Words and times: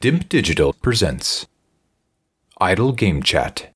Dimp 0.00 0.28
Digital 0.28 0.72
presents 0.74 1.48
Idle 2.60 2.92
Game 2.92 3.20
Chat. 3.20 3.72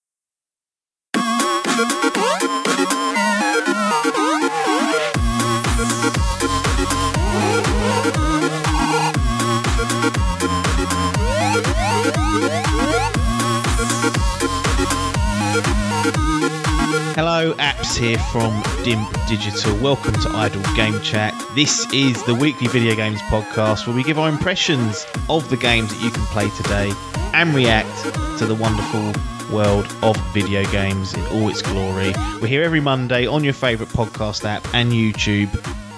Hello, 17.15 17.53
apps 17.57 17.99
here 17.99 18.17
from 18.17 18.63
Dimp 18.85 19.29
Digital. 19.29 19.77
Welcome 19.83 20.15
to 20.15 20.31
Idle 20.31 20.63
Game 20.75 20.99
Chat. 21.03 21.35
This 21.55 21.87
is 21.93 22.25
the 22.25 22.35
weekly 22.35 22.69
video 22.69 22.95
games 22.95 23.21
podcast 23.23 23.87
where 23.87 23.95
we 23.95 24.03
give 24.03 24.19
our 24.19 24.31
impressions 24.31 25.05
of 25.29 25.47
the 25.51 25.59
games 25.59 25.91
that 25.91 26.03
you 26.03 26.11
can 26.11 26.25
play 26.29 26.49
today 26.57 26.91
and 27.35 27.55
react 27.55 28.03
to 28.39 28.47
the 28.47 28.55
wonderful 28.55 29.13
world 29.55 29.95
of 30.03 30.17
video 30.33 30.65
games 30.73 31.13
in 31.13 31.21
all 31.27 31.51
its 31.51 31.61
glory. 31.61 32.15
We're 32.41 32.47
here 32.47 32.63
every 32.63 32.81
Monday 32.81 33.27
on 33.27 33.45
your 33.45 33.53
favourite 33.53 33.93
podcast 33.93 34.47
app 34.47 34.67
and 34.73 34.91
YouTube, 34.91 35.51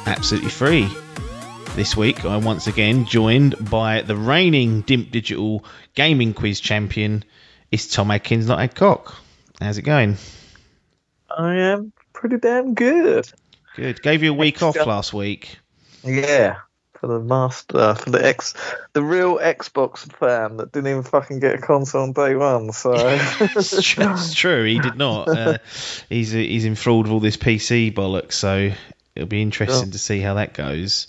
absolutely 0.06 0.50
free. 0.50 0.88
This 1.76 1.96
week, 1.96 2.24
I'm 2.24 2.42
once 2.42 2.66
again 2.66 3.04
joined 3.04 3.70
by 3.70 4.02
the 4.02 4.16
reigning 4.16 4.82
Dimp 4.82 5.12
Digital 5.12 5.64
gaming 5.94 6.34
quiz 6.34 6.58
champion. 6.58 7.22
It's 7.70 7.86
Tom 7.86 8.10
Adkins, 8.10 8.48
not 8.48 8.58
Adcock. 8.58 9.14
How's 9.60 9.78
it 9.78 9.82
going? 9.82 10.16
I 11.30 11.54
am 11.54 11.92
pretty 12.12 12.38
damn 12.38 12.74
good. 12.74 13.30
Good. 13.76 14.02
Gave 14.02 14.22
you 14.22 14.30
a 14.30 14.34
week 14.34 14.62
off 14.62 14.76
last 14.76 15.12
week. 15.12 15.58
Yeah, 16.04 16.58
for 17.04 17.06
the 17.18 17.20
master, 17.20 17.94
for 17.94 18.10
the 18.10 18.24
X, 18.24 18.54
the 18.92 19.02
real 19.02 19.38
Xbox 19.38 20.10
fan 20.12 20.56
that 20.58 20.72
didn't 20.72 20.88
even 20.88 21.02
fucking 21.02 21.40
get 21.40 21.54
a 21.54 21.58
console 21.58 22.02
on 22.02 22.12
day 22.12 22.34
one. 22.34 22.72
So 22.72 22.92
it's, 22.94 23.82
true, 23.82 24.12
it's 24.12 24.34
true. 24.34 24.64
He 24.64 24.78
did 24.78 24.96
not. 24.96 25.28
Uh, 25.28 25.58
he's 26.08 26.32
he's 26.32 26.64
enthralled 26.64 27.06
with 27.06 27.12
all 27.12 27.20
this 27.20 27.36
PC 27.36 27.92
bollocks. 27.92 28.32
So 28.32 28.70
it'll 29.14 29.28
be 29.28 29.42
interesting 29.42 29.90
to 29.90 29.98
see 29.98 30.20
how 30.20 30.34
that 30.34 30.54
goes. 30.54 31.08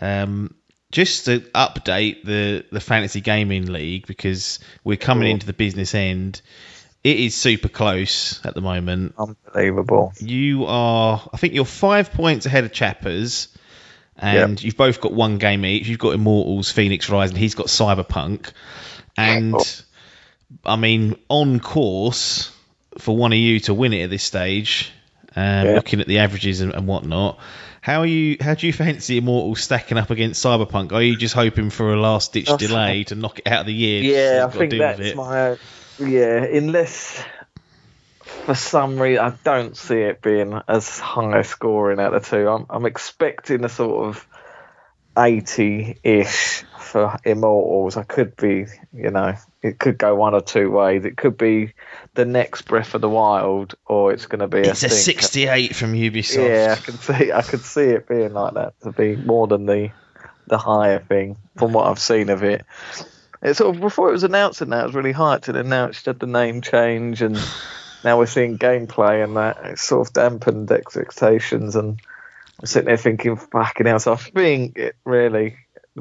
Um, 0.00 0.54
just 0.90 1.26
to 1.26 1.40
update 1.40 2.22
the 2.24 2.64
the 2.72 2.80
fantasy 2.80 3.20
gaming 3.20 3.66
league 3.66 4.06
because 4.06 4.60
we're 4.84 4.96
coming 4.96 5.30
into 5.30 5.46
the 5.46 5.52
business 5.52 5.94
end. 5.94 6.40
It 7.04 7.18
is 7.18 7.34
super 7.34 7.68
close 7.68 8.44
at 8.44 8.54
the 8.54 8.60
moment. 8.60 9.14
unbelievable. 9.18 10.12
You 10.20 10.64
are, 10.66 11.28
I 11.32 11.36
think, 11.36 11.54
you're 11.54 11.64
five 11.64 12.12
points 12.12 12.44
ahead 12.46 12.64
of 12.64 12.72
Chappers, 12.72 13.48
and 14.16 14.62
you've 14.62 14.76
both 14.76 15.00
got 15.00 15.12
one 15.12 15.38
game 15.38 15.64
each. 15.64 15.86
You've 15.86 16.00
got 16.00 16.14
Immortals, 16.14 16.72
Phoenix 16.72 17.08
Rising. 17.08 17.36
He's 17.36 17.54
got 17.54 17.66
Cyberpunk, 17.66 18.50
and 19.16 19.54
I 20.64 20.76
mean, 20.76 21.16
on 21.28 21.60
course 21.60 22.52
for 22.98 23.16
one 23.16 23.32
of 23.32 23.38
you 23.38 23.60
to 23.60 23.74
win 23.74 23.92
it 23.92 24.02
at 24.04 24.10
this 24.10 24.24
stage. 24.24 24.92
Um, 25.36 25.66
Yeah. 25.66 25.72
Looking 25.74 26.00
at 26.00 26.08
the 26.08 26.18
averages 26.18 26.62
and, 26.62 26.74
and 26.74 26.88
whatnot, 26.88 27.38
how 27.80 28.00
are 28.00 28.06
you? 28.06 28.38
How 28.40 28.54
do 28.54 28.66
you 28.66 28.72
fancy 28.72 29.18
Immortals 29.18 29.60
stacking 29.62 29.98
up 29.98 30.10
against 30.10 30.44
Cyberpunk? 30.44 30.92
Are 30.92 31.02
you 31.02 31.16
just 31.16 31.34
hoping 31.34 31.70
for 31.70 31.92
a 31.92 32.00
last 32.00 32.32
ditch 32.32 32.50
delay 32.58 33.04
to 33.04 33.14
knock 33.14 33.38
it 33.38 33.46
out 33.46 33.60
of 33.60 33.66
the 33.66 33.72
year? 33.74 34.02
Yeah, 34.02 34.40
I 34.40 34.44
you've 34.46 34.52
got 34.52 34.52
to 34.52 34.58
think 34.58 34.80
that's 34.80 35.14
my. 35.14 35.56
Yeah, 35.98 36.44
unless 36.44 37.22
for 38.44 38.54
some 38.54 39.00
reason 39.00 39.24
I 39.24 39.36
don't 39.44 39.76
see 39.76 40.00
it 40.00 40.22
being 40.22 40.60
as 40.68 40.98
high 40.98 41.42
scoring 41.42 42.00
out 42.00 42.14
of 42.14 42.26
two. 42.26 42.48
I'm 42.48 42.66
I'm 42.70 42.86
expecting 42.86 43.64
a 43.64 43.68
sort 43.68 44.06
of 44.06 44.26
eighty-ish 45.16 46.64
for 46.78 47.16
Immortals. 47.24 47.96
I 47.96 48.04
could 48.04 48.36
be, 48.36 48.66
you 48.94 49.10
know, 49.10 49.34
it 49.62 49.78
could 49.78 49.98
go 49.98 50.14
one 50.14 50.34
or 50.34 50.40
two 50.40 50.70
ways. 50.70 51.04
It 51.04 51.16
could 51.16 51.36
be 51.36 51.74
the 52.14 52.24
next 52.24 52.62
Breath 52.62 52.94
of 52.94 53.00
the 53.00 53.08
Wild, 53.08 53.74
or 53.86 54.12
it's 54.12 54.26
going 54.26 54.40
to 54.40 54.48
be 54.48 54.60
It's 54.60 54.82
a 54.84 54.88
stinker. 54.88 55.22
68 55.22 55.76
from 55.76 55.92
Ubisoft. 55.94 56.48
Yeah, 56.48 56.76
I 56.78 56.80
can 56.80 56.98
see 56.98 57.32
I 57.32 57.42
could 57.42 57.62
see 57.62 57.82
it 57.82 58.08
being 58.08 58.32
like 58.32 58.54
that 58.54 58.80
to 58.82 58.92
be 58.92 59.16
more 59.16 59.46
than 59.46 59.66
the 59.66 59.90
the 60.46 60.58
higher 60.58 60.98
thing 61.00 61.36
from 61.56 61.72
what 61.72 61.86
I've 61.86 61.98
seen 61.98 62.30
of 62.30 62.42
it. 62.42 62.64
It 63.42 63.54
sort 63.54 63.74
of 63.74 63.80
before 63.80 64.08
it 64.08 64.12
was 64.12 64.24
announced 64.24 64.60
and 64.60 64.72
that 64.72 64.82
it 64.82 64.86
was 64.86 64.94
really 64.94 65.12
hyped 65.12 65.48
and 65.48 65.68
now 65.70 65.86
it's 65.86 66.04
had 66.04 66.18
the 66.18 66.26
name 66.26 66.60
change 66.60 67.22
and 67.22 67.38
now 68.04 68.18
we're 68.18 68.26
seeing 68.26 68.58
gameplay 68.58 69.22
and 69.22 69.36
that 69.36 69.58
it's 69.64 69.82
sort 69.82 70.08
of 70.08 70.12
dampened 70.12 70.70
expectations 70.72 71.76
and 71.76 72.00
I'm 72.60 72.66
sitting 72.66 72.86
there 72.88 72.96
thinking 72.96 73.36
fucking 73.36 73.86
hell 73.86 74.00
so 74.00 74.12
I 74.14 74.16
think 74.16 74.76
it 74.78 74.96
really 75.04 75.56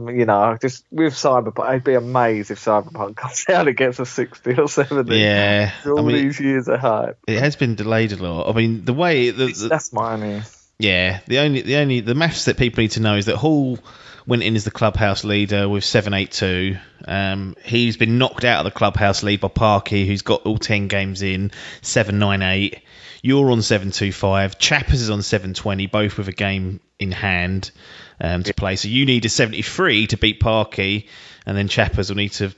you 0.06 0.26
know, 0.26 0.58
just 0.62 0.86
with 0.92 1.14
Cyberpunk, 1.14 1.66
I'd 1.66 1.84
be 1.84 1.96
amazed 1.96 2.52
if 2.52 2.64
Cyberpunk 2.64 3.16
comes 3.16 3.46
out 3.50 3.68
and 3.68 3.76
gets 3.76 4.00
a 4.00 4.06
60 4.06 4.60
or 4.60 4.68
70. 4.68 5.18
Yeah, 5.18 5.72
All 5.86 6.00
I 6.00 6.02
mean, 6.04 6.16
these 6.16 6.40
years 6.40 6.68
of 6.68 6.80
hype. 6.80 7.18
it 7.28 7.40
has 7.40 7.56
been 7.56 7.76
delayed 7.76 8.12
a 8.12 8.18
lot. 8.18 8.50
I 8.50 8.54
mean, 8.54 8.86
the 8.86 8.94
way 8.94 9.32
the, 9.32 9.48
the, 9.48 9.68
That's 9.70 9.92
my 9.94 10.14
only. 10.14 10.44
yeah, 10.78 11.22
the 11.28 11.40
only 11.40 11.62
the 11.62 11.78
only 11.78 12.02
the 12.02 12.16
maths 12.16 12.46
that 12.46 12.58
people 12.58 12.82
need 12.82 12.92
to 12.92 13.00
know 13.00 13.16
is 13.16 13.26
that 13.26 13.38
Hall 13.38 13.80
went 14.28 14.44
in 14.44 14.56
as 14.56 14.66
the 14.66 14.72
clubhouse 14.72 15.24
leader 15.24 15.68
with 15.68 15.84
seven 15.84 16.14
eight 16.14 16.32
two. 16.32 16.78
Um, 17.08 17.56
he's 17.64 17.98
been 17.98 18.18
knocked 18.18 18.44
out 18.44 18.60
of 18.60 18.72
the 18.72 18.78
clubhouse 18.78 19.24
lead 19.24 19.40
by 19.40 19.48
Parky, 19.48 20.06
who's 20.06 20.22
got 20.22 20.46
all 20.46 20.58
ten 20.58 20.88
games 20.88 21.22
in 21.22 21.52
seven 21.82 22.20
nine 22.20 22.42
eight. 22.42 22.82
You're 23.22 23.52
on 23.52 23.62
seven 23.62 23.92
two 23.92 24.12
five. 24.12 24.60
Chappers 24.60 25.02
is 25.02 25.10
on 25.10 25.22
seven 25.22 25.54
twenty, 25.54 25.88
both 25.88 26.18
with 26.18 26.28
a 26.28 26.34
game 26.34 26.82
in 27.00 27.12
hand 27.12 27.72
um, 28.20 28.44
to 28.44 28.54
play. 28.54 28.76
So 28.76 28.90
you 28.90 29.06
need 29.06 29.26
a 29.26 29.30
seventy 29.30 29.62
three 29.62 30.08
to 30.08 30.18
beat 30.18 30.40
Parky, 30.40 31.08
and 31.46 31.58
then 31.58 31.68
Chappers 31.68 32.10
will 32.10 32.18
need 32.18 32.34
to. 32.34 32.54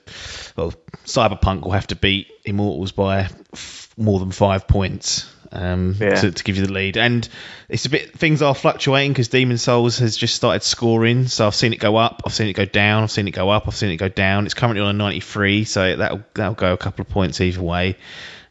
Well, 0.55 0.73
Cyberpunk 1.05 1.61
will 1.61 1.71
have 1.71 1.87
to 1.87 1.95
beat 1.95 2.27
Immortals 2.45 2.91
by 2.91 3.29
f- 3.53 3.93
more 3.95 4.19
than 4.19 4.31
five 4.31 4.67
points 4.67 5.31
um, 5.51 5.95
Yeah. 5.99 6.15
to, 6.15 6.31
to 6.31 6.43
give 6.43 6.57
you 6.57 6.65
the 6.65 6.71
lead. 6.71 6.97
And 6.97 7.27
it's 7.67 7.85
a 7.85 7.89
bit 7.89 8.13
things 8.17 8.41
are 8.41 8.53
fluctuating 8.55 9.11
because 9.11 9.27
Demon 9.29 9.57
Souls 9.57 9.99
has 9.99 10.15
just 10.17 10.35
started 10.35 10.63
scoring. 10.63 11.27
So 11.27 11.47
I've 11.47 11.55
seen 11.55 11.73
it 11.73 11.79
go 11.79 11.95
up, 11.95 12.21
I've 12.25 12.33
seen 12.33 12.47
it 12.47 12.53
go 12.53 12.65
down, 12.65 13.03
I've 13.03 13.11
seen 13.11 13.27
it 13.27 13.31
go 13.31 13.49
up, 13.49 13.67
I've 13.67 13.75
seen 13.75 13.89
it 13.91 13.97
go 13.97 14.09
down. 14.09 14.45
It's 14.45 14.53
currently 14.53 14.81
on 14.81 14.89
a 14.89 14.97
93, 14.97 15.63
so 15.65 15.95
that'll 15.97 16.23
that'll 16.33 16.53
go 16.55 16.73
a 16.73 16.77
couple 16.77 17.01
of 17.01 17.09
points 17.09 17.41
either 17.41 17.61
way. 17.61 17.97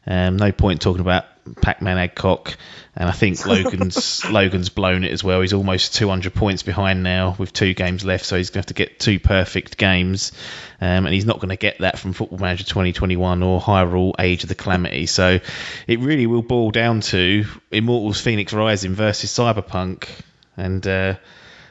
Um, 0.07 0.37
no 0.37 0.53
point 0.53 0.81
talking 0.81 1.01
about 1.03 1.25
Pac-Man 1.55 1.99
Adcock, 1.99 2.57
and 2.97 3.09
I 3.09 3.13
think 3.13 3.45
Logan's 3.47 4.25
Logan's 4.25 4.69
blown 4.69 5.05
it 5.05 5.13
as 5.13 5.23
well. 5.23 5.41
He's 5.41 5.53
almost 5.53 5.95
200 5.95 6.35
points 6.35 6.63
behind 6.63 7.03
now 7.03 7.37
with 7.39 7.53
two 7.53 7.75
games 7.75 8.05
left, 8.05 8.25
so 8.25 8.37
he's 8.37 8.51
going 8.51 8.55
to 8.55 8.59
have 8.61 8.67
to 8.67 8.75
get 8.75 8.99
two 8.99 9.19
perfect 9.21 9.77
games, 9.77 10.33
um, 10.81 11.07
and 11.07 11.15
he's 11.15 11.27
not 11.27 11.37
going 11.41 11.51
to 11.51 11.57
get 11.57 11.79
that 11.79 11.99
from 11.99 12.13
Football 12.13 12.39
Manager 12.39 12.65
2021 12.65 13.43
or 13.43 13.61
Hyrule 13.61 14.15
Age 14.19 14.43
of 14.43 14.49
the 14.49 14.55
Calamity. 14.55 15.07
So 15.07 15.39
it 15.87 15.99
really 16.01 16.27
will 16.27 16.43
boil 16.43 16.71
down 16.71 17.01
to 17.03 17.45
Immortals 17.71 18.21
Phoenix 18.21 18.53
Rising 18.53 18.95
versus 18.95 19.31
Cyberpunk, 19.31 20.09
and 20.57 20.87
uh, 20.87 21.15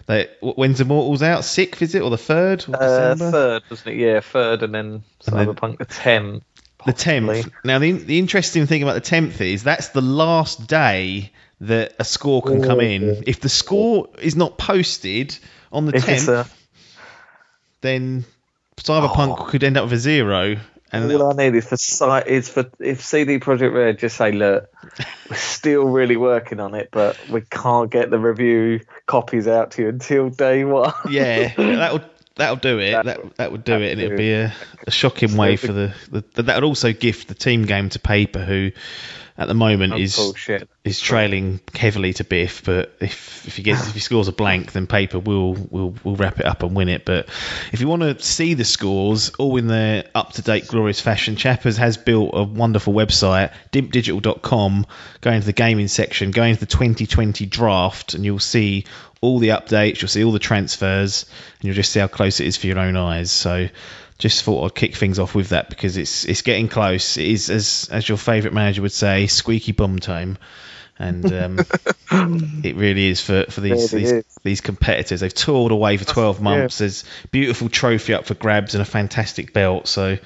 they, 0.06 0.30
when's 0.42 0.80
Immortals 0.80 1.22
out? 1.22 1.44
Sixth 1.44 1.82
is 1.82 1.94
it 1.94 2.02
or 2.02 2.10
the 2.10 2.18
third? 2.18 2.64
of 2.70 2.76
Uh, 2.76 3.16
third, 3.16 3.64
wasn't 3.70 3.90
it? 3.90 4.00
Yeah, 4.00 4.22
third, 4.22 4.64
and 4.64 4.74
then 4.74 4.86
And 4.86 5.04
then- 5.26 5.48
Cyberpunk 5.48 5.78
the 5.80 5.86
tenth. 5.86 6.44
The 6.86 6.94
tenth. 6.94 7.50
Now, 7.64 7.80
the 7.80 7.92
the 7.94 8.20
interesting 8.20 8.66
thing 8.68 8.84
about 8.84 8.94
the 8.94 9.02
tenth 9.02 9.42
is 9.42 9.64
that's 9.64 9.90
the 9.90 10.02
last 10.02 10.68
day 10.68 11.32
that 11.62 11.96
a 12.00 12.04
score 12.04 12.42
can 12.44 12.62
come 12.62 12.78
oh, 12.78 12.84
in. 12.84 13.24
If 13.26 13.42
the 13.42 13.50
score 13.50 14.10
is 14.22 14.36
not 14.36 14.58
posted 14.58 15.38
on 15.72 15.86
the 15.86 15.96
If 15.96 16.06
tenth, 16.06 16.28
a, 16.28 16.48
then 17.82 18.26
Cyberpunk 18.78 19.40
Oh. 19.40 19.44
could 19.46 19.64
end 19.64 19.78
up 19.78 19.86
with 19.86 19.94
a 19.94 19.98
zero. 19.98 20.58
And 20.90 21.12
all 21.12 21.34
I 21.34 21.50
need 21.50 21.56
is 21.56 21.68
for 21.68 22.24
is 22.26 22.48
for 22.48 22.66
if 22.80 23.04
CD 23.04 23.40
Projekt 23.40 23.74
Red 23.74 24.00
just 24.00 24.16
say, 24.16 24.32
look, 24.32 24.70
we're 25.30 25.36
still 25.36 25.84
really 25.84 26.16
working 26.16 26.62
on 26.62 26.76
it, 26.76 26.90
but 26.92 27.18
we 27.30 27.42
can't 27.42 27.92
get 27.92 28.10
the 28.10 28.18
review 28.18 28.80
copies 29.06 29.50
out 29.50 29.72
to 29.72 29.82
you 29.82 29.90
until 29.90 30.30
day 30.30 30.64
one. 30.64 30.94
yeah, 31.10 31.54
that'll 31.58 32.02
that'll 32.38 32.56
do 32.56 32.80
it. 32.80 32.92
That- 33.06 33.38
That 33.38 33.52
would 33.52 33.64
do 33.64 33.74
it, 33.82 33.92
and 33.94 34.02
it'd 34.02 34.18
be 34.18 34.34
a, 34.34 34.54
a 34.88 34.92
shocking 34.92 35.36
way 35.38 35.56
for 35.58 35.74
the, 35.74 35.94
the 36.34 36.44
that 36.44 36.56
would 36.56 36.64
also 36.64 36.94
gift 36.94 37.28
the 37.28 37.36
team 37.36 37.66
game 37.66 37.90
to 37.90 38.00
Paper, 38.00 38.40
who 38.44 38.72
at 39.40 39.48
the 39.48 39.54
moment 39.54 39.94
Oh, 39.94 39.98
is 39.98 40.16
bullshit. 40.16 40.68
is 40.84 41.00
trailing 41.00 41.60
heavily 41.76 42.14
to 42.14 42.24
Biff, 42.24 42.64
but 42.66 42.96
if 43.00 43.46
if 43.48 43.56
he 43.56 43.64
gets 43.64 43.88
if 43.88 43.94
he 43.94 44.00
scores 44.00 44.28
a 44.28 44.32
blank, 44.32 44.72
then 44.72 44.88
Paper 44.88 45.20
will 45.20 45.54
will 45.54 45.96
will 46.04 46.16
wrap 46.16 46.40
it 46.40 46.46
up 46.46 46.64
and 46.64 46.76
win 46.76 46.90
it. 46.90 47.06
But 47.06 47.28
if 47.72 47.80
you 47.80 47.88
want 47.88 48.02
to 48.02 48.20
see 48.22 48.56
the 48.56 48.66
scores 48.66 49.30
all 49.38 49.56
in 49.58 49.68
their 49.68 50.06
up 50.16 50.34
to 50.34 50.42
date 50.42 50.68
glorious 50.68 51.00
fashion, 51.02 51.36
Chappers 51.36 51.78
has 51.78 51.98
built 51.98 52.32
a 52.34 52.44
wonderful 52.44 52.94
website, 52.94 53.52
dimpdigital.com. 53.72 54.86
Go 55.22 55.32
into 55.32 55.46
the 55.46 55.54
gaming 55.54 55.88
section, 55.88 56.32
go 56.32 56.44
into 56.44 56.60
the 56.62 56.66
2020 56.66 57.46
draft, 57.46 58.14
and 58.14 58.26
you'll 58.26 58.40
see 58.40 58.86
all 59.22 59.40
the 59.40 59.50
updates. 59.50 60.02
You'll 60.02 60.10
see 60.10 60.24
all 60.24 60.32
the 60.32 60.40
transfers, 60.40 61.26
and 61.60 61.66
you'll 61.66 61.76
just 61.76 61.92
see 61.92 62.00
how 62.00 62.08
close 62.08 62.40
it 62.40 62.48
is 62.48 62.58
for 62.58 62.68
your 62.68 62.80
own 62.80 62.96
eyes. 62.96 63.32
So. 63.32 63.68
Just 64.18 64.44
thought 64.44 64.66
I'd 64.66 64.76
kick 64.76 64.96
things 64.96 65.20
off 65.20 65.36
with 65.36 65.50
that 65.50 65.70
because 65.70 65.98
it's 65.98 66.26
it's 66.26 66.42
getting 66.42 66.68
close. 66.70 67.18
It 67.18 67.28
is 67.28 67.50
as 67.50 67.90
as 67.92 68.10
your 68.10 68.18
favourite 68.18 68.54
manager 68.54 68.82
would 68.82 68.92
say, 68.92 69.28
squeaky 69.28 69.72
bum 69.74 70.00
time. 70.00 70.38
and 71.00 71.32
um, 71.32 71.60
it 72.64 72.76
really 72.76 73.10
is 73.10 73.22
for, 73.22 73.46
for 73.52 73.62
these 73.62 73.94
Really 73.94 74.04
these, 74.06 74.12
is. 74.14 74.26
these 74.44 74.62
competitors. 74.62 75.20
They've 75.20 75.32
toured 75.34 75.72
away 75.72 75.98
for 75.98 76.06
12 76.06 76.42
months. 76.42 76.80
There's 76.80 77.04
beautiful 77.30 77.70
trophy 77.70 78.16
up 78.16 78.26
for 78.26 78.34
grabs 78.34 78.74
and 78.74 78.82
a 78.82 78.86
fantastic 78.86 79.54
belt. 79.54 79.88
So 79.88 80.18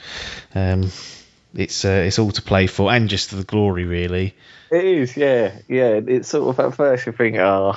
um, 0.55 0.89
it's 1.53 1.83
uh, 1.83 2.03
it's 2.07 2.19
all 2.19 2.31
to 2.31 2.41
play 2.41 2.67
for, 2.67 2.89
and 2.89 3.09
just 3.09 3.29
for 3.29 3.35
the 3.35 3.43
glory, 3.43 3.83
really. 3.83 4.33
It 4.71 4.85
is, 4.85 5.17
yeah, 5.17 5.59
yeah. 5.67 5.99
It's 6.07 6.29
sort 6.29 6.57
of 6.57 6.65
at 6.65 6.77
first 6.77 7.05
you 7.05 7.11
think, 7.11 7.35
oh, 7.35 7.75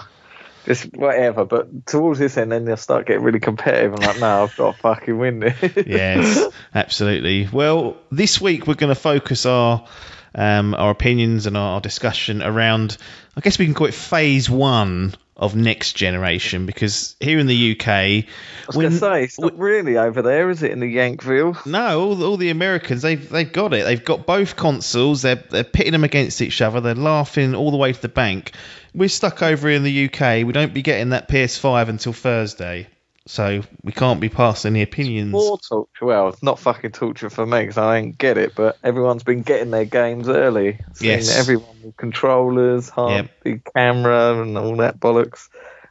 just 0.66 0.84
whatever, 0.96 1.44
but 1.44 1.86
towards 1.86 2.18
this 2.18 2.36
end, 2.36 2.52
then 2.52 2.66
you'll 2.66 2.76
start 2.76 3.06
getting 3.06 3.22
really 3.22 3.40
competitive 3.40 3.94
I'm 3.94 4.00
like, 4.00 4.20
no, 4.20 4.44
I've 4.44 4.56
got 4.56 4.74
to 4.74 4.80
fucking 4.80 5.18
win 5.18 5.40
this. 5.40 5.86
yes, 5.86 6.42
absolutely. 6.74 7.48
Well, 7.52 7.96
this 8.10 8.40
week 8.40 8.66
we're 8.66 8.74
going 8.74 8.94
to 8.94 9.00
focus 9.00 9.46
our 9.46 9.86
um, 10.34 10.74
our 10.74 10.90
opinions 10.90 11.46
and 11.46 11.56
our 11.56 11.80
discussion 11.80 12.42
around. 12.42 12.96
I 13.36 13.40
guess 13.40 13.58
we 13.58 13.66
can 13.66 13.74
call 13.74 13.86
it 13.86 13.94
phase 13.94 14.50
one 14.50 15.14
of 15.36 15.56
next 15.56 15.94
generation 15.94 16.64
because 16.64 17.16
here 17.18 17.38
in 17.40 17.46
the 17.46 17.72
UK, 17.72 17.88
I 17.88 18.26
was 18.68 18.76
going 18.76 18.90
to 18.90 18.96
say, 18.96 19.24
it's 19.24 19.38
not 19.38 19.58
really 19.58 19.98
over 19.98 20.22
there, 20.22 20.48
is 20.48 20.62
it, 20.62 20.70
in 20.70 20.78
the 20.78 20.96
Yankville? 20.96 21.66
no, 21.66 22.00
all 22.00 22.14
the, 22.14 22.26
all 22.26 22.36
the 22.36 22.50
Americans 22.50 23.02
they've 23.02 23.28
they've 23.28 23.52
got 23.52 23.74
it. 23.74 23.84
They've 23.84 24.04
got 24.04 24.26
both 24.26 24.56
consoles. 24.56 25.22
They're 25.22 25.36
they're 25.36 25.64
pitting 25.64 25.92
them 25.92 26.04
against 26.04 26.40
each 26.40 26.60
other. 26.60 26.80
They're 26.80 26.94
laughing 26.94 27.54
all 27.54 27.70
the 27.70 27.76
way 27.76 27.92
to 27.92 28.00
the 28.00 28.08
bank. 28.08 28.52
We're 28.94 29.08
stuck 29.08 29.42
over 29.42 29.68
in 29.68 29.82
the 29.82 30.04
UK. 30.06 30.46
We 30.46 30.52
don't 30.52 30.72
be 30.72 30.82
getting 30.82 31.10
that 31.10 31.28
PS5 31.28 31.88
until 31.88 32.12
Thursday, 32.12 32.86
so 33.26 33.62
we 33.82 33.90
can't 33.92 34.20
be 34.20 34.28
passing 34.28 34.72
any 34.74 34.82
opinions. 34.82 35.32
More 35.32 35.58
torture. 35.58 36.04
Well, 36.06 36.28
it's 36.28 36.42
not 36.42 36.58
fucking 36.58 36.92
torture 36.92 37.28
for 37.30 37.44
me 37.44 37.60
because 37.60 37.78
I 37.78 38.00
don't 38.00 38.16
get 38.16 38.38
it, 38.38 38.54
but 38.54 38.78
everyone's 38.84 39.24
been 39.24 39.42
getting 39.42 39.70
their 39.70 39.84
games 39.84 40.28
early. 40.28 40.78
Yes. 41.00 41.36
Everyone 41.36 41.66
with 41.82 41.96
controllers, 41.96 42.88
hard 42.88 43.12
Yep. 43.12 43.30
big 43.42 43.64
camera, 43.74 44.40
and 44.40 44.56
all 44.56 44.76
that 44.76 45.00
bollocks. 45.00 45.48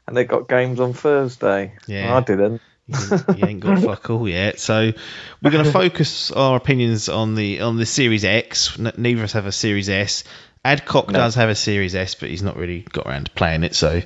And 0.08 0.16
they 0.18 0.24
got 0.26 0.48
games 0.48 0.80
on 0.80 0.94
Thursday. 0.94 1.74
Yeah. 1.88 2.16
I 2.16 2.20
didn't. 2.22 2.62
you, 2.88 2.96
you 3.38 3.46
ain't 3.46 3.60
got 3.62 3.80
fuck 3.84 4.10
all 4.10 4.28
yet. 4.28 4.60
So 4.60 4.92
we're 5.42 5.52
going 5.52 5.64
to 5.66 5.72
focus 5.72 6.32
our 6.32 6.58
opinions 6.58 7.08
on 7.10 7.36
the 7.36 7.62
on 7.62 7.78
the 7.78 7.86
Series 7.86 8.26
X. 8.26 8.78
neither 8.80 9.20
of 9.20 9.24
us 9.26 9.32
have 9.34 9.46
a 9.46 9.52
Series 9.52 9.90
S. 9.90 10.24
Adcock 10.66 11.10
No. 11.10 11.20
does 11.20 11.36
have 11.36 11.50
a 11.50 11.56
Series 11.56 11.94
S, 11.94 12.16
but 12.16 12.30
he's 12.30 12.44
not 12.44 12.56
really 12.56 12.82
got 12.82 13.06
around 13.06 13.26
to 13.26 13.32
playing 13.32 13.64
it. 13.64 13.76
So 13.76 14.02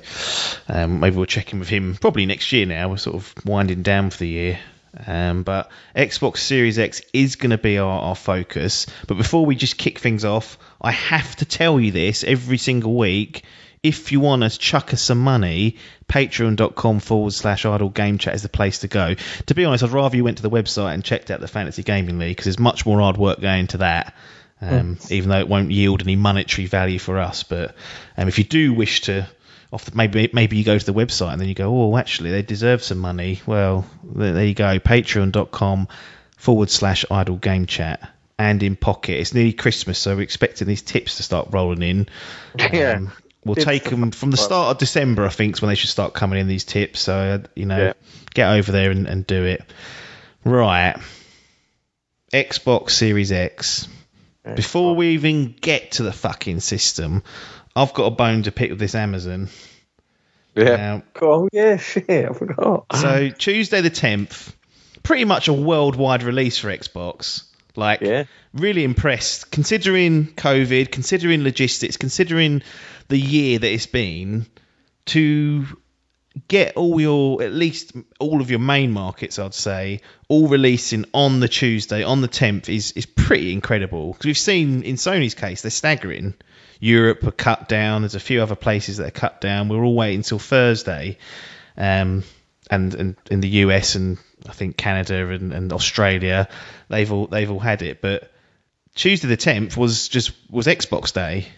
um, 0.68 1.00
maybe 1.00 1.16
we'll 1.16 1.26
check 1.26 1.52
in 1.52 1.60
with 1.60 1.68
him 1.68 1.96
probably 2.00 2.26
next 2.26 2.50
year. 2.52 2.66
Now 2.66 2.88
we're 2.88 2.96
sort 2.96 3.16
of 3.16 3.34
winding 3.44 3.82
down 3.82 4.10
for 4.10 4.18
the 4.18 4.28
year. 4.28 4.58
Um, 5.06 5.44
but 5.44 5.70
Xbox 5.94 6.38
Series 6.38 6.78
X 6.78 7.02
is 7.12 7.36
going 7.36 7.50
to 7.50 7.58
be 7.58 7.78
our, 7.78 8.00
our 8.00 8.16
focus. 8.16 8.86
But 9.06 9.18
before 9.18 9.46
we 9.46 9.54
just 9.54 9.78
kick 9.78 9.98
things 9.98 10.24
off, 10.24 10.58
I 10.80 10.90
have 10.90 11.36
to 11.36 11.44
tell 11.44 11.78
you 11.78 11.92
this 11.92 12.24
every 12.24 12.58
single 12.58 12.96
week. 12.96 13.44
If 13.80 14.10
you 14.10 14.18
want 14.18 14.42
to 14.42 14.50
chuck 14.50 14.92
us 14.92 15.00
some 15.00 15.18
money, 15.18 15.76
patreon.com 16.08 16.98
forward 16.98 17.32
slash 17.32 17.64
idle 17.64 17.90
game 17.90 18.18
chat 18.18 18.34
is 18.34 18.42
the 18.42 18.48
place 18.48 18.80
to 18.80 18.88
go. 18.88 19.14
To 19.46 19.54
be 19.54 19.64
honest, 19.64 19.84
I'd 19.84 19.90
rather 19.90 20.16
you 20.16 20.24
went 20.24 20.38
to 20.38 20.42
the 20.42 20.50
website 20.50 20.94
and 20.94 21.04
checked 21.04 21.30
out 21.30 21.38
the 21.38 21.46
Fantasy 21.46 21.84
Gaming 21.84 22.18
League 22.18 22.30
because 22.30 22.46
there's 22.46 22.58
much 22.58 22.84
more 22.84 22.98
hard 22.98 23.16
work 23.16 23.40
going 23.40 23.60
into 23.60 23.78
that. 23.78 24.14
Um, 24.60 24.98
even 25.10 25.30
though 25.30 25.38
it 25.38 25.48
won't 25.48 25.70
yield 25.70 26.02
any 26.02 26.16
monetary 26.16 26.66
value 26.66 26.98
for 26.98 27.18
us, 27.18 27.44
but 27.44 27.76
um, 28.16 28.26
if 28.26 28.38
you 28.38 28.44
do 28.44 28.72
wish 28.74 29.02
to, 29.02 29.28
off 29.72 29.84
the, 29.84 29.94
maybe 29.96 30.28
maybe 30.32 30.56
you 30.56 30.64
go 30.64 30.76
to 30.76 30.84
the 30.84 30.92
website 30.92 31.32
and 31.32 31.40
then 31.40 31.48
you 31.48 31.54
go, 31.54 31.70
oh, 31.70 31.96
actually 31.96 32.30
they 32.32 32.42
deserve 32.42 32.82
some 32.82 32.98
money. 32.98 33.40
Well, 33.46 33.84
there, 34.02 34.32
there 34.32 34.44
you 34.44 34.54
go, 34.54 34.78
patreon.com 34.80 35.86
forward 36.36 36.70
slash 36.70 37.04
idle 37.10 37.36
game 37.36 37.66
chat. 37.66 38.10
And 38.36 38.62
in 38.62 38.74
pocket, 38.76 39.20
it's 39.20 39.34
nearly 39.34 39.52
Christmas, 39.52 39.98
so 39.98 40.14
we're 40.16 40.22
expecting 40.22 40.66
these 40.68 40.82
tips 40.82 41.16
to 41.16 41.22
start 41.22 41.48
rolling 41.52 41.82
in. 41.82 42.08
Yeah. 42.72 42.92
Um, 42.94 43.12
we'll 43.44 43.54
Tips 43.54 43.64
take 43.64 43.84
them 43.84 44.10
from 44.10 44.30
the 44.32 44.36
start 44.36 44.72
of 44.72 44.78
December, 44.78 45.24
I 45.24 45.28
think, 45.28 45.54
is 45.54 45.62
when 45.62 45.68
they 45.68 45.74
should 45.76 45.90
start 45.90 46.14
coming 46.14 46.38
in. 46.40 46.48
These 46.48 46.64
tips, 46.64 47.00
so 47.00 47.14
uh, 47.16 47.38
you 47.54 47.66
know, 47.66 47.78
Yeah. 47.78 47.92
get 48.34 48.50
over 48.52 48.72
there 48.72 48.90
and, 48.90 49.06
and 49.06 49.26
do 49.26 49.44
it. 49.44 49.62
Right, 50.44 50.96
Xbox 52.32 52.90
Series 52.90 53.32
X. 53.32 53.88
Before 54.54 54.94
we 54.94 55.08
even 55.10 55.54
get 55.60 55.92
to 55.92 56.02
the 56.02 56.12
fucking 56.12 56.60
system, 56.60 57.22
I've 57.76 57.94
got 57.94 58.04
a 58.06 58.10
bone 58.10 58.42
to 58.44 58.52
pick 58.52 58.70
with 58.70 58.78
this 58.78 58.94
Amazon. 58.94 59.48
Yeah. 60.54 60.76
Now, 60.76 61.02
Oh, 61.20 61.48
yeah, 61.52 61.76
shit, 61.76 62.08
I 62.08 62.32
forgot. 62.32 62.86
so 62.94 63.28
Tuesday 63.30 63.80
the 63.80 63.90
10th, 63.90 64.52
pretty 65.02 65.24
much 65.24 65.48
a 65.48 65.52
worldwide 65.52 66.22
release 66.22 66.58
for 66.58 66.68
Xbox. 66.68 67.44
Like, 67.76 68.00
Yeah. 68.00 68.24
really 68.52 68.82
impressed 68.82 69.50
considering 69.52 70.26
COVID, 70.34 70.90
considering 70.90 71.44
logistics, 71.44 71.96
considering 71.96 72.62
the 73.08 73.18
year 73.18 73.58
that 73.60 73.72
it's 73.72 73.86
been 73.86 74.46
to 75.06 75.66
get 76.46 76.76
all 76.76 77.00
your 77.00 77.42
at 77.42 77.52
least 77.52 77.92
all 78.20 78.40
of 78.40 78.50
your 78.50 78.58
main 78.60 78.92
markets 78.92 79.38
I'd 79.38 79.54
say 79.54 80.02
all 80.28 80.46
releasing 80.48 81.04
on 81.12 81.40
the 81.40 81.48
Tuesday 81.48 82.02
on 82.02 82.20
the 82.20 82.28
10th 82.28 82.68
is 82.68 82.92
is 82.92 83.06
pretty 83.06 83.52
incredible. 83.52 84.12
Because 84.12 84.26
we've 84.26 84.38
seen 84.38 84.82
in 84.82 84.96
Sony's 84.96 85.34
case 85.34 85.62
they're 85.62 85.70
staggering. 85.70 86.34
Europe 86.80 87.24
are 87.24 87.32
cut 87.32 87.68
down. 87.68 88.02
There's 88.02 88.14
a 88.14 88.20
few 88.20 88.40
other 88.40 88.54
places 88.54 88.98
that 88.98 89.08
are 89.08 89.10
cut 89.10 89.40
down. 89.40 89.68
We're 89.68 89.82
all 89.82 89.96
waiting 89.96 90.18
until 90.18 90.38
Thursday. 90.38 91.18
Um 91.76 92.24
and, 92.70 92.94
and 92.94 93.16
in 93.30 93.40
the 93.40 93.48
US 93.48 93.94
and 93.94 94.18
I 94.48 94.52
think 94.52 94.76
Canada 94.76 95.28
and, 95.30 95.52
and 95.52 95.72
Australia 95.72 96.48
they've 96.88 97.10
all 97.10 97.26
they've 97.26 97.50
all 97.50 97.58
had 97.58 97.82
it. 97.82 98.00
But 98.00 98.30
Tuesday 98.94 99.28
the 99.28 99.36
10th 99.36 99.76
was 99.76 100.08
just 100.08 100.32
was 100.50 100.66
Xbox 100.66 101.12
day. 101.12 101.48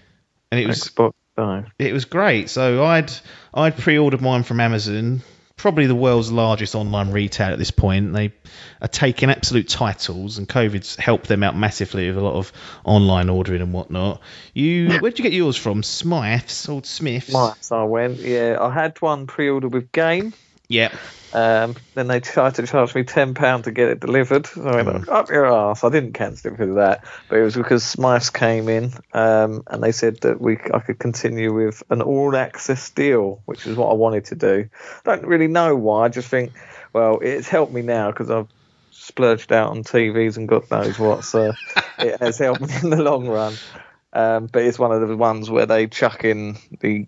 And 0.51 0.61
it 0.61 0.67
was 0.67 0.85
Xbox 0.85 1.13
Live. 1.41 1.67
it 1.79 1.93
was 1.93 2.05
great. 2.05 2.51
So 2.51 2.85
I'd 2.85 3.13
I'd 3.53 3.77
pre-ordered 3.77 4.21
mine 4.21 4.43
from 4.43 4.61
Amazon, 4.61 5.23
probably 5.57 5.87
the 5.87 5.95
world's 5.95 6.33
largest 6.33 6.75
online 6.75 7.11
retailer 7.11 7.53
at 7.53 7.59
this 7.59 7.71
point. 7.71 8.13
They 8.13 8.33
are 8.81 8.89
taking 8.89 9.31
absolute 9.31 9.69
titles, 9.69 10.39
and 10.39 10.49
COVID's 10.49 10.97
helped 10.97 11.29
them 11.29 11.43
out 11.43 11.57
massively 11.57 12.09
with 12.09 12.17
a 12.17 12.23
lot 12.23 12.35
of 12.35 12.53
online 12.85 13.29
ordering 13.29 13.61
and 13.63 13.73
whatnot. 13.73 14.21
You, 14.55 14.91
where'd 15.01 15.19
you 15.19 15.23
get 15.23 15.33
yours 15.33 15.57
from? 15.57 15.83
Smyths, 15.83 16.69
old 16.69 16.87
Smyths. 16.87 17.33
Mice, 17.33 17.73
I 17.73 17.85
went. 17.85 18.19
Yeah, 18.19 18.57
I 18.61 18.73
had 18.73 19.01
one 19.03 19.27
pre-ordered 19.27 19.75
with 19.75 19.93
Game. 19.93 20.33
Yep. 20.71 20.99
Um, 21.33 21.77
then 21.95 22.09
they 22.09 22.21
tried 22.21 22.57
to 22.57 22.67
charge 22.67 22.97
me 22.97 23.05
ten 23.05 23.35
pound 23.35 23.67
to 23.67 23.73
get 23.73 23.91
it 23.91 24.01
delivered. 24.01 24.49
So 24.49 24.65
I 24.69 24.83
went 24.83 24.99
Hmm. 24.99 25.11
up 25.11 25.31
your 25.31 25.47
ass. 25.47 25.85
I 25.85 25.91
didn't 25.91 26.15
cancel 26.15 26.49
it 26.51 26.53
because 26.59 26.71
of 26.71 26.77
that, 26.77 27.07
but 27.29 27.39
it 27.39 27.45
was 27.45 27.57
because 27.57 27.85
Smyths 27.85 28.31
came 28.31 28.69
in 28.69 28.95
um, 29.15 29.63
and 29.69 29.85
they 29.85 29.93
said 29.93 30.23
that 30.23 30.43
we 30.43 30.59
I 30.75 30.81
could 30.81 30.99
continue 30.99 31.55
with 31.55 31.85
an 31.93 32.03
all 32.03 32.37
access 32.37 32.91
deal, 32.91 33.43
which 33.47 33.69
is 33.69 33.77
what 33.77 33.93
I 33.93 33.95
wanted 33.95 34.27
to 34.27 34.37
do. 34.37 34.71
I 35.07 35.17
don't 35.17 35.29
really 35.29 35.49
know 35.49 35.77
why. 35.77 36.07
I 36.07 36.11
just 36.11 36.31
think, 36.31 36.57
well, 36.95 37.21
it's 37.23 37.49
helped 37.49 37.75
me 37.75 37.83
now 37.85 38.11
because 38.11 38.33
I've 38.33 38.49
splurged 38.91 39.53
out 39.53 39.71
on 39.71 39.85
TVs 39.85 40.39
and 40.39 40.49
God 40.49 40.65
knows 40.73 40.99
what. 40.99 41.25
So 41.25 41.53
it 42.01 42.19
has 42.23 42.41
helped 42.41 42.63
me 42.63 42.75
in 42.83 42.91
the 42.91 43.05
long 43.05 43.29
run. 43.29 43.61
Um, 44.13 44.49
but 44.49 44.65
it's 44.65 44.81
one 44.81 44.93
of 44.93 45.09
the 45.09 45.17
ones 45.17 45.51
where 45.51 45.67
they 45.67 45.87
chuck 45.89 46.25
in 46.25 46.59
the 46.81 47.07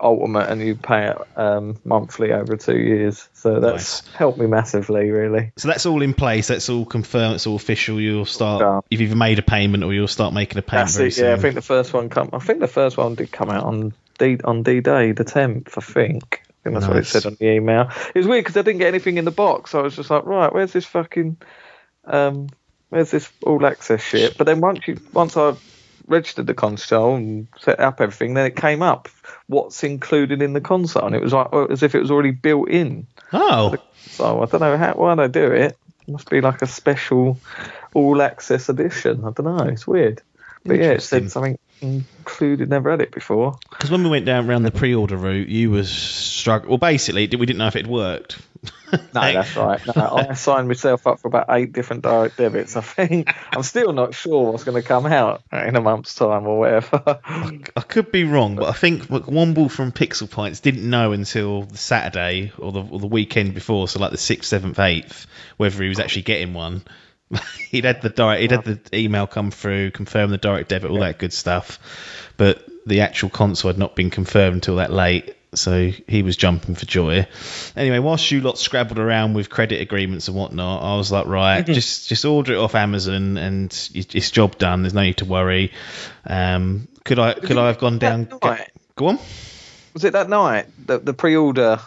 ultimate 0.00 0.48
and 0.48 0.60
you 0.60 0.74
pay 0.74 1.08
it 1.08 1.16
um, 1.36 1.78
monthly 1.84 2.32
over 2.32 2.56
two 2.56 2.76
years. 2.78 3.28
So 3.34 3.60
that's 3.60 4.04
Nice. 4.04 4.14
helped 4.14 4.38
me 4.38 4.46
massively, 4.46 5.10
really. 5.10 5.52
So 5.56 5.68
that's 5.68 5.86
all 5.86 6.02
in 6.02 6.14
place. 6.14 6.48
That's 6.48 6.68
all 6.68 6.84
confirmed. 6.84 7.36
It's 7.36 7.46
all 7.46 7.56
official. 7.56 8.00
You'll 8.00 8.24
start. 8.24 8.60
Done. 8.60 8.82
You've 8.90 9.02
either 9.02 9.16
made 9.16 9.38
a 9.38 9.42
payment 9.42 9.84
or 9.84 9.92
you'll 9.94 10.08
start 10.08 10.32
making 10.34 10.58
a 10.58 10.62
payment 10.62 10.88
That's 10.88 10.98
it. 10.98 11.14
soon. 11.14 11.24
Yeah, 11.26 11.34
I 11.34 11.36
think 11.38 11.54
the 11.54 11.62
first 11.62 11.92
one 11.92 12.08
come. 12.08 12.30
I 12.32 12.38
think 12.38 12.60
the 12.60 12.68
first 12.68 12.96
one 12.96 13.14
did 13.14 13.30
come 13.30 13.50
out 13.50 13.64
on 13.64 13.92
D 14.18 14.38
on 14.44 14.62
D 14.62 14.80
Day, 14.80 15.12
the 15.12 15.24
tenth. 15.24 15.76
I 15.76 15.80
think. 15.80 16.42
I 16.42 16.70
think 16.70 16.74
that's 16.80 16.88
what 16.88 16.96
it 16.96 17.06
said 17.06 17.26
on 17.26 17.36
the 17.38 17.48
email. 17.52 17.90
It 18.14 18.18
was 18.18 18.26
weird 18.26 18.44
because 18.44 18.56
I 18.56 18.62
didn't 18.62 18.78
get 18.78 18.88
anything 18.88 19.18
in 19.18 19.24
the 19.24 19.30
box. 19.30 19.70
So 19.70 19.78
I 19.78 19.82
was 19.82 19.94
just 19.94 20.10
like, 20.10 20.24
right, 20.26 20.52
where's 20.52 20.72
this 20.72 20.84
fucking, 20.84 21.36
um, 22.04 22.48
where's 22.88 23.12
this 23.12 23.30
all 23.44 23.64
access 23.64 24.02
shit? 24.02 24.36
But 24.36 24.44
then 24.44 24.60
once 24.60 24.80
you 24.88 24.98
once 25.12 25.36
I 25.36 25.54
registered 26.06 26.46
the 26.46 26.54
console 26.54 27.16
and 27.16 27.48
set 27.58 27.80
up 27.80 28.00
everything, 28.00 28.34
then 28.34 28.46
it 28.46 28.56
came 28.56 28.82
up 28.82 29.08
what's 29.46 29.84
included 29.84 30.42
in 30.42 30.52
the 30.52 30.60
console, 30.60 31.06
and 31.06 31.14
it 31.14 31.22
was 31.22 31.32
like 31.32 31.48
oh, 31.52 31.66
as 31.66 31.82
if 31.82 31.94
it 31.94 32.00
was 32.00 32.10
already 32.10 32.30
built 32.32 32.68
in. 32.68 33.06
oh, 33.32 33.76
So 34.10 34.24
oh, 34.24 34.42
I 34.42 34.46
don't 34.46 34.60
know 34.60 34.76
how 34.76 34.94
why 34.94 35.14
they 35.14 35.28
do 35.28 35.52
it. 35.52 35.76
must 36.08 36.30
be 36.30 36.40
like 36.40 36.62
a 36.62 36.66
special 36.66 37.38
all 37.94 38.20
access 38.22 38.68
edition. 38.68 39.24
I 39.24 39.30
don't 39.30 39.44
know. 39.44 39.64
It's 39.64 39.86
weird. 39.86 40.22
But 40.64 40.78
yeah, 40.78 40.92
it 40.92 41.02
said 41.02 41.30
something 41.30 41.58
included. 41.80 42.68
Never 42.68 42.90
had 42.90 43.00
it 43.00 43.12
before. 43.12 43.58
because 43.70 43.90
when 43.90 44.02
we 44.02 44.10
went 44.10 44.26
down 44.26 44.48
around 44.48 44.64
the 44.64 44.72
pre-order 44.72 45.16
route, 45.16 45.48
you 45.48 45.70
was 45.70 45.88
struggling. 45.90 46.70
Well, 46.70 46.78
basically, 46.78 47.22
we 47.26 47.46
didn't 47.46 47.58
know 47.58 47.68
if 47.68 47.76
it 47.76 47.86
worked. 47.86 48.40
No, 48.92 49.32
that's 49.32 49.56
right. 49.56 49.80
No, 49.96 50.26
I 50.28 50.34
signed 50.34 50.68
myself 50.68 51.06
up 51.06 51.20
for 51.20 51.28
about 51.28 51.46
eight 51.50 51.72
different 51.72 52.02
direct 52.02 52.36
debits. 52.36 52.76
I 52.76 52.80
think 52.80 53.32
I'm 53.52 53.62
still 53.62 53.92
not 53.92 54.14
sure 54.14 54.50
what's 54.50 54.64
going 54.64 54.80
to 54.80 54.86
come 54.86 55.06
out 55.06 55.42
in 55.52 55.76
a 55.76 55.80
month's 55.80 56.14
time 56.14 56.46
or 56.46 56.58
whatever. 56.58 57.20
I 57.24 57.80
could 57.80 58.12
be 58.12 58.24
wrong, 58.24 58.56
but 58.56 58.68
I 58.68 58.72
think 58.72 59.04
Womble 59.04 59.70
from 59.70 59.92
Pixel 59.92 60.30
Pints 60.30 60.60
didn't 60.60 60.88
know 60.88 61.12
until 61.12 61.62
the 61.62 61.78
Saturday 61.78 62.52
or 62.58 62.72
the, 62.72 62.82
or 62.82 63.00
the 63.00 63.06
weekend 63.06 63.54
before, 63.54 63.88
so 63.88 64.00
like 64.00 64.12
the 64.12 64.18
sixth, 64.18 64.48
seventh, 64.48 64.78
eighth, 64.78 65.26
whether 65.56 65.82
he 65.82 65.88
was 65.88 65.98
actually 65.98 66.22
getting 66.22 66.54
one. 66.54 66.82
he'd 67.70 67.84
had 67.84 68.02
the 68.02 68.08
direct, 68.08 68.40
he'd 68.40 68.50
had 68.52 68.64
the 68.64 68.80
email 68.96 69.26
come 69.26 69.50
through, 69.50 69.90
confirm 69.90 70.30
the 70.30 70.38
direct 70.38 70.68
debit, 70.68 70.90
all 70.90 71.00
that 71.00 71.18
good 71.18 71.32
stuff, 71.32 71.78
but 72.36 72.64
the 72.86 73.00
actual 73.00 73.28
console 73.28 73.68
had 73.70 73.78
not 73.78 73.96
been 73.96 74.10
confirmed 74.10 74.54
until 74.54 74.76
that 74.76 74.92
late. 74.92 75.35
So 75.58 75.90
he 76.06 76.22
was 76.22 76.36
jumping 76.36 76.74
for 76.74 76.86
joy. 76.86 77.26
Anyway, 77.76 77.98
whilst 77.98 78.30
you 78.30 78.40
lot 78.40 78.58
scrabbled 78.58 78.98
around 78.98 79.34
with 79.34 79.50
credit 79.50 79.80
agreements 79.80 80.28
and 80.28 80.36
whatnot, 80.36 80.82
I 80.82 80.96
was 80.96 81.10
like, 81.10 81.26
right, 81.26 81.64
just 81.64 82.08
just 82.08 82.24
order 82.24 82.52
it 82.52 82.58
off 82.58 82.74
Amazon 82.74 83.36
and 83.38 83.66
it's 83.94 84.30
job 84.30 84.58
done. 84.58 84.82
There's 84.82 84.94
no 84.94 85.02
need 85.02 85.18
to 85.18 85.24
worry. 85.24 85.72
Um, 86.26 86.88
could 87.04 87.18
I 87.18 87.34
could 87.34 87.56
I 87.56 87.68
have 87.68 87.78
gone 87.78 87.98
down? 87.98 88.28
Night? 88.42 88.70
Go 88.96 89.06
on. 89.08 89.18
Was 89.94 90.04
it 90.04 90.12
that 90.12 90.28
night? 90.28 90.66
The, 90.84 90.98
the 90.98 91.14
pre-order 91.14 91.78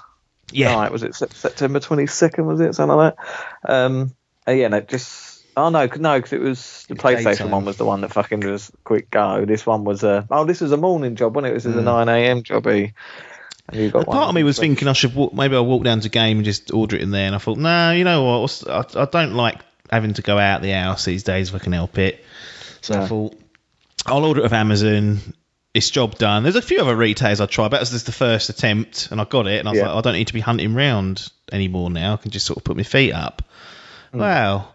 Yeah. 0.51 0.73
night? 0.75 0.91
Was 0.91 1.03
it 1.03 1.13
September 1.15 1.79
22nd? 1.79 2.43
Was 2.45 2.59
it 2.59 2.73
something 2.73 2.97
like 2.97 3.15
that? 3.15 3.71
Um, 3.71 4.15
uh, 4.47 4.51
yeah, 4.51 4.67
no, 4.69 4.81
just. 4.81 5.43
Oh 5.57 5.69
no, 5.69 5.87
no, 5.87 6.17
because 6.17 6.33
it 6.33 6.39
was 6.39 6.85
the 6.87 6.95
PlayStation 6.95 7.23
daytime. 7.23 7.51
one 7.51 7.65
was 7.65 7.77
the 7.77 7.83
one 7.85 8.01
that 8.01 8.13
fucking 8.13 8.39
was 8.39 8.71
quick 8.85 9.11
go. 9.11 9.43
This 9.45 9.65
one 9.65 9.83
was 9.83 10.03
a 10.03 10.25
oh, 10.31 10.45
this 10.45 10.61
was 10.61 10.71
a 10.71 10.77
morning 10.77 11.15
job, 11.15 11.35
wasn't 11.35 11.51
it? 11.51 11.55
This 11.55 11.65
was 11.65 11.75
a 11.75 11.81
nine 11.81 12.07
a.m. 12.07 12.43
jobby. 12.43 12.93
And 13.71 13.81
you 13.81 13.89
got 13.89 14.05
Mm. 14.05 14.11
Part 14.11 14.29
of 14.29 14.35
me 14.35 14.43
was 14.43 14.57
thinking 14.59 14.87
I 14.87 14.93
should 14.93 15.15
walk, 15.15 15.33
maybe 15.33 15.55
I'll 15.55 15.65
walk 15.65 15.83
down 15.83 15.99
to 16.01 16.09
game 16.09 16.37
and 16.37 16.45
just 16.45 16.71
order 16.71 16.95
it 16.95 17.01
in 17.01 17.11
there. 17.11 17.25
And 17.27 17.35
I 17.35 17.39
thought, 17.39 17.57
no, 17.57 17.91
you 17.91 18.03
know 18.03 18.23
what? 18.23 18.63
I, 18.67 19.01
I 19.01 19.05
don't 19.05 19.33
like 19.33 19.59
having 19.91 20.13
to 20.13 20.21
go 20.21 20.37
out 20.37 20.61
the 20.61 20.71
house 20.71 21.05
these 21.05 21.23
days 21.23 21.49
if 21.49 21.55
I 21.55 21.59
can 21.59 21.73
help 21.73 21.97
it. 21.97 22.23
So 22.81 23.01
I 23.01 23.05
thought 23.07 23.35
I'll 24.05 24.25
order 24.25 24.41
it 24.41 24.45
off 24.45 24.53
Amazon. 24.53 25.19
It's 25.73 25.89
job 25.91 26.15
done. 26.17 26.43
There's 26.43 26.55
a 26.55 26.61
few 26.63 26.79
other 26.79 26.95
retailers 26.95 27.41
I 27.41 27.45
tried, 27.45 27.65
but 27.69 27.77
that 27.77 27.81
was 27.81 27.91
just 27.91 28.05
the 28.07 28.11
first 28.11 28.49
attempt, 28.49 29.09
and 29.11 29.21
I 29.21 29.25
got 29.25 29.45
it. 29.47 29.59
And 29.59 29.67
I 29.67 29.71
was 29.71 29.79
Yeah. 29.79 29.89
like, 29.89 29.97
I 29.97 30.01
don't 30.01 30.13
need 30.13 30.27
to 30.27 30.33
be 30.33 30.39
hunting 30.39 30.73
round 30.73 31.29
anymore 31.51 31.91
now. 31.91 32.13
I 32.13 32.17
can 32.17 32.31
just 32.31 32.45
sort 32.47 32.57
of 32.57 32.63
put 32.63 32.75
my 32.75 32.83
feet 32.83 33.11
up. 33.13 33.43
Hmm. 34.11 34.19
Wow. 34.19 34.67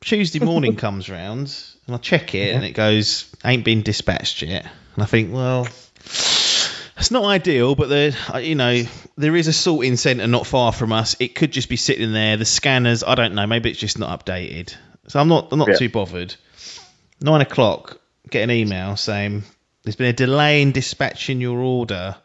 Tuesday 0.00 0.38
morning 0.44 0.74
comes 0.76 1.08
round, 1.08 1.54
and 1.86 1.94
I 1.94 1.98
check 1.98 2.34
it, 2.34 2.54
and 2.54 2.64
it 2.64 2.72
goes, 2.72 3.26
ain't 3.44 3.64
been 3.64 3.82
dispatched 3.82 4.42
yet. 4.42 4.64
And 4.96 5.02
I 5.04 5.06
think, 5.06 5.32
well, 5.32 5.68
it's 7.04 7.10
not 7.10 7.24
ideal, 7.24 7.74
but 7.74 7.90
there, 7.90 8.12
uh, 8.32 8.38
you 8.38 8.54
know, 8.54 8.82
there 9.18 9.36
is 9.36 9.46
a 9.46 9.52
sorting 9.52 9.98
centre 9.98 10.26
not 10.26 10.46
far 10.46 10.72
from 10.72 10.90
us. 10.90 11.16
It 11.20 11.34
could 11.34 11.52
just 11.52 11.68
be 11.68 11.76
sitting 11.76 12.14
there. 12.14 12.38
The 12.38 12.46
scanners, 12.46 13.04
I 13.04 13.14
don't 13.14 13.34
know. 13.34 13.46
Maybe 13.46 13.68
it's 13.70 13.78
just 13.78 13.98
not 13.98 14.24
updated. 14.24 14.74
So 15.08 15.20
I'm 15.20 15.28
not, 15.28 15.48
I'm 15.52 15.58
not 15.58 15.68
Yeah. 15.68 15.74
too 15.74 15.90
bothered. 15.90 16.34
Nine 17.20 17.42
o'clock, 17.42 18.00
get 18.30 18.42
an 18.42 18.50
email 18.50 18.96
saying 18.96 19.42
there's 19.82 19.96
been 19.96 20.06
a 20.08 20.12
delay 20.14 20.62
in 20.62 20.72
dispatching 20.72 21.42
your 21.42 21.58
order. 21.58 22.16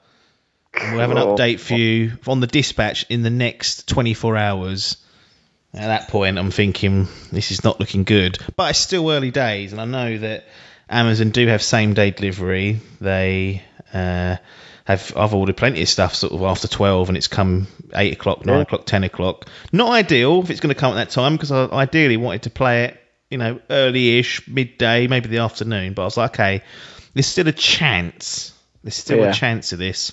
And 0.74 0.92
we'll 0.94 1.02
have 1.02 1.12
an 1.12 1.18
Oh. 1.18 1.36
update 1.36 1.60
for 1.60 1.74
you 1.74 2.14
on 2.26 2.40
the 2.40 2.48
dispatch 2.48 3.06
in 3.10 3.22
the 3.22 3.30
next 3.30 3.90
24 3.90 4.38
hours. 4.38 4.96
At 5.74 5.88
that 5.88 6.08
point, 6.08 6.40
I'm 6.40 6.52
thinking 6.52 7.10
this 7.34 7.52
is 7.52 7.66
not 7.66 7.82
looking 7.82 8.06
good, 8.06 8.38
but 8.56 8.70
it's 8.70 8.80
still 8.80 9.12
early 9.12 9.30
days, 9.32 9.74
and 9.74 9.82
I 9.82 9.86
know 9.86 10.18
that 10.20 10.46
Amazon 10.90 11.32
do 11.32 11.46
have 11.48 11.62
same 11.62 11.94
day 11.96 12.12
delivery. 12.12 12.80
They 13.02 13.62
uh, 13.94 14.38
have 14.90 15.14
I've 15.16 15.34
ordered 15.34 15.56
plenty 15.56 15.82
of 15.82 15.88
stuff 15.90 16.16
sort 16.16 16.34
of 16.34 16.42
after 16.42 16.68
12, 16.68 17.10
and 17.10 17.18
it's 17.18 17.28
come 17.28 17.68
eight 17.94 18.14
o'clock, 18.14 18.46
nine 18.46 18.58
Yeah. 18.58 18.62
o'clock, 18.64 18.86
ten 18.86 19.04
o'clock. 19.04 19.48
Not 19.72 19.92
ideal 19.92 20.42
if 20.42 20.50
it's 20.50 20.60
going 20.60 20.74
to 20.74 20.80
come 20.80 20.92
at 20.94 20.96
that 20.96 21.10
time 21.12 21.34
because 21.34 21.52
I 21.52 21.66
ideally 21.68 22.18
wanted 22.18 22.44
to 22.44 22.50
play 22.50 22.86
it, 22.86 23.00
you 23.30 23.38
know, 23.38 23.60
early-ish, 23.70 24.48
midday, 24.48 25.08
maybe 25.08 25.30
the 25.30 25.38
afternoon. 25.40 25.94
But 25.94 26.02
I 26.02 26.06
was 26.06 26.18
like, 26.18 26.32
okay, 26.32 26.64
there's 27.14 27.28
still 27.28 27.48
a 27.48 27.52
chance. 27.54 28.52
There's 28.84 28.96
still 28.96 29.20
Yeah. 29.20 29.30
a 29.30 29.34
chance 29.34 29.74
of 29.74 29.80
this. 29.80 30.12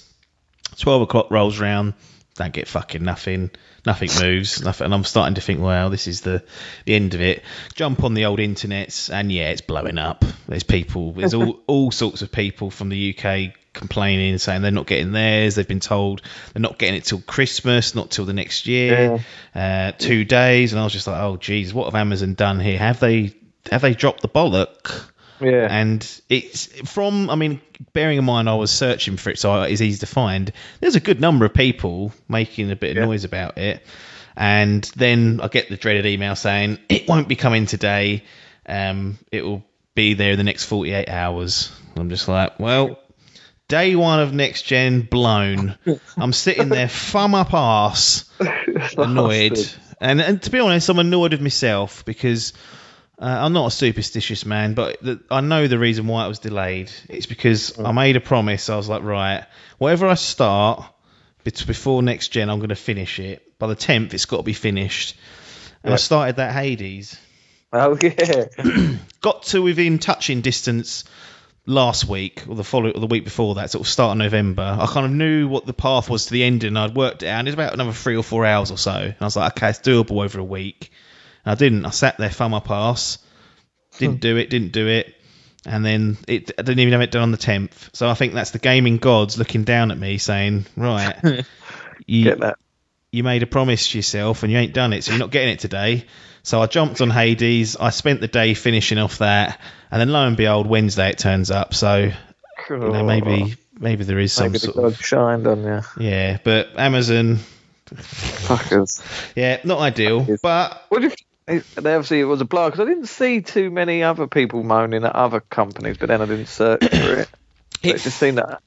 12 0.78 1.02
o'clock 1.02 1.30
rolls 1.30 1.59
round, 1.59 1.95
don't 2.35 2.52
get 2.52 2.68
fucking 2.68 3.02
nothing. 3.02 3.50
Nothing 3.87 4.11
moves, 4.21 4.62
nothing, 4.62 4.87
and 4.87 4.95
I'm 4.95 5.05
starting 5.05 5.37
to 5.37 5.40
think, 5.40 5.61
well, 5.61 5.90
this 5.90 6.09
is 6.09 6.21
the, 6.21 6.43
the 6.85 6.95
end 6.95 7.14
of 7.14 7.21
it. 7.21 7.45
Jump 7.75 8.02
on 8.02 8.14
the 8.14 8.25
old 8.25 8.40
internets, 8.40 9.12
and 9.12 9.31
yeah, 9.31 9.50
it's 9.50 9.61
blowing 9.61 9.97
up. 9.97 10.25
There's 10.49 10.64
people, 10.64 11.12
there's 11.12 11.35
all, 11.35 11.61
all 11.69 11.90
sorts 11.93 12.23
of 12.23 12.33
people 12.33 12.71
from 12.71 12.88
the 12.88 13.16
UK 13.16 13.55
complaining, 13.73 14.38
saying 14.38 14.62
they're 14.62 14.73
not 14.73 14.87
getting 14.87 15.12
theirs. 15.12 15.55
They've 15.55 15.69
been 15.69 15.78
told 15.81 16.23
they're 16.52 16.61
not 16.61 16.78
getting 16.78 16.97
it 16.97 17.05
till 17.05 17.21
Christmas, 17.21 17.95
not 17.95 18.11
till 18.11 18.25
the 18.25 18.33
next 18.33 18.66
year, 18.66 19.21
uh, 19.55 19.93
two 19.93 20.25
days. 20.25 20.73
And 20.73 20.81
I 20.81 20.85
was 20.85 20.93
just 20.93 21.07
like, 21.07 21.23
oh, 21.23 21.37
geez, 21.37 21.73
what 21.73 21.85
have 21.85 21.95
Amazon 21.95 22.35
done 22.35 22.59
here? 22.59 22.78
Have 22.78 22.99
they 22.99 23.35
have 23.71 23.83
they 23.83 23.95
dropped 23.95 24.23
the 24.23 24.28
bollock? 24.28 25.11
Yeah. 25.40 25.66
And 25.71 26.21
it's 26.28 26.66
from, 26.90 27.31
I 27.31 27.35
mean, 27.35 27.61
bearing 27.93 28.19
in 28.19 28.25
mind 28.25 28.49
I 28.49 28.55
was 28.55 28.71
searching 28.71 29.16
for 29.16 29.31
it, 29.31 29.38
so 29.38 29.62
it's 29.62 29.81
easy 29.81 29.99
to 30.00 30.07
find. 30.07 30.52
There's 30.81 30.97
a 30.97 31.00
good 31.00 31.21
number 31.21 31.45
of 31.45 31.55
people 31.55 32.12
making 32.28 32.71
a 32.71 32.76
bit 32.76 32.90
of 32.93 32.97
Yeah. 32.99 33.05
noise 33.07 33.25
about 33.25 33.59
it. 33.59 33.83
And 34.37 34.85
then 34.97 35.40
I 35.43 35.49
get 35.49 35.69
the 35.69 35.76
dreaded 35.76 36.07
email 36.07 36.37
saying 36.37 36.78
it 36.88 37.09
won't 37.09 37.28
be 37.28 37.37
coming 37.37 37.66
today. 37.66 38.23
Um, 38.66 39.19
it 39.33 39.45
will 39.45 39.64
be 39.95 40.14
there 40.14 40.33
in 40.33 40.38
the 40.38 40.45
next 40.45 40.64
48 40.64 41.09
hours. 41.09 41.73
I'm 41.97 42.11
just 42.11 42.28
like, 42.28 42.59
well, 42.61 42.99
day 43.69 43.95
one 43.97 44.21
of 44.21 44.35
next 44.35 44.62
gen 44.62 45.00
blown. 45.02 45.78
I'm 46.19 46.33
sitting 46.35 46.69
there, 46.69 46.88
thumb 46.88 47.35
up 47.35 47.55
arse, 47.55 48.31
annoyed. 48.99 49.59
And, 50.00 50.21
and 50.21 50.43
to 50.43 50.50
be 50.50 50.61
honest, 50.61 50.88
I'm 50.90 50.99
annoyed 50.99 51.33
with 51.33 51.40
myself 51.40 52.05
because 52.05 52.52
uh, 53.18 53.25
I'm 53.25 53.52
not 53.52 53.66
a 53.66 53.70
superstitious 53.70 54.44
man, 54.44 54.75
but 54.75 55.00
the, 55.02 55.20
I 55.30 55.40
know 55.40 55.66
the 55.68 55.78
reason 55.78 56.06
why 56.06 56.25
it 56.25 56.28
was 56.28 56.38
delayed. 56.38 56.90
It's 57.08 57.26
because 57.26 57.78
I 57.78 57.92
made 57.92 58.16
a 58.16 58.20
promise. 58.20 58.68
I 58.68 58.76
was 58.76 58.88
like, 58.88 59.02
right, 59.02 59.46
whatever 59.78 60.06
I 60.06 60.14
start 60.14 60.85
before 61.44 62.02
next 62.02 62.28
gen, 62.28 62.50
I'm 62.50 62.58
going 62.58 62.70
to 62.70 62.75
finish 62.75 63.18
it. 63.18 63.58
By 63.58 63.68
the 63.68 63.76
10th, 63.76 64.12
it's 64.12 64.26
got 64.26 64.38
to 64.38 64.42
be 64.42 64.52
finished. 64.52 65.16
And 65.82 65.94
I 65.94 65.96
started 65.96 66.37
that 66.37 66.52
Hades. 66.52 67.18
Oh 67.73 67.99
yeah. 68.00 68.46
Got 69.20 69.42
to 69.46 69.61
within 69.61 69.99
touching 69.99 70.40
distance 70.40 71.04
last 71.66 72.08
week 72.08 72.44
or 72.49 72.54
the 72.54 72.62
follow 72.64 72.90
or 72.90 73.00
the 73.00 73.08
week 73.08 73.25
before 73.25 73.56
that, 73.56 73.70
sort 73.73 73.85
of 73.85 73.88
start 73.88 74.12
of 74.12 74.18
November. 74.18 74.62
I 74.62 74.87
kind 74.87 75.04
of 75.04 75.12
knew 75.12 75.49
what 75.49 75.66
the 75.66 75.75
path 75.75 76.08
was 76.08 76.26
to 76.26 76.32
the 76.32 76.44
ending. 76.44 76.76
I'd 76.76 76.94
worked 76.94 77.25
it 77.25 77.26
out. 77.26 77.40
And 77.40 77.49
it's 77.49 77.54
about 77.54 77.75
another 77.75 77.92
three 77.92 78.16
or 78.16 78.23
four 78.23 78.46
hours 78.46 78.70
or 78.70 78.78
so. 78.78 78.92
And 78.92 79.16
I 79.20 79.25
was 79.25 79.37
like, 79.37 79.56
okay, 79.56 79.70
it's 79.70 79.80
doable 79.80 80.25
over 80.25 80.38
a 80.38 80.44
week. 80.44 80.92
I 81.47 81.55
didn't. 81.55 81.87
I 81.87 81.91
sat 81.91 82.19
there, 82.19 82.29
thumb 82.29 82.55
up 82.55 82.71
arse. 82.71 83.19
Didn't 83.99 84.17
hmm. 84.17 84.21
do 84.21 84.37
it. 84.37 84.50
Didn't 84.50 84.73
do 84.73 84.88
it. 84.88 85.15
And 85.65 85.85
then 85.85 86.19
it, 86.29 86.53
I 86.59 86.62
didn't 86.62 86.81
even 86.81 86.93
have 86.93 87.03
it 87.03 87.11
done 87.11 87.23
on 87.23 87.31
the 87.33 87.37
tenth. 87.37 87.91
So 87.93 88.09
I 88.09 88.15
think 88.15 88.35
that's 88.35 88.50
the 88.50 88.59
gaming 88.59 88.99
gods 88.99 89.38
looking 89.38 89.65
down 89.65 89.91
at 89.91 89.99
me, 89.99 90.19
saying, 90.19 90.67
"Right, 90.76 91.17
you, 92.07 92.25
Get 92.25 92.41
that. 92.41 92.59
you 93.11 93.25
made 93.25 93.43
a 93.43 93.47
promise 93.47 93.91
to 93.91 93.99
yourself 93.99 94.43
and 94.43 94.53
you 94.53 94.59
ain't 94.59 94.75
done 94.75 94.93
it, 94.93 95.03
so 95.03 95.12
you're 95.12 95.19
not 95.19 95.31
getting 95.31 95.50
it 95.50 95.59
today. 95.59 96.05
So 96.45 96.62
I 96.62 96.67
jumped 96.67 97.00
on 97.00 97.11
Hades. 97.11 97.76
I 97.76 97.91
spent 97.91 98.21
the 98.21 98.29
day 98.29 98.55
finishing 98.55 98.99
off 98.99 99.19
that, 99.19 99.61
and 99.91 100.00
then 100.00 100.11
lo 100.11 100.25
and 100.25 100.37
behold, 100.37 100.69
Wednesday 100.69 101.11
it 101.11 101.19
turns 101.19 101.50
up. 101.50 101.75
So 101.75 102.12
you 102.71 102.76
know, 102.76 103.05
maybe 103.05 103.57
maybe 103.76 104.05
there 104.05 104.21
is 104.21 104.33
some 104.33 104.53
maybe 104.53 104.59
the 104.59 104.73
sort 104.73 104.85
of 104.87 105.05
shined 105.05 105.49
on 105.49 105.65
you. 105.65 105.81
yeah. 105.99 106.38
But 106.45 106.79
Amazon, 106.79 107.41
Fuckers. 107.87 109.03
yeah, 109.37 109.61
not 109.65 109.81
ideal. 109.81 110.25
Fuckers. 110.25 110.43
But 110.43 110.85
What 110.88 111.03
do 111.03 111.11
They 111.47 111.59
obviously 111.76 112.21
it 112.21 112.25
was 112.25 112.41
a 112.41 112.45
blow 112.45 112.69
because 112.69 112.81
I 112.81 112.88
didn't 112.88 113.07
see 113.07 113.41
too 113.41 113.71
many 113.71 114.03
other 114.03 114.26
people 114.26 114.62
moaning 114.62 115.05
at 115.05 115.15
other 115.15 115.41
companies, 115.41 115.97
but 115.97 116.09
then 116.09 116.21
I 116.21 116.26
didn't 116.26 116.47
search 116.47 116.85
for 116.85 117.21
it. 117.21 117.29
It 117.83 117.99
just 117.99 118.19
seen 118.19 118.37
that 118.37 118.62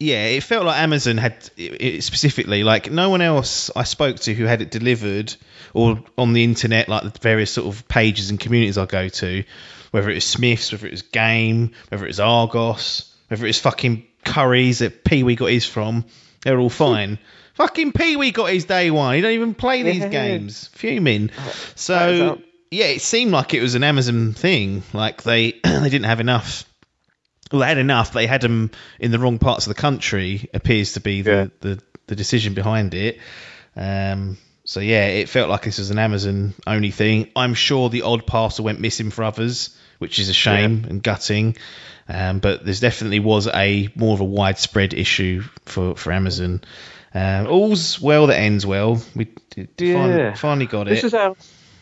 yeah, 0.00 0.26
it 0.26 0.42
felt 0.42 0.66
like 0.66 0.78
Amazon 0.78 1.18
had 1.18 1.32
it, 1.56 1.80
it 1.80 2.02
specifically 2.02 2.64
like 2.64 2.90
no 2.90 3.10
one 3.10 3.22
else 3.22 3.70
I 3.74 3.84
spoke 3.84 4.16
to 4.20 4.34
who 4.34 4.44
had 4.44 4.60
it 4.60 4.70
delivered 4.70 5.34
or 5.72 6.02
on 6.18 6.32
the 6.32 6.44
internet, 6.44 6.88
like 6.88 7.02
the 7.04 7.18
various 7.20 7.52
sort 7.52 7.74
of 7.74 7.86
pages 7.88 8.30
and 8.30 8.40
communities 8.40 8.76
I 8.76 8.86
go 8.86 9.08
to, 9.08 9.44
whether 9.92 10.10
it 10.10 10.14
was 10.14 10.24
Smyths, 10.24 10.72
whether 10.72 10.86
it 10.86 10.90
was 10.90 11.02
Game, 11.02 11.72
whether 11.88 12.04
it 12.04 12.08
was 12.08 12.20
Argos, 12.20 13.14
whether 13.28 13.44
it 13.44 13.48
was 13.48 13.60
fucking 13.60 14.06
Curry's 14.24 14.80
that 14.80 15.04
Pee 15.04 15.22
Wee 15.22 15.36
got 15.36 15.50
his 15.50 15.66
from, 15.66 16.04
they're 16.42 16.58
all 16.58 16.68
hmm. 16.68 16.74
fine. 16.74 17.18
Fucking 17.54 17.92
Pee 17.92 18.16
Wee 18.16 18.30
got 18.30 18.46
his 18.52 18.64
day 18.66 18.90
one. 18.90 19.14
He 19.14 19.20
don't 19.20 19.32
even 19.32 19.54
play 19.54 19.82
these 19.82 20.02
Yeah. 20.02 20.08
games. 20.08 20.68
Fuming. 20.74 21.30
So 21.74 22.38
yeah, 22.70 22.86
it 22.86 23.00
seemed 23.02 23.32
like 23.32 23.54
it 23.54 23.62
was 23.62 23.74
an 23.74 23.84
Amazon 23.84 24.32
thing. 24.32 24.82
Like 24.92 25.22
they 25.22 25.52
they 25.64 25.88
didn't 25.88 26.04
have 26.06 26.20
enough. 26.20 26.64
Well, 27.52 27.60
they 27.60 27.66
had 27.68 27.78
enough. 27.78 28.12
They 28.12 28.26
had 28.26 28.40
them 28.40 28.70
in 28.98 29.10
the 29.10 29.18
wrong 29.18 29.38
parts 29.38 29.66
of 29.66 29.74
the 29.74 29.80
country. 29.80 30.48
Appears 30.54 30.94
to 30.94 31.00
be 31.00 31.22
the 31.22 31.30
Yeah. 31.30 31.46
the, 31.60 31.80
the 32.06 32.16
decision 32.16 32.54
behind 32.54 32.94
it. 32.94 33.18
Um, 33.76 34.38
so 34.64 34.80
yeah, 34.80 35.06
it 35.08 35.28
felt 35.28 35.50
like 35.50 35.62
this 35.62 35.78
was 35.78 35.90
an 35.90 35.98
Amazon 35.98 36.54
only 36.66 36.90
thing. 36.90 37.30
I'm 37.36 37.54
sure 37.54 37.88
the 37.90 38.02
odd 38.02 38.26
parcel 38.26 38.64
went 38.64 38.80
missing 38.80 39.10
for 39.10 39.22
others, 39.24 39.76
which 39.98 40.18
is 40.18 40.28
a 40.28 40.32
shame 40.34 40.86
and 40.88 41.02
gutting. 41.02 41.56
Um, 42.08 42.38
but 42.38 42.64
there's 42.64 42.80
definitely 42.80 43.20
was 43.20 43.46
a 43.46 43.88
more 43.94 44.14
of 44.14 44.20
a 44.20 44.24
widespread 44.24 44.94
issue 44.94 45.42
for 45.66 45.94
for 45.96 46.12
Amazon. 46.12 46.62
Um, 47.14 47.46
all's 47.46 48.00
well 48.00 48.26
that 48.26 48.38
ends 48.38 48.66
well. 48.66 49.00
We 49.14 49.28
Yeah. 49.56 49.64
fin- 50.32 50.36
finally 50.36 50.66
got 50.66 50.88
it. 50.88 50.90
this 50.90 51.04
it. 51.04 51.08
is 51.08 51.14
our 51.14 51.36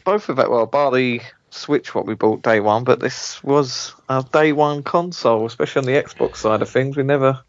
both 0.04 0.28
of 0.28 0.38
it. 0.38 0.50
Well, 0.50 0.66
bar 0.66 0.90
the 0.92 1.20
Switch 1.50 1.94
what 1.94 2.06
we 2.06 2.14
bought 2.14 2.42
day 2.42 2.60
one, 2.60 2.84
but 2.84 2.98
this 3.00 3.42
was 3.44 3.92
our 4.08 4.22
day 4.22 4.52
one 4.52 4.82
console, 4.82 5.44
especially 5.46 5.80
on 5.80 5.84
the 5.86 6.02
Xbox 6.02 6.36
side 6.36 6.62
of 6.62 6.68
things. 6.70 6.96
We 6.96 7.02
never 7.02 7.40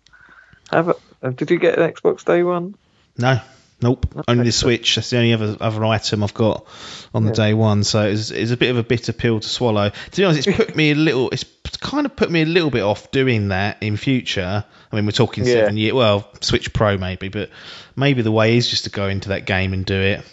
have 0.71 0.89
it. 0.89 1.37
Did 1.37 1.51
you 1.51 1.57
get 1.59 1.77
an 1.79 1.89
Xbox 1.91 2.25
day 2.25 2.43
one? 2.43 2.75
No, 3.17 3.39
Nope, 3.81 4.05
only 4.29 4.45
the 4.45 4.51
Switch. 4.53 4.95
That's 4.95 5.09
the 5.09 5.17
only 5.17 5.33
other 5.33 5.57
other 5.59 5.83
item 5.85 6.23
I've 6.23 6.33
got 6.33 6.65
on 7.13 7.25
the 7.25 7.31
day 7.31 7.53
one. 7.53 7.83
So 7.83 8.07
it's, 8.07 8.31
it's 8.31 8.51
a 8.51 8.57
bit 8.57 8.71
of 8.71 8.77
a 8.77 8.83
bitter 8.83 9.11
pill 9.11 9.41
to 9.41 9.47
swallow. 9.49 9.89
To 9.89 10.17
be 10.21 10.23
honest, 10.23 10.47
it's 10.47 10.57
put 10.65 10.75
me 10.75 10.91
a 10.91 10.95
little. 10.95 11.29
It's 11.31 11.43
kind 11.83 12.05
of 12.05 12.15
put 12.15 12.31
me 12.31 12.41
a 12.41 12.45
little 12.45 12.71
bit 12.71 12.81
off 12.81 13.11
doing 13.11 13.49
that 13.49 13.77
in 13.81 13.97
future. 13.97 14.63
I 14.91 14.95
mean, 14.95 15.05
we're 15.05 15.11
talking 15.11 15.45
Yeah. 15.45 15.53
seven 15.53 15.77
years. 15.77 15.93
Well, 15.93 16.27
Switch 16.41 16.73
Pro 16.73 16.97
maybe, 16.97 17.27
but 17.29 17.49
maybe 17.95 18.21
the 18.23 18.31
way 18.31 18.57
is 18.57 18.69
just 18.69 18.85
to 18.85 18.89
go 18.89 19.07
into 19.07 19.29
that 19.29 19.45
game 19.45 19.73
and 19.73 19.85
do 19.85 19.99
it. 19.99 20.23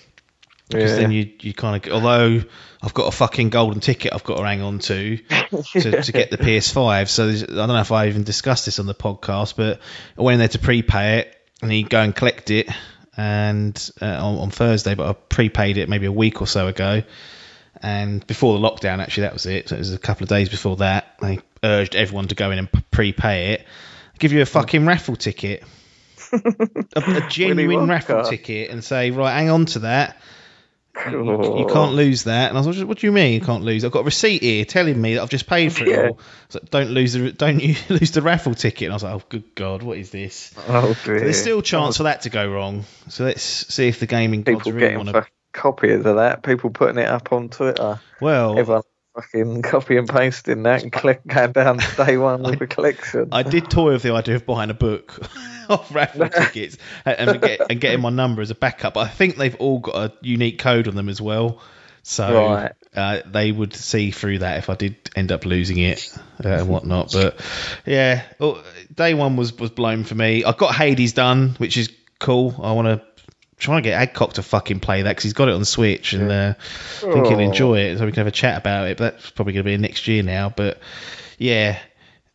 Because 0.68 0.92
Yeah. 0.92 0.96
then 0.98 1.10
you 1.10 1.30
you 1.40 1.52
kind 1.52 1.84
of 1.84 1.92
although 1.92 2.42
I've 2.80 2.94
got 2.94 3.08
a 3.08 3.10
fucking 3.10 3.50
golden 3.50 3.80
ticket 3.80 4.14
I've 4.14 4.22
got 4.24 4.36
to 4.38 4.44
hang 4.44 4.62
on 4.62 4.78
to 4.78 5.16
to, 5.18 6.02
to 6.02 6.12
get 6.12 6.30
the 6.30 6.38
PS5. 6.38 7.08
So 7.08 7.28
I 7.28 7.32
don't 7.34 7.68
know 7.68 7.80
if 7.80 7.90
I 7.92 8.06
even 8.06 8.22
discussed 8.22 8.66
this 8.66 8.78
on 8.78 8.86
the 8.86 8.94
podcast, 8.94 9.54
but 9.56 9.80
I 10.16 10.22
went 10.22 10.34
in 10.34 10.38
there 10.38 10.48
to 10.48 10.58
prepay 10.60 11.18
it 11.18 11.36
and 11.60 11.72
you 11.72 11.84
go 11.84 12.00
and 12.00 12.14
collect 12.14 12.50
it 12.50 12.68
and 13.16 13.90
uh, 14.00 14.06
on, 14.06 14.38
on 14.38 14.50
Thursday, 14.50 14.94
but 14.94 15.08
I 15.08 15.12
prepaid 15.14 15.76
it 15.76 15.88
maybe 15.88 16.06
a 16.06 16.12
week 16.12 16.40
or 16.40 16.46
so 16.46 16.68
ago. 16.68 17.02
And 17.82 18.26
before 18.26 18.58
the 18.58 18.68
lockdown, 18.70 18.98
actually, 19.00 19.22
that 19.22 19.32
was 19.32 19.46
it. 19.46 19.68
So 19.68 19.76
it 19.76 19.78
was 19.78 19.94
a 19.94 19.98
couple 19.98 20.24
of 20.24 20.28
days 20.28 20.48
before 20.48 20.76
that. 20.76 21.16
They 21.20 21.38
urged 21.62 21.94
everyone 21.96 22.28
to 22.28 22.34
go 22.34 22.50
in 22.50 22.58
and 22.58 22.68
prepay 22.90 23.52
it. 23.54 23.66
Give 24.18 24.32
you 24.32 24.42
a 24.42 24.46
fucking 24.46 24.84
raffle 24.86 25.16
ticket, 25.16 25.62
a, 26.32 26.38
a 26.96 27.28
genuine 27.28 27.88
raffle 27.88 28.24
ticket, 28.24 28.70
and 28.70 28.84
say, 28.84 29.10
right, 29.12 29.32
hang 29.32 29.48
on 29.50 29.64
to 29.66 29.78
that. 29.80 30.16
You, 31.10 31.30
Oh. 31.30 31.58
you 31.60 31.66
can't 31.72 31.92
lose 31.94 32.24
that. 32.24 32.50
And 32.50 32.58
I 32.58 32.60
was 32.60 32.76
like, 32.76 32.86
what 32.86 32.98
do 32.98 33.06
you 33.06 33.12
mean 33.12 33.32
you 33.32 33.40
can't 33.40 33.62
lose? 33.64 33.84
I've 33.84 33.92
got 33.92 34.00
a 34.00 34.04
receipt 34.04 34.42
here 34.42 34.64
telling 34.66 35.00
me 35.00 35.14
that 35.14 35.22
I've 35.22 35.30
just 35.30 35.46
paid 35.46 35.72
for 35.72 35.84
it 35.84 35.90
Yeah. 35.90 36.08
all. 36.08 36.18
Like, 36.52 36.68
don't 36.70 36.90
lose 36.90 37.12
the 37.14 37.30
don't 37.32 37.60
you 37.60 37.76
lose 37.88 38.10
the 38.10 38.20
raffle 38.20 38.54
ticket. 38.54 38.86
And 38.86 38.92
I 38.92 38.96
was 38.96 39.04
like, 39.04 39.14
oh 39.14 39.22
good 39.28 39.54
god, 39.54 39.82
what 39.82 39.96
is 39.96 40.10
this? 40.10 40.52
Oh 40.68 40.94
dear. 41.04 41.20
There's 41.20 41.40
still 41.40 41.60
a 41.60 41.62
chance 41.62 41.96
for 41.96 42.02
that 42.02 42.22
to 42.22 42.30
go 42.30 42.46
wrong. 42.50 42.84
So 43.08 43.24
let's 43.24 43.42
see 43.42 43.88
if 43.88 44.00
the 44.00 44.06
gaming 44.06 44.42
gods 44.42 44.58
people 44.64 44.72
really 44.72 44.96
want 44.96 45.08
to. 45.10 45.26
Copies 45.52 46.04
of 46.06 46.16
that. 46.16 46.42
People 46.42 46.70
putting 46.70 46.98
it 46.98 47.08
up 47.08 47.32
on 47.32 47.48
Twitter. 47.48 48.00
Well, 48.20 48.58
Everyone 48.58 48.82
fucking 49.14 49.62
copy 49.62 49.96
and 49.96 50.08
pasting 50.08 50.62
that 50.62 50.82
and 50.82 50.92
click 50.92 51.26
going 51.26 51.52
down 51.52 51.78
to 51.78 51.96
day 52.04 52.16
one 52.16 52.42
with 52.42 52.58
the 52.58 52.66
collection. 52.66 53.28
I 53.32 53.42
did 53.42 53.70
toy 53.70 53.92
with 53.92 54.02
the 54.02 54.12
idea 54.14 54.36
of 54.36 54.46
buying 54.46 54.70
a 54.70 54.74
book 54.74 55.18
of 55.68 55.92
raffle 55.94 56.28
tickets 56.30 56.78
and, 57.04 57.30
and, 57.30 57.40
get, 57.42 57.60
and 57.70 57.80
getting 57.80 58.00
my 58.00 58.10
number 58.10 58.42
as 58.42 58.50
a 58.50 58.54
backup. 58.54 58.94
But 58.94 59.00
I 59.00 59.08
think 59.08 59.36
they've 59.36 59.56
all 59.56 59.80
got 59.80 59.96
a 59.96 60.12
unique 60.22 60.58
code 60.58 60.88
on 60.88 60.94
them 60.94 61.08
as 61.08 61.20
well. 61.20 61.60
So 62.02 62.32
Right. 62.32 62.72
uh, 62.96 63.20
they 63.26 63.52
would 63.52 63.74
see 63.74 64.10
through 64.10 64.38
that 64.38 64.58
if 64.58 64.70
I 64.70 64.74
did 64.74 64.96
end 65.14 65.32
up 65.32 65.44
losing 65.44 65.78
it 65.78 66.16
uh, 66.42 66.48
and 66.48 66.68
whatnot. 66.68 67.12
But 67.12 67.40
yeah, 67.84 68.22
well, 68.38 68.62
day 68.94 69.14
one 69.14 69.36
was, 69.36 69.56
was 69.58 69.70
blown 69.70 70.04
for 70.04 70.14
me. 70.14 70.44
I 70.44 70.52
got 70.52 70.74
Hades 70.74 71.12
done, 71.12 71.56
which 71.58 71.76
is 71.76 71.92
cool. 72.18 72.54
I 72.62 72.72
want 72.72 72.86
to 72.88 73.02
try 73.60 73.76
and 73.76 73.84
get 73.84 74.00
Adcock 74.00 74.32
to 74.34 74.42
fucking 74.42 74.80
play 74.80 75.02
that 75.02 75.10
because 75.10 75.24
he's 75.24 75.32
got 75.34 75.48
it 75.48 75.54
on 75.54 75.64
Switch 75.64 76.12
and 76.14 76.30
uh, 76.30 76.54
I 76.58 77.00
think 77.00 77.26
he'll 77.26 77.36
Oh. 77.36 77.40
enjoy 77.40 77.78
it. 77.80 77.98
So 77.98 78.06
we 78.06 78.12
can 78.12 78.20
have 78.20 78.26
a 78.26 78.32
chat 78.32 78.58
about 78.58 78.88
it. 78.88 78.96
But 78.98 79.14
that's 79.18 79.30
probably 79.30 79.52
going 79.52 79.64
to 79.64 79.70
be 79.70 79.76
next 79.76 80.08
year 80.08 80.22
now. 80.22 80.48
But 80.54 80.78
yeah, 81.38 81.78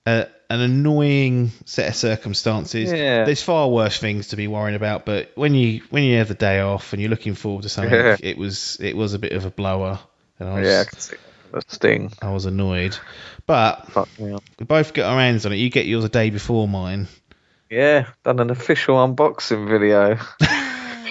uh, 0.05 0.25
an 0.50 0.62
annoying 0.62 1.51
set 1.65 1.89
of 1.89 1.96
circumstances. 1.96 2.91
Yeah. 2.91 3.25
There's 3.25 3.41
far 3.41 3.67
worse 3.70 3.98
things 4.00 4.27
to 4.29 4.36
be 4.36 4.48
worrying 4.48 4.75
about. 4.75 5.05
But 5.05 5.32
when 5.36 5.55
you 5.55 5.82
when 5.89 6.03
you 6.03 6.17
have 6.20 6.27
the 6.27 6.36
day 6.36 6.60
off 6.60 6.94
and 6.94 7.01
you're 7.01 7.10
looking 7.10 7.34
forward 7.36 7.63
to 7.63 7.70
something, 7.70 7.94
Yeah. 7.94 8.15
it 8.20 8.38
was 8.38 8.77
it 8.79 8.96
was 8.96 9.13
a 9.13 9.20
bit 9.20 9.32
of 9.34 9.46
a 9.46 9.50
blower. 9.51 10.00
And 10.39 10.50
I 10.50 10.60
was, 10.60 10.67
yeah, 10.70 10.82
I 10.82 10.84
can 10.86 11.00
see 11.00 11.15
the 11.51 11.62
sting. 11.67 12.12
I 12.22 12.32
was 12.32 12.46
annoyed. 12.46 12.98
But 13.48 13.96
up. 13.98 14.10
we 14.20 14.65
both 14.65 14.94
get 14.94 15.05
our 15.05 15.20
hands 15.20 15.46
on 15.46 15.53
it. 15.53 15.58
You 15.58 15.70
get 15.70 15.86
yours 15.86 16.03
a 16.03 16.10
day 16.10 16.29
before 16.29 16.67
mine. 16.67 17.08
Yeah, 17.70 18.08
done 18.24 18.39
an 18.39 18.50
official 18.51 18.96
unboxing 18.98 19.67
video. 19.67 20.20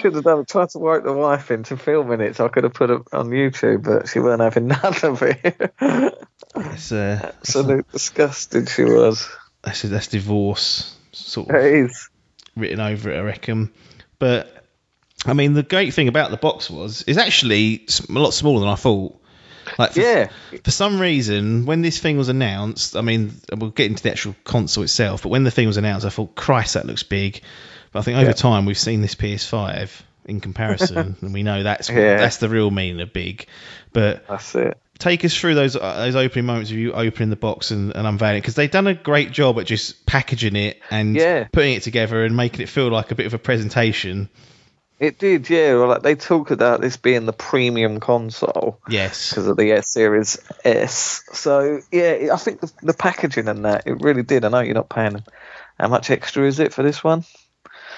Should 0.01 0.15
have 0.15 0.23
done. 0.23 0.45
Tried 0.45 0.69
to 0.71 0.79
work 0.79 1.03
the 1.03 1.13
wife 1.13 1.51
into 1.51 1.77
filming 1.77 2.21
it, 2.21 2.35
so 2.35 2.45
I 2.45 2.49
could 2.49 2.63
have 2.63 2.73
put 2.73 2.89
it 2.89 3.01
on 3.13 3.29
YouTube, 3.29 3.83
but 3.83 4.07
she 4.09 4.19
weren't 4.19 4.41
having 4.41 4.67
none 4.67 4.95
of 5.03 5.21
it. 5.21 5.73
It's, 6.55 6.91
uh, 6.91 7.31
Absolute 7.39 7.91
disgusting 7.91 8.65
she 8.65 8.83
was. 8.83 9.29
that's, 9.63 9.81
that's 9.83 10.07
divorce 10.07 10.95
sort 11.11 11.49
of 11.49 11.55
It 11.55 11.73
is. 11.85 12.09
written 12.55 12.79
over 12.79 13.11
it, 13.11 13.17
I 13.17 13.21
reckon. 13.21 13.71
But 14.19 14.63
I 15.25 15.33
mean, 15.33 15.53
the 15.53 15.63
great 15.63 15.93
thing 15.93 16.07
about 16.07 16.31
the 16.31 16.37
box 16.37 16.69
was 16.69 17.03
it's 17.07 17.17
actually 17.17 17.85
a 18.09 18.13
lot 18.13 18.31
smaller 18.31 18.59
than 18.61 18.69
I 18.69 18.75
thought. 18.75 19.19
Like 19.79 19.93
for, 19.93 19.99
Yeah, 20.01 20.29
for 20.63 20.71
some 20.71 20.99
reason, 21.01 21.65
when 21.65 21.81
this 21.81 21.99
thing 21.99 22.17
was 22.17 22.29
announced, 22.29 22.95
I 22.95 23.01
mean, 23.01 23.33
we'll 23.55 23.71
get 23.71 23.87
into 23.89 24.03
the 24.03 24.11
actual 24.11 24.35
console 24.43 24.83
itself, 24.83 25.23
but 25.23 25.29
when 25.29 25.43
the 25.43 25.51
thing 25.51 25.65
was 25.67 25.77
announced, 25.77 26.05
I 26.05 26.09
thought, 26.09 26.35
Christ, 26.35 26.75
that 26.75 26.85
looks 26.85 27.01
big. 27.03 27.41
But 27.95 28.01
I 28.01 28.03
think 28.03 28.17
over 28.17 28.25
Yeah. 28.27 28.33
time, 28.33 28.65
we've 28.65 28.77
seen 28.77 29.01
this 29.01 29.15
PS5 29.15 29.89
in 30.25 30.41
comparison, 30.41 31.15
and 31.21 31.33
we 31.33 31.43
know 31.43 31.63
that's 31.63 31.89
what, 31.89 31.97
Yeah. 31.97 32.17
that's 32.17 32.37
the 32.37 32.49
real 32.49 32.69
meaning 32.69 32.99
of 32.99 33.13
big. 33.13 33.45
But 33.93 34.27
that's 34.27 34.53
it. 34.53 34.77
take 34.99 35.23
us 35.23 35.33
through 35.33 35.55
those 35.55 35.77
uh, 35.77 35.95
those 35.99 36.17
opening 36.17 36.45
moments 36.45 36.71
of 36.71 36.77
you 36.77 36.91
opening 36.91 37.29
the 37.29 37.37
box 37.37 37.71
and, 37.71 37.95
and 37.95 38.05
unveiling 38.05 38.41
because 38.41 38.55
they've 38.55 38.69
done 38.69 38.87
a 38.87 38.93
great 38.93 39.31
job 39.31 39.57
at 39.59 39.65
just 39.65 40.05
packaging 40.05 40.57
it 40.57 40.77
and 40.91 41.15
Yeah. 41.15 41.47
putting 41.53 41.71
it 41.75 41.83
together 41.83 42.25
and 42.25 42.35
making 42.35 42.59
it 42.63 42.67
feel 42.67 42.89
like 42.89 43.11
a 43.11 43.15
bit 43.15 43.27
of 43.27 43.33
a 43.33 43.37
presentation. 43.39 44.27
It 44.99 45.17
did, 45.17 45.49
yeah. 45.49 45.75
Well, 45.75 45.87
like 45.87 46.01
they 46.03 46.15
talk 46.15 46.51
about 46.51 46.81
this 46.81 46.97
being 46.97 47.25
the 47.25 47.31
premium 47.33 48.01
console 48.01 48.81
Yes. 48.89 49.29
because 49.29 49.47
of 49.47 49.55
the 49.55 49.71
S 49.71 49.89
Series 49.89 50.37
S. 50.65 51.23
So 51.31 51.79
yeah, 51.93 52.27
I 52.33 52.35
think 52.35 52.59
the, 52.59 52.71
the 52.83 52.93
packaging 52.93 53.47
and 53.47 53.63
that 53.63 53.83
it 53.87 54.01
really 54.01 54.23
did. 54.23 54.43
I 54.43 54.49
know 54.49 54.59
you're 54.59 54.73
not 54.75 54.89
paying. 54.89 55.23
How 55.79 55.87
much 55.87 56.09
extra 56.11 56.45
is 56.45 56.59
it 56.59 56.73
for 56.73 56.83
this 56.83 57.01
one? 57.01 57.23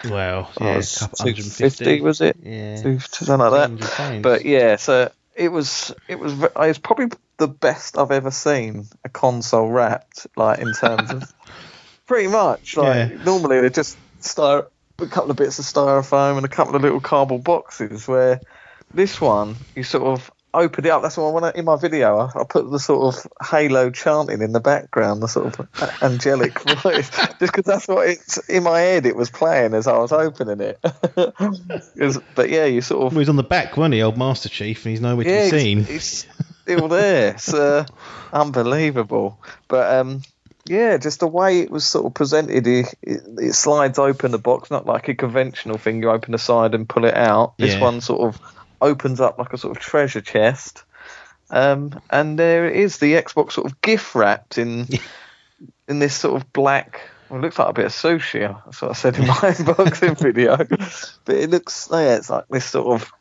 Well, 0.05 0.51
Oh, 0.59 0.65
yeah, 0.65 0.77
a 0.77 0.99
couple- 0.99 1.17
250 1.25 2.01
was 2.01 2.21
it? 2.21 2.37
Yeah. 2.43 2.81
Two- 2.81 2.99
Something 2.99 3.37
like 3.51 3.51
that. 3.79 3.87
200. 3.87 4.21
But 4.23 4.45
yeah, 4.45 4.75
so 4.77 5.11
it 5.35 5.49
was 5.51 5.93
it 6.07 6.19
was 6.19 6.33
it's 6.57 6.79
probably 6.79 7.07
the 7.37 7.47
best 7.47 7.97
I've 7.97 8.11
ever 8.11 8.31
seen 8.31 8.87
a 9.03 9.09
console 9.09 9.69
wrapped 9.69 10.25
like 10.35 10.59
in 10.59 10.73
terms 10.73 11.11
of 11.11 11.31
pretty 12.07 12.27
much 12.27 12.75
like 12.77 13.11
Yeah. 13.11 13.23
normally 13.23 13.59
they're 13.61 13.69
just 13.69 13.97
styro- 14.21 14.67
a 14.99 15.05
couple 15.05 15.29
of 15.29 15.37
bits 15.37 15.59
of 15.59 15.65
styrofoam 15.65 16.37
and 16.37 16.45
a 16.45 16.49
couple 16.49 16.75
of 16.75 16.81
little 16.81 16.99
cardboard 16.99 17.43
boxes 17.43 18.07
where 18.07 18.41
this 18.93 19.21
one 19.21 19.55
you 19.75 19.83
sort 19.83 20.03
of 20.05 20.31
open 20.63 20.85
it 20.85 20.89
up 20.89 21.01
that's 21.01 21.17
why 21.17 21.29
when 21.29 21.43
I, 21.43 21.51
in 21.55 21.65
my 21.65 21.75
video 21.77 22.17
I, 22.17 22.41
I 22.41 22.43
put 22.43 22.69
the 22.69 22.79
sort 22.79 23.15
of 23.15 23.31
halo 23.49 23.89
chanting 23.91 24.41
in 24.41 24.51
the 24.51 24.59
background 24.59 25.21
the 25.21 25.27
sort 25.27 25.57
of 25.59 25.67
angelic 26.01 26.59
voice 26.81 27.09
just 27.09 27.39
because 27.39 27.63
that's 27.65 27.87
what 27.87 28.07
it's 28.09 28.37
in 28.49 28.63
my 28.63 28.79
head 28.79 29.05
it 29.05 29.15
was 29.15 29.29
playing 29.29 29.73
as 29.73 29.87
I 29.87 29.97
was 29.97 30.11
opening 30.11 30.59
it, 30.61 30.79
It 31.95 32.23
but 32.35 32.49
yeah 32.49 32.65
you 32.65 32.81
sort 32.81 33.05
of 33.07 33.13
Well, 33.13 33.19
he's 33.19 33.29
on 33.29 33.35
the 33.35 33.43
back, 33.43 33.77
wasn't 33.77 33.95
he, 33.95 34.01
old 34.03 34.17
Master 34.17 34.49
Chief, 34.49 34.85
and 34.85 34.91
he's 34.91 35.01
nowhere 35.01 35.23
to 35.23 35.29
yeah, 35.29 35.49
be 35.51 35.59
seen. 35.59 35.85
it's 35.89 36.25
still 36.63 36.87
there. 36.87 37.31
It's 37.33 37.53
uh, 37.53 37.85
unbelievable. 38.33 39.39
But 39.67 39.93
um, 39.99 40.21
yeah, 40.65 40.97
just 40.97 41.19
the 41.19 41.27
way 41.27 41.61
it 41.61 41.71
was 41.71 41.85
sort 41.85 42.05
of 42.05 42.13
presented, 42.13 42.67
it, 42.67 42.93
it, 43.01 43.21
it 43.39 43.53
slides 43.53 43.99
open 43.99 44.31
the 44.31 44.37
box, 44.37 44.69
not 44.71 44.85
like 44.85 45.07
a 45.07 45.15
conventional 45.15 45.77
thing. 45.77 46.01
You 46.01 46.09
open 46.11 46.31
the 46.31 46.37
side 46.37 46.73
and 46.75 46.87
pull 46.87 47.05
it 47.05 47.15
out. 47.15 47.57
This 47.57 47.73
Yeah. 47.73 47.81
one 47.81 48.01
sort 48.01 48.21
of 48.35 48.41
opens 48.81 49.19
up 49.19 49.37
like 49.37 49.53
a 49.53 49.57
sort 49.57 49.75
of 49.75 49.81
treasure 49.81 50.21
chest. 50.21 50.83
Um, 51.49 51.99
and 52.09 52.37
there 52.37 52.67
it 52.67 52.75
is, 52.75 52.97
the 52.97 53.13
Xbox 53.13 53.53
sort 53.53 53.71
of 53.71 53.81
gift 53.81 54.15
wrapped 54.15 54.57
in 54.57 54.87
in 55.87 55.99
this 55.99 56.15
sort 56.15 56.41
of 56.41 56.51
black. 56.53 57.01
Well, 57.29 57.39
it 57.39 57.43
looks 57.43 57.59
like 57.59 57.69
a 57.69 57.73
bit 57.73 57.85
of 57.85 57.91
sushi. 57.91 58.41
That's 58.65 58.81
what 58.81 58.91
I 58.91 58.93
said 58.93 59.17
in 59.17 59.27
my 59.27 59.33
unboxing 59.35 60.17
video. 60.17 60.57
But 61.25 61.35
it 61.35 61.49
looks, 61.49 61.89
yeah, 61.91 62.15
it's 62.15 62.29
like 62.29 62.45
this 62.49 62.65
sort 62.65 63.01
of 63.01 63.11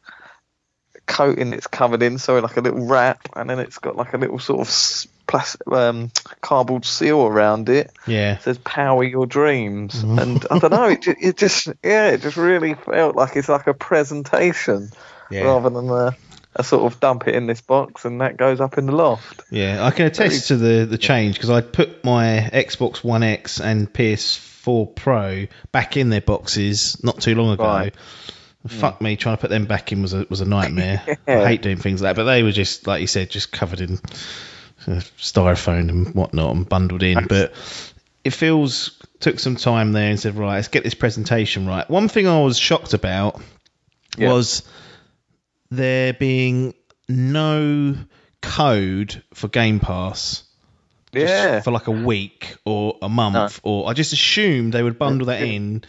coating 1.07 1.53
it's 1.53 1.66
covered 1.66 2.03
in, 2.03 2.19
so 2.19 2.38
like 2.38 2.57
a 2.57 2.61
little 2.61 2.87
wrap, 2.87 3.29
and 3.35 3.49
then 3.49 3.59
it's 3.59 3.79
got 3.79 3.97
like 3.97 4.12
a 4.12 4.19
little 4.19 4.38
sort 4.38 4.61
of 4.61 5.07
plastic, 5.27 5.66
um, 5.73 6.11
cardboard 6.40 6.85
seal 6.85 7.27
around 7.27 7.69
it. 7.69 7.90
Yeah. 8.07 8.35
It 8.35 8.42
says 8.42 8.59
"Power 8.59 9.05
Your 9.05 9.27
Dreams," 9.27 10.03
and 10.03 10.45
I 10.51 10.59
don't 10.59 10.73
know, 10.73 10.88
it, 10.88 11.07
it 11.07 11.37
just 11.37 11.69
yeah, 11.83 12.09
it 12.09 12.23
just 12.23 12.37
really 12.37 12.75
felt 12.75 13.16
like 13.16 13.37
it's 13.37 13.49
like 13.49 13.66
a 13.66 13.75
presentation 13.75 14.90
Yeah. 15.31 15.43
rather 15.43 15.71
than 15.71 15.89
a, 15.91 16.17
a 16.55 16.65
sort 16.65 16.91
of 16.93 17.01
dump 17.01 17.27
it 17.29 17.35
in 17.35 17.47
this 17.47 17.61
box 17.61 18.05
and 18.05 18.21
that 18.21 18.37
goes 18.37 18.61
up 18.61 18.79
in 18.79 18.87
the 18.87 18.93
loft. 18.93 19.43
Yeah, 19.51 19.85
I 19.85 19.91
can 19.91 20.07
attest 20.07 20.49
to 20.49 20.57
the, 20.57 20.87
the 20.87 20.99
change 20.99 21.35
because 21.35 21.51
I 21.51 21.61
put 21.61 22.05
my 22.05 22.49
Xbox 22.53 23.05
One 23.05 23.23
X 23.23 23.61
and 23.61 23.93
PS4 23.93 24.95
Pro 24.95 25.47
back 25.73 25.97
in 25.97 26.11
their 26.11 26.21
boxes 26.21 27.03
not 27.05 27.21
too 27.21 27.35
long 27.35 27.51
ago. 27.53 27.65
Right. 27.65 27.95
Fuck 28.69 29.01
me, 29.01 29.15
trying 29.15 29.37
to 29.37 29.41
put 29.41 29.51
them 29.51 29.67
back 29.67 29.93
in 29.93 30.03
was 30.03 30.12
a 30.12 30.27
was 30.29 30.41
a 30.41 30.45
nightmare. 30.45 31.01
I 31.29 31.47
hate 31.47 31.62
doing 31.62 31.77
things 31.77 32.03
like 32.03 32.17
that, 32.17 32.21
but 32.21 32.25
they 32.25 32.43
were 32.43 32.51
just 32.51 32.85
like 32.87 33.01
you 33.01 33.07
said, 33.07 33.31
just 33.31 33.53
covered 33.53 33.81
in 33.81 33.93
uh, 34.89 35.01
styrofoam 35.19 35.89
and 35.89 36.15
whatnot 36.17 36.57
and 36.57 36.69
bundled 36.69 37.05
in. 37.05 37.29
But 37.29 37.53
it 38.25 38.31
feels 38.31 39.01
took 39.21 39.39
some 39.39 39.55
time 39.55 39.93
there 39.93 40.11
and 40.11 40.19
said, 40.19 40.35
right, 40.35 40.57
let's 40.57 40.67
get 40.67 40.83
this 40.83 40.95
presentation 40.95 41.69
right. 41.69 41.89
One 41.89 42.09
thing 42.09 42.27
I 42.27 42.41
was 42.43 42.59
shocked 42.59 42.93
about 42.93 43.41
Yeah. 44.17 44.33
was 44.33 44.62
there 45.70 46.12
being 46.12 46.74
no 47.09 47.94
code 48.40 49.22
for 49.35 49.48
Game 49.48 49.81
Pass 49.81 50.44
Yeah, 51.12 51.61
for 51.61 51.70
like 51.70 51.87
a 51.87 51.92
week 51.92 52.57
or 52.64 52.98
a 53.02 53.09
month, 53.09 53.61
or 53.62 53.88
I 53.88 53.92
just 53.92 54.12
assumed 54.12 54.72
they 54.72 54.83
would 54.83 54.98
bundle 54.98 55.29
that 55.29 55.42
in 55.42 55.85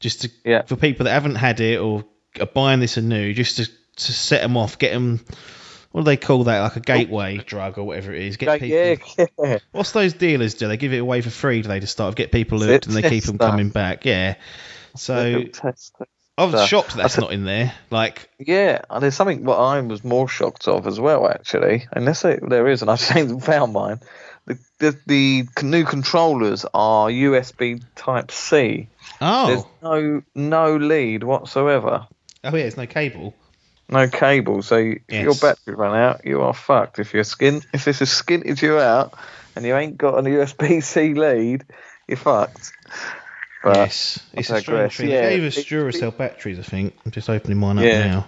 just 0.00 0.22
to 0.22 0.30
Yeah. 0.44 0.62
for 0.62 0.76
people 0.76 1.04
that 1.04 1.12
haven't 1.12 1.34
had 1.36 1.60
it 1.60 1.78
or 1.80 2.04
are 2.40 2.46
buying 2.46 2.80
this 2.80 2.96
anew 2.96 3.34
just 3.34 3.56
to 3.56 3.66
to 3.96 4.12
set 4.12 4.42
them 4.42 4.56
off, 4.56 4.78
get 4.78 4.92
them. 4.92 5.20
What 5.90 6.02
do 6.02 6.04
they 6.04 6.16
call 6.18 6.44
that? 6.44 6.60
Like 6.60 6.76
a 6.76 6.80
gateway 6.80 7.38
drug 7.38 7.78
or 7.78 7.84
whatever 7.84 8.12
it 8.12 8.22
is. 8.22 8.36
Get 8.36 8.60
people. 8.60 9.26
yeah. 9.42 9.58
What's 9.72 9.92
those 9.92 10.12
dealers 10.12 10.54
do? 10.54 10.68
They 10.68 10.76
give 10.76 10.92
it 10.92 10.98
away 10.98 11.22
for 11.22 11.30
free, 11.30 11.62
do 11.62 11.68
they, 11.68 11.80
to 11.80 11.86
start 11.86 12.14
get 12.14 12.30
people 12.30 12.60
hooked 12.60 12.86
and 12.86 12.94
they 12.94 13.08
keep 13.08 13.24
them 13.24 13.38
coming 13.38 13.70
back? 13.70 14.04
Yeah. 14.04 14.36
So 14.94 15.44
I 16.38 16.44
was 16.44 16.52
Tester. 16.54 16.66
shocked 16.68 16.94
that's 16.96 17.14
said- 17.14 17.20
not 17.22 17.32
in 17.32 17.44
there. 17.44 17.74
Like, 17.90 18.30
Yeah, 18.38 18.82
there's 19.00 19.14
something 19.16 19.44
what 19.44 19.56
I 19.58 19.80
was 19.80 20.04
more 20.04 20.28
shocked 20.28 20.68
of 20.68 20.86
as 20.86 20.98
well, 21.00 21.28
actually. 21.28 21.86
Unless 21.92 22.24
it, 22.24 22.48
there 22.48 22.68
is, 22.68 22.80
and 22.82 22.90
I've 22.90 23.00
changed 23.14 23.44
found 23.44 23.72
mine. 23.72 24.00
The, 24.46 24.58
the 24.78 24.96
the 25.06 25.62
new 25.62 25.84
controllers 25.84 26.64
are 26.72 27.08
USB 27.10 27.82
Type 27.96 28.30
C. 28.30 28.88
Oh, 29.20 29.46
There's 29.48 29.64
no 29.82 30.22
no 30.34 30.76
lead 30.76 31.22
whatsoever, 31.24 32.06
oh 32.44 32.48
yeah, 32.48 32.50
there's 32.50 32.76
no 32.78 32.86
cable. 32.86 33.34
no 33.90 34.08
cable. 34.08 34.62
So 34.62 34.76
you- 34.76 35.00
if 35.08 35.22
your 35.24 35.34
battery 35.34 35.74
run 35.74 35.94
out, 35.96 36.24
you 36.24 36.40
are 36.42 36.54
fucked. 36.54 36.98
If 36.98 37.12
your 37.12 37.24
skin, 37.24 37.62
if 37.74 37.84
this 37.84 37.98
has 37.98 38.08
skinted 38.10 38.62
you 38.62 38.78
out, 38.78 39.12
and 39.56 39.66
you 39.66 39.76
ain't 39.76 39.98
got 39.98 40.18
a 40.18 40.22
USB 40.22 40.82
C 40.82 41.12
lead, 41.14 41.64
you're 42.06 42.16
fucked. 42.16 42.72
Yes, 43.64 44.20
it's 44.32 44.50
a 44.50 44.60
strange 44.60 44.96
thing. 44.96 45.10
Yeah, 45.10 45.22
They 45.28 45.36
gave 45.36 45.44
us 45.44 45.56
it- 45.58 45.66
Duracell 45.66 46.16
batteries, 46.16 46.58
I 46.58 46.62
think. 46.62 46.94
I'm 47.04 47.10
just 47.10 47.28
opening 47.28 47.58
mine 47.58 47.78
up 47.78 47.84
Yeah. 47.84 48.06
now. 48.06 48.26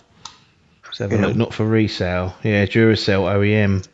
Let's 0.85 0.99
have 0.99 1.13
a 1.13 1.17
Yeah. 1.17 1.27
look. 1.27 1.37
Not 1.37 1.55
for 1.55 1.65
resale. 1.65 2.35
Yeah, 2.43 2.67
Duracell 2.67 3.23
OEM. 3.33 3.85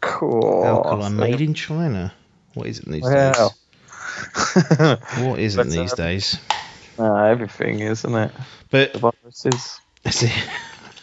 cool. 0.00 0.64
Alkaline 0.64 1.16
made 1.16 1.40
in 1.40 1.52
China. 1.54 2.12
What 2.54 2.66
is 2.66 2.78
it 2.78 2.86
these 2.90 3.02
Wow. 3.02 3.32
days? 3.32 3.50
What 5.18 5.38
isn't 5.38 5.56
But, 5.68 5.70
these 5.70 5.92
um, 5.92 5.96
days? 5.96 6.38
no, 6.98 7.14
everything, 7.16 7.80
isn't 7.80 8.14
it? 8.14 8.32
But 8.70 8.92
The 8.94 8.98
viruses. 8.98 9.80
that's 10.02 10.22
it. 10.22 10.32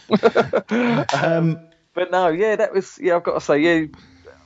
um, 1.14 1.60
But 1.94 2.12
no, 2.12 2.28
yeah, 2.30 2.56
that 2.56 2.74
was 2.74 2.98
yeah. 3.02 3.16
I've 3.16 3.24
got 3.24 3.36
to 3.36 3.42
say, 3.42 3.60
yeah, 3.60 3.86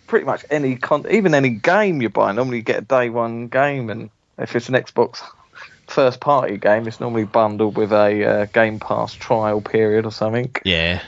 pretty 0.08 0.26
much 0.26 0.46
any 0.50 0.76
con, 0.76 1.06
even 1.10 1.34
any 1.34 1.50
game 1.50 2.02
you 2.02 2.10
buy, 2.10 2.32
normally 2.32 2.58
you 2.58 2.64
get 2.64 2.78
a 2.80 2.82
day 2.86 3.10
one 3.10 3.48
game, 3.48 3.90
and 3.90 4.10
if 4.42 4.56
it's 4.56 4.70
an 4.70 4.76
Xbox 4.76 5.22
first 5.88 6.20
party 6.20 6.58
game, 6.58 6.88
it's 6.88 7.00
normally 7.00 7.26
bundled 7.26 7.78
with 7.78 7.92
a 7.92 8.26
uh, 8.26 8.46
Game 8.46 8.80
Pass 8.80 9.14
trial 9.14 9.62
period 9.62 10.06
or 10.06 10.12
something. 10.12 10.54
yeah. 10.64 11.02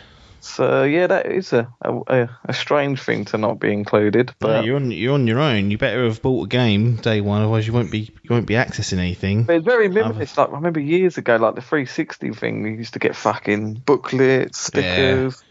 So 0.44 0.84
yeah, 0.84 1.08
that 1.08 1.28
is 1.28 1.54
a 1.54 1.74
a, 1.82 2.30
a 2.44 2.54
strange 2.54 3.02
thing 3.02 3.24
to 3.26 3.38
not 3.38 3.62
be 3.62 3.72
included. 3.72 4.34
But, 4.40 4.66
you're 4.66 4.76
on 4.76 4.92
you're 4.92 5.14
on 5.14 5.26
your 5.26 5.40
own. 5.40 5.72
You 5.72 5.78
better 5.78 6.04
have 6.04 6.22
bought 6.22 6.44
a 6.44 6.48
game 6.50 6.98
day 6.98 7.22
one, 7.22 7.42
otherwise 7.42 7.66
you 7.66 7.72
won't 7.72 7.90
be 7.90 8.12
you 8.24 8.30
won't 8.30 8.46
be 8.46 8.56
accessing 8.56 8.98
anything. 8.98 9.44
but 9.44 9.56
it's 9.56 9.66
very 9.66 9.88
minimalist. 9.88 10.38
Like 10.38 10.50
I 10.50 10.52
remember 10.52 10.82
years 10.82 11.18
ago, 11.18 11.38
like 11.38 11.56
the 11.56 11.62
360 11.62 12.34
thing, 12.34 12.66
you 12.66 12.74
used 12.74 12.92
to 12.92 13.00
get 13.00 13.16
fucking 13.16 13.76
booklets, 13.86 14.60
stickers. 14.60 15.42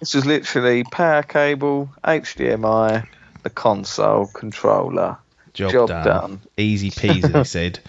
This 0.00 0.14
was 0.14 0.26
literally 0.26 0.82
power 0.82 1.22
cable, 1.22 1.88
HDMI, 2.02 3.06
the 3.44 3.50
console, 3.50 4.26
controller. 4.26 5.16
Job, 5.52 5.72
Job 5.72 5.88
done. 5.88 6.04
done. 6.04 6.40
Easy 6.56 6.90
peasy, 6.90 7.32
they 7.32 7.44
said. 7.44 7.80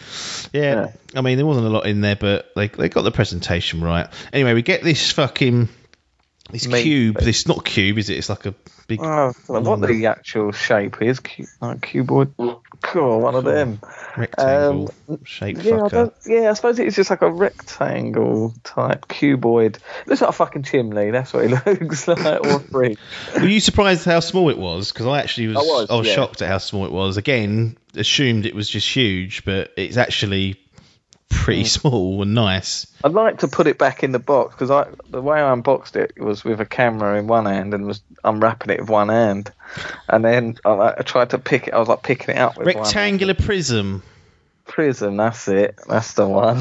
Yeah, 0.54 0.62
Yeah. 0.62 0.92
I 1.16 1.22
mean 1.22 1.38
there 1.38 1.46
wasn't 1.46 1.68
a 1.68 1.70
lot 1.70 1.86
in 1.86 2.02
there, 2.02 2.16
but 2.16 2.52
they 2.56 2.68
they 2.68 2.90
got 2.90 3.04
the 3.04 3.12
presentation 3.12 3.82
right. 3.82 4.08
Anyway, 4.34 4.54
we 4.54 4.62
get 4.62 4.84
this 4.84 5.12
fucking 5.12 5.70
this 6.52 6.68
Meat 6.68 6.84
cube. 6.84 7.16
bit. 7.16 7.24
This 7.24 7.48
not 7.48 7.66
cube, 7.66 7.98
is 7.98 8.10
it? 8.10 8.18
It's 8.18 8.30
like 8.30 8.46
a 8.46 8.54
big 8.88 9.00
Oh, 9.02 9.34
I 9.50 9.60
what 9.60 9.82
the 9.82 10.08
actual 10.08 10.52
shape 10.52 11.02
is. 11.02 11.20
Like 11.62 11.82
cuboid. 11.82 12.60
Cool, 12.82 13.22
one 13.22 13.36
of 13.36 13.44
them. 13.44 13.80
rectangle 14.18 14.94
Um, 15.08 15.20
Yeah, 15.40 15.88
I 15.92 16.10
yeah, 16.26 16.50
I 16.50 16.54
suppose 16.54 16.80
it's 16.80 16.96
just 16.96 17.10
like 17.10 17.22
a 17.22 17.32
rectangle 17.32 18.54
type 18.64 19.08
cuboid. 19.08 19.78
Looks 20.08 20.22
like 20.22 20.30
a 20.30 20.34
fucking 20.34 20.64
chimney. 20.64 21.12
That's 21.12 21.34
what 21.34 21.46
it 21.46 21.52
looks 21.82 22.08
like, 22.08 22.46
or 22.46 22.60
fridge. 22.60 22.98
Were 23.36 23.48
you 23.48 23.60
surprised 23.60 24.06
how 24.06 24.20
small 24.20 24.50
it 24.50 24.58
was? 24.58 24.92
Because 24.92 25.06
I 25.06 25.20
actually 25.20 25.48
was. 25.48 25.90
I 25.90 25.96
was, 25.96 26.08
yeah. 26.08 26.16
shocked 26.16 26.42
at 26.42 26.50
how 26.50 26.58
small 26.58 26.86
it 26.86 26.92
was. 26.92 27.18
Again, 27.18 27.78
assumed 27.96 28.46
it 28.46 28.56
was 28.56 28.70
just 28.70 28.88
huge, 28.94 29.46
but 29.46 29.72
it's 29.78 29.98
actually 29.98 30.61
pretty 31.32 31.64
Mm. 31.64 31.68
small 31.68 32.22
and 32.22 32.36
nice. 32.36 32.86
I'd 33.04 33.14
like 33.14 33.40
to 33.40 33.48
put 33.48 33.66
it 33.68 33.78
back 33.78 34.04
in 34.04 34.12
the 34.12 34.20
box 34.20 34.54
because 34.54 34.70
I 34.70 34.88
the 35.10 35.22
way 35.22 35.40
I 35.42 35.52
unboxed 35.52 35.96
it 35.96 36.14
was 36.22 36.44
with 36.44 36.60
a 36.62 36.66
camera 36.66 37.18
in 37.18 37.28
one 37.28 37.46
hand 37.46 37.74
and 37.74 37.86
was 37.86 38.02
unwrapping 38.24 38.70
it 38.74 38.82
with 38.82 38.90
one 38.90 39.10
hand, 39.10 39.52
and 40.08 40.24
then 40.24 40.58
I, 40.66 40.94
I 41.00 41.02
tried 41.04 41.32
to 41.32 41.38
pick 41.40 41.68
it. 41.68 41.74
I 41.74 41.80
was 41.80 41.88
like 41.88 42.04
picking 42.04 42.36
it 42.36 42.40
up 42.40 42.58
with 42.58 42.68
one. 42.68 42.76
Rectangular 42.84 43.34
prism. 43.34 44.04
prism. 44.66 45.18
That's 45.18 45.48
it. 45.48 45.80
That's 45.88 46.14
the 46.14 46.28
one. 46.28 46.60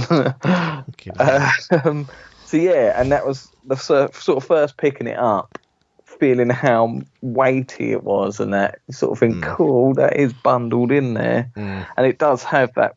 Okay. 0.90 1.10
um, 1.84 2.08
so 2.46 2.56
yeah, 2.56 3.00
and 3.00 3.12
that 3.12 3.26
was 3.26 3.48
the 3.64 3.76
sor- 3.76 4.12
sort 4.14 4.38
of 4.38 4.44
first 4.44 4.76
picking 4.76 5.06
it 5.06 5.18
up, 5.18 5.58
feeling 6.04 6.50
how 6.50 7.00
weighty 7.20 7.92
it 7.92 8.02
was, 8.02 8.40
and 8.40 8.52
that 8.54 8.80
sort 8.90 9.12
of 9.12 9.18
think, 9.18 9.42
cool, 9.44 9.94
that 9.94 10.16
is 10.16 10.32
bundled 10.32 10.90
in 10.90 11.14
there, 11.14 11.50
Mm. 11.56 11.86
and 11.96 12.06
it 12.06 12.18
does 12.18 12.42
have 12.42 12.74
that 12.74 12.96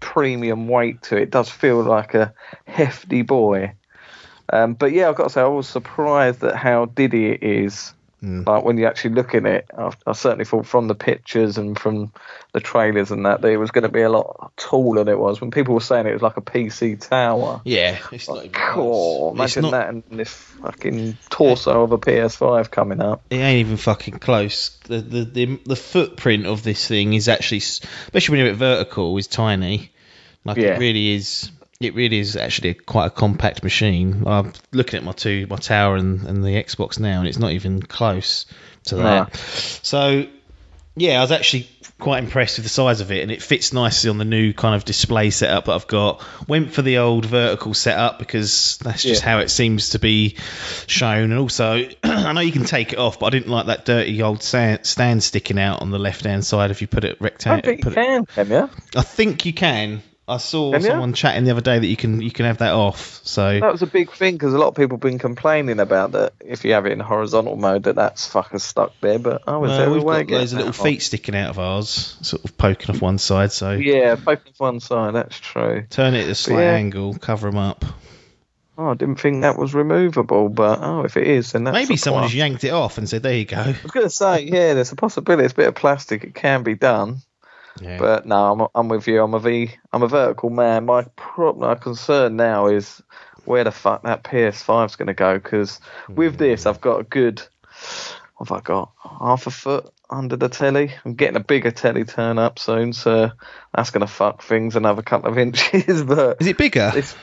premium 0.00 0.68
weight 0.68 1.02
to 1.02 1.16
it. 1.16 1.22
It 1.22 1.30
does 1.30 1.48
feel 1.48 1.82
like 1.82 2.14
a 2.14 2.32
hefty 2.66 3.22
boy. 3.22 3.72
Um, 4.52 4.74
but 4.74 4.92
yeah, 4.92 5.08
I've 5.08 5.16
got 5.16 5.24
to 5.24 5.30
say, 5.30 5.40
I 5.40 5.46
was 5.46 5.68
surprised 5.68 6.42
at 6.42 6.56
how 6.56 6.86
diddy 6.86 7.26
it 7.26 7.42
is. 7.42 7.92
Mm. 8.22 8.46
Like 8.46 8.64
when 8.64 8.78
you 8.78 8.86
actually 8.86 9.14
look 9.14 9.34
at 9.36 9.46
it, 9.46 9.70
I, 9.78 9.92
I 10.06 10.12
certainly 10.12 10.44
thought 10.44 10.66
from 10.66 10.88
the 10.88 10.94
pictures 10.96 11.56
and 11.56 11.78
from 11.78 12.12
the 12.52 12.58
trailers 12.58 13.12
and 13.12 13.24
that, 13.26 13.42
that 13.42 13.48
it 13.48 13.58
was 13.58 13.70
going 13.70 13.82
to 13.84 13.88
be 13.88 14.02
a 14.02 14.08
lot 14.10 14.52
taller 14.56 15.04
than 15.04 15.12
it 15.14 15.18
was. 15.18 15.40
When 15.40 15.52
people 15.52 15.74
were 15.74 15.80
saying 15.80 16.06
it 16.06 16.12
was 16.14 16.22
like 16.22 16.36
a 16.36 16.40
PC 16.40 17.00
tower. 17.08 17.60
Yeah, 17.64 17.96
it's 18.10 18.28
not 18.28 18.38
even 18.38 18.50
Cool. 18.50 19.32
close. 19.34 19.56
Imagine 19.56 19.62
not- 19.62 19.70
that 19.70 19.88
and 19.90 20.02
this 20.10 20.30
fucking 20.32 21.16
torso 21.30 21.82
of 21.84 21.92
a 21.92 21.98
PS5 21.98 22.70
coming 22.72 23.00
up. 23.00 23.22
It 23.30 23.36
ain't 23.36 23.60
even 23.66 23.76
fucking 23.76 24.18
close. 24.18 24.70
The, 24.88 25.00
the 25.00 25.24
the 25.24 25.60
the 25.64 25.76
footprint 25.76 26.46
of 26.46 26.64
this 26.64 26.86
thing 26.88 27.12
is 27.14 27.28
actually, 27.28 27.58
especially 27.58 28.32
when 28.32 28.40
you're 28.46 28.52
at 28.52 28.58
vertical, 28.58 29.16
is 29.16 29.28
tiny. 29.28 29.92
Like 30.44 30.56
Yeah. 30.56 30.74
it 30.74 30.80
really 30.80 31.14
is. 31.14 31.52
It 31.80 31.94
really 31.94 32.18
is 32.18 32.36
actually 32.36 32.74
quite 32.74 33.06
a 33.06 33.10
compact 33.10 33.62
machine. 33.62 34.24
I'm 34.26 34.52
looking 34.72 34.98
at 34.98 35.04
my 35.04 35.12
two, 35.12 35.46
my 35.48 35.56
tower 35.56 35.94
and, 35.94 36.26
and 36.26 36.42
the 36.42 36.60
Xbox 36.60 36.98
now, 36.98 37.20
and 37.20 37.28
it's 37.28 37.38
not 37.38 37.52
even 37.52 37.80
close 37.80 38.46
to 38.86 38.96
that. 38.96 39.36
So, 39.36 40.26
yeah, 40.96 41.18
I 41.18 41.20
was 41.20 41.30
actually 41.30 41.68
quite 42.00 42.22
impressed 42.24 42.58
with 42.58 42.64
the 42.64 42.68
size 42.68 43.00
of 43.00 43.12
it, 43.12 43.22
and 43.22 43.30
it 43.30 43.40
fits 43.42 43.72
nicely 43.72 44.10
on 44.10 44.18
the 44.18 44.24
new 44.24 44.52
kind 44.52 44.74
of 44.74 44.84
display 44.84 45.30
setup 45.30 45.66
that 45.66 45.72
I've 45.72 45.86
got. 45.86 46.20
Went 46.48 46.72
for 46.72 46.82
the 46.82 46.98
old 46.98 47.24
vertical 47.26 47.74
setup 47.74 48.18
because 48.18 48.78
that's 48.78 49.04
just 49.04 49.22
Yeah. 49.22 49.28
how 49.28 49.38
it 49.38 49.48
seems 49.48 49.90
to 49.90 50.00
be 50.00 50.34
shown, 50.88 51.30
and 51.30 51.38
also 51.38 51.88
I 52.02 52.32
know 52.32 52.40
you 52.40 52.50
can 52.50 52.64
take 52.64 52.92
it 52.92 52.98
off, 52.98 53.20
but 53.20 53.26
I 53.26 53.30
didn't 53.30 53.52
like 53.52 53.66
that 53.66 53.84
dirty 53.84 54.20
old 54.20 54.42
stand, 54.42 54.84
stand 54.84 55.22
sticking 55.22 55.60
out 55.60 55.80
on 55.80 55.92
the 55.92 56.00
left 56.00 56.24
hand 56.24 56.44
side 56.44 56.72
if 56.72 56.80
you 56.80 56.88
put 56.88 57.04
it 57.04 57.20
rectangular. 57.20 57.72
I 57.72 57.76
think 57.76 57.84
you 57.84 57.92
can, 57.92 58.26
can 58.26 58.50
you? 58.50 58.70
I 58.96 59.02
think 59.02 59.46
you 59.46 59.52
can. 59.52 60.02
I 60.28 60.36
saw 60.36 60.72
Can 60.72 60.82
someone 60.82 61.12
chatting 61.14 61.44
the 61.44 61.52
other 61.52 61.62
day 61.62 61.78
that 61.78 61.86
you 61.86 61.96
can 61.96 62.20
you 62.20 62.30
can 62.30 62.44
have 62.44 62.58
that 62.58 62.74
off. 62.74 63.20
So 63.24 63.58
That 63.60 63.72
was 63.72 63.82
a 63.82 63.86
big 63.86 64.12
thing 64.12 64.34
because 64.34 64.52
a 64.52 64.58
lot 64.58 64.68
of 64.68 64.74
people 64.74 64.96
have 64.96 65.02
been 65.02 65.18
complaining 65.18 65.80
about 65.80 66.12
that. 66.12 66.34
If 66.40 66.64
you 66.64 66.74
have 66.74 66.84
it 66.86 66.92
in 66.92 67.00
horizontal 67.00 67.56
mode, 67.56 67.84
that 67.84 67.96
that's 67.96 68.28
fucker 68.28 68.60
stuck 68.60 68.92
there. 69.00 69.18
But 69.18 69.42
oh, 69.46 69.54
I 69.54 69.56
was 69.56 69.70
well, 69.70 69.78
there. 69.78 69.90
we've 69.90 70.28
got 70.28 70.30
loads 70.30 70.52
of 70.52 70.58
little 70.58 70.72
feet 70.72 71.02
sticking 71.02 71.34
out 71.34 71.50
of 71.50 71.58
ours, 71.58 72.16
sort 72.20 72.44
of 72.44 72.58
poking 72.58 72.94
off 72.94 73.00
one 73.00 73.18
side. 73.18 73.52
So 73.52 73.72
Yeah, 73.72 74.16
poking 74.16 74.52
off 74.52 74.60
one 74.60 74.80
side. 74.80 75.14
That's 75.14 75.38
true. 75.40 75.84
turn 75.88 76.14
it 76.14 76.24
at 76.24 76.30
a 76.30 76.34
slight 76.34 76.60
yeah. 76.60 76.74
angle, 76.74 77.14
cover 77.14 77.50
them 77.50 77.58
up. 77.58 77.84
Oh, 78.76 78.90
I 78.90 78.94
didn't 78.94 79.16
think 79.16 79.42
that 79.42 79.58
was 79.58 79.74
removable, 79.74 80.48
but 80.48 80.78
oh, 80.80 81.02
if 81.02 81.16
it 81.16 81.26
is, 81.26 81.50
then 81.50 81.64
that's 81.64 81.74
Maybe 81.74 81.96
someone 81.96 82.22
just 82.22 82.34
yanked 82.36 82.62
it 82.62 82.70
off 82.70 82.96
and 82.96 83.08
said, 83.08 83.24
"There 83.24 83.34
you 83.34 83.44
go." 83.44 83.56
I 83.56 83.76
was 83.82 83.90
going 83.90 84.06
to 84.06 84.10
say, 84.10 84.42
yeah, 84.42 84.74
there's 84.74 84.92
a 84.92 84.96
possibility. 84.96 85.44
It's 85.44 85.52
a 85.52 85.56
bit 85.56 85.66
of 85.66 85.74
plastic. 85.74 86.22
It 86.22 86.36
can 86.36 86.62
be 86.62 86.76
done, 86.76 87.22
Yeah. 87.80 87.98
but 87.98 88.26
no, 88.26 88.52
I'm, 88.52 88.68
I'm 88.74 88.88
with 88.88 89.06
you. 89.06 89.22
I'm 89.22 89.34
a 89.34 89.38
v. 89.38 89.74
I'm 89.92 90.02
a 90.02 90.08
vertical 90.08 90.50
man. 90.50 90.86
My 90.86 91.04
pro- 91.16 91.54
my 91.54 91.74
concern 91.74 92.36
now 92.36 92.66
is 92.66 93.02
where 93.44 93.64
the 93.64 93.72
fuck 93.72 94.02
that 94.02 94.24
PS5's 94.24 94.96
going 94.96 95.06
to 95.06 95.14
go 95.14 95.38
because 95.38 95.80
with 96.08 96.32
hmm. 96.34 96.38
this, 96.38 96.66
I've 96.66 96.80
got 96.80 97.00
a 97.00 97.04
good. 97.04 97.42
What 98.36 98.48
have 98.48 98.58
I 98.58 98.60
got? 98.60 98.92
Half 99.20 99.46
a 99.48 99.50
foot 99.50 99.92
under 100.10 100.36
the 100.36 100.48
telly. 100.48 100.92
I'm 101.04 101.14
getting 101.14 101.36
a 101.36 101.40
bigger 101.40 101.70
telly 101.70 102.04
turn 102.04 102.38
up 102.38 102.58
soon, 102.58 102.92
so 102.92 103.32
that's 103.74 103.90
going 103.90 104.06
to 104.06 104.12
fuck 104.12 104.42
things 104.42 104.76
another 104.76 105.02
couple 105.02 105.30
of 105.30 105.38
inches. 105.38 106.04
But 106.04 106.40
Is 106.40 106.46
it 106.46 106.58
bigger? 106.58 106.92
it's 106.94 107.16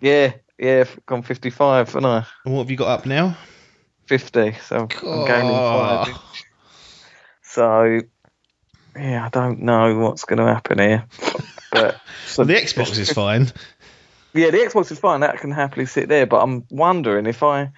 yeah, 0.00 0.32
yeah, 0.58 0.80
I've 0.80 1.06
gone 1.06 1.22
55, 1.22 1.96
and 1.96 2.06
I. 2.06 2.26
And 2.44 2.54
what 2.54 2.62
have 2.62 2.70
you 2.70 2.76
got 2.76 2.88
up 3.00 3.06
now? 3.06 3.36
50, 4.06 4.52
so 4.66 4.76
I'm 4.76 5.26
gaining 5.26 5.50
God. 5.50 6.06
five. 6.06 6.14
inch. 6.14 6.44
So, 7.42 8.00
yeah, 8.98 9.24
I 9.24 9.28
don't 9.28 9.60
know 9.62 9.98
what's 9.98 10.24
going 10.24 10.38
to 10.38 10.46
happen 10.46 10.78
here. 10.78 11.04
But 11.72 12.00
so 12.26 12.44
the 12.44 12.54
Xbox 12.54 12.98
is 12.98 13.12
fine. 13.12 13.50
Yeah, 14.34 14.50
the 14.50 14.58
Xbox 14.58 14.90
is 14.92 14.98
fine. 14.98 15.20
That 15.20 15.38
can 15.38 15.50
happily 15.50 15.86
sit 15.86 16.08
there. 16.08 16.26
But 16.26 16.42
I'm 16.42 16.64
wondering 16.70 17.26
if 17.26 17.42
I 17.42 17.72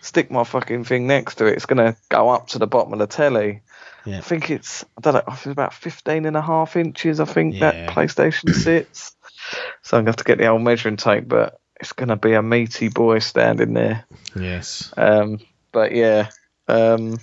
stick 0.00 0.30
my 0.30 0.44
fucking 0.44 0.84
thing 0.84 1.06
next 1.06 1.36
to 1.36 1.46
it, 1.46 1.54
it's 1.54 1.66
going 1.66 1.78
to 1.78 1.96
go 2.08 2.28
up 2.28 2.48
to 2.48 2.58
the 2.58 2.66
bottom 2.66 2.92
of 2.92 2.98
the 2.98 3.06
telly. 3.06 3.62
Yeah. 4.04 4.18
I 4.18 4.20
think 4.20 4.50
it's, 4.50 4.84
I 4.98 5.00
don't 5.00 5.14
know, 5.14 5.22
it's 5.28 5.46
about 5.46 5.72
15 5.74 6.26
and 6.26 6.36
a 6.36 6.42
half 6.42 6.76
inches, 6.76 7.20
I 7.20 7.24
think 7.24 7.54
Yeah. 7.54 7.70
that 7.70 7.90
PlayStation 7.90 8.52
sits. 8.62 9.14
So 9.82 9.96
I'm 9.96 10.04
going 10.04 10.06
to 10.06 10.10
have 10.10 10.16
to 10.16 10.24
get 10.24 10.38
the 10.38 10.48
old 10.48 10.62
measuring 10.62 10.96
tape. 10.96 11.28
But 11.28 11.60
it's 11.80 11.92
going 11.92 12.08
to 12.08 12.16
be 12.16 12.34
a 12.34 12.42
meaty 12.42 12.88
boy 12.88 13.20
standing 13.20 13.74
there. 13.74 14.04
Yes. 14.36 14.92
Um, 14.96 15.38
but 15.72 15.92
yeah, 15.92 16.28
um, 16.68 17.18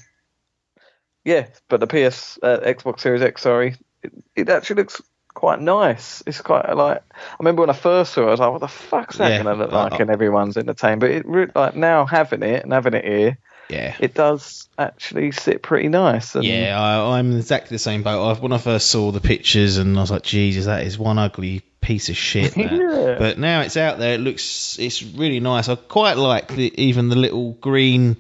yeah. 1.25 1.47
But 1.67 1.79
the 1.79 1.87
PS 1.87 2.39
uh, 2.41 2.59
Xbox 2.65 3.01
Series 3.01 3.21
X, 3.21 3.41
sorry, 3.41 3.75
it, 4.03 4.11
it 4.35 4.49
actually 4.49 4.77
looks 4.83 5.01
quite 5.33 5.61
nice. 5.61 6.21
It's 6.25 6.41
quite 6.41 6.75
like 6.75 6.97
I 7.13 7.35
remember 7.39 7.61
when 7.61 7.69
I 7.69 7.73
first 7.73 8.13
saw 8.13 8.23
it, 8.23 8.27
I 8.27 8.31
was 8.31 8.39
like, 8.39 8.51
"What 8.51 8.61
the 8.61 8.67
fuck's 8.67 9.17
that 9.17 9.29
Yeah. 9.31 9.43
going 9.43 9.57
to 9.57 9.63
look 9.63 9.73
Uh, 9.73 9.89
like?" 9.89 9.99
And 9.99 10.09
everyone's 10.09 10.57
entertained. 10.57 10.99
But 11.01 11.11
it 11.11 11.25
like 11.55 11.75
now 11.75 12.05
having 12.05 12.43
it 12.43 12.63
and 12.63 12.73
having 12.73 12.93
it 12.93 13.05
here, 13.05 13.37
Yeah. 13.69 13.95
it 13.99 14.13
does 14.13 14.67
actually 14.77 15.31
sit 15.31 15.61
pretty 15.61 15.87
nice. 15.89 16.35
And 16.35 16.43
Yeah, 16.43 16.77
I, 16.79 17.17
I'm 17.19 17.37
exactly 17.37 17.75
the 17.75 17.79
same 17.79 18.03
boat. 18.03 18.21
I, 18.37 18.39
when 18.39 18.51
I 18.51 18.57
first 18.57 18.87
saw 18.89 19.11
the 19.11 19.21
pictures, 19.21 19.77
and 19.77 19.97
I 19.97 20.01
was 20.01 20.11
like, 20.11 20.23
Jesus, 20.23 20.65
that 20.65 20.83
is 20.85 20.97
one 20.97 21.17
ugly 21.19 21.61
piece 21.81 22.09
of 22.09 22.17
shit. 22.17 22.57
Yeah. 22.57 23.15
But 23.17 23.37
now 23.37 23.61
it's 23.61 23.77
out 23.77 23.99
there. 23.99 24.15
It 24.15 24.19
looks, 24.21 24.77
it's 24.79 25.01
really 25.03 25.39
nice. 25.39 25.69
I 25.69 25.75
quite 25.75 26.17
like 26.17 26.47
the, 26.49 26.73
even 26.81 27.09
the 27.09 27.15
little 27.15 27.51
green 27.53 28.17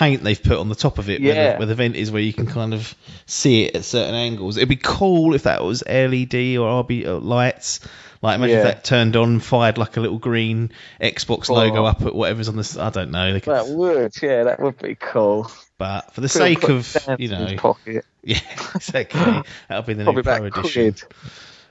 paint 0.00 0.22
they've 0.24 0.42
put 0.42 0.58
on 0.58 0.68
the 0.68 0.74
top 0.74 0.98
of 0.98 1.08
it, 1.10 1.22
where, 1.22 1.52
the, 1.52 1.58
where 1.58 1.66
the 1.66 1.74
vent 1.74 1.94
is, 1.94 2.10
where 2.10 2.22
you 2.22 2.32
can 2.32 2.46
kind 2.46 2.74
of 2.74 2.94
see 3.26 3.64
it 3.64 3.76
at 3.76 3.84
certain 3.84 4.14
angles. 4.14 4.56
It'd 4.56 4.68
be 4.68 4.76
cool 4.76 5.34
if 5.34 5.44
that 5.44 5.62
was 5.62 5.84
LED 5.86 6.34
or 6.58 6.82
RB 6.84 7.22
lights. 7.22 7.80
Like 8.22 8.34
imagine 8.36 8.58
if 8.58 8.64
that 8.64 8.84
turned 8.84 9.16
on, 9.16 9.40
fired 9.40 9.78
like 9.78 9.96
a 9.96 10.00
little 10.00 10.18
green 10.18 10.72
Xbox 11.00 11.48
Oh. 11.48 11.54
logo 11.54 11.84
up 11.84 12.02
at 12.02 12.14
whatever's 12.14 12.48
on 12.48 12.56
this. 12.56 12.76
I 12.76 12.90
don't 12.90 13.10
know. 13.10 13.32
Could, 13.40 13.44
That 13.54 13.68
would, 13.68 14.12
yeah, 14.22 14.44
that 14.44 14.60
would 14.60 14.76
be 14.78 14.94
cool. 14.94 15.50
but 15.78 16.12
for 16.14 16.20
the 16.20 16.26
a- 16.26 16.28
sake 16.28 16.64
of 16.68 16.96
you 17.18 17.28
know, 17.28 17.54
pocket. 17.56 18.04
yeah, 18.22 18.40
exactly. 18.74 19.42
That'll 19.68 19.84
be 19.84 19.94
the 19.94 20.04
Probably 20.04 20.22
new 20.22 20.50
Pro 20.50 20.60
edition. 20.60 20.92
quid. 20.92 21.02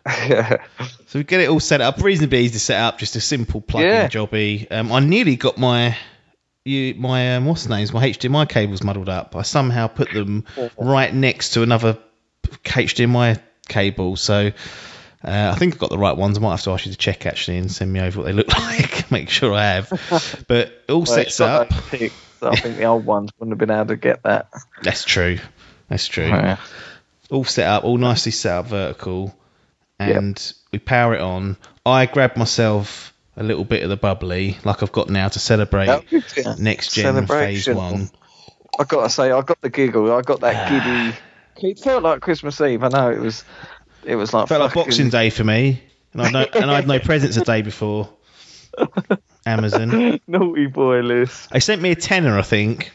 yeah. 0.30 0.64
So 1.08 1.20
we 1.20 1.24
get 1.24 1.42
it 1.42 1.50
all 1.50 1.60
set 1.60 1.82
up, 1.82 2.02
reasonably 2.02 2.40
easy 2.40 2.54
to 2.54 2.60
set 2.60 2.80
up, 2.82 2.98
just 2.98 3.16
a 3.16 3.22
simple 3.22 3.62
plug-in 3.62 3.90
Yeah. 3.90 4.08
jobby. 4.08 4.72
Um, 4.72 4.92
I 4.92 5.00
nearly 5.02 5.36
got 5.36 5.58
my 5.60 5.96
you 6.70 6.96
my 6.96 7.36
um, 7.36 7.46
what's 7.46 7.64
the 7.66 7.76
names 7.76 7.92
my 7.94 8.08
HDMI 8.10 8.48
cables 8.48 8.84
muddled 8.84 9.10
up. 9.10 9.36
I 9.36 9.42
somehow 9.42 9.88
put 9.88 10.12
them 10.12 10.46
right 10.78 11.14
next 11.14 11.52
to 11.52 11.64
another 11.64 11.98
HDMI 12.64 13.40
cable, 13.68 14.16
so. 14.16 14.52
Uh, 15.22 15.52
I 15.54 15.60
think 15.60 15.74
I've 15.74 15.80
got 15.82 15.90
the 15.90 15.98
right 15.98 16.16
ones. 16.16 16.38
I 16.38 16.42
might 16.42 16.52
have 16.52 16.62
to 16.62 16.72
ask 16.72 16.86
you 16.86 16.94
to 16.94 16.98
check 16.98 17.26
actually 17.26 17.58
and 17.58 17.70
send 17.70 17.92
me 17.92 18.00
over 18.00 18.20
what 18.20 18.26
they 18.26 18.32
look 18.32 18.48
like. 18.58 19.12
Make 19.12 19.30
sure 19.30 19.54
I 19.54 19.66
have. 19.74 19.90
But 20.48 20.68
it 20.68 20.84
all 20.88 21.00
Well, 21.00 21.06
sets 21.08 21.42
up. 21.42 21.74
so 21.74 21.78
I 22.48 22.56
think 22.56 22.78
the 22.78 22.86
old 22.86 23.06
ones 23.06 23.30
wouldn't 23.38 23.52
have 23.52 23.68
been 23.68 23.76
able 23.76 23.88
to 23.88 23.98
get 23.98 24.24
that. 24.24 24.48
That's 24.82 25.04
true. 25.04 25.40
That's 25.90 26.08
true. 26.08 26.28
Yeah. 26.28 26.56
all 27.30 27.44
set 27.44 27.68
up, 27.68 27.84
all 27.84 27.98
nicely 27.98 28.32
set 28.32 28.60
up 28.60 28.68
vertical, 28.68 29.36
and 30.00 30.54
we 30.72 30.80
power 30.80 31.16
it 31.16 31.22
on. 31.22 31.58
I 31.86 32.06
grab 32.06 32.38
myself 32.38 33.14
a 33.40 33.44
little 33.44 33.64
bit 33.64 33.84
of 33.84 33.90
the 33.90 33.98
bubbly, 33.98 34.58
like 34.66 34.84
I've 34.84 34.92
got 34.92 35.10
now 35.10 35.30
to 35.30 35.40
celebrate 35.40 35.90
Oh, 35.90 36.02
yeah. 36.38 36.56
next 36.60 36.94
gen 36.94 37.26
phase 37.26 37.68
Celebration. 37.68 37.76
one. 37.76 38.10
I 38.78 38.84
got 38.84 39.04
to 39.04 39.10
say, 39.10 39.32
I 39.32 39.42
got 39.42 39.60
the 39.62 39.70
giggle. 39.70 40.14
I 40.14 40.22
got 40.22 40.42
that 40.42 40.70
giddy. 40.70 41.16
It 41.70 41.80
felt 41.80 42.04
like 42.04 42.22
Christmas 42.22 42.60
Eve. 42.62 42.84
I 42.84 42.90
know 42.90 43.12
it 43.12 43.20
was. 43.20 43.44
It 44.04 44.16
was 44.16 44.34
like 44.34 44.46
it 44.46 44.48
Felt 44.50 44.62
like 44.62 44.74
Boxing 44.74 45.10
Day 45.10 45.30
for 45.30 45.44
me, 45.44 45.82
and 46.14 46.22
I 46.22 46.32
no, 46.32 46.46
and 46.54 46.72
I 46.72 46.76
had 46.76 46.88
no 46.88 47.00
presents 47.00 47.36
the 47.36 47.44
day 47.44 47.62
before. 47.62 48.10
Amazon. 49.46 50.20
Naughty 50.28 50.68
boy 50.68 51.00
list. 51.00 51.50
They 51.52 51.60
sent 51.60 51.82
me 51.82 51.92
a 51.92 51.96
tenner, 51.96 52.38
I 52.38 52.44
think. 52.44 52.92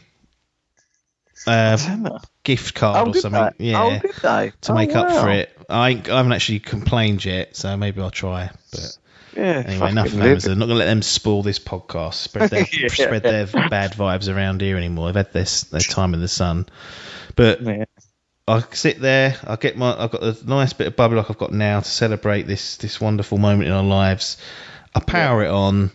Uh, 1.47 2.19
gift 2.43 2.73
card 2.73 3.07
Oh, 3.07 3.11
or 3.11 3.13
something. 3.13 3.49
they? 3.59 3.71
Yeah. 3.71 4.01
Oh, 4.03 4.49
to 4.61 4.71
Oh, 4.71 4.75
make 4.75 4.95
up 4.95 5.11
for 5.11 5.29
it. 5.29 5.55
I, 5.69 5.89
I 5.89 5.93
haven't 5.93 6.31
actually 6.31 6.59
complained 6.59 7.23
yet, 7.23 7.55
so 7.55 7.75
maybe 7.77 8.01
I'll 8.01 8.09
try. 8.09 8.49
But 8.71 8.97
Yeah. 9.35 9.63
Anyway, 9.65 9.89
enough 9.89 10.07
of 10.07 10.21
Amazon. 10.21 10.59
Not 10.59 10.65
going 10.67 10.75
to 10.75 10.79
let 10.79 10.85
them 10.85 11.01
spoil 11.01 11.43
this 11.43 11.59
podcast. 11.59 12.13
Spread 12.15 12.49
their, 12.49 12.65
Yeah. 12.71 12.87
spread 12.87 13.23
their 13.23 13.45
bad 13.47 13.93
vibes 13.93 14.33
around 14.33 14.61
here 14.61 14.77
anymore. 14.77 15.07
They've 15.07 15.25
had 15.25 15.33
their, 15.33 15.45
their 15.71 15.81
time 15.81 16.13
in 16.13 16.21
the 16.21 16.27
sun. 16.27 16.67
But. 17.35 17.61
Yeah. 17.61 17.85
I 18.47 18.63
sit 18.73 19.01
there. 19.01 19.35
I 19.43 19.55
get 19.55 19.75
my. 19.75 19.99
I've 19.99 20.11
got 20.11 20.21
a 20.21 20.37
nice 20.47 20.71
bit 20.73 20.85
of 20.85 20.95
bubble 20.95 21.17
like 21.17 21.31
I've 21.31 21.37
got 21.39 21.51
now 21.51 21.79
to 21.79 21.89
celebrate 21.89 22.43
this 22.43 22.77
this 22.77 23.01
wonderful 23.01 23.39
moment 23.39 23.67
in 23.67 23.73
our 23.73 23.81
lives. 23.83 24.37
I 24.93 24.99
power 24.99 25.43
it 25.43 25.49
on. 25.49 25.89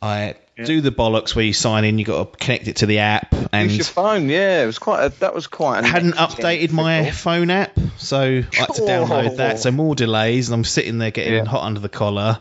I 0.00 0.36
do 0.56 0.80
the 0.80 0.90
bollocks 0.90 1.36
where 1.36 1.44
you 1.44 1.52
sign 1.52 1.84
in. 1.84 1.98
You 1.98 2.06
got 2.06 2.32
to 2.32 2.38
connect 2.42 2.68
it 2.68 2.76
to 2.76 2.86
the 2.86 3.00
app 3.00 3.34
and. 3.52 3.68
Use 3.70 3.76
your 3.76 3.84
phone. 3.84 4.30
Yeah, 4.30 4.62
it 4.62 4.66
was 4.66 4.78
quite. 4.78 5.04
A, 5.04 5.08
that 5.20 5.34
was 5.34 5.46
quite. 5.46 5.84
I 5.84 5.86
hadn't 5.86 6.14
updated 6.14 6.72
my 6.72 7.10
phone 7.10 7.50
app, 7.50 7.78
so 7.98 8.18
I 8.18 8.46
had 8.50 8.68
to 8.76 8.82
download 8.82 9.36
that. 9.36 9.58
So 9.58 9.70
more 9.70 9.94
delays, 9.94 10.48
and 10.48 10.54
I'm 10.54 10.64
sitting 10.64 10.96
there 10.96 11.10
getting 11.10 11.34
Yeah. 11.34 11.44
hot 11.44 11.64
under 11.64 11.80
the 11.80 11.90
collar. 11.90 12.40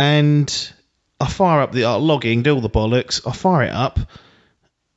And 0.00 0.72
I 1.20 1.28
fire 1.28 1.60
up 1.60 1.72
the 1.72 1.84
uh, 1.84 1.98
logging, 1.98 2.42
do 2.42 2.54
all 2.54 2.62
the 2.62 2.70
bollocks. 2.70 3.20
I 3.26 3.32
fire 3.32 3.64
it 3.64 3.72
up, 3.72 3.98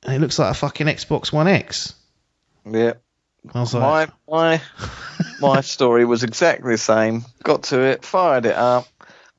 and 0.02 0.16
it 0.16 0.22
looks 0.22 0.40
like 0.40 0.52
a 0.52 0.54
fucking 0.54 0.88
Xbox 0.88 1.34
One 1.34 1.50
X. 1.50 1.94
Yeah. 2.66 2.94
I 3.54 3.60
was 3.60 3.74
like, 3.74 4.10
My 4.30 4.62
my 4.62 4.62
my 5.42 5.60
story 5.62 6.06
was 6.06 6.24
exactly 6.24 6.76
the 6.76 6.78
same. 6.78 7.26
Got 7.44 7.64
to 7.64 7.82
it, 7.82 8.06
fired 8.06 8.46
it 8.46 8.56
up, 8.56 8.88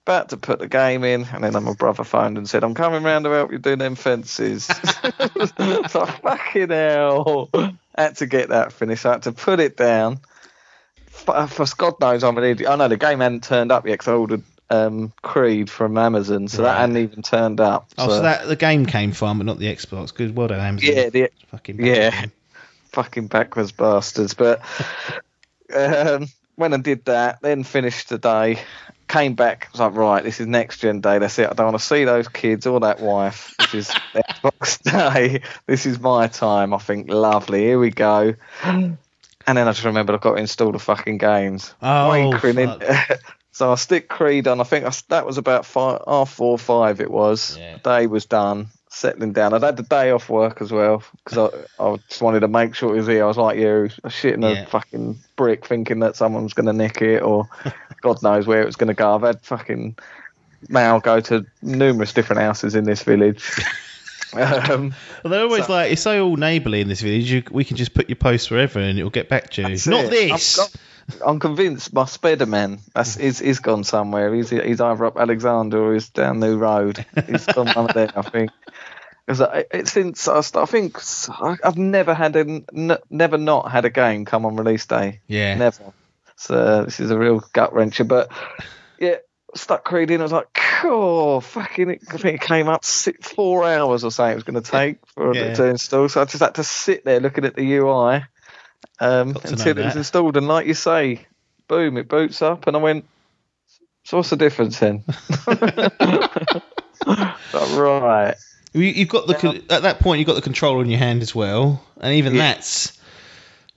about 0.02 0.28
to 0.28 0.36
put 0.36 0.58
the 0.58 0.68
game 0.68 1.02
in, 1.02 1.24
and 1.32 1.42
then 1.42 1.64
my 1.64 1.72
brother 1.72 2.04
phoned 2.04 2.36
and 2.36 2.46
said, 2.46 2.62
"I'm 2.62 2.74
coming 2.74 3.02
round 3.02 3.24
to 3.24 3.30
help 3.30 3.50
you 3.50 3.56
do 3.56 3.74
them 3.74 3.94
fences." 3.94 4.66
so 5.88 6.04
fucking 6.04 6.68
hell, 6.68 7.48
had 7.96 8.16
to 8.16 8.26
get 8.26 8.50
that 8.50 8.74
finished. 8.74 9.06
I 9.06 9.12
had 9.12 9.22
to 9.22 9.32
put 9.32 9.60
it 9.60 9.78
down. 9.78 10.20
For, 11.06 11.46
for 11.46 11.64
God 11.78 12.00
knows 12.00 12.22
I'm 12.22 12.36
an 12.36 12.44
idiot. 12.44 12.68
I 12.68 12.76
know 12.76 12.88
the 12.88 12.98
game 12.98 13.20
hadn't 13.20 13.44
turned 13.44 13.72
up 13.72 13.86
yet 13.86 13.94
because 13.94 14.08
I 14.08 14.12
ordered 14.12 14.42
um, 14.70 15.12
Creed 15.22 15.70
from 15.70 15.98
Amazon, 15.98 16.48
so 16.48 16.62
that 16.62 16.78
hadn't 16.78 16.96
even 16.96 17.22
turned 17.22 17.60
up. 17.60 17.88
oh, 17.98 18.08
so 18.08 18.22
that 18.22 18.46
the 18.48 18.56
game 18.56 18.86
came 18.86 19.12
from, 19.12 19.38
but 19.38 19.46
not 19.46 19.58
the 19.58 19.66
Xbox. 19.66 20.14
Good, 20.14 20.34
well 20.34 20.48
done, 20.48 20.60
Amazon. 20.60 20.96
yeah, 20.96 21.08
the 21.08 21.30
fucking 21.48 21.84
yeah. 21.84 22.10
bastard. 22.10 22.32
fucking 22.92 23.26
backwards 23.28 23.72
bastards. 23.72 24.34
But 24.34 24.60
um, 25.74 26.28
went 26.56 26.74
and 26.74 26.84
did 26.84 27.04
that, 27.06 27.40
then 27.42 27.64
finished 27.64 28.08
the 28.08 28.18
day, 28.18 28.60
came 29.08 29.34
back, 29.34 29.68
was 29.72 29.80
like, 29.80 29.94
right, 29.94 30.24
this 30.24 30.40
is 30.40 30.46
next 30.46 30.78
gen 30.78 31.00
day. 31.00 31.18
That's 31.18 31.38
it. 31.38 31.48
I 31.50 31.52
don't 31.52 31.66
want 31.66 31.78
to 31.78 31.84
see 31.84 32.04
those 32.04 32.28
kids 32.28 32.66
or 32.66 32.80
that 32.80 33.00
wife. 33.00 33.54
This 33.58 33.74
is 33.74 33.88
Xbox 34.14 34.82
Day. 34.82 35.42
This 35.66 35.86
is 35.86 36.00
my 36.00 36.26
time. 36.28 36.72
I 36.72 36.78
think 36.78 37.10
lovely. 37.10 37.60
Here 37.60 37.78
we 37.78 37.90
go. 37.90 38.34
And 39.46 39.58
then 39.58 39.68
I 39.68 39.72
just 39.72 39.84
remembered 39.84 40.14
I've 40.14 40.22
got 40.22 40.36
to 40.36 40.40
install 40.40 40.72
the 40.72 40.78
fucking 40.78 41.18
games. 41.18 41.74
Oh, 41.82 42.38
fuck. 42.38 42.82
so 43.54 43.72
I 43.72 43.76
stick 43.76 44.08
Creed 44.08 44.46
on. 44.46 44.60
I 44.60 44.64
think 44.64 44.84
I, 44.84 44.90
that 45.08 45.24
was 45.24 45.38
about 45.38 45.64
five, 45.64 46.02
half 46.06 46.30
four 46.30 46.58
five. 46.58 47.00
It 47.00 47.10
was. 47.10 47.56
Yeah. 47.56 47.78
Day 47.82 48.06
was 48.06 48.26
done. 48.26 48.66
Settling 48.90 49.32
down. 49.32 49.54
I'd 49.54 49.62
had 49.64 49.76
the 49.76 49.82
day 49.82 50.10
off 50.12 50.28
work 50.28 50.60
as 50.60 50.70
well 50.70 51.02
because 51.24 51.38
I, 51.78 51.82
I 51.84 51.96
just 52.08 52.22
wanted 52.22 52.40
to 52.40 52.48
make 52.48 52.74
sure 52.76 52.92
it 52.94 52.98
was 52.98 53.06
here. 53.08 53.24
I 53.24 53.26
was 53.26 53.36
like 53.36 53.58
you, 53.58 53.90
was 54.04 54.12
shitting 54.12 54.42
Yeah. 54.42 54.62
a 54.62 54.66
fucking 54.66 55.18
brick, 55.34 55.66
thinking 55.66 55.98
that 56.00 56.14
someone's 56.14 56.52
going 56.52 56.66
to 56.66 56.72
nick 56.72 57.02
it 57.02 57.20
or 57.22 57.48
God 58.02 58.22
knows 58.22 58.46
where 58.46 58.62
it 58.62 58.66
was 58.66 58.76
going 58.76 58.88
to 58.88 58.94
go. 58.94 59.14
I've 59.16 59.22
had 59.22 59.40
fucking 59.40 59.96
mail 60.68 61.00
go 61.00 61.18
to 61.22 61.44
numerous 61.60 62.12
different 62.12 62.42
houses 62.42 62.76
in 62.76 62.84
this 62.84 63.02
village. 63.02 63.50
um, 64.34 64.94
Well, 65.24 65.30
they're 65.30 65.42
always 65.42 65.66
So- 65.66 65.72
like, 65.72 65.92
it's 65.92 66.02
so 66.02 66.26
all 66.26 66.36
neighbourly 66.36 66.80
in 66.80 66.86
this 66.88 67.00
village. 67.00 67.30
You, 67.30 67.42
we 67.50 67.64
can 67.64 67.76
just 67.76 67.94
put 67.94 68.08
your 68.08 68.16
post 68.16 68.50
wherever, 68.50 68.78
and 68.78 68.96
it'll 68.98 69.10
get 69.10 69.28
back 69.28 69.50
to 69.50 69.62
you. 69.62 69.76
Not 69.86 70.04
it. 70.04 70.10
this. 70.10 70.58
I'm, 70.60 70.68
I'm 71.26 71.38
convinced 71.38 71.92
my 71.92 72.04
Spiderman 72.04 72.80
that's 72.94 73.16
he's, 73.16 73.38
he's 73.38 73.58
gone 73.60 73.84
somewhere. 73.84 74.34
He's 74.34 74.50
he's 74.50 74.80
either 74.80 75.04
up 75.04 75.16
Alexander 75.18 75.82
or 75.82 75.94
he's 75.94 76.08
down 76.10 76.40
the 76.40 76.56
Road. 76.56 77.04
He's 77.26 77.46
gone 77.46 77.68
one 77.68 77.88
of 77.90 77.94
them, 77.94 78.10
I 78.16 78.22
think. 78.22 78.50
Because 79.26 79.40
I- 79.40 79.64
it, 79.72 79.88
since 79.88 80.28
I, 80.28 80.38
I 80.38 80.66
think 80.66 80.98
I've 81.64 81.78
never 81.78 82.14
had 82.14 82.36
a 82.36 82.40
n- 82.40 82.98
never 83.10 83.38
not 83.38 83.70
had 83.70 83.84
a 83.84 83.90
game 83.90 84.24
come 84.24 84.44
on 84.46 84.56
release 84.56 84.86
day. 84.86 85.20
yeah. 85.26 85.54
Never. 85.54 85.92
So 86.36 86.84
this 86.84 87.00
is 87.00 87.10
a 87.10 87.18
real 87.18 87.42
gut 87.52 87.72
wrencher. 87.72 88.06
But 88.06 88.30
yeah, 88.98 89.16
stuck 89.54 89.84
Creed 89.84 90.10
in. 90.10 90.20
I 90.20 90.24
was 90.24 90.32
like, 90.32 90.48
oh, 90.84 91.40
fucking. 91.40 91.90
It, 91.90 92.02
I 92.10 92.16
think 92.18 92.42
it 92.42 92.46
came 92.46 92.68
up 92.68 92.84
six, 92.84 93.28
four 93.30 93.64
hours 93.64 94.04
or 94.04 94.10
something 94.10 94.32
it 94.32 94.34
was 94.34 94.44
going 94.44 94.62
to 94.62 94.70
take 94.70 94.96
for 95.14 95.34
Yeah. 95.34 95.42
it 95.42 95.54
to 95.56 95.64
install. 95.66 96.08
So 96.08 96.20
I 96.20 96.24
just 96.24 96.42
had 96.42 96.56
to 96.56 96.64
sit 96.64 97.04
there 97.04 97.20
looking 97.20 97.44
at 97.44 97.54
the 97.56 97.74
UI 97.76 98.24
um, 99.00 99.32
Got 99.32 99.42
to 99.42 99.48
know 99.48 99.52
until 99.52 99.78
it 99.78 99.84
was 99.84 99.96
installed. 99.96 100.36
And 100.36 100.48
like 100.48 100.66
you 100.66 100.74
say, 100.74 101.26
boom, 101.68 101.96
it 101.96 102.08
boots 102.08 102.42
up. 102.42 102.66
And 102.66 102.76
I 102.76 102.80
went, 102.80 103.04
so 104.04 104.18
what's 104.18 104.30
the 104.30 104.36
difference 104.36 104.78
then? 104.78 105.04
Right. 107.06 108.34
You, 108.72 108.82
you've 108.82 109.08
got 109.08 109.26
the 109.26 109.62
at 109.70 109.82
that 109.82 110.00
point 110.00 110.18
you've 110.18 110.26
got 110.26 110.34
the 110.36 110.42
controller 110.42 110.82
in 110.82 110.90
your 110.90 110.98
hand 110.98 111.22
as 111.22 111.34
well, 111.34 111.84
and 112.00 112.14
even 112.14 112.34
Yeah. 112.34 112.54
that's 112.54 112.98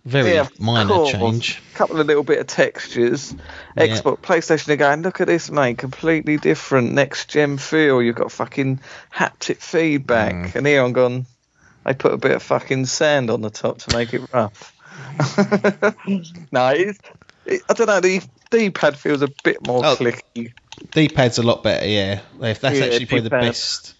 very 0.06 0.34
Yeah, 0.34 0.48
minor 0.60 0.90
course. 0.90 1.12
change. 1.12 1.62
A 1.74 1.78
couple 1.78 2.00
of 2.00 2.08
little 2.08 2.24
bit 2.24 2.40
of 2.40 2.48
textures. 2.48 3.36
Yeah. 3.76 3.88
Xbox, 3.88 4.20
PlayStation 4.20 4.70
are 4.70 4.76
going, 4.78 5.02
look 5.04 5.22
at 5.22 5.28
this, 5.28 5.52
mate, 5.52 5.78
completely 5.78 6.38
different 6.38 6.94
next 6.94 7.30
gen 7.30 7.58
feel. 7.58 8.02
You've 8.02 8.16
got 8.16 8.32
fucking 8.32 8.80
haptic 9.14 9.58
feedback. 9.58 10.34
Mm. 10.34 10.56
And 10.56 10.66
here 10.68 10.82
I'm 10.84 10.94
gone, 10.94 11.26
they 11.86 11.94
put 11.94 12.14
a 12.14 12.18
bit 12.18 12.32
of 12.32 12.42
fucking 12.42 12.86
sand 12.88 13.30
on 13.30 13.42
the 13.42 13.50
top 13.52 13.80
to 13.80 13.96
make 13.96 14.14
it 14.14 14.22
rough. 14.34 14.74
no, 16.52 16.70
it's, 16.70 17.00
it, 17.46 17.62
I 17.70 17.74
don't 17.74 17.88
know, 17.88 18.00
the 18.00 18.22
D 18.52 18.70
pad 18.70 18.98
feels 18.98 19.22
a 19.22 19.30
bit 19.44 19.66
more 19.66 19.86
Oh. 19.86 19.96
clicky. 19.96 20.54
D-pad's 20.94 21.40
a 21.40 21.44
lot 21.44 21.64
better. 21.64 21.88
Yeah, 21.88 22.20
If 22.40 22.62
that's 22.62 22.78
Yeah, 22.78 22.86
actually 22.86 23.08
probably 23.08 23.22
the 23.24 23.30
best 23.32 23.96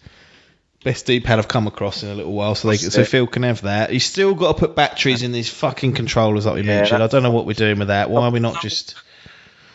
best 0.84 1.06
D-pad 1.06 1.38
I've 1.38 1.48
come 1.48 1.66
across 1.66 2.04
in 2.04 2.08
a 2.08 2.14
little 2.14 2.32
while. 2.32 2.54
So 2.54 2.68
they, 2.68 2.76
so. 2.76 3.04
Phil 3.04 3.26
can 3.26 3.42
have 3.42 3.62
that. 3.62 3.92
You 3.92 3.98
still 3.98 4.34
got 4.34 4.52
to 4.52 4.58
put 4.60 4.76
batteries 4.76 5.22
in 5.24 5.32
these 5.32 5.50
fucking 5.50 5.94
controllers 5.94 6.46
like 6.46 6.54
we 6.54 6.62
Yeah, 6.62 6.78
mentioned. 6.78 7.02
I 7.02 7.08
don't 7.08 7.24
know 7.24 7.32
what 7.32 7.46
we're 7.46 7.54
doing 7.54 7.78
with 7.78 7.88
that. 7.88 8.10
Why 8.10 8.22
are 8.22 8.30
we 8.30 8.38
not 8.38 8.60
just? 8.62 8.94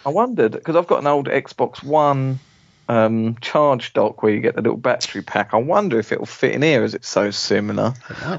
I 0.06 0.10
wondered 0.10 0.54
because 0.54 0.76
I've 0.76 0.88
got 0.88 1.00
an 1.00 1.08
old 1.08 1.28
Xbox 1.28 1.84
One 1.84 2.40
um, 2.88 3.36
charge 3.42 3.94
dock 3.94 4.24
where 4.24 4.34
you 4.34 4.40
get 4.40 4.56
the 4.56 4.62
little 4.62 4.78
battery 4.78 5.22
pack. 5.22 5.54
I 5.54 5.58
wonder 5.58 6.00
if 6.00 6.12
it'll 6.12 6.26
fit 6.26 6.54
in 6.54 6.62
here 6.62 6.84
as 6.84 6.94
it's 6.94 7.08
so 7.08 7.32
similar, 7.32 7.94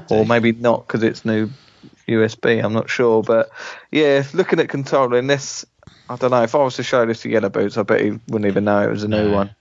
or 0.09 0.25
maybe 0.25 0.51
not 0.51 0.87
because 0.87 1.03
it's 1.03 1.23
new 1.23 1.49
USB. 2.07 2.63
I'm 2.63 2.73
not 2.73 2.89
sure, 2.89 3.23
but 3.23 3.49
yeah, 3.91 4.23
looking 4.33 4.59
at 4.59 4.69
controlling 4.69 5.27
this, 5.27 5.65
I 6.09 6.15
don't 6.15 6.31
know. 6.31 6.43
If 6.43 6.55
I 6.55 6.59
was 6.59 6.75
to 6.75 6.83
show 6.83 7.05
this 7.05 7.21
to 7.21 7.29
Yellow 7.29 7.49
Boots, 7.49 7.77
I 7.77 7.83
bet 7.83 8.01
he 8.01 8.11
wouldn't 8.27 8.45
even 8.45 8.63
know 8.65 8.81
it 8.83 8.89
was 8.89 9.03
a 9.03 9.07
new 9.07 9.29
No. 9.29 9.35
one. 9.35 9.55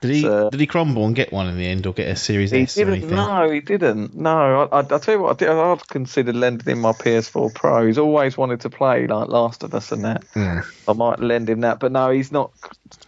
Did 0.00 0.10
he? 0.12 0.22
So- 0.22 0.48
did 0.50 0.60
he 0.60 0.66
crumble 0.68 1.04
and 1.06 1.16
get 1.16 1.32
one 1.32 1.48
in 1.48 1.56
the 1.58 1.66
end, 1.66 1.84
or 1.84 1.92
get 1.92 2.06
a 2.06 2.14
Series 2.14 2.52
He 2.52 2.62
S 2.62 2.76
or 2.78 2.84
didn't. 2.84 2.94
anything? 3.00 3.16
No, 3.16 3.50
he 3.50 3.60
didn't. 3.60 4.14
No, 4.14 4.68
I, 4.70 4.76
I, 4.76 4.86
I'll 4.90 5.00
tell 5.00 5.14
you 5.16 5.20
what. 5.22 5.30
I 5.32 5.34
did, 5.44 5.48
I'd 5.48 5.88
considered 5.88 6.36
lending 6.36 6.68
him 6.70 6.80
my 6.82 6.92
PS4 6.92 7.52
Pro. 7.52 7.84
He's 7.84 7.98
always 7.98 8.36
wanted 8.36 8.60
to 8.60 8.70
play 8.70 9.08
like 9.08 9.28
Last 9.28 9.64
of 9.64 9.74
Us 9.74 9.90
and 9.90 10.04
that. 10.04 10.22
Hmm. 10.34 10.58
I 10.86 10.92
might 10.92 11.18
lend 11.18 11.50
him 11.50 11.62
that, 11.62 11.80
but 11.80 11.90
no, 11.90 12.10
he's 12.10 12.30
not 12.30 12.52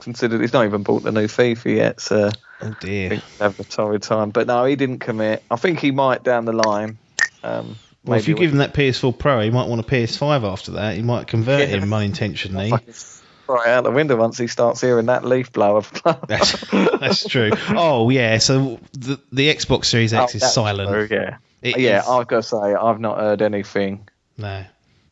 considered. 0.00 0.40
He's 0.40 0.52
not 0.52 0.64
even 0.64 0.82
bought 0.82 1.04
the 1.04 1.12
new 1.12 1.28
FIFA 1.28 1.76
yet. 1.76 2.00
So 2.00 2.30
Oh 2.60 2.66
I 2.66 2.74
dear. 2.80 3.22
have 3.38 3.60
a 3.60 3.64
torrid 3.64 4.02
time. 4.02 4.30
But 4.30 4.48
no, 4.48 4.64
he 4.64 4.74
didn't 4.74 4.98
commit. 4.98 5.44
I 5.48 5.54
think 5.56 5.78
he 5.78 5.92
might 5.92 6.24
down 6.24 6.44
the 6.44 6.52
line. 6.52 6.98
Um, 7.44 7.76
Well, 8.04 8.18
if 8.18 8.28
you 8.28 8.34
give 8.34 8.50
him 8.52 8.58
that 8.58 8.72
PS4 8.74 9.16
Pro, 9.18 9.40
he 9.42 9.50
might 9.50 9.68
want 9.68 9.80
a 9.80 9.84
PS5 9.84 10.42
after 10.50 10.72
that. 10.72 10.96
He 10.96 11.02
might 11.02 11.26
convert 11.26 11.68
Yeah. 11.68 11.76
him 11.78 11.92
unintentionally. 11.92 12.72
right 13.48 13.66
out 13.68 13.82
the 13.84 13.90
window 13.90 14.16
once 14.16 14.38
he 14.38 14.46
starts 14.46 14.80
hearing 14.80 15.06
that 15.06 15.24
leaf 15.24 15.52
blower. 15.52 15.82
That's 16.28 16.52
that's 16.70 17.26
true. 17.28 17.50
Oh 17.70 18.08
yeah, 18.08 18.38
so 18.38 18.78
the 18.92 19.20
the 19.32 19.52
Xbox 19.52 19.86
Series 19.86 20.14
X 20.14 20.34
Oh, 20.34 20.36
is 20.36 20.52
silent. 20.52 20.88
true, 20.88 21.08
yeah, 21.10 21.36
It 21.60 21.78
yeah. 21.78 22.00
is- 22.02 22.08
I've 22.08 22.26
got 22.28 22.36
to 22.36 22.42
say, 22.44 22.56
I've 22.56 23.00
not 23.00 23.18
heard 23.18 23.42
anything. 23.42 24.08
No, 24.38 24.64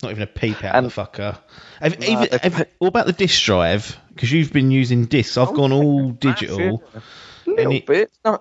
not 0.03 0.11
even 0.13 0.23
a 0.23 0.27
peep 0.29 0.63
out 0.65 0.77
And- 0.77 0.87
of 0.87 0.95
the 0.95 1.03
fucker. 1.03 1.37
Have, 1.81 1.99
No, 2.01 2.07
even, 2.07 2.39
have, 2.41 2.67
what 2.79 2.89
about 2.89 3.07
the 3.07 3.13
disc 3.13 3.45
drive? 3.45 3.97
Because 4.15 4.33
you've 4.33 4.53
been 4.53 4.71
using 4.71 5.05
discs. 5.07 5.37
I've 5.37 5.49
oh, 5.51 5.53
gone 5.57 5.73
all 5.73 6.11
digital. 6.11 6.83
A 6.95 7.51
little 7.51 7.65
Any- 7.67 7.81
bit. 7.81 8.11
No, 8.25 8.39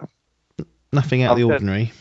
Nothing 0.94 1.24
out 1.24 1.32
of 1.32 1.38
the 1.38 1.44
I've 1.44 1.50
heard- 1.50 1.54
ordinary. 1.70 1.92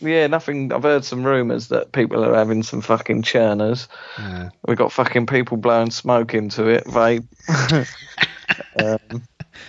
Yeah, 0.00 0.26
nothing. 0.26 0.72
I've 0.72 0.82
heard 0.82 1.04
some 1.04 1.24
rumours 1.24 1.68
that 1.68 1.92
people 1.92 2.24
are 2.24 2.34
having 2.34 2.62
some 2.62 2.80
fucking 2.80 3.22
churners. 3.22 3.88
Yeah. 4.18 4.50
We've 4.66 4.76
got 4.76 4.92
fucking 4.92 5.26
people 5.26 5.56
blowing 5.56 5.90
smoke 5.90 6.34
into 6.34 6.68
it, 6.68 6.84
vape. 6.84 7.26
um, 8.82 9.22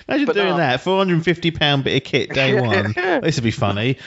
Imagine 0.08 0.34
doing 0.34 0.48
no. 0.48 0.58
that. 0.58 0.82
Four 0.82 0.98
hundred 0.98 1.16
and 1.16 1.26
fifty 1.26 1.52
pound 1.52 1.84
bit 1.84 1.98
of 1.98 2.04
kit 2.04 2.34
day 2.34 2.60
one. 2.62 2.94
this 2.94 3.36
would 3.36 3.44
be 3.44 3.52
funny. 3.52 3.98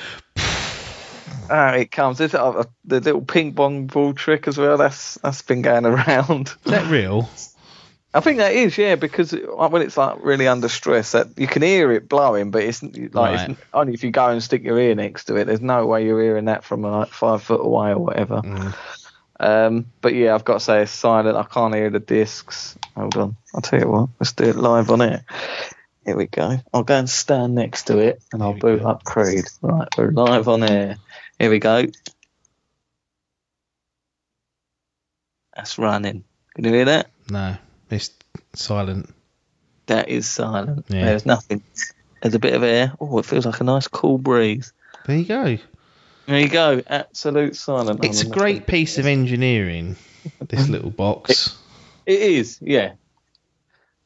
ah, 1.50 1.72
it 1.74 1.90
comes. 1.90 2.18
This, 2.18 2.34
uh, 2.34 2.64
the 2.84 3.00
little 3.00 3.22
ping 3.22 3.54
pong 3.54 3.86
ball 3.86 4.14
trick 4.14 4.48
as 4.48 4.58
well. 4.58 4.76
That's 4.76 5.14
that's 5.16 5.42
been 5.42 5.62
going 5.62 5.86
around. 5.86 6.48
Is 6.64 6.72
that 6.72 6.90
real? 6.90 7.28
I 8.14 8.20
think 8.20 8.38
that 8.38 8.52
is, 8.52 8.78
yeah, 8.78 8.94
because 8.94 9.32
it- 9.32 9.44
when 9.58 9.82
it's 9.82 9.96
like 9.96 10.18
really 10.22 10.46
under 10.46 10.68
stress, 10.68 11.12
that 11.12 11.36
you 11.36 11.48
can 11.48 11.62
hear 11.62 11.90
it 11.92 12.08
blowing, 12.08 12.52
but 12.52 12.62
it's 12.62 12.80
like 12.82 13.12
Right. 13.14 13.50
it's 13.50 13.60
only 13.74 13.92
if 13.94 14.04
you 14.04 14.12
go 14.12 14.28
and 14.28 14.40
stick 14.42 14.62
your 14.62 14.78
ear 14.78 14.94
next 14.94 15.24
to 15.24 15.36
it. 15.36 15.46
There's 15.46 15.60
no 15.60 15.84
way 15.86 16.04
you're 16.06 16.22
hearing 16.22 16.44
that 16.44 16.62
from 16.64 16.82
like 16.82 17.08
five 17.08 17.42
foot 17.42 17.60
away 17.60 17.90
or 17.90 17.98
whatever. 17.98 18.40
Mm. 18.42 18.74
Um, 19.40 19.86
but 20.00 20.14
yeah, 20.14 20.32
I've 20.34 20.44
got 20.44 20.54
to 20.54 20.60
say 20.60 20.82
it's 20.82 20.92
silent. 20.92 21.36
I 21.36 21.42
can't 21.42 21.74
hear 21.74 21.90
the 21.90 21.98
discs. 21.98 22.78
Hold 22.96 23.16
on, 23.16 23.36
I'll 23.52 23.60
tell 23.60 23.80
you 23.80 23.88
what. 23.88 24.08
Let's 24.20 24.32
do 24.32 24.44
it 24.44 24.54
live 24.56 24.90
on 24.92 25.02
air. 25.02 25.24
Here 26.06 26.16
we 26.16 26.26
go. 26.26 26.58
I'll 26.72 26.84
go 26.84 26.94
and 26.96 27.10
stand 27.10 27.56
next 27.56 27.88
to 27.88 27.98
it, 27.98 28.22
and 28.32 28.42
I'll 28.44 28.52
boot 28.54 28.82
go. 28.82 28.88
up 28.90 29.02
Creed. 29.04 29.44
Right, 29.60 29.88
we're 29.98 30.12
live 30.12 30.46
on 30.48 30.62
air. 30.62 30.98
Here 31.40 31.50
we 31.50 31.58
go. 31.58 31.86
That's 35.56 35.78
running. 35.78 36.22
Can 36.54 36.64
you 36.64 36.72
hear 36.72 36.84
that? 36.84 37.10
No, 37.30 37.56
it's 37.94 38.10
silent. 38.54 39.12
That 39.86 40.08
is 40.08 40.28
silent. 40.28 40.86
Yeah. 40.88 41.04
There's 41.06 41.26
nothing. 41.26 41.62
There's 42.22 42.34
a 42.34 42.38
bit 42.38 42.54
of 42.54 42.62
air. 42.62 42.92
Oh, 43.00 43.18
it 43.18 43.26
feels 43.26 43.46
like 43.46 43.60
a 43.60 43.64
nice 43.64 43.88
cool 43.88 44.18
breeze. 44.18 44.72
There 45.06 45.16
you 45.16 45.24
go. 45.24 45.58
There 46.26 46.40
you 46.40 46.48
go. 46.48 46.82
Absolute 46.86 47.56
silent. 47.56 48.04
It's 48.04 48.22
a 48.22 48.28
great 48.28 48.66
piece 48.66 48.96
of 48.98 49.06
engineering. 49.06 49.96
This 50.40 50.68
little 50.68 50.90
box. 50.90 51.58
It 52.06 52.20
is, 52.20 52.58
yeah. 52.62 52.92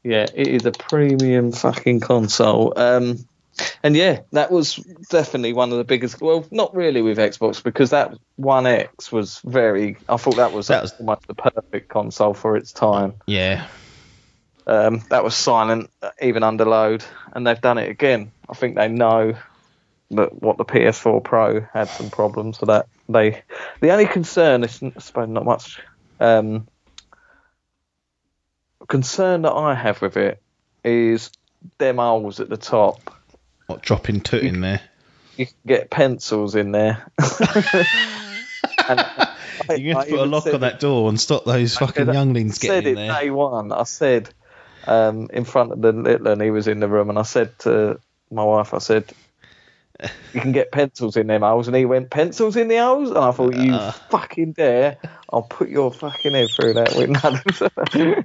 Yeah, 0.03 0.27
it 0.35 0.49
is 0.49 0.67
a 0.67 0.73
premium 0.73 1.53
fucking 1.53 2.01
console. 2.01 2.73
Um, 2.77 3.19
and 3.83 3.97
yeah, 3.97 4.21
that 4.33 4.51
was 4.51 4.77
definitely 5.11 5.53
one 5.53 5.71
of 5.73 5.79
the 5.79 5.85
biggest. 5.85 6.21
Well, 6.21 6.47
not 6.51 6.75
really 6.75 7.03
with 7.03 7.19
Xbox 7.19 7.63
because 7.63 7.91
that 7.91 8.15
One 8.37 8.67
X 8.67 9.11
was 9.13 9.41
very. 9.45 9.97
I 10.09 10.17
thought 10.17 10.37
that 10.37 10.53
was, 10.53 10.69
That 10.69 10.83
was- 10.83 10.93
almost 10.99 11.27
the 11.27 11.35
perfect 11.35 11.89
console 11.89 12.35
for 12.35 12.57
its 12.57 12.73
time. 12.73 13.15
Yeah. 13.27 13.67
Um, 14.67 15.03
that 15.09 15.25
was 15.25 15.35
silent, 15.35 15.91
even 16.21 16.43
under 16.43 16.67
load, 16.67 17.03
and 17.33 17.47
they've 17.47 17.61
done 17.61 17.79
it 17.79 17.89
again. 17.89 18.31
I 18.51 18.55
think 18.55 18.77
they 18.77 18.89
know 18.89 19.35
that 20.11 20.43
what 20.43 20.59
the 20.59 20.65
PS4 20.65 21.25
Pro 21.25 21.61
had 21.73 21.89
some 21.89 22.11
problems, 22.11 22.59
so 22.59 22.67
that 22.67 22.87
they. 23.09 23.43
The 23.81 23.91
only 23.91 24.07
concern 24.07 24.65
is, 24.65 24.83
I 24.83 24.93
suppose, 25.01 25.29
not 25.29 25.45
much. 25.47 25.81
Um, 26.21 26.67
concern 28.89 29.43
that 29.43 29.53
I 29.53 29.75
have 29.75 30.01
with 30.03 30.17
it 30.17 30.41
is 30.85 31.31
them 31.79 31.97
holes 31.97 32.41
at 32.41 32.49
the 32.49 32.57
top. 32.57 33.18
What 33.69 33.83
dropping 33.83 34.23
toot 34.23 34.43
in 34.45 34.63
there? 34.63 34.81
You 35.37 35.45
can 35.45 35.55
get 35.67 35.91
pencils 35.91 36.55
in 36.57 36.73
there. 36.73 37.07
And 38.91 39.01
I- 39.01 39.75
You 39.77 39.91
have 39.91 39.99
I 39.99 40.05
to 40.07 40.11
put 40.11 40.21
a 40.21 40.25
lock 40.25 40.47
on 40.47 40.61
that 40.61 40.81
door 40.81 41.11
and 41.11 41.21
stop 41.21 41.45
those 41.45 41.77
fucking 41.77 42.07
said- 42.07 42.15
younglings 42.15 42.59
said 42.59 42.85
getting 42.85 42.91
in 42.91 42.95
there. 43.09 43.21
day 43.21 43.29
one. 43.31 43.71
I 43.71 43.83
said 43.83 44.31
um, 44.85 45.29
in 45.31 45.45
front 45.45 45.73
of 45.73 45.83
the 45.83 45.93
little, 45.93 46.29
and 46.29 46.41
he 46.41 46.51
was 46.51 46.67
in 46.69 46.81
the 46.81 46.89
room, 46.89 47.11
and 47.11 47.19
I 47.19 47.23
said 47.23 47.59
to 47.61 48.01
my 48.31 48.43
wife, 48.43 48.73
I 48.73 48.79
said, 48.79 49.13
"You 50.33 50.41
can 50.41 50.53
get 50.53 50.73
pencils 50.73 51.19
in 51.19 51.27
them 51.27 51.43
holes," 51.43 51.67
and 51.69 51.77
he 51.77 51.85
went, 51.85 52.09
"Pencils 52.09 52.57
in 52.57 52.69
the 52.69 52.79
holes," 52.79 53.11
and 53.11 53.19
I 53.19 53.31
thought, 53.33 53.55
"You 53.55 53.75
Uh. 53.75 53.91
fucking 53.91 54.53
dare! 54.53 54.97
I'll 55.31 55.43
put 55.43 55.69
your 55.69 55.93
fucking 55.93 56.33
head 56.33 56.49
through 56.51 56.75
that 56.75 56.97
with 56.97 57.11
nothing." 57.23 58.23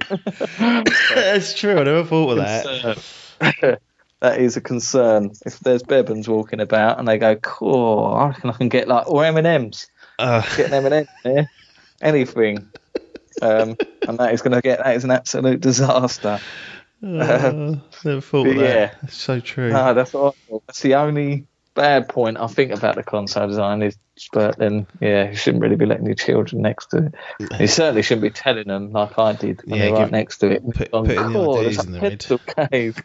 That's 1.14 1.52
true. 1.54 1.78
I 1.78 1.82
never 1.84 2.04
thought 2.04 2.38
of 2.38 2.38
that. 2.38 3.78
That 4.24 4.40
is 4.40 4.56
a 4.56 4.60
concern. 4.62 5.32
If 5.44 5.60
there's 5.60 5.82
Bebans 5.82 6.28
walking 6.28 6.60
about 6.60 6.98
and 6.98 7.06
they 7.06 7.18
go, 7.18 7.36
"Cool," 7.36 8.06
I 8.06 8.28
reckon 8.28 8.48
I 8.50 8.54
can 8.54 8.70
get 8.70 8.88
like 8.88 9.06
or 9.06 9.22
M 9.24 9.36
and 9.36 9.46
M's. 9.46 9.86
Uh, 10.18 10.40
Get 10.56 10.68
an 10.68 10.74
M 10.74 10.86
and 10.86 10.94
M 10.94 11.06
there, 11.24 11.50
anything. 12.00 12.68
Um, 13.42 13.76
and 14.06 14.18
that 14.18 14.32
is 14.32 14.40
going 14.40 14.52
to 14.52 14.62
get 14.62 14.78
that 14.78 14.96
is 14.96 15.04
an 15.04 15.10
absolute 15.10 15.60
disaster. 15.60 16.38
uh, 17.02 17.74
never 18.04 18.20
thought 18.22 18.46
of 18.46 18.56
Yeah. 18.56 18.62
that. 18.62 18.96
That's 19.02 19.14
so 19.16 19.40
true. 19.40 19.70
No, 19.70 19.92
that's 19.92 20.12
thought. 20.12 20.36
That's 20.66 20.80
the 20.80 20.94
only 20.94 21.46
bad 21.74 22.08
point 22.08 22.38
I 22.38 22.46
think 22.46 22.72
about 22.72 22.94
the 22.96 23.02
console 23.02 23.46
design 23.48 23.82
is, 23.82 23.96
but 24.32 24.58
then 24.58 24.86
yeah, 25.00 25.30
you 25.30 25.36
shouldn't 25.36 25.62
really 25.62 25.76
be 25.76 25.86
letting 25.86 26.06
your 26.06 26.14
children 26.14 26.62
next 26.62 26.90
to 26.90 27.06
it. 27.38 27.60
You 27.60 27.66
certainly 27.66 28.02
shouldn't 28.02 28.22
be 28.22 28.30
telling 28.30 28.68
them 28.68 28.92
like 28.92 29.18
I 29.18 29.32
did 29.32 29.60
when 29.64 29.78
Yeah, 29.80 29.86
they're 29.86 29.94
right 29.94 30.10
next 30.10 30.38
to 30.38 30.50
it. 30.50 30.62
put- 30.64 30.90
Going, 30.92 31.06
putting 31.06 31.32
the 31.32 31.38
oh, 31.38 31.44
"Cool, 31.44 31.58
ideas 31.60 31.84
in 31.84 31.94
a 31.96 32.00
their 32.00 32.68
cave. 32.68 33.02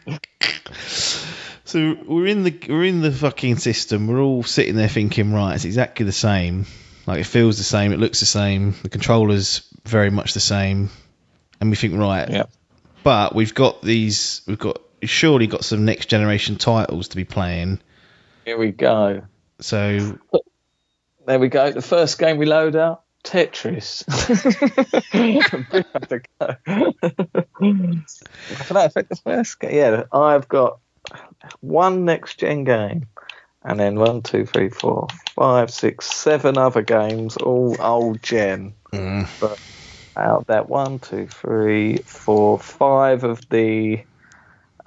So 1.64 1.96
we're 2.06 2.26
in 2.26 2.42
the 2.42 2.58
we're 2.68 2.84
in 2.84 3.00
the 3.00 3.12
fucking 3.12 3.58
system. 3.58 4.06
We're 4.08 4.20
all 4.20 4.42
sitting 4.42 4.74
there 4.76 4.88
thinking, 4.88 5.32
right, 5.32 5.54
it's 5.54 5.64
exactly 5.64 6.04
the 6.04 6.12
same. 6.12 6.66
Like 7.06 7.20
it 7.20 7.24
feels 7.26 7.58
the 7.58 7.64
same, 7.64 7.92
it 7.92 7.98
looks 8.00 8.20
the 8.20 8.26
same. 8.26 8.74
The 8.82 8.88
controllers 8.88 9.62
very 9.84 10.10
much 10.10 10.34
the 10.34 10.40
same, 10.40 10.90
and 11.60 11.70
we 11.70 11.76
think, 11.76 11.96
right, 11.96 12.28
Yeah. 12.28 12.44
But 13.02 13.34
we've 13.34 13.54
got 13.54 13.82
these. 13.82 14.42
We've 14.46 14.58
got 14.58 14.80
surely 15.02 15.46
got 15.46 15.64
some 15.64 15.84
next 15.84 16.06
generation 16.06 16.56
titles 16.56 17.08
to 17.08 17.16
be 17.16 17.24
playing. 17.24 17.80
Here 18.50 18.58
we 18.58 18.72
go. 18.72 19.22
So 19.60 20.18
There 21.24 21.38
we 21.38 21.46
go. 21.46 21.70
The 21.70 21.80
first 21.82 22.18
game 22.18 22.36
we 22.36 22.46
load 22.46 22.74
up, 22.74 23.06
Tetris. 23.22 24.04
Bit 25.70 25.86
have 25.92 26.08
to 26.08 26.20
go. 26.40 26.56
For 28.64 28.74
that 28.74 28.86
effect, 28.86 29.08
the 29.10 29.20
first 29.22 29.60
game. 29.60 29.72
Yeah, 29.72 30.02
I've 30.12 30.48
got 30.48 30.80
one 31.60 32.04
next 32.04 32.40
gen 32.40 32.64
game, 32.64 33.06
and 33.62 33.78
then 33.78 33.94
one, 33.94 34.20
two, 34.22 34.44
three, 34.46 34.68
four, 34.68 35.06
five, 35.36 35.70
six, 35.70 36.06
seven 36.10 36.58
other 36.58 36.82
games, 36.82 37.36
all 37.36 37.76
old 37.78 38.20
gen. 38.20 38.74
mm, 38.92 39.28
But 39.38 39.60
out 40.16 40.48
that 40.48 40.68
one, 40.68 40.98
two, 40.98 41.28
three, 41.28 41.98
four, 41.98 42.58
five 42.58 43.22
of 43.22 43.48
the 43.48 44.00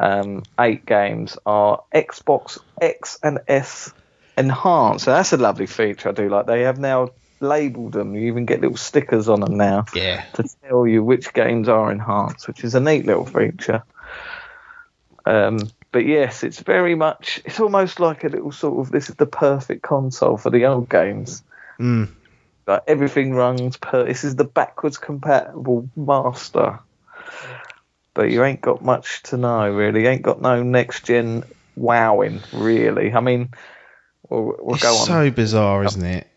um, 0.04 0.44
eight 0.60 0.86
games 0.86 1.38
are 1.46 1.82
Xbox 1.96 2.60
X 2.82 3.18
and 3.24 3.40
S 3.48 3.94
enhanced. 4.38 5.06
So 5.06 5.12
that's 5.12 5.32
a 5.32 5.38
lovely 5.38 5.66
feature 5.66 6.10
I 6.10 6.12
do 6.12 6.28
like. 6.28 6.46
They 6.46 6.64
have 6.64 6.78
now 6.78 7.12
labelled 7.40 7.94
them. 7.94 8.14
You 8.14 8.28
even 8.28 8.46
get 8.46 8.60
little 8.60 8.76
stickers 8.76 9.30
on 9.30 9.40
them 9.40 9.56
now 9.56 9.86
yeah, 9.96 10.26
to 10.34 10.44
tell 10.68 10.86
you 10.86 11.04
which 11.04 11.34
games 11.34 11.70
are 11.70 11.90
enhanced, 11.90 12.50
which 12.50 12.66
is 12.66 12.76
a 12.76 12.82
neat 12.82 13.06
little 13.06 13.26
feature. 13.26 13.84
Um, 15.26 15.60
but 15.94 16.06
yes, 16.06 16.44
it's 16.44 16.60
very 16.60 16.96
much. 16.96 17.42
It's 17.46 17.62
almost 17.62 18.02
like 18.02 18.26
a 18.26 18.30
little 18.30 18.52
sort 18.52 18.86
of. 18.86 18.92
This 18.92 19.10
is 19.10 19.16
the 19.16 19.26
perfect 19.26 19.84
console 19.84 20.36
for 20.36 20.50
the 20.50 20.66
old 20.66 20.90
games. 20.90 21.44
Mm. 21.80 22.10
Like 22.68 22.84
everything 22.88 23.34
runs 23.34 23.78
per. 23.78 24.04
This 24.04 24.26
is 24.26 24.36
the 24.36 24.44
backwards 24.44 24.98
compatible 24.98 25.88
master. 25.96 26.80
But 28.14 28.30
you 28.30 28.44
ain't 28.44 28.62
got 28.62 28.84
much 28.84 29.24
to 29.24 29.38
know 29.38 29.70
really. 29.72 30.04
You 30.04 30.10
ain't 30.10 30.22
got 30.22 30.42
no 30.42 30.62
next 30.62 31.06
gen 31.06 31.44
wowing 31.76 32.42
really. 32.54 33.12
I 33.14 33.20
mean, 33.22 33.50
we'll, 34.30 34.56
we'll 34.60 34.78
go 34.78 34.96
on. 34.96 35.06
so 35.08 35.32
bizarre, 35.32 35.80
um, 35.82 35.86
isn't 35.88 36.06
it? 36.06 36.28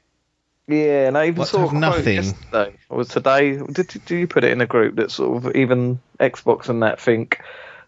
Yeah, 0.69 1.07
and 1.07 1.17
I 1.17 1.27
even 1.27 1.41
Like 1.41 1.49
saw 1.49 1.59
a 1.59 1.61
have 1.61 1.69
quote 1.71 1.81
nothing. 1.81 2.15
yesterday 2.17 2.77
or 2.89 3.05
today. 3.05 3.57
Did 3.59 3.95
do 4.05 4.17
you 4.17 4.27
put 4.27 4.43
it 4.45 4.51
in 4.53 4.61
a 4.61 4.67
group 4.67 4.97
that 4.97 5.11
sort 5.11 5.45
of 5.45 5.55
even 5.55 6.01
Xbox 6.19 6.69
and 6.69 6.83
that 6.83 7.01
think 7.01 7.41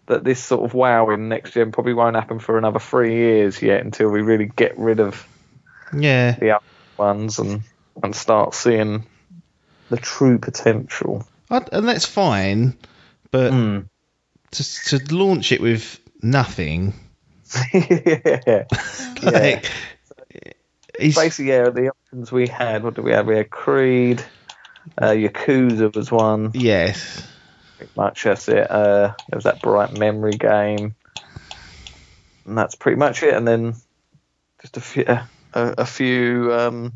that 0.06 0.22
this 0.22 0.42
sort 0.42 0.64
of 0.64 0.74
wow 0.74 1.10
in 1.10 1.28
next 1.28 1.52
gen 1.52 1.72
probably 1.72 1.92
won't 1.94 2.14
happen 2.16 2.38
for 2.38 2.56
another 2.56 2.78
three 2.78 3.14
years 3.16 3.60
yet 3.60 3.84
until 3.84 4.08
we 4.10 4.22
really 4.22 4.46
get 4.54 4.78
rid 4.78 5.00
of 5.00 5.26
Yeah. 5.92 6.32
the 6.38 6.52
other 6.52 6.64
ones 6.96 7.38
and 7.38 7.62
and 8.02 8.14
start 8.14 8.54
seeing 8.54 9.04
the 9.90 9.96
true 9.96 10.38
potential. 10.38 11.26
I, 11.50 11.64
and 11.72 11.88
that's 11.88 12.06
fine, 12.06 12.76
but 13.30 13.50
Hmm. 13.52 13.78
to, 14.52 14.98
to 14.98 15.14
launch 15.14 15.52
it 15.52 15.60
with 15.60 16.00
nothing, 16.22 16.94
yeah. 17.74 18.64
like, 19.22 19.66
he's, 20.98 21.14
Basically, 21.16 21.48
yeah, 21.48 21.70
the 21.70 21.90
options 21.90 22.32
we 22.32 22.46
had. 22.48 22.82
What 22.82 22.94
did 22.94 23.04
we 23.04 23.12
have? 23.12 23.26
We 23.26 23.36
had 23.36 23.50
Creed, 23.50 24.24
uh, 24.96 25.10
Yakuza 25.10 25.94
was 25.94 26.10
one. 26.10 26.50
yes, 26.54 27.26
pretty 27.76 27.92
much 27.96 28.24
that's 28.24 28.48
it. 28.48 28.70
Uh, 28.70 29.12
there 29.28 29.36
was 29.36 29.44
that 29.44 29.62
bright 29.62 29.92
memory 29.98 30.32
game, 30.32 30.94
and 32.46 32.58
that's 32.58 32.74
pretty 32.74 32.96
much 32.96 33.22
it. 33.22 33.34
And 33.34 33.46
then 33.46 33.74
just 34.60 34.76
a 34.76 34.80
few, 34.80 35.04
a, 35.06 35.28
a 35.54 35.86
few 35.86 36.52
um, 36.52 36.92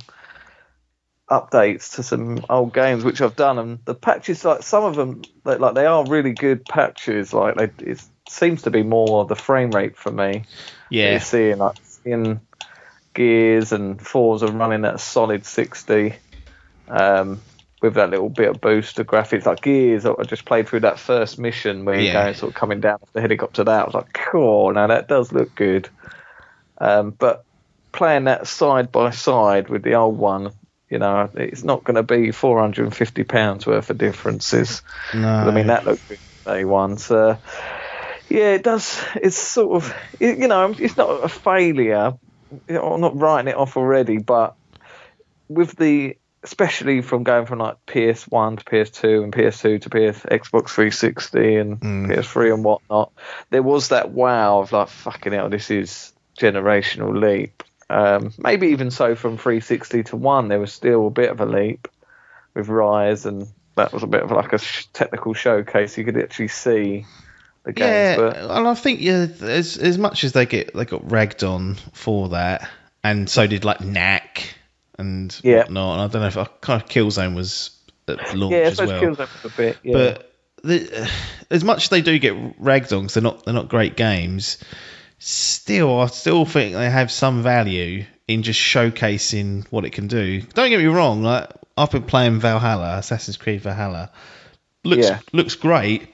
updates 1.30 1.94
to 1.96 2.02
some 2.02 2.44
old 2.50 2.74
games 2.74 3.04
which 3.04 3.20
I've 3.20 3.36
done, 3.36 3.58
and 3.58 3.78
the 3.84 3.94
patches 3.94 4.44
like 4.44 4.62
some 4.62 4.84
of 4.84 4.96
them 4.96 5.22
like, 5.44 5.60
like 5.60 5.74
they 5.74 5.86
are 5.86 6.04
really 6.06 6.32
good 6.32 6.64
patches. 6.64 7.32
Like 7.32 7.56
they, 7.56 7.70
it 7.84 8.02
seems 8.28 8.62
to 8.62 8.70
be 8.70 8.82
more 8.82 9.24
the 9.24 9.36
frame 9.36 9.70
rate 9.70 9.96
for 9.96 10.12
me. 10.12 10.44
Yeah, 10.90 11.18
seeing 11.18 11.58
like 11.58 11.76
seeing 11.82 12.40
gears 13.14 13.72
and 13.72 14.00
Forza 14.00 14.46
are 14.46 14.52
running 14.52 14.84
at 14.84 14.94
a 14.94 14.98
solid 14.98 15.44
60 15.44 16.14
um, 16.88 17.40
with 17.80 17.94
that 17.94 18.10
little 18.10 18.28
bit 18.28 18.48
of 18.48 18.60
boost 18.60 18.98
of 18.98 19.06
graphics. 19.06 19.46
Like 19.46 19.62
gears, 19.62 20.06
I 20.06 20.14
just 20.24 20.44
played 20.44 20.68
through 20.68 20.80
that 20.80 20.98
first 20.98 21.38
mission 21.38 21.84
where 21.84 21.96
you're 21.96 22.06
Yeah. 22.06 22.24
going 22.24 22.34
sort 22.34 22.50
of 22.50 22.54
coming 22.54 22.80
down 22.80 22.98
off 23.02 23.12
the 23.12 23.20
helicopter. 23.20 23.64
That 23.64 23.82
I 23.82 23.84
was 23.84 23.94
like, 23.94 24.12
cool. 24.12 24.72
Now 24.72 24.86
that 24.86 25.08
does 25.08 25.32
look 25.32 25.54
good. 25.54 25.88
Um, 26.78 27.10
but 27.10 27.44
playing 27.92 28.24
that 28.24 28.46
side 28.46 28.90
by 28.90 29.10
side 29.10 29.68
with 29.68 29.82
the 29.82 29.94
old 29.94 30.16
one. 30.18 30.52
You 30.92 30.98
know, 30.98 31.30
it's 31.32 31.64
not 31.64 31.84
going 31.84 31.94
to 31.94 32.02
be 32.02 32.32
four 32.32 32.60
hundred 32.60 32.84
and 32.84 32.94
fifty 32.94 33.24
pounds 33.24 33.66
worth 33.66 33.88
of 33.88 33.96
differences. 33.96 34.82
no, 35.14 35.26
I 35.26 35.50
mean, 35.50 35.68
that 35.68 35.86
looked 35.86 36.06
good 36.06 36.18
day 36.44 36.66
one. 36.66 36.98
So, 36.98 37.38
yeah, 38.28 38.52
it 38.52 38.62
does. 38.62 39.02
It's 39.14 39.38
sort 39.38 39.76
of, 39.82 39.94
it, 40.20 40.36
you 40.36 40.48
know, 40.48 40.74
it's 40.78 40.98
not 40.98 41.24
a 41.24 41.30
failure. 41.30 42.12
I'm 42.68 43.00
not 43.00 43.18
writing 43.18 43.48
it 43.48 43.56
off 43.56 43.78
already, 43.78 44.18
but 44.18 44.54
with 45.48 45.74
the, 45.76 46.18
especially 46.42 47.00
from 47.00 47.22
going 47.22 47.46
from 47.46 47.60
like 47.60 47.78
PS1 47.86 48.58
to 48.58 48.64
PS2 48.66 49.24
and 49.24 49.32
PS2 49.32 49.80
to 49.80 49.88
PS 49.88 50.20
Xbox 50.26 50.68
360 50.68 51.56
and 51.56 51.80
Mm. 51.80 52.08
PS3 52.10 52.52
and 52.52 52.64
whatnot, 52.64 53.12
there 53.48 53.62
was 53.62 53.88
that 53.88 54.10
wow 54.10 54.60
of 54.60 54.72
like, 54.72 54.88
fucking 54.88 55.32
hell, 55.32 55.48
this 55.48 55.70
is 55.70 56.12
generational 56.38 57.18
leap. 57.18 57.62
Um, 57.92 58.32
maybe 58.38 58.68
even 58.68 58.90
so 58.90 59.14
from 59.14 59.36
360 59.36 60.04
to 60.04 60.16
1, 60.16 60.48
there 60.48 60.58
was 60.58 60.72
still 60.72 61.08
a 61.08 61.10
bit 61.10 61.30
of 61.30 61.40
a 61.40 61.46
leap 61.46 61.88
with 62.54 62.68
Ryse, 62.68 63.26
and 63.26 63.46
that 63.76 63.92
was 63.92 64.02
a 64.02 64.06
bit 64.06 64.22
of 64.22 64.30
like 64.30 64.52
a 64.52 64.58
sh- 64.58 64.86
technical 64.92 65.34
showcase. 65.34 65.98
You 65.98 66.04
could 66.04 66.16
actually 66.16 66.48
see 66.48 67.04
the 67.64 67.72
games, 67.72 67.88
yeah, 67.90 68.16
but 68.16 68.36
and 68.36 68.66
I 68.66 68.74
think 68.74 69.00
yeah, 69.00 69.26
as 69.40 69.76
as 69.76 69.98
much 69.98 70.24
as 70.24 70.32
they 70.32 70.46
get 70.46 70.74
they 70.74 70.84
got 70.84 71.10
ragged 71.10 71.44
on 71.44 71.76
for 71.92 72.30
that, 72.30 72.68
and 73.04 73.28
so 73.28 73.46
did 73.46 73.64
like 73.64 73.80
Knack 73.80 74.54
and 74.98 75.38
Yeah. 75.42 75.58
whatnot. 75.58 75.92
And 75.98 76.02
I 76.02 76.06
don't 76.08 76.22
know 76.22 76.28
if 76.28 76.36
I 76.38 76.44
kind 76.60 76.82
of 76.82 76.88
Killzone 76.88 77.34
was 77.34 77.70
at 78.08 78.34
launch 78.34 78.52
yeah, 78.52 78.58
as 78.60 78.78
well. 78.78 79.00
kills 79.00 79.18
them 79.18 79.28
a 79.44 79.48
bit. 79.50 79.78
Yeah. 79.82 79.92
But 79.92 80.32
the, 80.64 81.10
as 81.50 81.64
much 81.64 81.84
as 81.84 81.88
they 81.90 82.02
do 82.02 82.18
get 82.18 82.34
ragged 82.58 82.92
on 82.92 83.02
because 83.02 83.14
they're 83.14 83.22
not 83.22 83.44
they're 83.44 83.54
not 83.54 83.68
great 83.68 83.96
games, 83.96 84.58
still 85.24 86.00
I 86.00 86.06
still 86.06 86.44
think 86.44 86.74
they 86.74 86.90
have 86.90 87.10
some 87.10 87.42
value 87.42 88.04
in 88.28 88.42
just 88.42 88.60
showcasing 88.60 89.66
what 89.70 89.84
it 89.84 89.90
can 89.90 90.08
do. 90.08 90.40
Don't 90.40 90.70
get 90.70 90.78
me 90.78 90.86
wrong, 90.86 91.22
like 91.22 91.48
I've 91.76 91.90
been 91.90 92.02
playing 92.02 92.40
Valhalla, 92.40 92.98
Assassin's 92.98 93.36
Creed 93.36 93.60
Valhalla. 93.62 94.10
Looks 94.84 95.08
Yeah. 95.08 95.20
looks 95.32 95.54
great. 95.54 96.12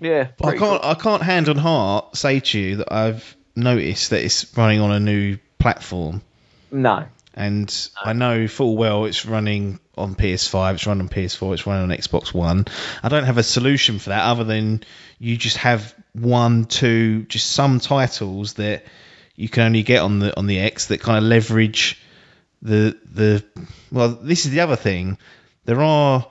yeah, 0.00 0.28
I 0.42 0.56
can't 0.56 0.84
I 0.84 0.94
can't 0.94 1.22
hand 1.22 1.48
on 1.48 1.56
heart 1.56 2.16
say 2.16 2.40
to 2.40 2.58
you 2.58 2.76
that 2.76 2.92
I've 2.92 3.36
noticed 3.56 4.10
that 4.10 4.22
it's 4.24 4.56
running 4.56 4.80
on 4.80 4.92
a 4.92 5.00
new 5.00 5.38
platform. 5.58 6.22
No, 6.70 7.04
And 7.34 7.88
I 8.00 8.12
know 8.12 8.46
full 8.46 8.76
well 8.76 9.06
it's 9.06 9.26
running 9.26 9.80
on 9.98 10.14
PS5, 10.14 10.74
it's 10.74 10.86
running 10.86 11.02
on 11.02 11.08
PS4, 11.08 11.52
it's 11.54 11.66
running 11.66 11.90
on 11.90 11.96
Xbox 11.98 12.32
One. 12.32 12.66
I 13.02 13.08
don't 13.08 13.24
have 13.24 13.38
a 13.38 13.42
solution 13.42 13.98
for 13.98 14.10
that 14.10 14.22
other 14.24 14.44
than 14.44 14.84
you 15.18 15.36
just 15.36 15.56
have 15.58 15.94
one, 16.12 16.64
two, 16.64 17.24
just 17.24 17.50
some 17.50 17.80
titles 17.80 18.54
that 18.54 18.84
you 19.36 19.48
can 19.48 19.64
only 19.64 19.82
get 19.82 20.02
on 20.02 20.18
the 20.18 20.36
on 20.36 20.46
the 20.46 20.58
X 20.58 20.86
that 20.86 21.00
kind 21.00 21.18
of 21.18 21.24
leverage 21.24 22.00
the 22.62 22.98
the 23.10 23.44
well. 23.90 24.08
This 24.08 24.44
is 24.44 24.52
the 24.52 24.60
other 24.60 24.76
thing. 24.76 25.18
There 25.64 25.82
are 25.82 26.26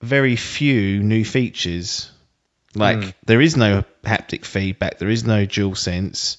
very 0.00 0.36
few 0.36 1.02
new 1.02 1.24
features. 1.24 2.10
Like 2.74 3.16
there 3.24 3.40
is 3.40 3.56
no 3.56 3.84
haptic 4.04 4.44
feedback, 4.44 4.98
there 4.98 5.08
is 5.08 5.24
no 5.24 5.46
dual 5.46 5.74
sense 5.74 6.38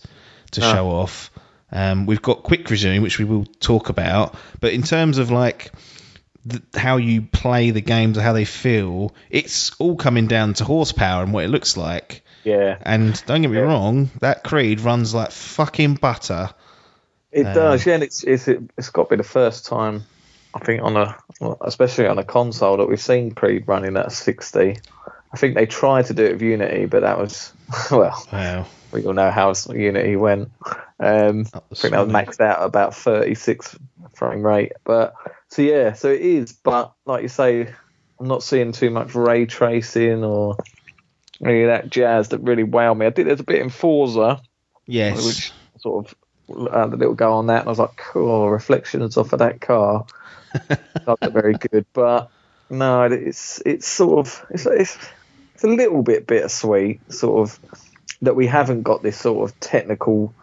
to 0.52 0.62
show 0.62 0.90
off. 0.90 1.32
Um, 1.72 2.06
we've 2.06 2.22
got 2.22 2.44
quick 2.44 2.70
resume, 2.70 3.00
which 3.00 3.20
we 3.20 3.26
will 3.26 3.46
talk 3.46 3.90
about, 3.90 4.36
but 4.60 4.74
in 4.74 4.82
terms 4.84 5.18
of 5.18 5.32
like 5.32 5.72
the, 6.46 6.62
how 6.76 6.98
you 6.98 7.22
play 7.22 7.72
the 7.72 7.82
games 7.82 8.18
or 8.18 8.22
how 8.22 8.34
they 8.34 8.46
feel, 8.46 9.14
it's 9.30 9.72
all 9.80 9.96
coming 9.96 10.28
down 10.28 10.54
to 10.56 10.66
horsepower 10.66 11.24
and 11.24 11.34
what 11.34 11.44
it 11.44 11.50
looks 11.50 11.78
like. 11.78 12.24
Yeah, 12.44 12.78
And 12.82 13.22
don't 13.26 13.42
get 13.42 13.52
me 13.52 13.58
Yeah. 13.58 13.64
wrong, 13.66 14.10
that 14.22 14.44
Creed 14.44 14.82
runs 14.82 15.14
like 15.14 15.32
fucking 15.32 15.96
butter. 15.96 16.50
it 17.32 17.46
Um, 17.48 17.54
does. 17.54 17.86
Yeah, 17.86 17.96
and 17.96 18.04
it's 18.04 18.24
it's 18.24 18.48
it's 18.48 18.90
got 18.90 19.04
to 19.04 19.10
be 19.16 19.16
the 19.18 19.28
first 19.28 19.66
time 19.66 20.04
I 20.54 20.60
think 20.60 20.82
on 20.82 20.98
a 20.98 21.16
especially 21.62 22.08
on 22.08 22.18
a 22.20 22.24
console 22.24 22.78
that 22.78 22.88
we've 22.90 23.00
seen 23.02 23.32
Creed 23.32 23.66
running 23.68 23.98
at 23.98 24.12
60. 24.12 24.78
I 25.32 25.38
think 25.38 25.56
they 25.56 25.68
tried 25.68 26.06
to 26.08 26.14
do 26.14 26.26
it 26.26 26.34
with 26.34 26.42
Unity, 26.42 26.86
but 26.86 27.02
that 27.02 27.20
was 27.20 27.54
well, 27.92 28.28
Wow. 28.34 28.66
we 28.92 29.06
all 29.06 29.14
know 29.14 29.30
how 29.32 29.54
Unity 29.72 30.16
went. 30.16 30.52
Um, 31.00 31.46
I 31.54 31.76
think 31.76 31.94
that 31.94 32.06
was 32.06 32.12
maxed 32.14 32.42
out 32.42 32.60
at 32.60 32.66
about 32.66 32.96
36 32.96 33.78
frame 34.16 34.44
rate. 34.46 34.74
But 34.84 35.14
so 35.50 35.62
yeah, 35.62 35.94
so 35.94 36.10
it 36.10 36.22
is. 36.22 36.52
But 36.54 36.94
like 37.06 37.22
you 37.22 37.30
say, 37.30 37.74
I'm 38.20 38.28
not 38.28 38.44
seeing 38.44 38.72
too 38.72 38.90
much 38.90 39.14
ray 39.14 39.46
tracing 39.46 40.24
or 40.24 40.58
of 41.42 41.68
that 41.68 41.90
jazz 41.90 42.30
that 42.30 42.40
really 42.40 42.64
wow 42.64 42.94
me. 42.94 43.06
I 43.06 43.12
think 43.12 43.28
There's 43.28 43.40
a 43.40 43.44
bit 43.44 43.62
in 43.62 43.70
Forza, 43.70 44.42
Yes. 44.86 45.26
which 45.26 45.52
sort 45.82 46.06
of 46.08 46.16
uh, 46.68 46.88
the 46.88 46.98
little 46.98 47.14
go 47.14 47.34
on 47.34 47.48
that, 47.48 47.60
and 47.60 47.68
I 47.68 47.72
was 47.72 47.80
like, 47.80 47.96
cool 47.96 48.50
reflections 48.50 49.18
off 49.18 49.34
of 49.34 49.40
that 49.40 49.62
car. 49.62 50.06
Not 51.08 51.20
very 51.32 51.54
good, 51.54 51.86
but 51.94 52.30
no, 52.70 53.04
it's 53.04 53.62
it's 53.66 53.88
sort 53.88 54.26
of 54.28 54.46
it's 54.50 54.66
it's, 54.66 54.98
it's 55.54 55.64
a 55.64 55.68
little 55.68 56.02
bit 56.02 56.26
bittersweet, 56.28 57.02
sort 57.14 57.48
of 57.48 57.60
that 58.24 58.36
we 58.36 58.48
haven't 58.48 58.82
got 58.84 59.04
this 59.04 59.18
sort 59.18 59.50
of 59.50 59.60
technical. 59.60 60.34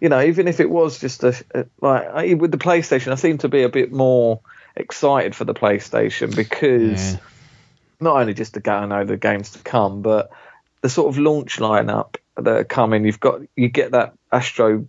You 0.00 0.08
know, 0.08 0.22
even 0.22 0.48
if 0.48 0.60
it 0.60 0.70
was 0.70 0.98
just 0.98 1.24
a, 1.24 1.34
a 1.54 1.66
like 1.82 2.06
I- 2.08 2.34
with 2.34 2.50
the 2.52 2.58
PlayStation, 2.58 3.12
I 3.12 3.16
seem 3.16 3.38
to 3.38 3.48
be 3.48 3.62
a 3.64 3.68
bit 3.68 3.92
more 3.92 4.40
excited 4.76 5.34
for 5.36 5.44
the 5.44 5.54
PlayStation 5.54 6.34
because 6.34 7.12
Yeah. 7.14 7.18
Not 8.00 8.16
only 8.16 8.34
just 8.34 8.54
to 8.54 8.60
go 8.60 8.78
and 8.78 8.90
know 8.90 9.04
the 9.04 9.16
games 9.16 9.50
to 9.52 9.58
come, 9.60 10.02
but 10.02 10.30
the 10.82 10.88
sort 10.88 11.08
of 11.08 11.18
launch 11.18 11.58
lineup 11.58 12.16
that 12.36 12.56
are 12.56 12.64
coming. 12.64 13.04
You've 13.04 13.20
got 13.20 13.40
you 13.56 13.68
get 13.68 13.92
that 13.92 14.14
Astro 14.30 14.86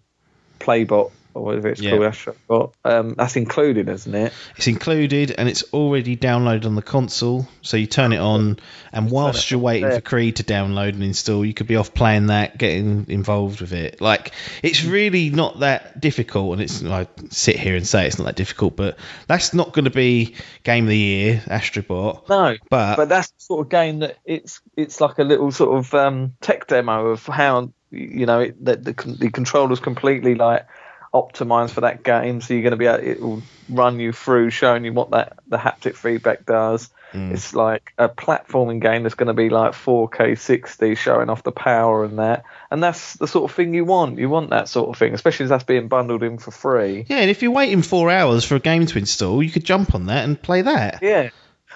Playbot 0.60 1.12
or 1.34 1.44
whatever 1.44 1.70
it's 1.70 1.82
Yeah. 1.82 1.92
called, 1.92 2.04
Astrobot. 2.04 2.72
Um, 2.84 3.16
that's 3.18 3.36
included, 3.36 3.88
isn't 3.90 4.14
it? 4.16 4.34
It's 4.58 4.68
included 4.68 5.32
and 5.32 5.48
it's 5.48 5.64
already 5.74 6.18
downloaded 6.18 6.66
on 6.66 6.76
the 6.76 6.82
console. 6.82 7.48
So 7.62 7.78
you 7.78 7.86
turn 7.88 8.14
it 8.14 8.20
on, 8.20 8.58
and 8.92 9.12
whilst 9.12 9.52
you're 9.52 9.60
waiting 9.60 9.92
for 9.92 10.02
Creed 10.02 10.38
to 10.38 10.44
download 10.44 10.90
and 10.90 11.04
install, 11.04 11.46
you 11.46 11.54
could 11.54 11.68
be 11.68 11.76
off 11.76 11.94
playing 11.94 12.28
that, 12.28 12.58
getting 12.58 13.06
involved 13.10 13.62
with 13.62 13.74
it. 13.74 14.02
Like 14.02 14.32
it's 14.64 14.84
really 14.84 15.30
not 15.30 15.60
that 15.60 16.00
difficult. 16.00 16.54
And 16.54 16.62
it's 16.62 16.84
I 16.84 17.08
sit 17.30 17.58
here 17.58 17.76
and 17.76 17.86
say 17.86 18.08
it's 18.08 18.18
not 18.18 18.26
that 18.26 18.36
difficult, 18.36 18.76
but 18.76 18.98
that's 19.28 19.54
not 19.54 19.74
going 19.74 19.86
to 19.86 19.92
be 19.92 20.36
game 20.64 20.86
of 20.86 20.90
the 20.90 20.98
year, 20.98 21.44
Astrobot. 21.48 22.28
No, 22.30 22.56
But, 22.70 22.96
but 22.96 23.10
that's 23.10 23.30
the 23.32 23.42
sort 23.42 23.66
of 23.66 23.70
game 23.70 24.00
that 24.00 24.18
it's 24.26 24.62
it's 24.76 25.00
like 25.02 25.20
a 25.20 25.24
little 25.24 25.52
sort 25.52 25.78
of 25.78 25.94
um, 25.94 26.34
tech 26.42 26.68
demo 26.68 27.08
of 27.08 27.26
how 27.26 27.72
you 27.92 28.26
know 28.26 28.40
it, 28.42 28.66
that 28.66 28.84
the 28.84 28.94
con- 28.94 29.16
the 29.20 29.30
controller's 29.32 29.80
completely 29.80 30.36
like 30.36 30.66
optimized 31.14 31.72
for 31.72 31.82
that 31.82 32.04
game. 32.04 32.42
So 32.42 32.54
you're 32.54 32.64
going 32.64 32.72
to 32.72 32.78
be 32.78 32.86
able, 32.86 33.04
it 33.04 33.22
will 33.22 33.42
run 33.70 34.00
you 34.00 34.12
through, 34.12 34.50
showing 34.50 34.86
you 34.86 34.94
what 34.94 35.12
that 35.12 35.40
the 35.48 35.58
haptic 35.58 35.96
feedback 35.96 36.46
does. 36.46 36.90
Mm. 37.12 37.32
It's 37.32 37.56
like 37.56 37.94
a 37.98 38.08
platforming 38.08 38.82
game 38.82 39.04
that's 39.04 39.16
going 39.16 39.28
to 39.28 39.34
be 39.34 39.50
like 39.50 39.72
4K 39.72 40.38
60, 40.38 40.96
showing 40.96 41.30
off 41.30 41.42
the 41.42 41.52
power 41.52 42.04
and 42.04 42.20
that. 42.20 42.44
And 42.70 42.84
that's 42.84 43.14
the 43.14 43.28
sort 43.28 43.50
of 43.50 43.56
thing 43.56 43.74
you 43.74 43.86
want. 43.86 44.20
You 44.20 44.30
want 44.30 44.52
that 44.52 44.70
sort 44.70 44.90
of 44.90 44.98
thing, 44.98 45.14
especially 45.14 45.46
as 45.46 45.50
that's 45.50 45.64
being 45.64 45.88
bundled 45.88 46.22
in 46.22 46.38
for 46.38 46.52
free. 46.52 47.06
yeah, 47.08 47.18
and 47.18 47.30
if 47.30 47.42
you're 47.42 47.52
waiting 47.52 47.82
four 47.82 48.12
hours 48.12 48.46
for 48.46 48.56
a 48.56 48.60
game 48.60 48.86
to 48.86 49.00
install, 49.00 49.42
you 49.42 49.50
could 49.50 49.66
jump 49.66 49.96
on 49.96 50.06
that 50.06 50.24
and 50.24 50.40
play 50.40 50.62
that. 50.62 51.00
Yeah. 51.02 51.30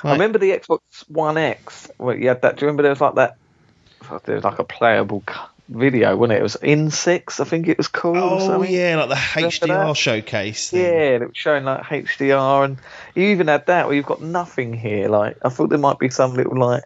I 0.04 0.12
remember 0.14 0.38
the 0.38 0.52
Xbox 0.52 0.80
One 1.08 1.38
X 1.38 1.90
Well, 1.98 2.16
you 2.16 2.28
had 2.28 2.42
that. 2.42 2.58
Do 2.58 2.62
you 2.62 2.68
remember 2.68 2.84
there 2.84 2.92
was 2.92 3.02
like 3.02 3.16
that? 3.16 3.38
There 4.26 4.36
was 4.36 4.44
like 4.44 4.60
a 4.60 4.66
playable 4.66 5.24
video, 5.70 6.16
wasn't 6.16 6.34
it? 6.34 6.40
It 6.40 6.44
was 6.44 6.56
in 6.56 6.92
six, 6.92 7.40
I 7.40 7.46
think 7.46 7.68
it 7.68 7.78
was 7.78 7.88
called. 7.88 8.18
Oh 8.18 8.64
yeah, 8.64 8.98
like 8.98 9.10
the 9.10 9.16
HDR 9.16 9.96
showcase. 9.96 10.70
Thing. 10.70 10.82
Yeah, 10.82 11.16
it 11.16 11.22
was 11.22 11.38
showing 11.38 11.64
like 11.64 11.84
HDR, 11.84 12.66
and 12.66 12.78
you 13.16 13.30
even 13.30 13.48
had 13.48 13.66
that 13.68 13.88
where 13.88 13.96
you've 13.96 14.06
got 14.06 14.22
nothing 14.22 14.74
here. 14.74 15.10
Like 15.10 15.38
I 15.44 15.50
thought 15.50 15.70
there 15.70 15.80
might 15.80 16.00
be 16.00 16.10
some 16.10 16.34
little 16.34 16.58
like 16.58 16.84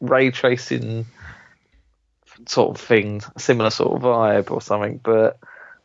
ray 0.00 0.30
tracing 0.30 1.06
sort 2.46 2.76
of 2.76 2.84
thing, 2.84 3.22
similar 3.36 3.70
sort 3.70 3.96
of 3.96 4.02
vibe 4.02 4.50
or 4.50 4.60
something. 4.60 5.00
But 5.02 5.38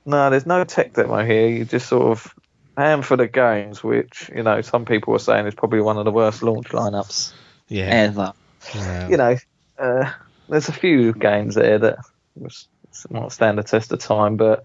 no, 0.06 0.30
there's 0.30 0.46
no 0.46 0.64
tech 0.64 0.94
demo 0.94 1.26
here. 1.26 1.48
You 1.48 1.66
just 1.66 1.88
sort 1.88 2.12
of 2.12 2.34
handful 2.78 3.22
of 3.22 3.32
games, 3.32 3.84
which 3.84 4.30
you 4.34 4.44
know 4.44 4.62
some 4.62 4.86
people 4.86 5.14
were 5.14 5.20
saying 5.20 5.48
is 5.48 5.56
probably 5.56 5.82
one 5.82 5.98
of 5.98 6.06
the 6.06 6.12
worst 6.12 6.44
launch 6.44 6.68
lineups 6.68 7.34
yeah. 7.68 7.86
ever. 7.86 8.34
Wow. 8.74 9.08
You 9.10 9.18
know, 9.18 9.38
uh, 9.78 10.12
there's 10.50 10.70
a 10.70 10.74
few 10.74 11.14
games 11.14 11.56
there 11.56 11.80
that 11.80 12.00
was 12.36 12.68
might 13.10 13.32
stand 13.32 13.58
the 13.58 13.64
test 13.64 13.92
of 13.92 14.00
time, 14.00 14.38
but 14.38 14.64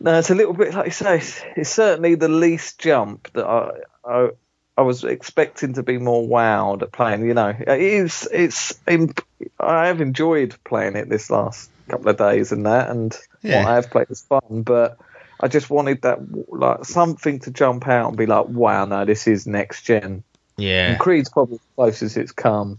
no, 0.00 0.18
it's 0.18 0.30
a 0.30 0.34
little 0.34 0.54
bit 0.54 0.74
like 0.74 0.86
you 0.86 0.92
say. 0.92 1.18
It's, 1.18 1.40
it's 1.56 1.70
certainly 1.70 2.14
the 2.16 2.28
least 2.28 2.78
jump 2.80 3.32
that 3.34 3.46
I, 3.46 3.70
I 4.04 4.28
I 4.76 4.82
was 4.82 5.04
expecting 5.04 5.74
to 5.74 5.82
be 5.82 5.98
more 5.98 6.26
wowed 6.26 6.82
at 6.82 6.92
playing. 6.92 7.24
You 7.26 7.34
know, 7.34 7.48
it 7.50 7.80
is 7.80 8.28
it's 8.32 8.74
imp- 8.88 9.24
I 9.60 9.86
have 9.86 10.00
enjoyed 10.00 10.56
playing 10.64 10.96
it 10.96 11.08
this 11.08 11.30
last 11.30 11.70
couple 11.88 12.08
of 12.08 12.16
days 12.16 12.52
and 12.52 12.66
that, 12.66 12.90
and 12.90 13.16
Yeah. 13.42 13.62
what 13.62 13.70
I 13.70 13.74
have 13.76 13.90
played 13.90 14.10
is 14.10 14.22
fun, 14.22 14.62
but. 14.62 14.98
I 15.44 15.48
just 15.48 15.70
wanted 15.70 16.02
that 16.02 16.20
like 16.50 16.84
something 16.84 17.40
to 17.40 17.50
jump 17.50 17.88
out 17.88 18.10
and 18.10 18.16
be 18.16 18.26
like, 18.26 18.46
wow, 18.46 18.84
no, 18.84 19.04
this 19.04 19.26
is 19.26 19.44
next 19.44 19.82
gen. 19.82 20.22
yeah. 20.56 20.90
And 20.92 21.00
Creed's 21.00 21.30
probably 21.30 21.56
the 21.56 21.74
closest 21.74 22.16
it's 22.16 22.30
come 22.30 22.78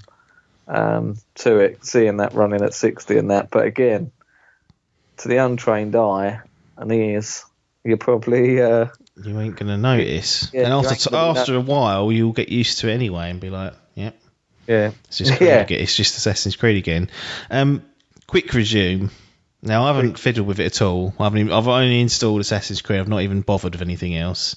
um, 0.74 1.18
to 1.36 1.60
it, 1.60 1.86
seeing 1.86 2.18
that 2.18 2.34
running 2.34 2.64
at 2.64 2.74
60 2.74 3.18
and 3.18 3.32
that. 3.32 3.50
But 3.52 3.66
again, 3.66 4.12
to 5.18 5.28
the 5.28 5.38
untrained 5.38 5.96
eye 5.96 6.42
and 6.76 6.92
ears, 6.92 7.46
you're 7.84 7.98
probably 7.98 8.62
uh, 8.62 8.88
You 9.24 9.40
ain't 9.40 9.56
gonna 9.56 9.78
notice. 9.78 10.50
Yeah, 10.52 10.64
and 10.66 10.74
after 10.74 10.96
t- 10.96 11.16
after 11.16 11.56
a 11.56 11.62
while, 11.62 12.12
you'll 12.12 12.34
get 12.34 12.50
used 12.50 12.80
to 12.80 12.90
it 12.90 12.94
anyway, 12.94 13.30
and 13.30 13.40
be 13.40 13.50
like, 13.50 13.74
"Yep, 13.94 14.16
yeah, 14.68 14.92
it's 15.06 15.18
just 15.20 15.38
Creed 15.38 15.50
Yeah. 15.50 15.60
again. 15.62 15.82
It's 15.82 15.96
just 15.96 16.18
Assassin's 16.18 16.56
Creed 16.56 16.78
again." 16.78 17.10
Um, 17.52 17.84
quick 18.26 18.52
resume. 18.54 19.10
Now 19.66 19.86
I 19.86 19.94
haven't 19.94 20.20
fiddled 20.20 20.46
with 20.46 20.60
it 20.60 20.66
at 20.66 20.82
all. 20.82 21.14
I 21.18 21.24
haven't. 21.24 21.40
Even, 21.40 21.54
I've 21.54 21.68
only 21.68 22.02
installed 22.02 22.42
Assassin's 22.42 22.82
Creed. 22.82 23.00
I've 23.00 23.08
not 23.08 23.22
even 23.22 23.42
bothered 23.42 23.74
with 23.74 23.82
anything 23.82 24.18
else. 24.18 24.56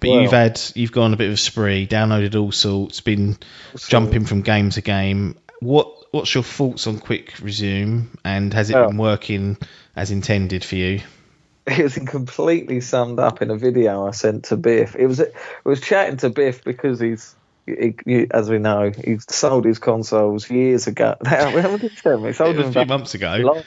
But 0.00 0.08
Well- 0.10 0.22
you've 0.22 0.32
had 0.32 0.60
you've 0.74 0.92
gone 0.92 1.12
a 1.12 1.16
bit 1.16 1.28
of 1.28 1.34
a 1.34 1.36
spree, 1.36 1.86
downloaded 1.86 2.40
all 2.40 2.50
sorts, 2.50 3.00
been 3.02 3.36
jumping 3.76 4.24
from 4.24 4.40
game 4.42 4.70
to 4.70 4.80
game. 4.80 5.36
What 5.60 5.92
what's 6.10 6.34
your 6.34 6.42
thoughts 6.42 6.86
on 6.86 6.98
quick 6.98 7.34
resume, 7.42 8.08
and 8.24 8.52
has 8.54 8.70
it 8.70 8.74
Well- 8.74 8.88
been 8.88 8.98
oh. 8.98 9.02
working 9.02 9.56
as 9.94 10.10
intended 10.10 10.64
for 10.64 10.76
you? 10.76 11.00
it 11.66 11.82
was 11.82 11.94
completely 11.96 12.80
summed 12.80 13.18
up 13.20 13.42
in 13.42 13.50
a 13.50 13.56
video 13.56 14.06
I 14.06 14.12
sent 14.12 14.44
to 14.44 14.56
Biff. 14.56 14.96
It 14.96 15.06
was 15.06 15.20
I 15.20 15.26
was 15.64 15.82
chatting 15.82 16.16
to 16.18 16.30
Biff 16.30 16.64
because 16.64 16.98
he's. 16.98 17.34
He, 17.66 17.94
he, 18.04 18.26
as 18.32 18.50
we 18.50 18.58
know, 18.58 18.90
he 18.90 19.18
sold 19.28 19.64
his 19.66 19.78
consoles 19.78 20.50
years 20.50 20.86
ago. 20.88 21.14
Now, 21.22 21.54
when 21.54 21.78
did 21.78 21.82
he 21.82 21.88
tell 21.90 22.18
me? 22.18 22.28
He 22.28 22.32
sold 22.32 22.56
It 22.56 22.58
them 22.58 22.68
a 22.70 22.72
few 22.72 22.84
months 22.86 23.14
ago. 23.14 23.34
in 23.34 23.64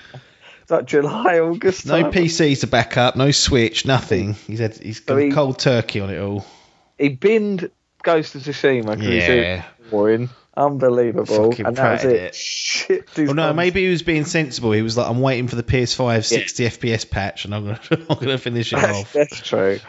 It's 0.69 0.91
July, 0.91 1.39
August. 1.39 1.85
No 1.85 2.01
time. 2.03 2.11
PC 2.11 2.59
to 2.61 2.67
back 2.67 2.97
up, 2.97 3.15
no 3.15 3.31
Switch, 3.31 3.85
nothing. 3.85 4.33
He's 4.47 4.59
had 4.59 4.77
he's 4.77 4.97
So 5.03 5.15
gone 5.15 5.21
he- 5.21 5.31
cold 5.31 5.59
turkey 5.59 5.99
on 5.99 6.09
it 6.09 6.19
all. 6.19 6.45
he 6.97 7.09
binned 7.09 7.69
Ghost 8.03 8.35
of 8.35 8.41
Tsushima 8.43 9.01
Yeah. 9.01 9.63
boring, 9.91 10.29
unbelievable, 10.55 11.51
Fucking 11.51 11.65
and 11.65 11.75
that 11.75 11.91
was 11.93 12.05
it. 12.05 12.15
it. 12.15 12.35
Shit, 12.35 13.09
Well, 13.17 13.33
no, 13.33 13.53
maybe 13.53 13.83
he 13.83 13.89
was 13.89 14.03
being 14.03 14.25
sensible. 14.25 14.71
He 14.71 14.81
was 14.81 14.97
like, 14.97 15.09
"I'm 15.09 15.21
waiting 15.21 15.47
for 15.47 15.55
the 15.55 15.63
PS5 15.63 16.25
60 16.25 16.65
FPS 16.65 17.09
patch, 17.09 17.45
and 17.45 17.53
I'm 17.55 17.65
gonna 17.65 17.79
I'm 18.09 18.17
gonna 18.19 18.37
finish 18.37 18.73
it 18.73 18.77
That's, 18.77 18.97
off." 18.99 19.13
that's 19.13 19.41
true. 19.41 19.79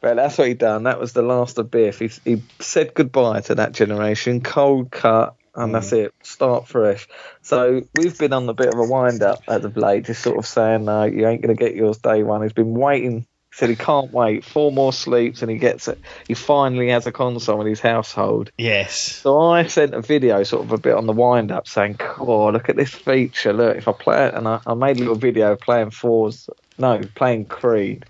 But 0.00 0.16
that's 0.16 0.36
what 0.36 0.48
he 0.48 0.54
done. 0.54 0.82
That 0.84 0.98
was 0.98 1.12
the 1.12 1.22
last 1.22 1.58
of 1.58 1.70
Biff. 1.70 2.00
He, 2.00 2.10
he 2.24 2.42
said 2.58 2.92
goodbye 2.92 3.40
to 3.42 3.54
that 3.56 3.70
generation, 3.72 4.40
cold 4.40 4.90
cut, 4.90 5.36
and 5.54 5.74
that's 5.74 5.90
Mm. 5.90 6.06
it. 6.06 6.14
Start 6.22 6.68
fresh. 6.68 7.06
So 7.42 7.82
we've 7.94 8.16
been 8.18 8.32
on 8.32 8.48
a 8.48 8.54
bit 8.54 8.68
of 8.68 8.78
a 8.78 8.84
wind 8.84 9.22
up 9.22 9.42
as 9.48 9.64
of 9.64 9.76
late, 9.76 10.04
just 10.06 10.22
sort 10.22 10.38
of 10.38 10.46
saying, 10.46 10.84
no, 10.84 11.04
you 11.04 11.26
ain't 11.26 11.42
going 11.42 11.54
to 11.54 11.60
get 11.62 11.74
yours 11.74 11.98
day 11.98 12.22
one. 12.22 12.42
He's 12.42 12.52
been 12.52 12.74
waiting. 12.74 13.20
He 13.20 13.56
said 13.58 13.68
he 13.68 13.76
can't 13.76 14.10
wait. 14.10 14.46
Four 14.46 14.72
more 14.72 14.94
sleeps, 14.94 15.42
and 15.42 15.50
he 15.50 15.58
gets 15.58 15.86
it. 15.86 16.00
He 16.26 16.32
finally 16.32 16.88
has 16.88 17.06
a 17.06 17.12
console 17.12 17.60
in 17.60 17.66
his 17.66 17.80
household. 17.80 18.50
Yes. 18.56 18.96
So 18.96 19.38
I 19.40 19.66
sent 19.66 19.92
a 19.92 20.00
video, 20.00 20.42
sort 20.42 20.64
of 20.64 20.72
a 20.72 20.78
bit 20.78 20.94
on 20.94 21.04
the 21.06 21.12
wind 21.12 21.52
up, 21.52 21.68
saying, 21.68 21.98
"Oh, 22.18 22.48
look 22.48 22.70
at 22.70 22.76
this 22.76 22.88
feature! 22.88 23.52
Look, 23.52 23.76
if 23.76 23.88
I 23.88 23.92
play 23.92 24.26
it," 24.28 24.32
and 24.34 24.48
I, 24.48 24.60
I 24.66 24.72
made 24.72 24.96
a 24.96 25.00
little 25.00 25.16
video 25.16 25.54
playing 25.56 25.90
Forza, 25.90 26.52
no, 26.78 27.02
playing 27.14 27.44
Creed. 27.44 28.06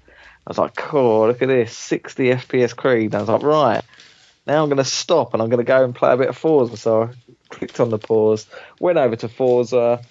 I 0.47 0.51
was 0.51 0.59
like, 0.59 0.76
"Cool, 0.76 1.26
look 1.26 1.43
at 1.43 1.49
this, 1.49 1.76
60 1.76 2.28
FPS 2.34 2.76
Creed." 2.76 3.07
And 3.07 3.16
I 3.16 3.20
was 3.22 3.28
like, 3.28 3.43
"Right, 3.43 3.82
now 4.47 4.62
I'm 4.62 4.68
going 4.68 4.76
to 4.76 4.84
stop 4.84 5.34
and 5.34 5.43
I'm 5.43 5.49
going 5.49 5.59
to 5.59 5.64
go 5.64 5.82
and 5.82 5.93
play 5.93 6.12
a 6.12 6.16
bit 6.16 6.28
of 6.28 6.36
Forza." 6.36 6.76
So 6.76 7.03
I 7.03 7.09
clicked 7.53 7.81
on 7.81 7.91
the 7.91 7.99
pause, 7.99 8.47
went 8.81 8.99
over 8.99 9.17
to 9.17 9.29
Forza, 9.29 10.07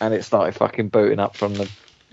and 0.00 0.14
it 0.14 0.24
started 0.24 0.54
fucking 0.56 0.90
booting 0.90 1.20
up 1.20 1.36
from 1.36 1.54
the 1.54 1.70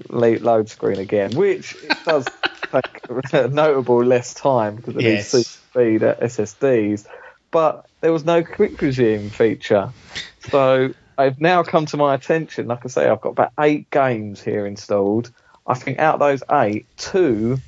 lo- 0.10 0.40
load 0.42 0.70
screen 0.70 1.00
again, 1.00 1.36
which 1.36 1.76
it 1.82 1.98
does 2.04 2.32
take 2.74 3.34
a 3.34 3.48
notable 3.50 4.04
less 4.06 4.34
time 4.36 4.78
because 4.78 4.98
of 4.98 5.06
Yes. 5.06 5.34
these 5.34 5.48
speed 5.72 6.02
SSDs. 6.02 7.06
But 7.52 7.86
there 8.02 8.14
was 8.14 8.26
no 8.26 8.44
quick 8.44 8.82
resume 8.82 9.32
feature, 9.32 9.94
so 10.40 10.90
I've 11.18 11.40
now 11.42 11.64
come 11.64 11.86
to 11.88 11.98
my 11.98 12.16
attention. 12.16 12.68
Like 12.68 12.82
I 12.86 12.90
say, 12.90 13.08
I've 13.10 13.22
got 13.22 13.32
about 13.32 13.54
eight 13.60 13.90
games 13.92 14.42
here 14.44 14.68
installed. 14.68 15.32
I 15.68 15.76
think 15.76 16.00
out 16.00 16.16
of 16.16 16.20
those 16.22 16.44
eight, 16.52 16.88
two 16.98 17.62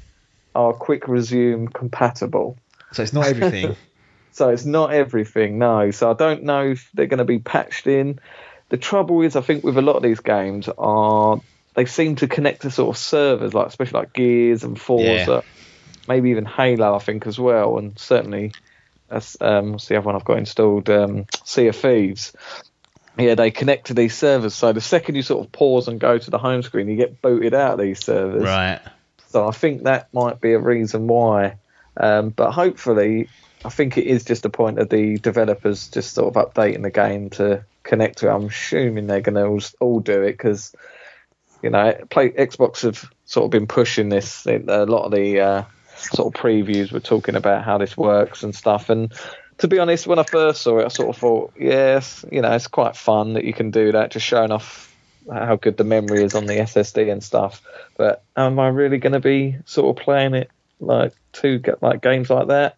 are 0.55 0.73
quick 0.73 1.07
resume 1.07 1.67
compatible. 1.67 2.57
So 2.93 3.03
it's 3.03 3.13
not 3.13 3.27
everything. 3.27 3.75
So 4.35 4.49
it's 4.49 4.65
not 4.65 4.91
everything, 4.91 5.59
no. 5.59 5.91
So 5.91 6.11
I 6.11 6.13
don't 6.13 6.43
know 6.43 6.71
if 6.71 6.89
they're 6.93 7.05
going 7.05 7.19
to 7.19 7.23
be 7.23 7.39
patched 7.39 7.87
in. 7.87 8.19
The 8.67 8.75
trouble 8.75 9.21
is, 9.21 9.37
I 9.37 9.41
think 9.41 9.63
with 9.63 9.77
a 9.77 9.81
lot 9.81 9.95
of 9.95 10.03
these 10.03 10.19
games 10.19 10.67
are 10.77 11.39
they 11.73 11.85
seem 11.85 12.17
to 12.17 12.27
connect 12.27 12.63
to 12.63 12.71
sort 12.71 12.93
of 12.93 12.97
servers, 12.97 13.53
like 13.53 13.67
especially 13.67 14.01
like 14.01 14.11
Gears 14.11 14.65
and 14.65 14.77
Forza, 14.77 15.41
maybe 16.09 16.31
even 16.31 16.43
Halo, 16.43 16.95
I 16.95 16.99
think 16.99 17.25
as 17.27 17.39
well, 17.39 17.77
and 17.77 17.97
certainly 17.97 18.51
that's 19.07 19.37
um, 19.39 19.71
what's 19.71 19.87
the 19.87 19.95
other 19.95 20.05
one 20.05 20.15
I've 20.17 20.25
got 20.25 20.39
installed, 20.39 20.89
um, 20.89 21.27
Sea 21.45 21.67
of 21.67 21.77
Thieves. 21.77 22.33
Yeah, 23.17 23.35
they 23.35 23.51
connect 23.51 23.87
to 23.87 23.93
these 23.93 24.17
servers. 24.17 24.53
So 24.53 24.73
the 24.73 24.81
second 24.81 25.15
you 25.15 25.21
sort 25.21 25.45
of 25.45 25.53
pause 25.53 25.87
and 25.87 25.97
go 25.97 26.17
to 26.17 26.29
the 26.29 26.39
home 26.39 26.61
screen, 26.61 26.89
you 26.89 26.97
get 26.97 27.21
booted 27.21 27.53
out 27.53 27.75
of 27.75 27.79
these 27.79 28.03
servers. 28.03 28.43
right. 28.43 28.81
So 29.29 29.47
I 29.47 29.51
think 29.51 29.83
that 29.83 30.13
might 30.13 30.41
be 30.41 30.51
a 30.51 30.59
reason 30.59 31.07
why. 31.07 31.55
Um, 31.95 32.31
but 32.31 32.51
hopefully, 32.51 33.29
I 33.65 33.69
think 33.69 33.97
it 33.97 34.05
is 34.05 34.23
just 34.23 34.45
a 34.45 34.49
point 34.49 34.77
of 34.77 34.89
the 34.89 35.17
developers 35.17 35.89
just 35.89 36.13
sort 36.13 36.35
of 36.35 36.53
updating 36.53 36.83
the 36.83 36.91
game 36.91 37.31
to 37.31 37.65
connect 37.81 38.19
to 38.19 38.27
it. 38.27 38.31
I'm 38.31 38.45
assuming 38.45 39.07
they're 39.07 39.21
going 39.21 39.35
to 39.35 39.45
all, 39.45 39.61
all 39.79 39.99
do 39.99 40.21
it 40.21 40.33
because, 40.33 40.75
you 41.63 41.71
know, 41.71 41.97
play, 42.11 42.29
Xbox 42.29 42.83
have 42.83 43.09
sort 43.25 43.45
of 43.45 43.51
been 43.51 43.65
pushing 43.65 44.09
this. 44.09 44.45
A 44.45 44.85
lot 44.85 45.05
of 45.05 45.11
the 45.13 45.39
uh, 45.39 45.63
sort 45.95 46.35
of 46.35 46.39
previews 46.39 46.91
were 46.91 46.99
talking 46.99 47.35
about 47.35 47.63
how 47.63 47.79
this 47.79 47.97
works 47.97 48.43
and 48.43 48.53
stuff. 48.53 48.91
And 48.91 49.11
to 49.57 49.67
be 49.67 49.79
honest, 49.79 50.05
when 50.05 50.19
I 50.19 50.23
first 50.23 50.61
saw 50.61 50.77
it, 50.77 50.85
I 50.85 50.89
sort 50.89 51.09
of 51.09 51.17
thought, 51.17 51.53
yes, 51.59 52.23
you 52.31 52.43
know, 52.43 52.51
it's 52.51 52.67
quite 52.67 52.95
fun 52.95 53.33
that 53.33 53.45
you 53.45 53.53
can 53.53 53.71
do 53.71 53.93
that, 53.93 54.11
just 54.11 54.27
showing 54.27 54.51
off 54.51 54.95
how 55.31 55.55
good 55.55 55.77
the 55.77 55.83
memory 55.83 56.23
is 56.23 56.35
on 56.35 56.45
the 56.45 56.53
SSD 56.53 57.11
and 57.11 57.23
stuff. 57.23 57.63
But 57.97 58.23
am 58.37 58.59
I 58.59 58.67
really 58.67 58.99
going 58.99 59.13
to 59.13 59.19
be 59.19 59.57
sort 59.65 59.97
of 59.97 60.03
playing 60.03 60.35
it 60.35 60.51
like 60.79 61.13
two 61.31 61.63
like 61.81 62.03
games 62.03 62.29
like 62.29 62.49
that? 62.49 62.77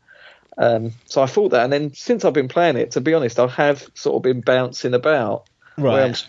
Um, 0.58 0.92
so 1.06 1.22
I 1.22 1.28
thought 1.28 1.50
that, 1.50 1.64
and 1.64 1.72
then 1.72 1.94
since 1.94 2.26
I've 2.26 2.34
been 2.34 2.48
playing 2.48 2.78
it, 2.78 2.92
to 2.92 3.02
be 3.02 3.14
honest, 3.14 3.40
I 3.40 3.48
have 3.48 3.88
sort 3.94 4.16
of 4.16 4.24
been 4.24 4.42
bouncing 4.42 4.94
about 4.94 5.46
I'm 5.78 5.84
Right. 5.84 6.26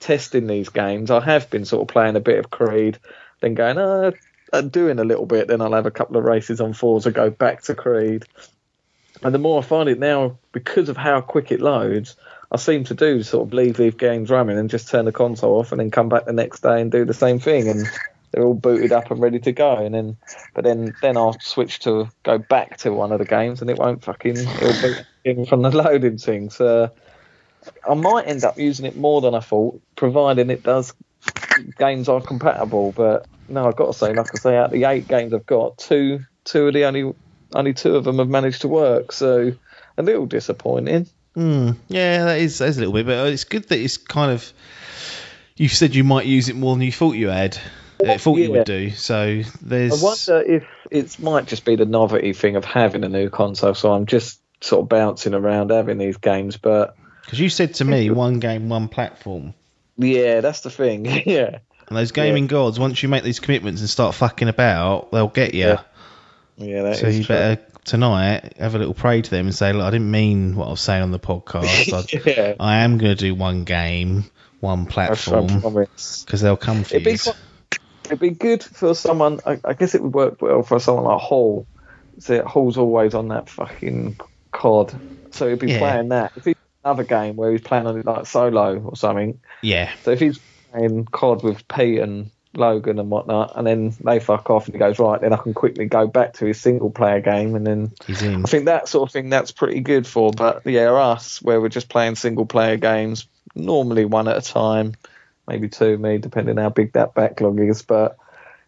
testing 0.00 0.46
these 0.46 0.68
games. 0.68 1.10
I 1.10 1.20
have 1.20 1.50
been 1.50 1.64
sort 1.64 1.82
of 1.82 1.88
playing 1.88 2.16
a 2.16 2.20
bit 2.20 2.38
of 2.38 2.50
Creed, 2.50 2.98
then 3.40 3.54
going, 3.54 3.78
uh, 3.78 4.10
uh, 4.52 4.60
doing 4.62 4.98
a 4.98 5.04
little 5.04 5.26
bit. 5.26 5.46
Then 5.46 5.60
I'll 5.60 5.72
have 5.74 5.86
a 5.86 5.92
couple 5.92 6.16
of 6.16 6.24
races 6.24 6.60
on 6.60 6.72
Forza, 6.72 7.12
go 7.12 7.30
back 7.30 7.62
to 7.64 7.74
Creed. 7.74 8.24
And 9.22 9.34
the 9.34 9.38
more 9.38 9.60
I 9.60 9.62
find 9.62 9.88
it 9.88 9.98
now, 9.98 10.38
because 10.52 10.88
of 10.88 10.96
how 10.96 11.20
quick 11.20 11.52
it 11.52 11.60
loads, 11.60 12.16
I 12.50 12.56
seem 12.56 12.84
to 12.84 12.94
do 12.94 13.22
sort 13.22 13.46
of 13.46 13.54
leave 13.54 13.76
these 13.76 13.94
games 13.94 14.30
running 14.30 14.58
and 14.58 14.70
just 14.70 14.88
turn 14.88 15.04
the 15.04 15.12
console 15.12 15.60
off 15.60 15.70
and 15.70 15.80
then 15.80 15.90
come 15.90 16.08
back 16.08 16.24
the 16.24 16.32
next 16.32 16.62
day 16.62 16.80
and 16.80 16.90
do 16.90 17.04
the 17.04 17.14
same 17.14 17.38
thing. 17.38 17.68
And 17.68 17.86
they're 18.30 18.44
all 18.44 18.54
booted 18.54 18.92
up 18.92 19.10
and 19.10 19.20
ready 19.20 19.38
to 19.40 19.52
go. 19.52 19.76
And 19.76 19.94
then, 19.94 20.16
but 20.54 20.64
then, 20.64 20.94
then 21.02 21.16
I'll 21.16 21.36
switch 21.40 21.80
to 21.80 22.08
go 22.22 22.38
back 22.38 22.78
to 22.78 22.92
one 22.92 23.12
of 23.12 23.18
the 23.18 23.24
games 23.24 23.60
and 23.60 23.70
it 23.70 23.78
won't 23.78 24.04
fucking 24.04 24.36
it'll 24.36 24.80
boot 24.80 25.04
in 25.24 25.46
from 25.46 25.62
the 25.62 25.70
loading 25.70 26.18
thing. 26.18 26.50
So 26.50 26.90
I 27.88 27.94
might 27.94 28.26
end 28.26 28.44
up 28.44 28.58
using 28.58 28.86
it 28.86 28.96
more 28.96 29.20
than 29.20 29.34
I 29.34 29.40
thought, 29.40 29.80
providing 29.96 30.50
it 30.50 30.62
does 30.62 30.94
games 31.76 32.08
are 32.08 32.20
compatible. 32.20 32.92
But 32.92 33.26
no, 33.48 33.66
I've 33.66 33.76
got 33.76 33.86
to 33.86 33.92
say, 33.92 34.12
like 34.14 34.34
I 34.34 34.38
say, 34.38 34.56
out 34.56 34.66
of 34.66 34.72
the 34.72 34.84
eight 34.84 35.08
games 35.08 35.32
I've 35.34 35.46
got, 35.46 35.78
two 35.78 36.20
two 36.44 36.68
of 36.68 36.74
the 36.74 36.84
only 36.84 37.12
only 37.54 37.74
two 37.74 37.96
of 37.96 38.04
them 38.04 38.18
have 38.18 38.28
managed 38.28 38.62
to 38.62 38.68
work. 38.68 39.12
So 39.12 39.52
a 39.96 40.02
little 40.02 40.26
disappointing. 40.26 41.08
Mm, 41.36 41.76
yeah, 41.88 42.24
that 42.24 42.38
is, 42.38 42.58
that 42.58 42.68
is 42.68 42.76
a 42.78 42.80
little 42.80 42.94
bit, 42.94 43.06
but 43.06 43.28
it's 43.28 43.44
good 43.44 43.68
that 43.68 43.78
it's 43.78 43.96
kind 43.96 44.32
of. 44.32 44.52
You 45.56 45.68
said 45.68 45.94
you 45.94 46.04
might 46.04 46.24
use 46.24 46.48
it 46.48 46.56
more 46.56 46.74
than 46.74 46.82
you 46.82 46.92
thought 46.92 47.16
you 47.16 47.28
had. 47.28 47.58
Uh, 48.08 48.18
thought 48.18 48.38
you 48.38 48.50
would 48.52 48.64
do. 48.66 48.90
So 48.90 49.42
there's. 49.62 50.02
I 50.02 50.04
wonder 50.04 50.50
if 50.50 50.64
it 50.90 51.18
might 51.20 51.46
just 51.46 51.64
be 51.64 51.76
the 51.76 51.86
novelty 51.86 52.32
thing 52.32 52.56
of 52.56 52.64
having 52.64 53.04
a 53.04 53.08
new 53.08 53.28
console. 53.30 53.74
So 53.74 53.92
I'm 53.92 54.06
just 54.06 54.40
sort 54.60 54.82
of 54.82 54.88
bouncing 54.88 55.34
around 55.34 55.70
having 55.70 55.98
these 55.98 56.16
games, 56.16 56.56
but. 56.56 56.96
Because 57.24 57.40
you 57.40 57.48
said 57.48 57.74
to 57.74 57.84
me, 57.84 58.10
one 58.10 58.40
game, 58.40 58.68
one 58.68 58.88
platform. 58.88 59.54
Yeah, 59.96 60.40
that's 60.40 60.60
the 60.62 60.70
thing. 60.70 61.04
yeah. 61.26 61.58
And 61.88 61.96
those 61.98 62.12
gaming 62.12 62.46
gods, 62.46 62.78
once 62.78 63.02
you 63.02 63.08
make 63.08 63.24
these 63.24 63.40
commitments 63.40 63.80
and 63.80 63.90
start 63.90 64.14
fucking 64.14 64.48
about, 64.48 65.10
they'll 65.10 65.26
get 65.28 65.54
you. 65.54 65.60
Yeah, 65.66 65.80
Yeah, 66.56 66.82
that 66.82 66.96
So 66.98 67.06
is 67.08 67.18
you 67.18 67.24
true. 67.24 67.34
better 67.36 67.62
tonight 67.84 68.54
have 68.58 68.74
a 68.74 68.78
little 68.78 68.94
pray 68.94 69.22
to 69.22 69.30
them 69.30 69.46
and 69.46 69.54
say, 69.54 69.72
look, 69.72 69.82
I 69.82 69.90
didn't 69.90 70.10
mean 70.10 70.54
what 70.54 70.68
I 70.68 70.70
was 70.70 70.80
saying 70.80 71.02
on 71.02 71.10
the 71.10 71.18
podcast. 71.18 71.92
I, 72.26 72.30
yeah. 72.30 72.54
I 72.60 72.76
am 72.84 72.98
going 72.98 73.16
to 73.16 73.20
do 73.20 73.34
one 73.34 73.64
game, 73.64 74.24
one 74.60 74.86
platform, 74.86 75.46
because 75.48 76.40
they'll 76.40 76.56
come 76.56 76.84
for 76.84 76.94
It'd 76.94 77.04
be 77.04 77.12
you. 77.12 77.18
quite- 77.18 77.36
It'd 78.10 78.18
be 78.18 78.30
good 78.30 78.62
for 78.62 78.94
someone. 78.94 79.38
I, 79.46 79.58
I 79.64 79.72
guess 79.74 79.94
it 79.94 80.02
would 80.02 80.12
work 80.12 80.42
well 80.42 80.62
for 80.64 80.80
someone 80.80 81.04
like 81.04 81.20
Hall. 81.20 81.66
So 82.18 82.44
Hall's 82.44 82.76
always 82.76 83.14
on 83.14 83.28
that 83.28 83.48
fucking 83.48 84.18
COD, 84.52 85.00
so 85.30 85.48
he'd 85.48 85.60
be 85.60 85.68
Yeah. 85.68 85.78
playing 85.78 86.08
that. 86.08 86.32
If 86.36 86.44
he's 86.44 86.54
another 86.84 87.04
game 87.04 87.36
where 87.36 87.52
he's 87.52 87.60
playing 87.60 87.86
on 87.86 87.98
it 87.98 88.04
like 88.04 88.26
solo 88.26 88.78
or 88.80 88.96
something, 88.96 89.38
Yeah, 89.62 89.90
so 90.02 90.10
if 90.10 90.20
he's 90.20 90.40
playing 90.72 91.06
COD 91.06 91.42
with 91.44 91.68
Pete 91.68 92.00
and 92.00 92.30
Logan 92.54 92.98
and 92.98 93.10
whatnot, 93.10 93.52
and 93.54 93.64
then 93.64 93.94
they 94.04 94.18
fuck 94.18 94.50
off 94.50 94.66
and 94.66 94.74
he 94.74 94.78
goes 94.80 94.98
right, 94.98 95.20
then 95.20 95.32
I 95.32 95.36
can 95.36 95.54
quickly 95.54 95.86
go 95.86 96.08
back 96.08 96.34
to 96.34 96.46
his 96.46 96.60
single 96.60 96.90
player 96.90 97.20
game, 97.20 97.54
and 97.54 97.64
then 97.64 97.92
he's 98.06 98.22
in. 98.22 98.44
I 98.44 98.48
think 98.48 98.64
that 98.64 98.88
sort 98.88 99.08
of 99.08 99.12
thing 99.12 99.30
that's 99.30 99.52
pretty 99.52 99.80
good 99.80 100.04
for. 100.06 100.32
But 100.32 100.66
yeah, 100.66 100.92
us 100.92 101.40
where 101.40 101.60
we're 101.60 101.68
just 101.68 101.88
playing 101.88 102.16
single 102.16 102.46
player 102.46 102.76
games, 102.76 103.28
normally 103.54 104.04
one 104.04 104.26
at 104.26 104.36
a 104.36 104.42
time, 104.42 104.94
maybe 105.50 105.68
two, 105.68 105.98
me 105.98 106.18
depending 106.18 106.58
on 106.58 106.62
how 106.62 106.70
big 106.70 106.92
that 106.92 107.14
backlog 107.14 107.60
is. 107.60 107.82
But 107.82 108.16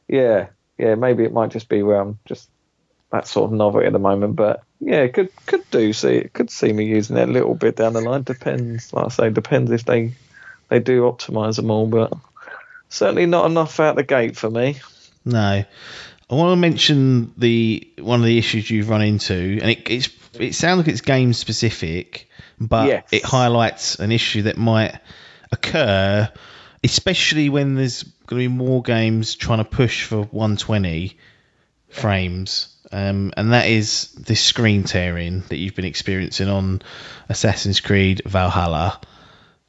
yeah, 0.09 0.49
yeah, 0.79 0.95
maybe 0.97 1.25
it 1.25 1.33
might 1.33 1.51
just 1.51 1.69
be 1.69 1.83
where 1.83 2.01
I'm 2.01 2.19
just 2.27 2.49
that 3.11 3.27
sort 3.27 3.51
of 3.51 3.57
novelty 3.57 3.87
at 3.87 3.93
the 3.93 3.99
moment. 3.99 4.37
But 4.37 4.63
yeah, 4.81 5.07
could 5.09 5.31
could 5.47 5.69
do 5.71 5.93
see 5.93 6.29
could 6.33 6.51
see 6.51 6.73
me 6.73 6.85
using 6.85 7.17
it 7.17 7.29
a 7.29 7.33
little 7.33 7.55
bit 7.55 7.77
down 7.77 7.93
the 7.93 8.01
line. 8.01 8.23
Depends, 8.23 8.93
like 8.93 9.07
I 9.07 9.09
say, 9.09 9.31
depends 9.31 9.71
if 9.71 9.85
they 9.85 10.13
they 10.69 10.81
do 10.81 11.03
optimize 11.03 11.57
them 11.57 11.71
all, 11.71 11.87
but. 11.87 12.13
Certainly 12.89 13.25
not 13.25 13.47
enough 13.47 13.81
out 13.81 13.97
the 13.97 14.03
gate 14.03 14.37
for 14.37 14.51
me. 14.51 14.79
No, 15.25 15.39
I 15.39 16.35
want 16.35 16.53
to 16.53 16.57
mention 16.57 17.33
the 17.39 17.91
one 17.99 18.21
of 18.21 18.27
the 18.27 18.37
issues 18.37 18.71
you've 18.71 18.91
run 18.91 19.01
into, 19.01 19.33
and 19.63 19.71
it 19.71 19.89
it's, 19.89 20.11
it 20.39 20.55
sounds 20.55 20.77
like 20.77 20.89
it's 20.89 21.01
game 21.01 21.33
specific, 21.33 22.29
but 22.61 22.89
Yes. 22.89 23.09
it 23.11 23.25
highlights 23.25 23.99
an 23.99 24.13
issue 24.13 24.43
that 24.43 24.59
might 24.59 24.99
occur, 25.51 26.31
especially 26.85 27.49
when 27.49 27.75
there's 27.75 28.03
going 28.03 28.43
to 28.43 28.49
be 28.49 28.55
more 28.55 28.83
games 28.83 29.35
trying 29.35 29.59
to 29.59 29.65
push 29.65 30.05
for 30.05 30.23
120 30.23 31.17
frames. 31.89 32.69
Um, 32.91 33.33
and 33.37 33.53
that 33.53 33.67
is 33.69 34.13
this 34.13 34.41
screen 34.41 34.85
tearing 34.85 35.41
that 35.49 35.57
you've 35.57 35.75
been 35.75 35.85
experiencing 35.85 36.49
on 36.49 36.83
Assassin's 37.29 37.81
Creed 37.81 38.23
Valhalla. 38.27 39.01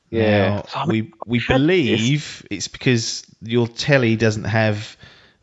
Yeah. 0.10 0.64
Now, 0.76 0.86
we 0.88 1.12
we 1.26 1.42
believe 1.48 2.46
it's 2.52 2.68
because 2.68 3.26
your 3.42 3.68
telly 3.68 4.16
doesn't 4.16 4.44
have 4.44 4.96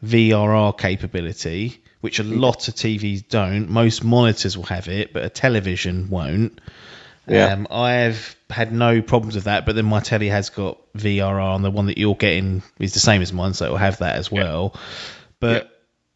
VRR 0.05 0.77
capability, 0.79 1.83
which 2.01 2.19
a 2.19 2.23
lot 2.23 2.69
of 2.69 2.75
TVs 2.75 3.27
don't. 3.29 3.69
Most 3.69 4.05
monitors 4.05 4.57
will 4.57 4.65
have 4.65 4.89
it, 4.89 5.13
but 5.13 5.25
a 5.25 5.29
television 5.29 6.09
won't. 6.09 6.61
Yeah. 7.31 7.53
Um, 7.53 7.67
I've 7.71 8.37
had 8.49 8.73
no 8.73 9.03
problems 9.03 9.35
with 9.37 9.45
that, 9.45 9.67
but 9.67 9.77
then 9.77 9.85
my 9.87 10.01
telly 10.01 10.29
has 10.29 10.51
got 10.51 10.79
VRR, 10.95 11.55
and 11.57 11.65
the 11.65 11.71
one 11.71 11.87
that 11.87 11.99
you're 11.99 12.15
getting 12.17 12.63
is 12.79 12.93
the 12.95 13.01
same 13.01 13.23
as 13.23 13.33
mine, 13.33 13.55
so 13.55 13.67
it 13.67 13.71
will 13.71 13.77
have 13.77 13.99
that 13.99 14.17
as 14.17 14.31
well. 14.31 14.75
But 15.39 15.71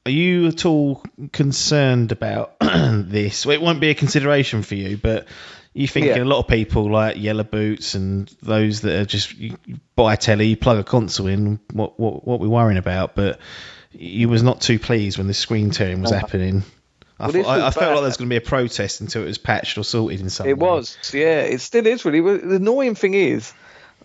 are 0.05 0.11
you 0.11 0.49
at 0.49 0.67
all 0.67 1.03
concerned 1.33 2.12
about 2.12 2.57
this? 2.61 3.47
Well, 3.47 3.55
it 3.55 3.62
won't 3.62 3.81
be 3.81 3.91
a 3.91 3.95
consideration 3.95 4.62
for 4.62 4.75
you, 4.75 4.97
but 4.97 5.27
you 5.73 5.89
thinking 5.89 6.17
Yeah. 6.17 6.23
a 6.23 6.25
lot 6.25 6.41
of 6.41 6.49
people 6.49 6.91
like 6.91 7.17
Yellow 7.17 7.45
Boots 7.45 7.95
and 7.95 8.29
those 8.43 8.83
that 8.83 9.01
are 9.01 9.05
just 9.05 9.35
buy 9.97 10.15
a 10.15 10.17
telly, 10.17 10.49
you 10.49 10.57
plug 10.57 10.79
a 10.79 10.85
console 10.85 11.27
in, 11.29 11.59
what 11.73 11.99
what 11.99 12.27
what 12.27 12.41
we're 12.41 12.49
worrying 12.49 12.79
about, 12.79 13.15
but 13.15 13.39
you 13.93 14.29
was 14.29 14.43
not 14.43 14.61
too 14.61 14.79
pleased 14.79 15.19
when 15.19 15.27
the 15.29 15.35
screen 15.35 15.71
tearing 15.71 16.01
was 16.01 16.11
happening. 16.11 16.65
I, 17.19 17.31
Well, 17.31 17.43
thought, 17.45 17.61
I, 17.61 17.67
I 17.67 17.71
felt 17.71 17.91
like 17.93 17.95
there 17.97 18.03
was 18.03 18.17
going 18.17 18.29
to 18.29 18.33
be 18.33 18.45
a 18.45 18.49
protest 18.49 19.01
until 19.01 19.23
it 19.23 19.27
was 19.27 19.39
patched 19.39 19.79
or 19.79 19.85
sorted 19.85 20.21
in 20.21 20.31
some 20.31 20.47
It 20.49 20.59
way. 20.59 20.69
was, 20.69 20.99
yeah. 21.12 21.41
It 21.41 21.61
still 21.61 21.87
is 21.87 22.05
really. 22.05 22.21
The 22.21 22.57
annoying 22.57 22.95
thing 22.97 23.15
is 23.15 23.53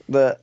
that 0.09 0.41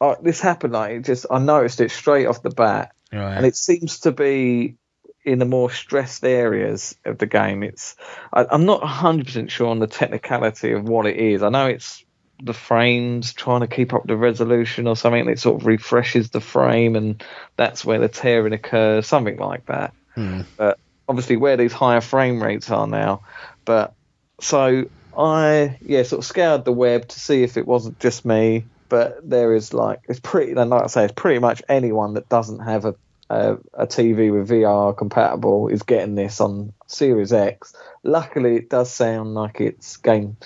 uh, 0.00 0.16
this 0.22 0.40
happened. 0.40 0.74
Like, 0.74 1.04
just 1.04 1.26
I 1.30 1.38
noticed 1.38 1.80
it 1.80 1.90
straight 1.90 2.26
off 2.26 2.42
the 2.42 2.50
bat, 2.50 2.92
right. 3.12 3.36
and 3.36 3.46
it 3.46 3.56
seems 3.56 4.00
to 4.00 4.12
be 4.12 4.76
in 5.24 5.38
the 5.38 5.44
more 5.44 5.70
stressed 5.70 6.24
areas 6.24 6.96
of 7.04 7.18
the 7.18 7.26
game. 7.26 7.62
It's 7.62 7.96
I, 8.32 8.46
I'm 8.50 8.66
not 8.66 8.80
100 8.80 9.26
percent 9.26 9.50
sure 9.50 9.68
on 9.68 9.78
the 9.78 9.86
technicality 9.86 10.72
of 10.72 10.84
what 10.84 11.06
it 11.06 11.16
is. 11.16 11.42
I 11.42 11.48
know 11.48 11.66
it's 11.66 12.04
the 12.42 12.52
frames 12.52 13.32
trying 13.32 13.62
to 13.62 13.66
keep 13.66 13.94
up 13.94 14.06
the 14.06 14.16
resolution 14.16 14.86
or 14.86 14.96
something. 14.96 15.26
It 15.28 15.40
sort 15.40 15.62
of 15.62 15.66
refreshes 15.66 16.28
the 16.28 16.40
frame, 16.42 16.94
and 16.94 17.24
that's 17.56 17.84
where 17.84 17.98
the 17.98 18.08
tearing 18.08 18.52
occurs, 18.52 19.06
something 19.06 19.38
like 19.38 19.64
that. 19.66 19.94
Hmm. 20.14 20.42
But 20.58 20.78
obviously, 21.08 21.36
where 21.36 21.56
these 21.56 21.72
higher 21.72 22.00
frame 22.00 22.42
rates 22.42 22.70
are 22.70 22.86
now, 22.86 23.22
but 23.64 23.94
so 24.40 24.84
I 25.16 25.78
yeah 25.80 26.02
sort 26.02 26.20
of 26.20 26.24
scoured 26.26 26.64
the 26.64 26.72
web 26.72 27.08
to 27.08 27.20
see 27.20 27.42
if 27.42 27.56
it 27.56 27.66
wasn't 27.66 27.98
just 27.98 28.24
me, 28.24 28.64
but 28.88 29.28
there 29.28 29.54
is 29.54 29.72
like 29.72 30.00
it's 30.08 30.20
pretty 30.20 30.54
like 30.54 30.82
I 30.82 30.86
say 30.86 31.04
it's 31.04 31.14
pretty 31.14 31.40
much 31.40 31.62
anyone 31.68 32.14
that 32.14 32.28
doesn't 32.28 32.60
have 32.60 32.84
a 32.84 32.94
a, 33.28 33.54
a 33.74 33.86
TV 33.86 34.32
with 34.32 34.48
VR 34.48 34.96
compatible 34.96 35.68
is 35.68 35.82
getting 35.82 36.14
this 36.14 36.40
on 36.40 36.72
Series 36.86 37.32
X. 37.32 37.74
Luckily, 38.02 38.56
it 38.56 38.70
does 38.70 38.90
sound 38.90 39.34
like 39.34 39.60
it's 39.60 39.96
game 39.96 40.36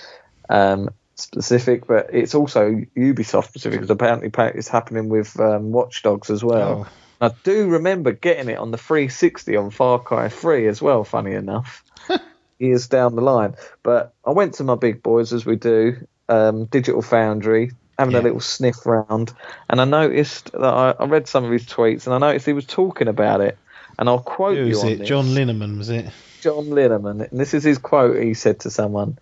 um, 0.49 0.89
specific, 1.15 1.85
but 1.85 2.09
it's 2.11 2.33
also 2.33 2.71
Ubisoft 2.97 3.49
specific 3.49 3.81
because 3.81 3.91
apparently 3.91 4.31
it's 4.57 4.67
happening 4.67 5.09
with 5.09 5.39
um, 5.39 5.71
Watch 5.71 6.01
Dogs 6.01 6.29
as 6.29 6.43
well. 6.43 6.87
I 7.21 7.31
do 7.43 7.69
remember 7.69 8.11
getting 8.11 8.49
it 8.49 8.57
on 8.57 8.71
the 8.71 8.77
360 8.77 9.55
on 9.55 9.69
Far 9.69 9.99
Cry 9.99 10.27
3 10.29 10.67
as 10.67 10.81
well, 10.81 11.03
funny 11.03 11.33
enough, 11.33 11.83
years 12.59 12.87
down 12.87 13.15
the 13.15 13.21
line. 13.21 13.55
But 13.83 14.13
I 14.25 14.31
went 14.31 14.55
to 14.55 14.63
my 14.63 14.75
big 14.75 15.03
boys, 15.03 15.31
as 15.31 15.45
we 15.45 15.55
do, 15.55 15.97
um, 16.27 16.65
Digital 16.65 17.01
Foundry, 17.03 17.71
having 17.97 18.15
Yeah. 18.15 18.21
a 18.21 18.23
little 18.23 18.39
sniff 18.39 18.85
round, 18.85 19.33
and 19.69 19.79
I 19.79 19.85
noticed 19.85 20.51
that 20.53 20.63
I, 20.63 20.95
I 20.99 21.05
read 21.05 21.27
some 21.27 21.45
of 21.45 21.51
his 21.51 21.65
tweets, 21.65 22.05
and 22.07 22.15
I 22.15 22.17
noticed 22.17 22.45
he 22.47 22.53
was 22.53 22.65
talking 22.65 23.07
about 23.07 23.41
it. 23.41 23.57
And 23.99 24.09
I'll 24.09 24.19
quote 24.19 24.57
Who 24.57 24.63
you 24.63 24.69
was 24.69 24.83
on 24.83 24.89
it? 24.89 24.99
this. 24.99 25.07
John 25.07 25.25
Linneman, 25.27 25.77
was 25.77 25.89
it? 25.89 26.05
John 26.41 26.65
Linneman, 26.65 27.29
and 27.29 27.39
this 27.39 27.53
is 27.53 27.63
his 27.63 27.77
quote 27.77 28.19
he 28.23 28.33
said 28.33 28.61
to 28.61 28.71
someone 28.71 29.19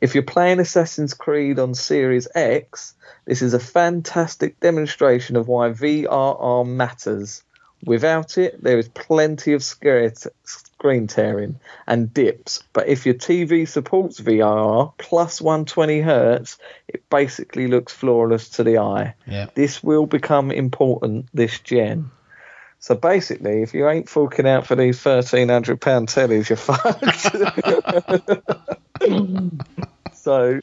If 0.00 0.14
you're 0.14 0.22
playing 0.22 0.60
Assassin's 0.60 1.14
Creed 1.14 1.58
on 1.58 1.74
Series 1.74 2.26
X, 2.34 2.94
this 3.26 3.42
is 3.42 3.52
a 3.52 3.60
fantastic 3.60 4.58
demonstration 4.60 5.36
of 5.36 5.46
why 5.46 5.70
VRR 5.70 6.66
matters. 6.66 7.42
Without 7.84 8.36
it, 8.36 8.62
there 8.62 8.78
is 8.78 8.88
plenty 8.88 9.52
of 9.54 9.62
screen 9.62 11.06
tearing 11.06 11.60
and 11.86 12.12
dips. 12.12 12.62
But 12.72 12.88
if 12.88 13.06
your 13.06 13.14
TV 13.14 13.66
supports 13.66 14.20
VRR 14.20 14.92
plus 14.98 15.40
120 15.40 16.00
hertz, 16.00 16.58
it 16.88 17.08
basically 17.08 17.68
looks 17.68 17.92
flawless 17.92 18.50
to 18.50 18.64
the 18.64 18.78
eye. 18.78 19.14
Yeah. 19.26 19.46
This 19.54 19.82
will 19.82 20.06
become 20.06 20.50
important 20.50 21.28
this 21.32 21.58
gen. 21.60 22.10
So 22.80 22.94
basically, 22.94 23.62
if 23.62 23.74
you 23.74 23.88
ain't 23.88 24.08
forking 24.08 24.46
out 24.46 24.66
for 24.66 24.74
these 24.74 24.98
thirteen 24.98 25.50
hundred 25.50 25.82
pound 25.82 26.08
tellies, 26.08 26.48
you're 26.48 26.56
fucked. 26.56 26.96
so 30.20 30.60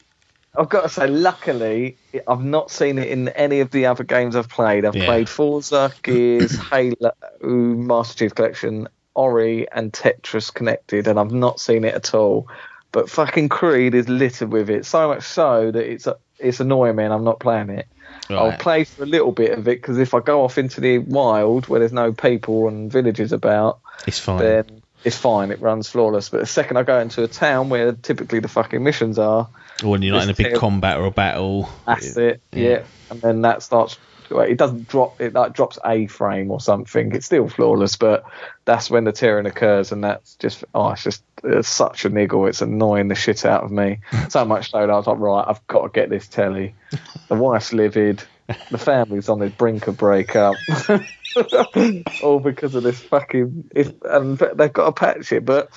I've 0.56 0.68
got 0.68 0.82
to 0.82 0.88
say, 0.88 1.06
luckily, 1.06 1.98
I've 2.26 2.42
not 2.44 2.70
seen 2.70 2.98
it 2.98 3.08
in 3.08 3.28
any 3.30 3.60
of 3.60 3.70
the 3.70 3.86
other 3.86 4.04
games 4.04 4.34
I've 4.34 4.48
played. 4.48 4.84
I've 4.84 4.96
Yeah. 4.96 5.04
played 5.04 5.28
Forza, 5.28 5.92
Gears, 6.02 6.56
Halo, 6.56 7.12
Master 7.42 8.18
Chief 8.18 8.34
Collection, 8.34 8.88
Ori, 9.14 9.70
and 9.70 9.92
Tetris 9.92 10.52
Connected, 10.52 11.06
and 11.06 11.18
I've 11.18 11.32
not 11.32 11.60
seen 11.60 11.84
it 11.84 11.94
at 11.94 12.14
all. 12.14 12.48
But 12.92 13.10
fucking 13.10 13.50
Creed 13.50 13.94
is 13.94 14.08
littered 14.08 14.50
with 14.50 14.70
it, 14.70 14.86
so 14.86 15.08
much 15.08 15.24
so 15.24 15.70
that 15.70 15.90
it's 15.92 16.08
it's 16.38 16.60
annoying 16.60 16.96
me, 16.96 17.04
and 17.04 17.12
I'm 17.12 17.24
not 17.24 17.38
playing 17.40 17.70
it. 17.70 17.86
I'll 18.30 18.52
play 18.52 18.84
for 18.84 19.02
a 19.02 19.06
little 19.06 19.32
bit 19.32 19.58
of 19.58 19.68
it 19.68 19.80
because 19.82 19.98
if 19.98 20.14
I 20.14 20.20
go 20.20 20.42
off 20.44 20.56
into 20.56 20.80
the 20.80 20.98
wild 20.98 21.68
where 21.68 21.80
there's 21.80 21.92
no 21.92 22.12
people 22.12 22.68
and 22.68 22.90
villages 22.90 23.32
about, 23.32 23.80
It's 24.06 24.18
fine. 24.18 24.38
then 24.38 24.82
it's 25.04 25.16
fine. 25.16 25.50
It 25.50 25.60
runs 25.60 25.88
flawless. 25.88 26.28
But 26.28 26.40
the 26.40 26.46
second 26.46 26.76
I 26.76 26.82
go 26.82 26.98
into 27.00 27.22
a 27.24 27.28
town 27.28 27.68
where 27.68 27.92
typically 27.92 28.40
the 28.40 28.48
fucking 28.48 28.82
missions 28.82 29.18
are, 29.18 29.48
or 29.84 29.90
when 29.90 30.02
you're 30.02 30.14
not 30.14 30.24
in 30.24 30.30
a 30.30 30.34
big 30.34 30.46
It's- 30.46 30.58
combat 30.60 30.98
or 30.98 31.06
a 31.06 31.10
battle. 31.10 31.68
that's 31.86 32.16
it. 32.16 32.40
Yeah. 32.52 32.82
And 33.10 33.20
then 33.22 33.42
that 33.42 33.62
starts. 33.62 33.96
well, 34.30 34.40
It 34.40 34.58
doesn't 34.58 34.88
drop. 34.88 35.20
It 35.20 35.32
like 35.34 35.52
drops 35.54 35.78
a 35.84 36.06
frame 36.08 36.50
or 36.50 36.60
something. 36.60 37.14
It's 37.14 37.26
still 37.26 37.48
flawless, 37.48 37.96
but 37.96 38.24
that's 38.64 38.90
when 38.90 39.04
the 39.04 39.12
tearing 39.12 39.46
occurs, 39.46 39.92
and 39.92 40.02
that's 40.04 40.34
just 40.34 40.64
oh, 40.74 40.90
it's 40.90 41.04
just 41.04 41.22
it's 41.44 41.68
such 41.68 42.04
a 42.04 42.08
niggle. 42.10 42.46
It's 42.46 42.60
annoying 42.60 43.08
the 43.08 43.14
shit 43.14 43.46
out 43.46 43.62
of 43.64 43.70
me. 43.70 44.00
so 44.28 44.44
much 44.44 44.70
so 44.72 44.78
that 44.80 44.90
I 44.90 44.96
was 44.96 45.06
like, 45.06 45.18
right, 45.18 45.44
I've 45.46 45.64
got 45.68 45.82
to 45.82 45.88
get 45.88 46.10
this 46.10 46.26
telly. 46.26 46.74
The 47.28 47.34
wife's 47.36 47.72
livid. 47.74 48.22
The 48.70 48.78
family's 48.78 49.28
on 49.28 49.40
the 49.40 49.50
brink 49.50 49.88
of 49.88 49.98
breakup. 49.98 50.56
All 52.22 52.40
because 52.40 52.74
of 52.74 52.82
this 52.82 52.98
fucking. 52.98 53.70
If, 53.74 53.92
and 54.02 54.38
they've 54.38 54.72
got 54.72 54.86
to 54.86 54.92
patch 54.92 55.32
it, 55.32 55.44
but 55.44 55.70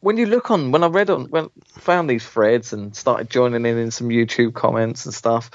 when 0.00 0.16
you 0.16 0.26
look 0.26 0.50
on 0.50 0.72
when 0.72 0.84
I 0.84 0.88
read 0.88 1.10
on 1.10 1.26
when 1.26 1.48
found 1.66 2.08
these 2.08 2.26
threads 2.26 2.72
and 2.72 2.94
started 2.94 3.30
joining 3.30 3.66
in 3.66 3.78
in 3.78 3.90
some 3.90 4.08
YouTube 4.08 4.54
comments 4.54 5.06
and 5.06 5.14
stuff, 5.14 5.50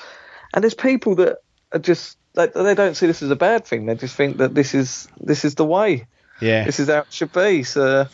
and 0.53 0.63
there's 0.63 0.73
people 0.73 1.15
that 1.15 1.37
are 1.71 1.79
just 1.79 2.17
they, 2.33 2.47
they 2.47 2.75
don't 2.75 2.95
see 2.95 3.07
this 3.07 3.21
as 3.21 3.31
a 3.31 3.35
bad 3.35 3.65
thing. 3.65 3.85
They 3.85 3.95
just 3.95 4.15
think 4.15 4.37
that 4.37 4.53
this 4.53 4.73
is 4.73 5.07
this 5.19 5.45
is 5.45 5.55
the 5.55 5.65
way. 5.65 6.07
Yeah. 6.41 6.65
This 6.65 6.79
is 6.79 6.87
how 6.87 6.99
it 6.99 7.11
should 7.11 7.33
be. 7.33 7.63
So 7.63 8.07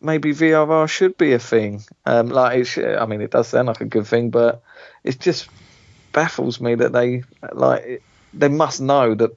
maybe 0.00 0.32
VRR 0.32 0.88
should 0.88 1.16
be 1.16 1.32
a 1.32 1.38
thing. 1.38 1.84
Um, 2.04 2.28
like 2.28 2.60
it 2.60 2.64
should, 2.64 2.96
I 2.96 3.06
mean, 3.06 3.20
it 3.20 3.30
does 3.30 3.48
sound 3.48 3.68
like 3.68 3.80
a 3.80 3.86
good 3.86 4.06
thing, 4.06 4.30
but 4.30 4.62
it's 5.04 5.16
just 5.16 5.48
baffles 6.16 6.62
me 6.62 6.74
that 6.74 6.92
they 6.94 7.22
like 7.52 8.02
they 8.32 8.48
must 8.48 8.80
know 8.80 9.14
that 9.14 9.30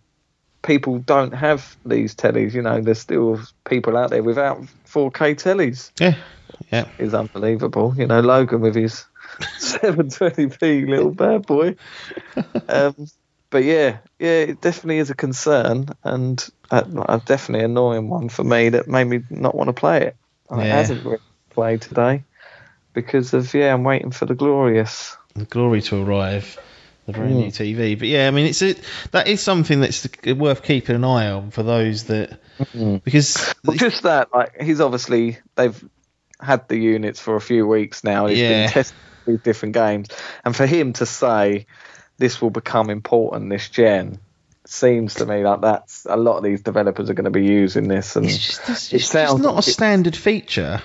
people 0.64 1.00
don't 1.00 1.34
have 1.34 1.76
these 1.86 2.16
tellies. 2.16 2.54
You 2.54 2.62
know, 2.62 2.80
there's 2.80 3.00
still 3.00 3.42
people 3.66 3.98
out 3.98 4.10
there 4.10 4.24
without 4.24 4.62
4K 4.88 5.36
tellies 5.36 5.92
yeah. 6.00 6.16
Yeah. 6.72 6.86
is 6.98 7.14
unbelievable. 7.14 7.94
You 7.98 8.08
know, 8.08 8.22
Logan 8.22 8.62
with 8.62 8.76
his 8.76 9.06
720p 9.60 10.88
little 10.88 11.12
bad 11.12 11.46
boy. 11.46 11.76
Um, 12.68 13.08
but 13.50 13.64
yeah, 13.66 13.98
yeah, 14.20 14.42
it 14.48 14.62
definitely 14.62 15.00
is 15.00 15.10
a 15.10 15.16
concern, 15.16 15.88
and 16.04 16.48
a, 16.72 16.86
a 17.10 17.22
definitely 17.26 17.66
annoying 17.66 18.08
one 18.08 18.30
for 18.30 18.44
me 18.44 18.70
that 18.70 18.88
made 18.88 19.06
me 19.06 19.22
not 19.30 19.56
want 19.56 19.68
to 19.68 19.74
play 19.74 20.04
it. 20.04 20.16
And 20.50 20.62
it 20.62 20.72
hasn't 20.72 21.04
really 21.04 21.20
played 21.50 21.82
today 21.82 22.24
because 22.94 23.34
of 23.34 23.54
yeah, 23.54 23.74
I'm 23.74 23.84
waiting 23.84 24.12
for 24.12 24.26
the 24.26 24.36
glorious. 24.36 25.18
The 25.36 25.46
glory 25.46 25.82
to 25.84 26.02
arrive, 26.02 26.58
the 27.06 27.14
brand 27.14 27.34
Mm. 27.34 27.38
new 27.38 27.52
TV. 27.52 27.98
But 27.98 28.08
yeah, 28.08 28.28
I 28.28 28.32
mean, 28.32 28.48
it's 28.48 28.62
a, 28.62 28.76
that 29.12 29.28
is 29.28 29.42
something 29.42 29.82
that's 29.82 30.08
worth 30.26 30.64
keeping 30.64 30.96
an 30.96 31.04
eye 31.04 31.30
on 31.32 31.52
for 31.52 31.64
those 31.64 32.06
that 32.06 32.40
because 33.04 33.54
Well, 33.66 33.78
just 33.78 34.04
that, 34.04 34.30
like 34.34 34.62
he's 34.62 34.82
obviously 34.82 35.38
they've 35.56 35.84
had 36.42 36.68
the 36.68 36.78
units 36.78 37.20
for 37.20 37.36
a 37.36 37.42
few 37.42 37.68
weeks 37.68 38.04
now. 38.04 38.28
He's 38.28 38.40
Yeah. 38.40 38.64
been 38.64 38.70
testing 38.70 38.98
these 39.26 39.40
different 39.42 39.74
games, 39.74 40.08
and 40.44 40.56
for 40.56 40.66
him 40.66 40.94
to 40.94 41.06
say 41.06 41.68
this 42.18 42.42
will 42.42 42.50
become 42.50 42.90
important 42.90 43.50
this 43.50 43.70
gen 43.70 44.20
seems 44.66 45.16
to 45.16 45.26
me 45.26 45.44
like 45.44 45.62
that's 45.62 46.06
a 46.08 46.18
lot 46.18 46.38
of 46.38 46.44
these 46.44 46.62
developers 46.62 47.10
are 47.10 47.14
going 47.14 47.26
to 47.26 47.32
be 47.32 47.46
using 47.46 47.88
this, 47.88 48.16
and 48.16 48.26
it's 48.26 48.38
just 48.38 48.70
it's, 48.70 48.94
it 48.94 48.96
it's 48.98 49.14
not 49.14 49.38
like 49.40 49.56
a 49.56 49.58
it- 49.60 49.72
standard 49.72 50.16
feature. 50.16 50.82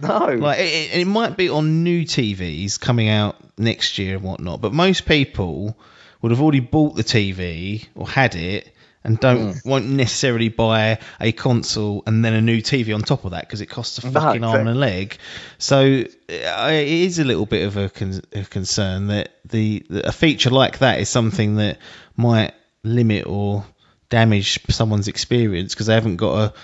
No, 0.00 0.34
Like 0.34 0.60
it, 0.60 0.96
it, 0.96 1.06
might 1.06 1.36
be 1.36 1.48
on 1.48 1.84
new 1.84 2.04
TVs 2.04 2.80
coming 2.80 3.08
out 3.08 3.36
next 3.58 3.98
year 3.98 4.16
and 4.16 4.24
whatnot, 4.24 4.60
but 4.60 4.72
most 4.72 5.06
people 5.06 5.76
would 6.20 6.30
have 6.30 6.40
already 6.40 6.60
bought 6.60 6.96
the 6.96 7.04
TV 7.04 7.86
or 7.94 8.08
had 8.08 8.34
it 8.34 8.74
and 9.04 9.20
don't 9.20 9.62
won't 9.64 9.86
necessarily 9.86 10.48
buy 10.48 10.98
a 11.20 11.30
console 11.32 12.02
and 12.06 12.24
then 12.24 12.32
a 12.32 12.40
new 12.40 12.58
TV 12.62 12.94
on 12.94 13.02
top 13.02 13.24
of 13.26 13.32
that 13.32 13.42
because 13.42 13.60
it 13.60 13.66
costs 13.66 13.98
a 13.98 14.06
No, 14.06 14.12
fucking 14.12 14.42
arm 14.42 14.60
and 14.60 14.70
a 14.70 14.74
leg. 14.74 15.18
So 15.58 15.80
uh, 15.80 16.70
it 16.72 16.88
is 16.88 17.18
a 17.18 17.24
little 17.24 17.44
bit 17.44 17.66
of 17.66 17.76
a, 17.76 17.90
con- 17.90 18.22
a 18.32 18.44
concern 18.44 19.08
that 19.08 19.36
the 19.44 19.84
a 19.90 20.12
feature 20.12 20.50
like 20.50 20.78
that 20.78 21.00
is 21.00 21.08
something 21.10 21.56
that 21.56 21.78
might 22.16 22.54
limit 22.82 23.26
or 23.26 23.64
damage 24.08 24.60
someone's 24.70 25.08
experience 25.08 25.74
because 25.74 25.86
they 25.86 25.94
haven't 25.94 26.16
got 26.16 26.54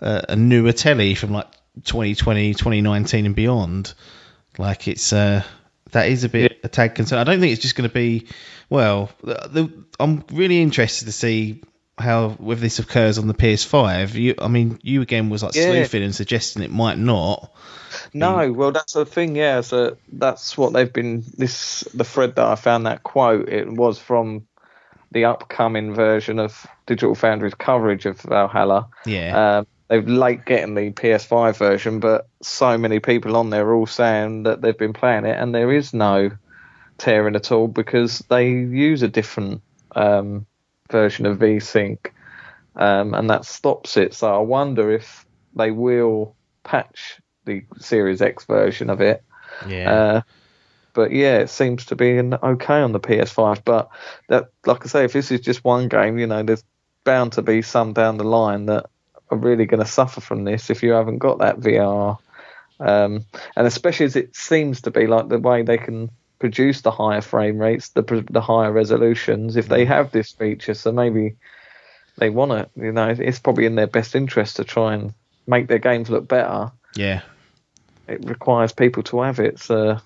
a, 0.00 0.06
a, 0.06 0.24
a 0.30 0.36
newer 0.36 0.72
telly 0.72 1.14
from 1.14 1.32
like 1.32 1.46
2020, 1.84 2.54
2019 2.54 3.26
and 3.26 3.34
beyond. 3.34 3.94
Like 4.58 4.88
it's 4.88 5.12
uh, 5.12 5.42
that 5.92 6.08
is 6.08 6.24
a 6.24 6.28
bit 6.28 6.60
a 6.64 6.68
tag 6.68 6.94
concern. 6.94 7.18
I 7.18 7.24
don't 7.24 7.40
think 7.40 7.52
it's 7.52 7.62
just 7.62 7.76
going 7.76 7.88
to 7.88 7.94
be 7.94 8.26
well. 8.70 9.10
The, 9.22 9.48
the, 9.50 9.84
I'm 10.00 10.24
really 10.32 10.60
interested 10.62 11.06
to 11.06 11.12
see 11.12 11.62
how 11.98 12.30
whether 12.30 12.60
this 12.60 12.78
occurs 12.78 13.18
on 13.18 13.26
the 13.26 13.34
PS5. 13.34 14.14
You, 14.14 14.34
I 14.38 14.48
mean, 14.48 14.78
you 14.82 15.02
again 15.02 15.28
was 15.30 15.42
like 15.42 15.54
Yeah. 15.54 15.66
sleuthing 15.66 16.02
and 16.02 16.14
suggesting 16.14 16.62
it 16.62 16.70
might 16.70 16.98
not. 16.98 17.52
no. 18.12 18.52
Well, 18.52 18.72
that's 18.72 18.94
the 18.94 19.04
thing. 19.06 19.36
Yeah, 19.36 19.60
so 19.62 19.96
that's 20.12 20.56
what 20.58 20.72
they've 20.72 20.92
been. 20.92 21.24
This 21.36 21.82
the 21.94 22.04
thread 22.04 22.36
that 22.36 22.46
I 22.46 22.54
found 22.54 22.86
that 22.86 23.02
quote. 23.02 23.48
It 23.48 23.70
was 23.70 23.98
from 23.98 24.46
the 25.12 25.26
upcoming 25.26 25.94
version 25.94 26.38
of 26.38 26.66
Digital 26.86 27.14
Foundry's 27.14 27.54
coverage 27.54 28.06
of 28.06 28.20
Valhalla. 28.20 28.88
Yeah, 29.06 29.58
Um, 29.58 29.66
they've 29.88 30.06
late 30.06 30.44
getting 30.44 30.74
the 30.74 30.90
PS5 30.90 31.56
version, 31.56 32.00
but 32.00 32.28
so 32.42 32.76
many 32.76 33.00
people 33.00 33.36
on 33.36 33.50
there 33.50 33.66
are 33.66 33.74
all 33.74 33.86
saying 33.86 34.44
that 34.44 34.60
they've 34.60 34.76
been 34.76 34.92
playing 34.92 35.24
it, 35.24 35.36
and 35.38 35.54
there 35.54 35.72
is 35.72 35.94
no 35.94 36.30
tearing 36.98 37.36
at 37.36 37.52
all 37.52 37.68
because 37.68 38.20
they 38.28 38.48
use 38.48 39.02
a 39.02 39.08
different 39.08 39.62
um, 39.94 40.46
version 40.90 41.26
of 41.26 41.38
VSync, 41.38 41.98
um, 42.76 43.14
and 43.14 43.30
that 43.30 43.44
stops 43.44 43.96
it. 43.96 44.14
So 44.14 44.34
I 44.34 44.38
wonder 44.38 44.90
if 44.90 45.26
they 45.54 45.70
will 45.70 46.34
patch 46.64 47.20
the 47.44 47.64
Series 47.78 48.20
X 48.20 48.44
version 48.44 48.90
of 48.90 49.00
it. 49.00 49.22
yeah, 49.66 49.92
Uh, 49.92 50.20
but 50.92 51.12
yeah, 51.12 51.38
it 51.38 51.50
seems 51.50 51.84
to 51.86 51.96
be 51.96 52.16
an 52.16 52.34
okay 52.34 52.80
on 52.80 52.92
the 52.92 53.00
PS5. 53.00 53.62
But 53.64 53.90
that, 54.28 54.48
like 54.64 54.84
I 54.84 54.88
say, 54.88 55.04
if 55.04 55.12
this 55.12 55.30
is 55.30 55.40
just 55.40 55.62
one 55.62 55.88
game, 55.88 56.18
you 56.18 56.26
know, 56.26 56.42
there's 56.42 56.64
bound 57.04 57.32
to 57.34 57.42
be 57.42 57.62
some 57.62 57.92
down 57.92 58.16
the 58.16 58.24
line 58.24 58.66
that 58.66 58.86
are 59.30 59.38
really 59.38 59.66
going 59.66 59.82
to 59.82 59.88
suffer 59.88 60.20
from 60.20 60.44
this 60.44 60.70
if 60.70 60.82
you 60.82 60.92
haven't 60.92 61.18
got 61.18 61.38
that 61.38 61.58
VR. 61.58 62.18
Um, 62.78 63.24
and 63.56 63.66
especially 63.66 64.06
as 64.06 64.16
it 64.16 64.36
seems 64.36 64.82
to 64.82 64.90
be 64.90 65.06
like 65.06 65.28
the 65.28 65.38
way 65.38 65.62
they 65.62 65.78
can 65.78 66.10
produce 66.38 66.82
the 66.82 66.90
higher 66.90 67.22
frame 67.22 67.58
rates, 67.58 67.88
the 67.90 68.24
the 68.30 68.42
higher 68.42 68.70
resolutions, 68.70 69.56
if 69.56 69.68
they 69.68 69.86
have 69.86 70.10
this 70.10 70.32
feature, 70.32 70.74
so 70.74 70.92
maybe 70.92 71.36
they 72.18 72.28
want 72.28 72.52
it. 72.52 72.70
You 72.76 72.92
know, 72.92 73.08
it's 73.08 73.38
probably 73.38 73.64
in 73.64 73.76
their 73.76 73.86
best 73.86 74.14
interest 74.14 74.56
to 74.56 74.64
try 74.64 74.94
and 74.94 75.14
make 75.46 75.68
their 75.68 75.78
games 75.78 76.10
look 76.10 76.28
better 76.28 76.72
yeah. 76.96 77.22
it 78.08 78.24
requires 78.28 78.72
people 78.72 79.02
to 79.04 79.20
have 79.22 79.38
it. 79.38 79.58
So 79.58 79.98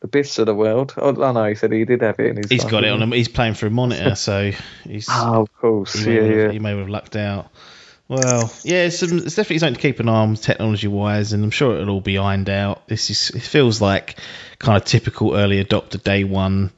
the 0.00 0.06
Biffs 0.06 0.38
of 0.38 0.46
the 0.46 0.54
world. 0.54 0.94
Oh, 0.96 1.22
I 1.22 1.32
know 1.32 1.44
he 1.46 1.54
said 1.54 1.72
he 1.72 1.84
did 1.84 2.02
have 2.02 2.20
it 2.20 2.26
in 2.26 2.36
his. 2.36 2.50
He's 2.50 2.64
got 2.64 2.84
it 2.84 2.90
on 2.90 3.02
him. 3.02 3.12
He's 3.12 3.28
playing 3.28 3.54
through 3.54 3.68
a 3.68 3.72
monitor, 3.72 4.14
so 4.14 4.52
he's 4.84 5.08
Oh, 5.10 5.42
of 5.42 5.56
course. 5.56 5.94
he, 5.94 6.14
Yeah, 6.14 6.22
have, 6.22 6.36
yeah. 6.36 6.50
he 6.52 6.58
may 6.58 6.76
have 6.76 6.88
lucked 6.88 7.16
out. 7.16 7.50
Well, 8.06 8.52
yeah, 8.64 8.84
it's, 8.84 9.02
um, 9.02 9.18
it's 9.18 9.34
definitely 9.34 9.60
something 9.60 9.76
to 9.76 9.80
keep 9.80 9.98
an 9.98 10.08
eye 10.08 10.20
on 10.20 10.34
technology 10.34 10.88
wise, 10.88 11.32
and 11.32 11.42
I'm 11.42 11.50
sure 11.50 11.74
it'll 11.74 11.94
all 11.94 12.00
be 12.02 12.18
ironed 12.18 12.50
out. 12.50 12.86
This 12.86 13.08
is 13.08 13.30
it 13.30 13.42
feels 13.42 13.80
like 13.80 14.18
kind 14.58 14.76
of 14.76 14.84
typical 14.84 15.34
early 15.34 15.64
adopter 15.64 16.02
day 16.02 16.24
one 16.24 16.70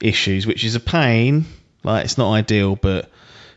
issues, 0.00 0.46
which 0.46 0.62
is 0.62 0.74
a 0.74 0.80
pain. 0.80 1.46
Like 1.82 2.04
it's 2.04 2.18
not 2.18 2.32
ideal, 2.32 2.76
but 2.76 3.10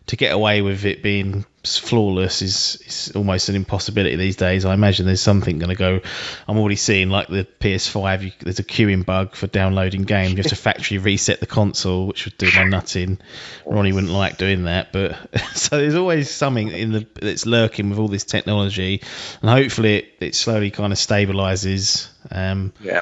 to 0.07 0.15
get 0.15 0.33
away 0.33 0.61
with 0.61 0.85
it 0.85 1.03
being 1.03 1.45
flawless 1.75 2.43
is, 2.43 2.75
is 2.85 3.11
almost 3.15 3.49
an 3.49 3.55
impossibility 3.55 4.15
these 4.15 4.35
days. 4.35 4.63
I 4.63 4.75
imagine 4.75 5.07
there's 5.07 5.21
something 5.21 5.57
going 5.57 5.71
to 5.71 5.75
go. 5.75 5.99
I'm 6.47 6.57
already 6.59 6.75
seeing 6.75 7.09
like 7.09 7.27
the 7.27 7.47
PS5. 7.59 8.21
You, 8.21 8.31
there's 8.41 8.59
a 8.59 8.63
queuing 8.63 9.03
bug 9.05 9.33
for 9.35 9.47
downloading 9.47 10.03
games. 10.03 10.31
You 10.31 10.37
have 10.37 10.47
to 10.47 10.55
factory 10.55 10.99
reset 10.99 11.39
the 11.39 11.47
console, 11.47 12.05
which 12.07 12.25
would 12.25 12.37
do 12.37 12.49
my 12.55 12.65
nutting. 12.65 13.17
Ronnie 13.65 13.91
wouldn't 13.91 14.13
like 14.13 14.37
doing 14.37 14.65
that, 14.65 14.93
but 14.93 15.17
so 15.55 15.77
there's 15.79 15.95
always 15.95 16.29
something 16.29 16.69
in 16.69 16.91
the 16.91 17.07
that's 17.19 17.47
lurking 17.47 17.89
with 17.89 17.97
all 17.97 18.07
this 18.07 18.23
technology, 18.23 19.01
and 19.41 19.49
hopefully 19.49 19.97
it, 19.97 20.13
it 20.19 20.35
slowly 20.35 20.69
kind 20.69 20.93
of 20.93 20.99
stabilizes. 20.99 22.09
Um, 22.29 22.73
Yeah. 22.81 23.01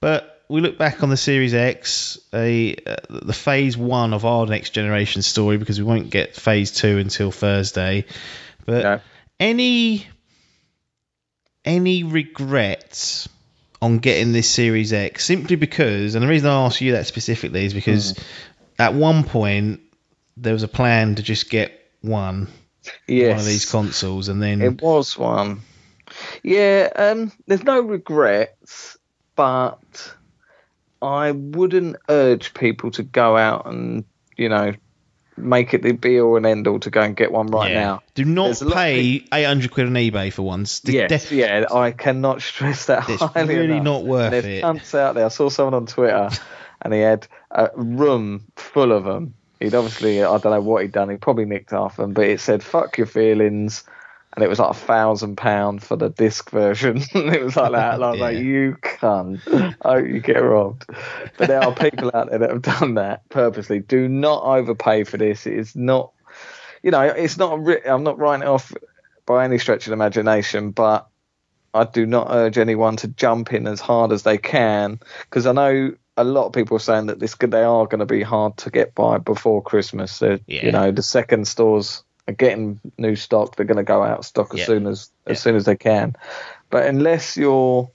but 0.00 0.35
we 0.48 0.60
look 0.60 0.78
back 0.78 1.02
on 1.02 1.08
the 1.10 1.16
Series 1.16 1.54
X, 1.54 2.18
a, 2.32 2.74
uh, 2.86 2.96
the 3.10 3.32
Phase 3.32 3.76
One 3.76 4.12
of 4.14 4.24
our 4.24 4.46
next 4.46 4.70
generation 4.70 5.22
story, 5.22 5.56
because 5.56 5.78
we 5.78 5.84
won't 5.84 6.10
get 6.10 6.36
Phase 6.36 6.70
Two 6.72 6.98
until 6.98 7.30
Thursday. 7.30 8.04
But 8.64 8.82
No. 8.82 9.00
any 9.40 10.06
any 11.64 12.04
regrets 12.04 13.28
on 13.82 13.98
getting 13.98 14.32
this 14.32 14.48
Series 14.48 14.92
X? 14.92 15.24
Simply 15.24 15.56
because, 15.56 16.14
and 16.14 16.22
the 16.22 16.28
reason 16.28 16.48
I 16.48 16.64
ask 16.66 16.80
you 16.80 16.92
that 16.92 17.06
specifically 17.06 17.64
is 17.64 17.74
because 17.74 18.12
Hmm. 18.16 18.22
at 18.78 18.94
one 18.94 19.24
point 19.24 19.80
there 20.36 20.52
was 20.52 20.62
a 20.62 20.68
plan 20.68 21.16
to 21.16 21.22
just 21.22 21.50
get 21.50 21.72
one 22.02 22.48
Yes. 23.08 23.30
one 23.30 23.38
of 23.40 23.46
these 23.46 23.64
consoles, 23.68 24.28
and 24.28 24.40
then 24.40 24.62
It 24.62 24.80
was 24.80 25.18
one. 25.18 25.62
Yeah, 26.44 26.88
um, 26.94 27.32
there's 27.48 27.64
no 27.64 27.80
regrets, 27.80 28.96
but 29.34 29.80
I 31.02 31.30
wouldn't 31.32 31.96
urge 32.08 32.54
people 32.54 32.90
to 32.92 33.02
go 33.02 33.36
out 33.36 33.66
and, 33.66 34.04
you 34.36 34.48
know, 34.48 34.72
make 35.36 35.74
it 35.74 35.82
the 35.82 35.92
be 35.92 36.18
all 36.20 36.36
and 36.36 36.46
end 36.46 36.66
all 36.66 36.80
to 36.80 36.90
go 36.90 37.02
and 37.02 37.14
get 37.14 37.30
one 37.30 37.48
right 37.48 37.70
yeah. 37.70 37.80
now. 37.80 38.02
do 38.14 38.24
not 38.24 38.58
There's 38.58 38.72
pay 38.72 39.22
eight 39.32 39.44
hundred 39.44 39.70
quid 39.70 39.86
on 39.86 39.92
eBay 39.92 40.32
for 40.32 40.42
ones. 40.42 40.80
De- 40.80 40.92
Yes, 40.92 41.10
def- 41.10 41.32
yeah, 41.32 41.66
I 41.72 41.90
cannot 41.90 42.40
stress 42.40 42.86
that 42.86 43.08
It's 43.08 43.22
highly 43.22 43.56
really 43.56 43.72
enough. 43.74 43.84
not 43.84 44.04
worth 44.04 44.30
There's 44.30 44.44
it. 44.46 44.64
cunts 44.64 44.94
out 44.98 45.14
there. 45.14 45.26
I 45.26 45.28
saw 45.28 45.50
someone 45.50 45.74
on 45.74 45.84
Twitter, 45.86 46.30
and 46.80 46.94
he 46.94 47.00
had 47.00 47.26
a 47.50 47.68
room 47.74 48.44
full 48.56 48.92
of 48.92 49.04
them. 49.04 49.34
He'd 49.60 49.74
obviously, 49.74 50.22
I 50.22 50.38
don't 50.38 50.52
know 50.52 50.60
what 50.60 50.82
he'd 50.82 50.92
done. 50.92 51.10
He 51.10 51.16
probably 51.16 51.44
nicked 51.46 51.70
half 51.70 51.96
them, 51.98 52.12
but 52.14 52.26
it 52.26 52.40
said 52.40 52.62
"fuck 52.62 52.96
your 52.98 53.06
feelings," 53.06 53.84
and 54.36 54.44
it 54.44 54.48
was 54.48 54.58
like 54.58 54.70
a 54.70 54.74
thousand 54.74 55.36
pound 55.36 55.82
for 55.82 55.96
the 55.96 56.10
disc 56.10 56.50
version. 56.50 56.98
it 57.14 57.42
was 57.42 57.56
like 57.56 57.72
that. 57.72 57.94
And 57.94 58.04
I 58.04 58.10
was 58.10 58.20
like, 58.20 58.36
"You 58.36 58.76
cunt! 58.82 59.76
Hope 59.82 60.06
you 60.06 60.20
get 60.20 60.38
robbed." 60.38 60.84
But 61.38 61.48
there 61.48 61.62
are 61.62 61.74
people 61.74 62.10
out 62.14 62.28
there 62.30 62.38
that 62.40 62.50
have 62.50 62.62
done 62.62 62.94
that 62.94 63.28
purposely. 63.30 63.80
Do 63.80 64.08
not 64.08 64.42
overpay 64.44 65.04
for 65.04 65.16
this. 65.16 65.46
It 65.46 65.54
is 65.54 65.74
not, 65.74 66.12
you 66.82 66.90
know, 66.90 67.00
it's 67.02 67.38
not. 67.38 67.58
I'm 67.86 68.02
not 68.04 68.18
writing 68.18 68.42
it 68.42 68.48
off 68.48 68.72
by 69.24 69.44
any 69.44 69.58
stretch 69.58 69.86
of 69.86 69.92
imagination, 69.94 70.70
but 70.70 71.08
I 71.74 71.84
do 71.84 72.06
not 72.06 72.28
urge 72.30 72.58
anyone 72.58 72.96
to 72.96 73.08
jump 73.08 73.52
in 73.52 73.66
as 73.66 73.80
hard 73.80 74.12
as 74.12 74.22
they 74.22 74.38
can 74.38 75.00
because 75.22 75.46
I 75.46 75.52
know 75.52 75.94
a 76.16 76.24
lot 76.24 76.46
of 76.46 76.52
people 76.52 76.76
are 76.76 76.80
saying 76.80 77.06
that 77.06 77.20
this 77.20 77.34
they 77.34 77.62
are 77.62 77.86
going 77.86 77.98
to 78.00 78.06
be 78.06 78.22
hard 78.22 78.56
to 78.58 78.70
get 78.70 78.94
by 78.94 79.18
before 79.18 79.62
Christmas. 79.62 80.18
They're- 80.18 80.40
Yeah. 80.46 80.64
You 80.66 80.72
know, 80.72 80.90
the 80.90 81.02
second 81.02 81.46
stores 81.48 82.02
getting 82.34 82.80
new 82.98 83.16
stock. 83.16 83.56
They're 83.56 83.66
going 83.66 83.76
to 83.76 83.82
go 83.84 84.02
out 84.02 84.18
of 84.20 84.26
stock 84.26 84.52
as 84.54 84.60
Yeah. 84.60 84.66
soon 84.66 84.86
as 84.86 85.10
as 85.26 85.36
Yeah. 85.38 85.40
soon 85.42 85.56
as 85.56 85.64
they 85.64 85.76
can. 85.76 86.16
But 86.70 86.86
unless 86.86 87.36
you're, 87.36 87.90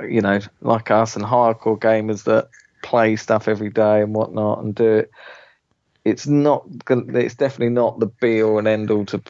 you 0.00 0.20
know, 0.20 0.40
like 0.60 0.90
us 0.90 1.16
and 1.16 1.24
hardcore 1.24 1.78
gamers 1.78 2.24
that 2.24 2.48
play 2.82 3.16
stuff 3.16 3.48
every 3.48 3.70
day 3.70 4.00
and 4.02 4.14
whatnot 4.14 4.62
and 4.62 4.74
do 4.74 4.96
it, 4.98 5.10
it's 6.04 6.26
not. 6.26 6.64
gonna- 6.84 7.18
It's 7.18 7.34
definitely 7.34 7.74
not 7.74 7.98
the 8.00 8.06
be 8.06 8.42
all 8.42 8.58
and 8.58 8.68
end 8.68 8.90
all 8.90 9.04
to 9.06 9.20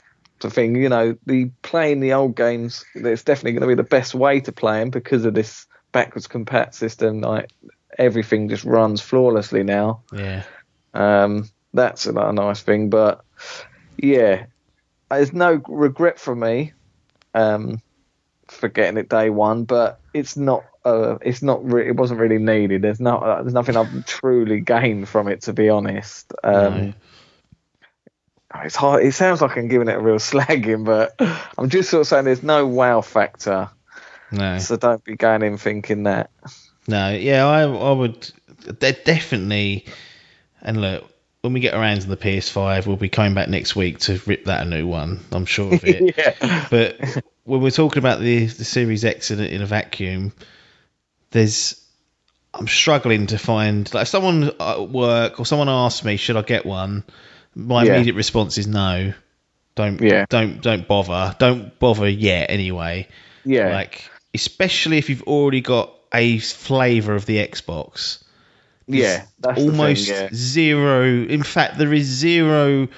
to 0.41 0.51
thing. 0.51 0.77
You 0.77 0.91
know, 0.91 1.17
the 1.27 1.51
playing 1.63 2.01
the 2.01 2.13
old 2.13 2.37
games. 2.37 2.85
It's 2.95 3.23
definitely 3.23 3.53
going 3.53 3.63
to 3.63 3.75
be 3.75 3.83
the 3.83 3.89
best 3.89 4.15
way 4.15 4.39
to 4.41 4.53
play 4.53 4.81
them 4.81 4.91
because 4.91 5.25
of 5.25 5.33
this 5.33 5.67
backwards 5.93 6.29
compat 6.29 6.75
system. 6.75 7.23
Like 7.23 7.51
everything 7.99 8.51
just 8.51 8.65
runs 8.65 9.01
flawlessly 9.01 9.63
now. 9.63 10.03
yeah. 10.13 10.43
Um, 10.93 11.49
that's 11.73 12.05
a 12.07 12.13
nice 12.13 12.61
thing, 12.63 12.91
but 12.91 13.25
yeah, 13.99 14.47
there's 15.11 15.33
no 15.33 15.63
regret 15.69 16.19
for 16.19 16.35
me 16.35 16.73
um, 17.35 17.81
for 18.49 18.69
getting 18.69 18.97
it 18.97 19.09
day 19.09 19.31
one, 19.31 19.65
but 19.65 20.01
it's 20.15 20.37
not. 20.37 20.65
Uh, 20.85 21.19
it's 21.21 21.43
not. 21.43 21.65
Re- 21.65 21.89
it 21.89 21.97
wasn't 21.97 22.21
really 22.21 22.39
needed. 22.39 22.83
There's 22.83 23.01
no. 23.01 23.19
Uh, 23.19 23.43
there's 23.43 23.55
nothing 23.55 23.77
I've 23.77 24.07
truly 24.07 24.61
gained 24.61 25.09
from 25.09 25.29
it, 25.29 25.43
to 25.43 25.53
be 25.53 25.69
honest. 25.69 26.33
Um, 26.45 26.55
No. 26.55 26.95
It's 28.65 28.77
hard. 28.77 29.05
It 29.05 29.13
sounds 29.13 29.43
like 29.43 29.59
I'm 29.59 29.69
giving 29.69 29.89
it 29.89 29.97
a 29.97 30.01
real 30.01 30.17
slagging, 30.17 30.85
but 30.85 31.15
I'm 31.59 31.69
just 31.69 31.91
sort 31.91 32.03
of 32.03 32.07
saying 32.07 32.25
there's 32.25 32.43
no 32.43 32.67
wow 32.67 33.01
factor. 33.01 33.69
No. 34.33 34.59
So 34.59 34.77
don't 34.77 35.05
be 35.05 35.17
going 35.17 35.43
in 35.43 35.59
thinking 35.59 36.05
that. 36.05 36.31
No, 36.89 37.11
yeah, 37.11 37.45
I 37.47 37.63
I 37.63 37.93
would 37.93 38.31
de- 38.79 38.93
definitely. 39.05 39.87
And 40.63 40.81
look, 40.81 41.11
when 41.47 41.53
we 41.53 41.61
get 41.61 41.75
around 41.75 42.01
to 42.01 42.09
the 42.09 42.17
PS5, 42.17 42.87
we'll 42.89 42.97
be 42.97 43.09
coming 43.09 43.35
back 43.35 43.49
next 43.49 43.77
week 43.77 44.01
to 44.01 44.21
rip 44.27 44.47
that 44.47 44.67
a 44.67 44.69
new 44.69 44.85
one. 44.85 45.21
I'm 45.31 45.47
sure 45.47 45.73
of 45.73 45.85
it. 45.85 46.17
yeah. 46.19 46.67
But 46.69 47.23
when 47.45 47.61
we're 47.61 47.71
talking 47.71 47.99
about 48.01 48.19
the 48.19 48.47
the 48.47 48.65
Series 48.65 49.05
X 49.05 49.31
in 49.31 49.39
a, 49.39 49.45
in 49.45 49.63
a 49.63 49.67
vacuum, 49.67 50.33
there's 51.31 51.81
I'm 52.53 52.67
struggling 52.67 53.29
to 53.29 53.39
find 53.39 53.93
like 53.95 54.03
if 54.03 54.09
someone 54.09 54.51
at 54.59 54.89
work 54.89 55.39
or 55.39 55.47
someone 55.47 55.69
asks 55.69 56.05
me 56.05 56.17
should 56.17 56.37
I 56.37 56.43
get 56.43 56.67
one, 56.67 57.05
my 57.55 57.85
Yeah. 57.85 57.95
immediate 57.95 58.17
response 58.17 58.59
is 58.59 58.67
no. 58.67 59.13
Don't 59.77 60.01
Yeah. 60.01 60.27
don't 60.29 60.61
don't 60.63 60.89
bother. 60.89 61.37
Don't 61.39 61.79
bother 61.79 62.09
yet 62.09 62.51
anyway. 62.51 63.07
Yeah. 63.45 63.69
Like 63.73 64.11
especially 64.35 64.99
if 64.99 65.11
you've 65.11 65.23
already 65.23 65.61
got 65.61 65.93
a 66.13 66.39
flavour 66.39 67.15
of 67.15 67.25
the 67.27 67.37
Xbox. 67.47 68.23
Yeah. 68.87 69.25
That's 69.41 69.59
the 69.59 69.71
thing, 69.71 69.71
almost 69.71 70.09
yeah. 70.09 70.29
zero. 70.33 71.05
In 71.25 71.43
fact, 71.43 71.79
there 71.79 71.93
is 71.93 72.07
zero 72.07 72.89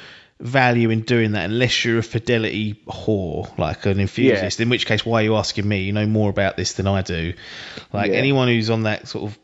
value 0.41 0.91
in 0.91 1.01
doing 1.03 1.33
that 1.33 1.47
unless 1.47 1.85
you're 1.85 1.99
a 1.99 2.03
fidelity 2.03 2.81
whore, 2.87 3.57
like 3.59 3.85
an 3.87 4.01
enthusiast. 4.01 4.61
In 4.61 4.69
which 4.69 4.87
case, 4.87 5.05
why 5.05 5.21
are 5.21 5.25
you 5.25 5.37
asking 5.37 5.67
me? 5.69 5.83
You 5.83 5.93
know 5.93 6.07
more 6.07 6.31
about 6.31 6.57
this 6.57 6.75
than 6.75 6.87
I 6.87 7.03
do. 7.03 7.35
Like 7.93 8.13
Yeah. 8.13 8.19
anyone 8.19 8.49
who's 8.49 8.71
on 8.71 8.85
that 8.85 9.09
sort 9.09 9.31
of 9.31 9.39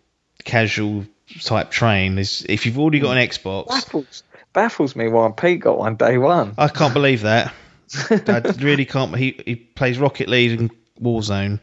casual 0.45 1.07
type 1.42 1.70
train 1.70 2.18
is. 2.18 2.47
If 2.49 2.66
you've 2.66 2.78
already 2.78 3.01
got 3.01 3.16
an 3.16 3.28
Xbox, 3.28 3.68
baffles 3.68 4.22
baffles 4.53 4.95
me 4.95 5.09
why 5.09 5.30
Pete 5.36 5.61
got 5.61 5.78
one 5.78 5.97
day 5.97 6.18
one. 6.18 6.55
I 6.57 6.68
can't 6.68 6.95
believe 6.95 7.22
that. 7.22 7.53
I 8.11 8.40
really 8.61 8.84
can't. 8.84 9.14
He 9.16 9.40
he 9.45 9.57
plays 9.57 9.99
Rocket 9.99 10.28
League 10.28 10.59
and 10.59 10.70
Warzone. 11.01 11.61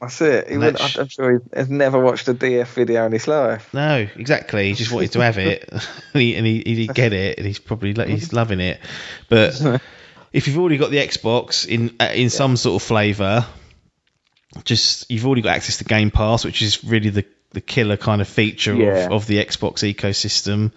That's 0.00 0.20
it. 0.20 0.46
He 0.46 0.52
And 0.54 0.60
wouldn't, 0.60 0.78
that's- 0.78 0.96
I'm 0.98 1.08
sure 1.08 1.32
he 1.32 1.38
has 1.58 1.68
never 1.68 1.98
watched 1.98 2.28
a 2.28 2.34
DF 2.34 2.66
video 2.68 3.06
in 3.06 3.12
his 3.12 3.26
life. 3.26 3.72
No, 3.74 4.06
exactly. 4.16 4.68
He 4.68 4.74
just 4.74 4.92
wanted 4.92 5.12
to 5.12 5.20
have 5.20 5.38
it, 5.38 5.68
and 6.14 6.22
he 6.22 6.36
and 6.36 6.46
he, 6.46 6.62
he 6.64 6.86
did 6.86 6.94
get 6.94 7.12
it, 7.12 7.38
and 7.38 7.46
he's 7.46 7.58
probably 7.58 7.92
he's 8.06 8.32
loving 8.32 8.60
it. 8.60 8.78
But 9.28 9.60
if 10.32 10.46
you've 10.46 10.58
already 10.58 10.76
got 10.76 10.90
the 10.90 10.98
Xbox 10.98 11.66
in 11.66 11.96
uh, 12.00 12.12
in 12.14 12.30
some 12.30 12.56
sort 12.56 12.80
of 12.80 12.86
flavour, 12.86 13.44
just 14.64 15.10
you've 15.10 15.26
already 15.26 15.42
got 15.42 15.56
access 15.56 15.78
to 15.78 15.84
Game 15.84 16.10
Pass, 16.10 16.44
which 16.44 16.62
is 16.62 16.84
really 16.84 17.10
the 17.10 17.24
the 17.52 17.60
killer 17.60 17.96
kind 17.96 18.20
of 18.20 18.28
feature 18.28 18.74
Yeah. 18.74 19.06
of, 19.06 19.12
of 19.12 19.26
the 19.26 19.42
Xbox 19.44 19.82
ecosystem, 19.94 20.72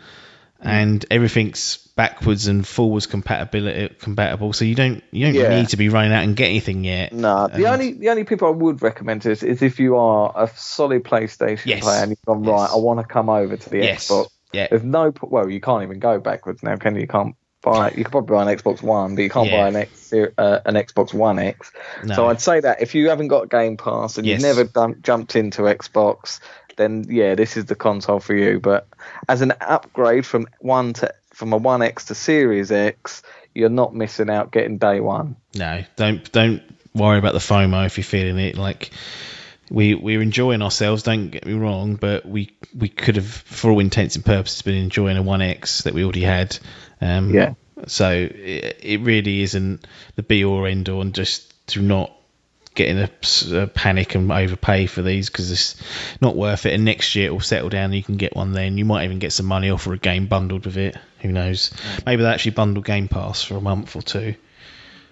and 0.62 1.03
everything's 1.12 1.78
backwards 1.95 2.47
and 2.47 2.66
forwards 2.66 3.05
compatibility 3.07 3.93
compatible. 3.99 4.53
So 4.53 4.66
you 4.66 4.76
don't 4.76 5.03
you 5.12 5.26
don't 5.26 5.36
Yeah. 5.36 5.55
need 5.59 5.70
to 5.70 5.78
be 5.78 5.89
running 5.89 6.14
out 6.14 6.24
and 6.24 6.36
get 6.36 6.45
anything 6.49 6.84
yet. 6.84 7.14
No, 7.14 7.47
the 7.47 7.68
only 7.68 7.93
the 7.93 8.09
only 8.09 8.24
people 8.24 8.47
I 8.47 8.51
would 8.51 8.82
recommend 8.82 9.26
is, 9.26 9.43
is 9.43 9.62
if 9.62 9.80
you 9.80 9.97
are 9.97 10.32
a 10.36 10.49
solid 10.55 11.03
PlayStation 11.03 11.66
Yes. 11.66 11.84
player 11.84 12.01
and 12.01 12.12
you've 12.12 12.22
gone 12.26 12.43
Yes. 12.43 12.51
right, 12.51 12.70
I 12.72 12.78
want 12.78 12.99
to 12.99 13.05
come 13.05 13.30
over 13.30 13.57
to 13.57 13.70
the 13.70 13.78
Yes. 13.80 14.07
Xbox. 14.09 14.28
Yeah. 14.53 14.68
There's 14.70 14.84
no 14.84 15.14
well, 15.22 15.49
you 15.49 15.62
can't 15.62 15.84
even 15.84 15.99
go 15.99 16.20
backwards 16.20 16.62
now, 16.64 16.76
can 16.78 16.95
you? 16.95 17.01
You 17.01 17.07
can't 17.07 17.36
buy. 17.64 17.89
You 17.91 18.03
can 18.03 18.12
probably 18.12 18.36
buy 18.36 18.51
an 18.51 18.57
Xbox 18.57 18.82
One, 18.82 19.14
but 19.16 19.22
you 19.22 19.30
can't 19.30 19.47
Yeah. 19.49 19.62
buy 19.62 19.68
an 19.68 19.76
X, 19.76 20.12
uh, 20.14 20.59
an 20.66 20.74
Xbox 20.74 21.14
One 21.14 21.38
X. 21.38 21.72
No. 22.03 22.16
So 22.16 22.28
I'd 22.28 22.41
say 22.41 22.59
that 22.59 22.82
if 22.82 22.95
you 22.95 23.09
haven't 23.09 23.28
got 23.28 23.49
Game 23.51 23.78
Pass 23.78 24.18
and 24.18 24.26
Yes. 24.26 24.41
you've 24.41 24.47
never 24.57 24.64
done, 24.64 24.95
jumped 25.03 25.36
into 25.36 25.62
Xbox, 25.64 26.39
then 26.78 27.05
yeah, 27.09 27.36
this 27.36 27.57
is 27.57 27.65
the 27.65 27.76
console 27.76 28.19
for 28.19 28.36
you. 28.36 28.59
But 28.59 28.88
as 29.28 29.41
an 29.41 29.53
upgrade 29.61 30.26
from 30.26 30.47
one 30.59 30.93
to 30.93 31.13
from 31.34 31.53
a 31.53 31.57
One 31.57 31.82
X 31.82 32.05
to 32.05 32.15
Series 32.15 32.72
X, 32.72 33.24
you're 33.53 33.69
not 33.69 33.95
missing 33.95 34.30
out 34.30 34.51
getting 34.51 34.78
day 34.78 34.99
one. 34.99 35.36
No, 35.55 35.84
don't 35.95 36.32
don't 36.32 36.61
worry 36.93 37.19
about 37.19 37.34
the 37.34 37.39
FOMO 37.39 37.86
if 37.86 37.97
you're 37.97 38.03
feeling 38.03 38.38
it. 38.38 38.57
Like 38.57 38.91
we 39.69 39.95
we're 39.95 40.22
enjoying 40.22 40.61
ourselves. 40.61 41.03
Don't 41.03 41.30
get 41.30 41.45
me 41.45 41.53
wrong, 41.53 41.95
but 41.95 42.26
we 42.26 42.55
we 42.78 42.89
could 42.89 43.15
have, 43.15 43.26
for 43.26 43.72
all 43.72 43.80
intents 43.80 44.15
and 44.15 44.26
purposes, 44.26 44.61
been 44.61 44.76
enjoying 44.76 45.17
a 45.17 45.24
One 45.24 45.41
X 45.41 45.84
that 45.84 45.93
we 45.93 46.03
already 46.03 46.24
had. 46.24 46.57
Um, 46.99 47.34
Yeah. 47.34 47.53
So 47.88 48.11
it, 48.11 48.80
it 48.84 49.01
really 49.01 49.41
isn't 49.41 49.88
the 50.15 50.24
be 50.24 50.45
all 50.45 50.53
or 50.53 50.67
end 50.67 50.88
all, 50.89 51.01
and 51.01 51.15
just 51.15 51.51
do 51.67 51.82
not 51.82 52.13
get 52.76 52.88
in 52.89 52.97
a, 52.99 53.09
a 53.63 53.67
panic 53.67 54.15
and 54.15 54.32
overpay 54.32 54.86
for 54.88 55.01
these 55.01 55.30
because 55.30 55.51
it's 55.51 55.76
not 56.22 56.36
worth 56.36 56.65
it. 56.65 56.74
And 56.74 56.86
next 56.86 57.15
year 57.15 57.28
it 57.28 57.32
will 57.32 57.39
settle 57.41 57.69
down. 57.69 57.86
and 57.86 57.95
You 57.95 58.03
can 58.03 58.17
get 58.17 58.36
one 58.36 58.53
then. 58.53 58.78
You 58.78 58.86
might 58.86 59.03
even 59.05 59.19
get 59.19 59.34
some 59.34 59.45
money 59.45 59.69
off 59.69 59.82
for 59.84 59.93
a 59.93 59.97
game 59.97 60.28
bundled 60.28 60.65
with 60.65 60.78
it. 60.78 60.95
Who 61.19 61.32
knows? 61.32 61.72
Maybe 62.05 62.24
they 62.24 62.30
actually 62.30 62.51
bundle 62.51 62.82
Game 62.84 63.07
Pass 63.07 63.43
for 63.43 63.55
a 63.57 63.61
month 63.61 63.95
or 63.95 64.01
two. 64.01 64.36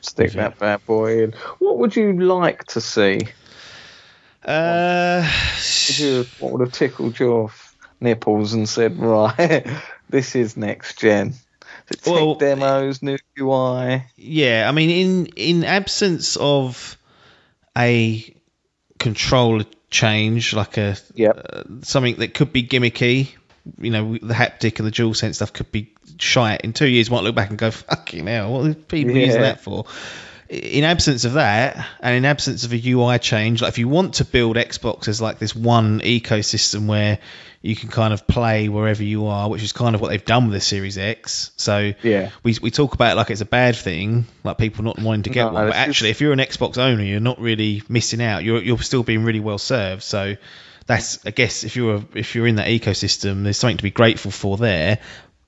Stick 0.01 0.31
that 0.33 0.57
bad 0.57 0.85
boy 0.85 1.23
in. 1.23 1.33
What 1.59 1.77
would 1.77 1.95
you 1.95 2.13
like 2.13 2.63
to 2.67 2.81
see? 2.81 3.19
Uh, 4.43 5.29
Would 5.89 5.99
you- 5.99 6.25
what 6.39 6.53
would 6.53 6.61
have 6.61 6.71
tickled 6.71 7.19
your 7.19 7.51
nipples 7.99 8.53
and 8.53 8.67
said, 8.67 8.97
right, 8.97 9.67
this 10.09 10.35
is 10.35 10.55
next 10.55 10.99
gen? 10.99 11.33
Tech 11.91 12.05
Well- 12.05 12.35
demos, 12.35 13.01
new 13.01 13.17
UI? 13.37 14.03
yeah, 14.15 14.65
I 14.67 14.71
mean, 14.71 14.89
in 14.89 15.25
in 15.35 15.63
absence 15.65 16.37
of 16.37 16.97
a 17.77 18.35
controller 18.97 19.65
change, 19.89 20.53
like 20.53 20.77
a 20.77 20.97
Yep. 21.15 21.45
uh, 21.53 21.63
something 21.81 22.15
that 22.15 22.33
could 22.33 22.53
be 22.53 22.63
gimmicky, 22.63 23.29
you 23.79 23.91
know, 23.91 24.17
the 24.17 24.33
haptic 24.33 24.79
and 24.79 24.87
the 24.87 24.91
dual 24.91 25.13
sense 25.13 25.37
stuff 25.37 25.53
could 25.53 25.71
be 25.71 25.93
shite. 26.17 26.61
In 26.61 26.73
two 26.73 26.87
years, 26.87 27.09
might 27.09 27.23
look 27.23 27.35
back 27.35 27.49
and 27.49 27.57
go, 27.57 27.71
"Fucking 27.71 28.27
hell, 28.27 28.51
what 28.51 28.65
are 28.69 28.73
people 28.73 29.15
Yeah. 29.15 29.25
using 29.25 29.41
that 29.41 29.61
for?" 29.61 29.85
In 30.49 30.83
absence 30.83 31.25
of 31.25 31.33
that, 31.33 31.85
and 31.99 32.15
in 32.15 32.25
absence 32.25 32.63
of 32.63 32.73
a 32.73 32.81
UI 32.89 33.19
change, 33.19 33.61
like 33.61 33.69
if 33.69 33.77
you 33.77 33.87
want 33.87 34.15
to 34.15 34.25
build 34.25 34.55
Xbox 34.55 35.07
as 35.07 35.21
like 35.21 35.37
this 35.37 35.55
one 35.55 35.99
ecosystem 35.99 36.87
where 36.87 37.19
you 37.61 37.75
can 37.75 37.89
kind 37.89 38.13
of 38.13 38.25
play 38.25 38.67
wherever 38.67 39.03
you 39.03 39.27
are, 39.27 39.47
which 39.47 39.61
is 39.61 39.73
kind 39.73 39.93
of 39.93 40.01
what 40.01 40.07
they've 40.09 40.25
done 40.25 40.45
with 40.45 40.53
the 40.53 40.61
Series 40.61 40.97
X. 40.97 41.51
So 41.57 41.93
Yeah. 42.01 42.31
we, 42.41 42.55
we 42.63 42.71
talk 42.71 42.95
about 42.95 43.11
it 43.11 43.15
like 43.15 43.29
it's 43.29 43.41
a 43.41 43.45
bad 43.45 43.75
thing, 43.75 44.25
like 44.43 44.57
people 44.57 44.83
not 44.83 44.97
wanting 44.97 45.23
to 45.23 45.29
get 45.29 45.45
No, 45.45 45.53
one. 45.53 45.67
But 45.67 45.75
actually, 45.75 46.09
if 46.09 46.19
you're 46.19 46.33
an 46.33 46.39
Xbox 46.39 46.79
owner, 46.79 47.03
you're 47.03 47.19
not 47.19 47.39
really 47.39 47.83
missing 47.87 48.21
out. 48.21 48.43
You're 48.43 48.63
you're 48.63 48.81
still 48.81 49.03
being 49.03 49.23
really 49.25 49.41
well 49.41 49.59
served. 49.59 50.01
So 50.01 50.35
that's 50.87 51.23
I 51.27 51.29
guess 51.31 51.63
if 51.63 51.75
you're 51.75 52.03
if 52.15 52.33
you're 52.33 52.47
in 52.47 52.55
that 52.55 52.69
ecosystem, 52.69 53.43
there's 53.43 53.57
something 53.57 53.77
to 53.77 53.83
be 53.83 53.91
grateful 53.91 54.31
for 54.31 54.57
there. 54.57 54.97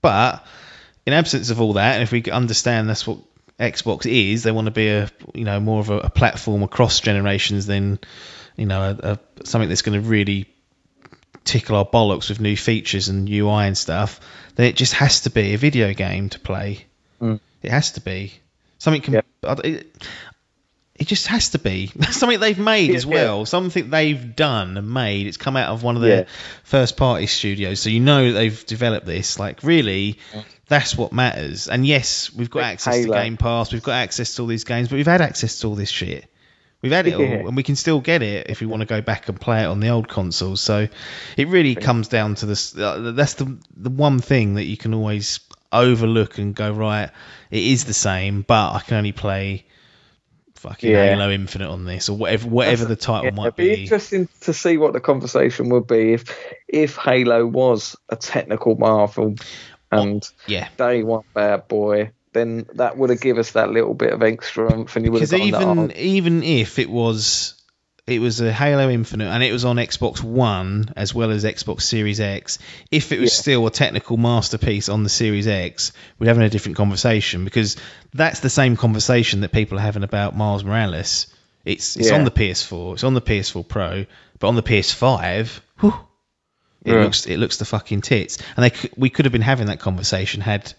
But 0.04 0.46
in 1.08 1.14
absence 1.14 1.50
of 1.50 1.60
all 1.60 1.74
that, 1.74 1.94
and 1.96 2.04
if 2.04 2.12
we 2.12 2.24
understand 2.32 2.88
that's 2.88 3.08
what 3.08 3.18
Xbox 3.60 4.06
is, 4.06 4.44
they 4.44 4.52
want 4.52 4.66
to 4.66 4.72
be 4.72 4.88
a 4.90 5.10
you 5.34 5.46
know 5.46 5.60
more 5.60 5.80
of 5.80 5.90
a, 5.90 5.98
a 6.00 6.10
platform 6.10 6.64
across 6.64 7.00
generations 7.00 7.66
than 7.66 8.00
you 8.56 8.66
know 8.66 8.82
a, 8.82 9.12
a, 9.12 9.46
something 9.46 9.70
that's 9.70 9.82
going 9.82 10.02
to 10.02 10.08
really 10.08 10.48
tickle 11.44 11.76
our 11.76 11.86
bollocks 11.86 12.30
with 12.30 12.40
new 12.40 12.56
features 12.56 13.10
and 13.10 13.30
UI 13.30 13.66
and 13.66 13.78
stuff, 13.78 14.20
then 14.56 14.68
it 14.68 14.76
just 14.76 14.94
has 14.94 15.22
to 15.22 15.30
be 15.30 15.54
a 15.54 15.58
video 15.58 15.94
game 15.94 16.30
to 16.30 16.40
play. 16.40 16.86
Mm. 17.22 17.40
It 17.62 17.72
has 17.72 17.94
to 17.94 18.02
be 18.02 18.34
something. 18.78 19.02
Com- 19.02 19.60
it, 19.64 20.08
it 21.02 21.08
just 21.08 21.28
has 21.28 21.50
to 21.50 21.60
be 21.60 21.88
something 22.12 22.40
they've 22.40 22.60
made 22.60 22.92
Yeah, 22.92 22.96
as 22.98 23.06
well. 23.08 23.46
Something 23.46 23.90
they've 23.90 24.36
done 24.36 24.78
and 24.78 24.88
made. 24.94 25.26
It's 25.26 25.38
come 25.38 25.58
out 25.58 25.70
of 25.70 25.82
one 25.82 25.96
of 25.96 26.02
their 26.04 26.22
Yeah. 26.22 26.28
first 26.64 26.96
party 26.96 27.26
studios, 27.26 27.80
so 27.80 27.90
you 27.90 28.00
know 28.00 28.32
they've 28.32 28.66
developed 28.68 29.08
this. 29.08 29.40
Like 29.40 29.64
really, 29.64 30.20
that's 30.68 30.96
what 30.96 31.12
matters. 31.12 31.68
And 31.68 31.86
yes, 31.88 32.32
we've 32.32 32.50
got 32.52 32.60
Big 32.60 32.66
access 32.74 33.04
to 33.06 33.12
Game 33.12 33.38
Pass. 33.38 33.74
We've 33.74 33.82
got 33.84 33.94
access 33.94 34.36
to 34.36 34.44
all 34.44 34.48
these 34.48 34.64
games, 34.64 34.90
but 34.90 34.96
we've 34.98 35.08
had 35.08 35.22
access 35.22 35.60
to 35.60 35.68
all 35.68 35.76
this 35.76 35.90
shit. 35.90 36.28
We've 36.84 36.92
had 36.92 37.06
it 37.08 37.14
all, 37.16 37.48
and 37.48 37.56
we 37.56 37.64
can 37.64 37.76
still 37.76 38.00
get 38.00 38.22
it 38.24 38.48
if 38.50 38.60
we 38.62 38.68
want 38.68 38.82
to 38.82 38.88
go 38.88 39.02
back 39.02 39.28
and 39.30 39.40
play 39.40 39.62
it 39.64 39.66
on 39.68 39.80
the 39.80 39.90
old 39.90 40.08
consoles. 40.08 40.62
So 40.62 40.88
it 41.38 41.48
really 41.48 41.76
comes 41.76 42.08
down 42.08 42.36
to 42.36 42.46
this. 42.46 42.76
Uh, 42.78 43.12
that's 43.16 43.36
the 43.36 43.58
the 43.76 43.90
one 43.92 44.20
thing 44.20 44.56
that 44.56 44.64
you 44.66 44.78
can 44.78 44.94
always 44.94 45.40
overlook 45.72 46.38
and 46.38 46.56
go 46.56 46.72
right. 46.72 47.10
It 47.50 47.64
is 47.64 47.86
the 47.86 47.94
same, 47.94 48.42
but 48.42 48.74
I 48.74 48.80
can 48.80 48.98
only 48.98 49.12
play 49.12 49.66
fucking 50.62 50.92
Yeah. 50.92 51.16
Halo 51.16 51.32
Infinite 51.32 51.70
on 51.70 51.86
this 51.86 52.08
or 52.10 52.18
whatever 52.18 52.48
whatever 52.48 52.86
the 52.86 52.96
title 52.96 53.26
Yeah, 53.26 53.32
might 53.32 53.48
it'd 53.48 53.56
be 53.56 53.76
be. 53.76 53.82
interesting 53.82 54.30
to 54.42 54.54
see 54.54 54.78
what 54.78 54.94
the 54.94 55.00
conversation 55.00 55.70
would 55.70 55.88
be 55.88 56.14
if 56.14 56.24
if 56.68 56.96
Halo 56.96 57.46
was 57.46 57.96
a 58.10 58.16
technical 58.16 58.76
marvel 58.76 59.36
and 59.92 60.24
Yeah, 60.48 60.70
day 60.78 61.04
one 61.04 61.24
bad 61.34 61.68
boy. 61.68 62.12
Then 62.34 62.66
that 62.76 62.96
would 62.96 63.10
have 63.10 63.20
given 63.20 63.42
us 63.42 63.52
that 63.52 63.72
little 63.72 63.94
bit 63.94 64.14
of 64.14 64.24
extra 64.24 64.72
oomph, 64.72 64.96
and 64.96 65.04
you 65.04 65.12
would 65.12 65.22
have 65.22 65.30
because 65.32 65.48
even 65.48 65.62
"Oh, 65.64 65.92
even 65.96 66.44
if 66.44 66.80
it 66.80 66.90
was 66.90 67.61
it 68.12 68.20
was 68.20 68.42
a 68.42 68.52
Halo 68.52 68.90
Infinite 68.90 69.28
and 69.30 69.42
it 69.44 69.52
was 69.52 69.66
on 69.66 69.78
Xbox 69.78 70.22
One 70.22 70.92
as 70.96 71.14
well 71.14 71.32
as 71.32 71.44
Xbox 71.44 71.82
Series 71.82 72.20
X, 72.20 72.60
if 72.92 73.12
it 73.12 73.20
was 73.20 73.32
Yeah. 73.32 73.42
still 73.42 73.68
a 73.68 73.72
technical 73.72 74.18
masterpiece 74.18 74.90
on 74.90 75.04
the 75.04 75.10
Series 75.10 75.48
X, 75.48 75.94
we'd 76.20 76.28
have 76.28 76.38
a 76.38 76.50
different 76.50 76.78
conversation 76.78 77.46
because 77.46 77.78
that's 78.14 78.42
the 78.42 78.50
same 78.50 78.76
conversation 78.76 79.42
that 79.42 79.52
people 79.52 79.78
are 79.78 79.82
having 79.82 80.04
about 80.04 80.36
Miles 80.36 80.64
Morales. 80.64 81.28
It's 81.64 81.96
it's 81.96 82.10
Yeah. 82.10 82.16
on 82.16 82.26
the 82.26 82.32
PS4, 82.32 82.94
it's 82.94 83.04
on 83.04 83.14
the 83.14 83.22
PS4 83.22 83.64
Pro, 83.68 84.06
but 84.40 84.48
on 84.48 84.56
the 84.56 84.64
PS5, 84.64 85.62
whew, 85.80 85.94
it 86.84 86.92
Yeah. 86.94 87.04
looks 87.04 87.26
it 87.26 87.38
looks 87.38 87.58
the 87.58 87.66
fucking 87.66 88.02
tits. 88.02 88.38
And 88.58 88.66
they 88.66 88.90
we 88.98 89.10
could 89.10 89.26
have 89.26 89.32
been 89.32 89.42
having 89.42 89.68
that 89.68 89.80
conversation 89.80 90.42
had 90.42 90.74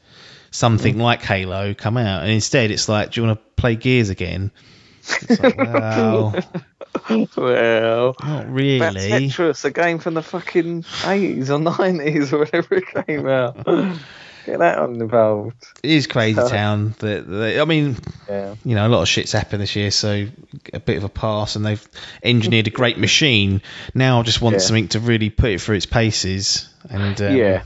something 0.51 0.97
mm. 0.97 1.01
like 1.01 1.23
Halo 1.23 1.75
come 1.75 1.97
out, 1.97 2.23
and 2.23 2.31
instead 2.31 2.71
it's 2.71 2.89
like, 2.89 3.13
do 3.13 3.21
you 3.21 3.27
want 3.27 3.39
to 3.39 3.45
play 3.61 3.77
Gears 3.77 4.11
again? 4.11 4.51
It's 5.29 5.41
like, 5.41 5.57
well, 7.37 8.07
not 8.07 8.19
That's 8.19 8.49
really. 8.49 8.79
Tetris, 9.29 9.65
a 9.65 9.71
game 9.71 9.99
from 9.99 10.15
the 10.15 10.23
fucking 10.23 10.83
80s 10.83 11.49
or 11.51 11.59
90s 11.59 12.33
or 12.33 12.39
whatever 12.41 12.75
it 12.77 13.07
came 13.07 13.27
out. 13.29 13.65
Get 14.45 14.59
that 14.59 14.79
involved. 14.89 15.55
It 15.85 15.91
is 15.93 16.09
crazy 16.09 16.35
town. 16.49 16.97
That 16.99 17.29
that- 17.29 17.61
I 17.61 17.65
mean, 17.65 17.97
Yeah. 18.29 18.57
you 18.65 18.75
know, 18.75 18.87
a 18.87 18.91
lot 18.91 19.03
of 19.03 19.09
shit's 19.09 19.31
happened 19.31 19.63
this 19.63 19.77
year, 19.77 19.93
so 19.93 20.27
a 20.73 20.81
bit 20.81 20.97
of 20.97 21.05
a 21.05 21.09
pass, 21.09 21.55
and 21.55 21.65
they've 21.65 21.89
engineered 22.25 22.67
a 22.67 22.71
great 22.71 22.99
machine. 22.99 23.63
Now 23.95 24.19
I 24.19 24.23
just 24.25 24.43
want 24.43 24.55
Yeah. 24.55 24.59
something 24.61 24.89
to 24.89 25.01
really 25.01 25.31
put 25.31 25.51
it 25.51 25.61
through 25.61 25.77
its 25.77 25.87
paces, 25.87 26.69
and 26.91 27.21
um, 27.23 27.37
Yeah. 27.37 27.63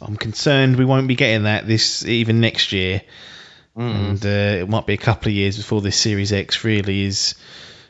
I'm 0.00 0.16
concerned 0.16 0.76
we 0.76 0.86
won't 0.86 1.06
be 1.06 1.16
getting 1.16 1.42
that 1.44 1.66
this 1.66 2.04
even 2.06 2.40
next 2.40 2.72
year, 2.72 3.02
Mm. 3.76 3.94
and 4.08 4.24
uh, 4.24 4.62
it 4.62 4.68
might 4.70 4.86
be 4.86 4.94
a 4.94 4.98
couple 4.98 5.28
of 5.28 5.34
years 5.34 5.58
before 5.58 5.82
this 5.82 5.96
Series 5.96 6.32
X 6.32 6.64
really 6.64 7.04
is 7.04 7.34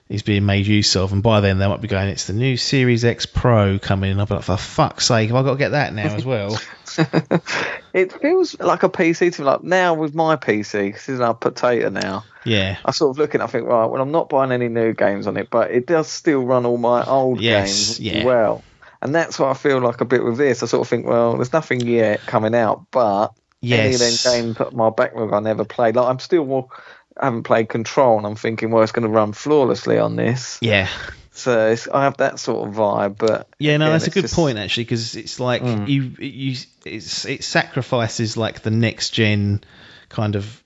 is 0.09 0.23
being 0.23 0.47
made 0.47 0.67
use 0.67 0.95
of, 0.97 1.13
and 1.13 1.23
by 1.23 1.41
then 1.41 1.59
they 1.59 1.67
might 1.67 1.81
be 1.81 1.89
going, 1.89 2.09
it's 2.09 2.27
the 2.27 2.33
new 2.33 2.57
Series 2.57 3.05
X 3.05 3.27
Pro 3.27 3.79
coming, 3.79 4.13
and 4.13 4.21
I'll 4.21 4.27
be 4.27 4.35
like, 4.35 4.45
for 4.45 4.57
fuck's 4.57 5.07
sake, 5.07 5.29
have 5.31 5.37
I 5.37 5.43
got 5.43 5.53
to 5.53 5.59
get 5.59 5.71
that 5.71 5.93
now 5.95 6.15
as 6.15 6.25
well? 6.25 6.59
it 7.93 8.13
feels 8.21 8.59
like 8.61 8.83
a 8.83 8.89
PC 8.89 9.35
to 9.35 9.41
me. 9.41 9.47
Like 9.47 9.63
now 9.63 9.95
with 9.95 10.15
my 10.15 10.37
PC. 10.37 10.93
This 10.93 11.09
is 11.09 11.21
our 11.21 11.35
potato 11.35 11.89
now. 11.91 12.25
yeah, 12.45 12.79
I 12.85 12.93
sort 12.93 13.11
of 13.11 13.19
look 13.19 13.35
and 13.35 13.43
I 13.43 13.47
think, 13.49 13.67
right, 13.67 13.87
well, 13.87 14.01
I'm 14.01 14.13
not 14.13 14.29
buying 14.29 14.53
any 14.53 14.69
new 14.69 14.93
games 14.93 15.27
on 15.27 15.37
it, 15.37 15.51
but 15.51 15.71
it 15.73 15.87
does 15.87 16.09
still 16.09 16.45
run 16.45 16.67
all 16.67 16.79
my 16.79 17.05
old 17.05 17.41
Yes, 17.41 17.99
games 17.99 18.01
yeah. 18.01 18.25
well. 18.25 18.65
And 19.03 19.15
that's 19.15 19.39
what 19.39 19.51
I 19.51 19.55
feel 19.55 19.81
like 19.81 20.01
a 20.01 20.05
bit 20.07 20.25
with 20.25 20.37
this. 20.39 20.63
I 20.63 20.67
sort 20.67 20.83
of 20.83 20.89
think, 20.89 21.07
well, 21.07 21.35
there's 21.37 21.53
nothing 21.53 21.85
yet 21.87 22.21
coming 22.27 22.55
out, 22.55 22.87
but 22.91 23.33
any 23.71 23.95
of 23.95 24.01
yes, 24.01 24.23
them 24.23 24.33
games 24.57 24.73
my 24.73 24.91
backlog 24.91 25.33
I 25.33 25.41
never 25.41 25.65
played. 25.65 25.97
Like 25.97 26.09
I'm 26.09 26.19
still 26.19 26.71
I 27.19 27.27
haven't 27.27 27.45
played 27.45 27.69
Control, 27.69 28.19
and 28.19 28.27
I'm 28.27 28.37
thinking, 28.37 28.71
well, 28.71 28.83
it's 28.83 28.93
going 28.93 29.05
to 29.07 29.13
run 29.13 29.33
flawlessly 29.33 29.99
on 29.99 30.17
this. 30.17 30.59
yeah. 30.61 30.89
So 31.33 31.69
it's, 31.69 31.87
I 31.87 32.05
have 32.05 32.17
that 32.17 32.39
sort 32.39 32.67
of 32.67 32.75
vibe, 32.75 33.19
but 33.19 33.47
Yeah, 33.59 33.77
no, 33.77 33.87
again, 33.87 33.93
that's 33.93 34.07
a 34.07 34.11
good 34.11 34.23
just- 34.23 34.35
point 34.35 34.57
actually, 34.57 34.85
because 34.85 35.17
it's 35.17 35.39
like 35.39 35.61
Mm. 35.63 35.87
you 35.87 36.03
you 36.19 36.57
it's 36.87 37.27
it 37.27 37.45
sacrifices 37.45 38.39
like 38.39 38.63
the 38.63 38.71
next 38.71 39.11
gen 39.11 39.63
kind 40.09 40.35
of 40.35 40.63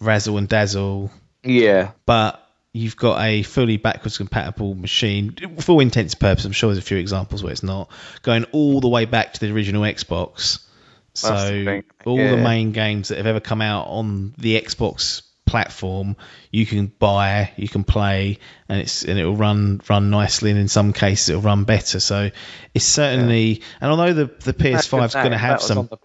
razzle 0.00 0.38
and 0.38 0.48
dazzle, 0.48 1.10
Yeah, 1.42 1.90
but 2.06 2.40
you've 2.72 2.96
got 2.96 3.20
a 3.24 3.42
fully 3.42 3.76
backwards 3.76 4.16
compatible 4.18 4.76
machine 4.76 5.34
for 5.58 5.72
all 5.72 5.80
intents 5.80 6.14
and 6.14 6.20
purposes. 6.20 6.46
I'm 6.46 6.52
sure 6.52 6.68
there's 6.70 6.78
a 6.84 6.86
few 6.86 6.98
examples 6.98 7.42
where 7.42 7.50
it's 7.52 7.62
not 7.64 7.90
going 8.22 8.44
all 8.52 8.80
the 8.80 8.88
way 8.88 9.06
back 9.06 9.32
to 9.32 9.40
the 9.40 9.52
original 9.52 9.82
Xbox. 9.82 10.60
The 11.14 11.18
So 11.18 11.36
thing, 11.64 11.84
all 12.06 12.16
the 12.18 12.36
main 12.36 12.70
games 12.70 13.08
that 13.08 13.18
have 13.18 13.26
ever 13.26 13.40
come 13.40 13.60
out 13.62 13.86
on 13.88 14.34
the 14.38 14.60
Xbox 14.60 15.22
platform 15.46 16.16
you 16.50 16.64
can 16.64 16.86
buy 16.86 17.52
you 17.56 17.68
can 17.68 17.84
play 17.84 18.38
and 18.68 18.80
it's 18.80 19.04
and 19.04 19.18
it'll 19.18 19.36
run 19.36 19.80
run 19.88 20.10
nicely 20.10 20.50
and 20.50 20.58
in 20.58 20.68
some 20.68 20.92
cases 20.92 21.28
it'll 21.28 21.42
run 21.42 21.64
better 21.64 22.00
so 22.00 22.30
it's 22.72 22.84
certainly 22.84 23.62
and 23.80 23.90
although 23.90 24.14
the 24.14 24.24
the 24.24 24.54
PS5 24.54 25.04
is 25.04 25.14
going 25.14 25.30
to 25.30 25.38
have 25.38 25.60
some 25.60 25.86
the- 25.86 25.98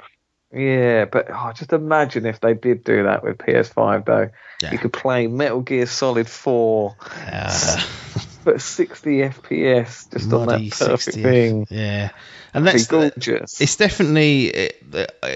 yeah, 0.52 1.06
but 1.06 1.28
oh, 1.30 1.52
just 1.54 1.74
imagine 1.74 2.26
if 2.26 2.40
they 2.40 2.56
did 2.56 2.84
do 2.84 3.04
that 3.04 3.24
with 3.24 3.38
PS5 3.38 4.06
though. 4.06 4.30
Yeah. 4.64 4.72
You 4.72 4.80
could 4.80 4.94
play 4.94 5.28
Metal 5.28 5.62
Gear 5.62 5.86
Solid 5.86 6.28
4 6.28 6.96
uh, 7.32 7.84
but 8.54 8.62
60 8.62 9.10
FPS 9.18 10.12
just 10.12 10.34
on 10.34 10.47
that 10.47 10.62
perfect 10.72 11.02
60 11.04 11.22
thing. 11.24 11.68
yeah 11.70 12.10
and 12.54 12.66
that's 12.66 12.88
gorgeous. 12.88 13.62
it's 13.62 13.76
definitely 13.76 14.45
it, 14.47 14.84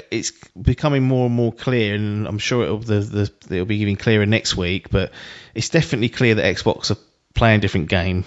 it's 0.09 0.31
becoming 0.59 1.03
more 1.03 1.27
and 1.27 1.35
more 1.35 1.53
clear, 1.53 1.93
and 1.95 2.27
I'm 2.27 2.39
sure 2.39 2.63
it'll 2.63 2.79
the, 2.79 2.99
the 3.01 3.55
it'll 3.55 3.65
be 3.65 3.77
even 3.77 3.95
clearer 3.95 4.25
next 4.25 4.57
week. 4.57 4.89
But 4.89 5.11
it's 5.53 5.69
definitely 5.69 6.09
clear 6.09 6.35
that 6.35 6.55
Xbox 6.55 6.91
are 6.91 6.97
playing 7.35 7.59
a 7.59 7.61
different 7.61 7.89
game. 7.89 8.25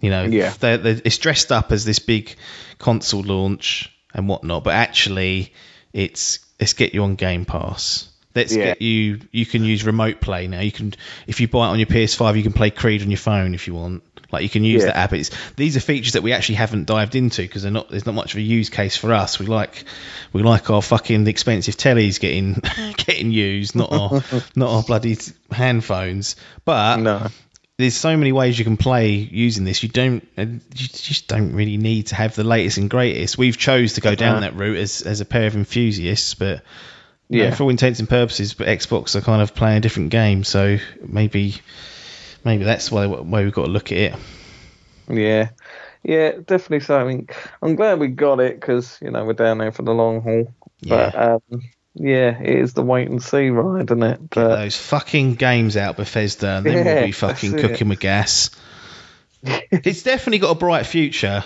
You 0.00 0.10
know, 0.10 0.24
Yeah. 0.24 0.52
they're, 0.60 0.76
they're, 0.76 1.00
it's 1.04 1.16
dressed 1.18 1.50
up 1.50 1.72
as 1.72 1.84
this 1.84 1.98
big 1.98 2.36
console 2.78 3.22
launch 3.22 3.90
and 4.12 4.28
whatnot, 4.28 4.64
but 4.64 4.74
actually, 4.74 5.54
it's 5.92 6.40
let's 6.60 6.74
get 6.74 6.92
you 6.92 7.02
on 7.02 7.14
Game 7.14 7.44
Pass. 7.46 8.10
Let's 8.36 8.54
Yeah. 8.54 8.64
get 8.64 8.82
you. 8.82 9.20
You 9.32 9.46
can 9.46 9.64
use 9.64 9.84
remote 9.84 10.20
play 10.20 10.46
now. 10.46 10.60
You 10.60 10.70
can, 10.70 10.94
if 11.26 11.40
you 11.40 11.48
buy 11.48 11.66
it 11.66 11.70
on 11.70 11.78
your 11.78 11.86
PS5, 11.86 12.36
you 12.36 12.42
can 12.44 12.52
play 12.52 12.70
Creed 12.70 13.02
on 13.02 13.10
your 13.10 13.18
phone 13.18 13.54
if 13.54 13.66
you 13.66 13.74
want. 13.74 14.02
Like 14.30 14.42
you 14.42 14.48
can 14.48 14.62
use 14.64 14.82
Yeah. 14.82 14.88
the 14.88 14.96
app. 14.96 15.12
It's, 15.14 15.30
these 15.56 15.76
are 15.76 15.80
features 15.80 16.12
that 16.12 16.22
we 16.22 16.32
actually 16.32 16.56
haven't 16.56 16.86
dived 16.86 17.14
into 17.14 17.42
because 17.42 17.62
they're 17.62 17.72
not. 17.72 17.88
There's 17.88 18.06
not 18.06 18.14
much 18.14 18.34
of 18.34 18.38
a 18.38 18.42
use 18.42 18.68
case 18.68 18.96
for 18.96 19.12
us. 19.14 19.38
We 19.38 19.46
like, 19.46 19.84
we 20.32 20.42
like 20.42 20.68
our 20.68 20.82
fucking 20.82 21.26
expensive 21.28 21.76
tellies 21.76 22.20
getting 22.20 22.54
getting 22.96 23.30
used, 23.30 23.74
not 23.74 23.90
our 23.92 24.22
not 24.56 24.68
our 24.70 24.82
bloody 24.82 25.16
hand 25.50 25.84
phones. 25.84 26.34
But 26.64 26.96
No. 26.98 27.28
there's 27.78 27.96
so 27.96 28.16
many 28.16 28.32
ways 28.32 28.58
you 28.58 28.64
can 28.64 28.76
play 28.76 29.10
using 29.12 29.64
this. 29.64 29.82
You 29.84 29.88
don't, 29.90 30.26
uh, 30.36 30.42
you 30.42 30.60
just 30.88 31.28
don't 31.28 31.52
really 31.52 31.76
need 31.76 32.08
to 32.08 32.16
have 32.16 32.34
the 32.34 32.44
latest 32.44 32.78
and 32.78 32.90
greatest. 32.90 33.38
We've 33.38 33.56
chose 33.56 33.94
to 33.94 34.00
go 34.00 34.14
down 34.16 34.40
that 34.42 34.56
route 34.56 34.76
as 34.78 35.02
as 35.02 35.20
a 35.20 35.24
pair 35.24 35.46
of 35.46 35.54
enthusiasts, 35.54 36.34
but 36.34 36.62
Yeah. 37.28 37.54
for 37.54 37.64
all 37.64 37.70
intents 37.70 37.98
and 37.98 38.08
purposes, 38.08 38.54
but 38.54 38.68
Xbox 38.68 39.16
are 39.16 39.20
kind 39.20 39.42
of 39.42 39.54
playing 39.54 39.78
a 39.78 39.80
different 39.80 40.10
game. 40.10 40.44
So 40.44 40.78
maybe, 41.04 41.56
maybe 42.44 42.64
that's 42.64 42.90
why 42.90 43.06
why 43.06 43.42
we've 43.42 43.52
got 43.52 43.66
to 43.66 43.70
look 43.70 43.90
at 43.92 43.98
it. 43.98 44.14
Yeah, 45.08 45.50
yeah, 46.02 46.32
definitely 46.32 46.80
so. 46.80 46.98
I 46.98 47.04
mean, 47.04 47.28
I'm 47.62 47.74
glad 47.74 47.98
we 47.98 48.08
got 48.08 48.40
it 48.40 48.60
because 48.60 48.98
you 49.02 49.10
know 49.10 49.24
we're 49.24 49.32
down 49.32 49.58
there 49.58 49.72
for 49.72 49.82
the 49.82 49.92
long 49.92 50.22
haul. 50.22 50.54
But 50.86 51.14
um, 51.16 51.40
yeah, 51.94 52.38
it 52.40 52.60
is 52.60 52.74
the 52.74 52.82
wait 52.82 53.08
and 53.08 53.22
see 53.22 53.50
ride, 53.50 53.90
isn't 53.90 54.02
it? 54.02 54.30
Get 54.30 54.48
those 54.48 54.76
fucking 54.76 55.34
games 55.34 55.76
out, 55.76 55.96
Bethesda, 55.96 56.58
and 56.58 56.66
then 56.66 56.84
we'll 56.84 57.06
be 57.06 57.12
fucking 57.12 57.52
that's 57.52 57.64
it. 57.64 57.68
cooking 57.68 57.88
with 57.88 58.00
gas. 58.00 58.50
it's 59.42 60.02
definitely 60.02 60.38
got 60.38 60.50
a 60.50 60.58
bright 60.58 60.86
future. 60.86 61.42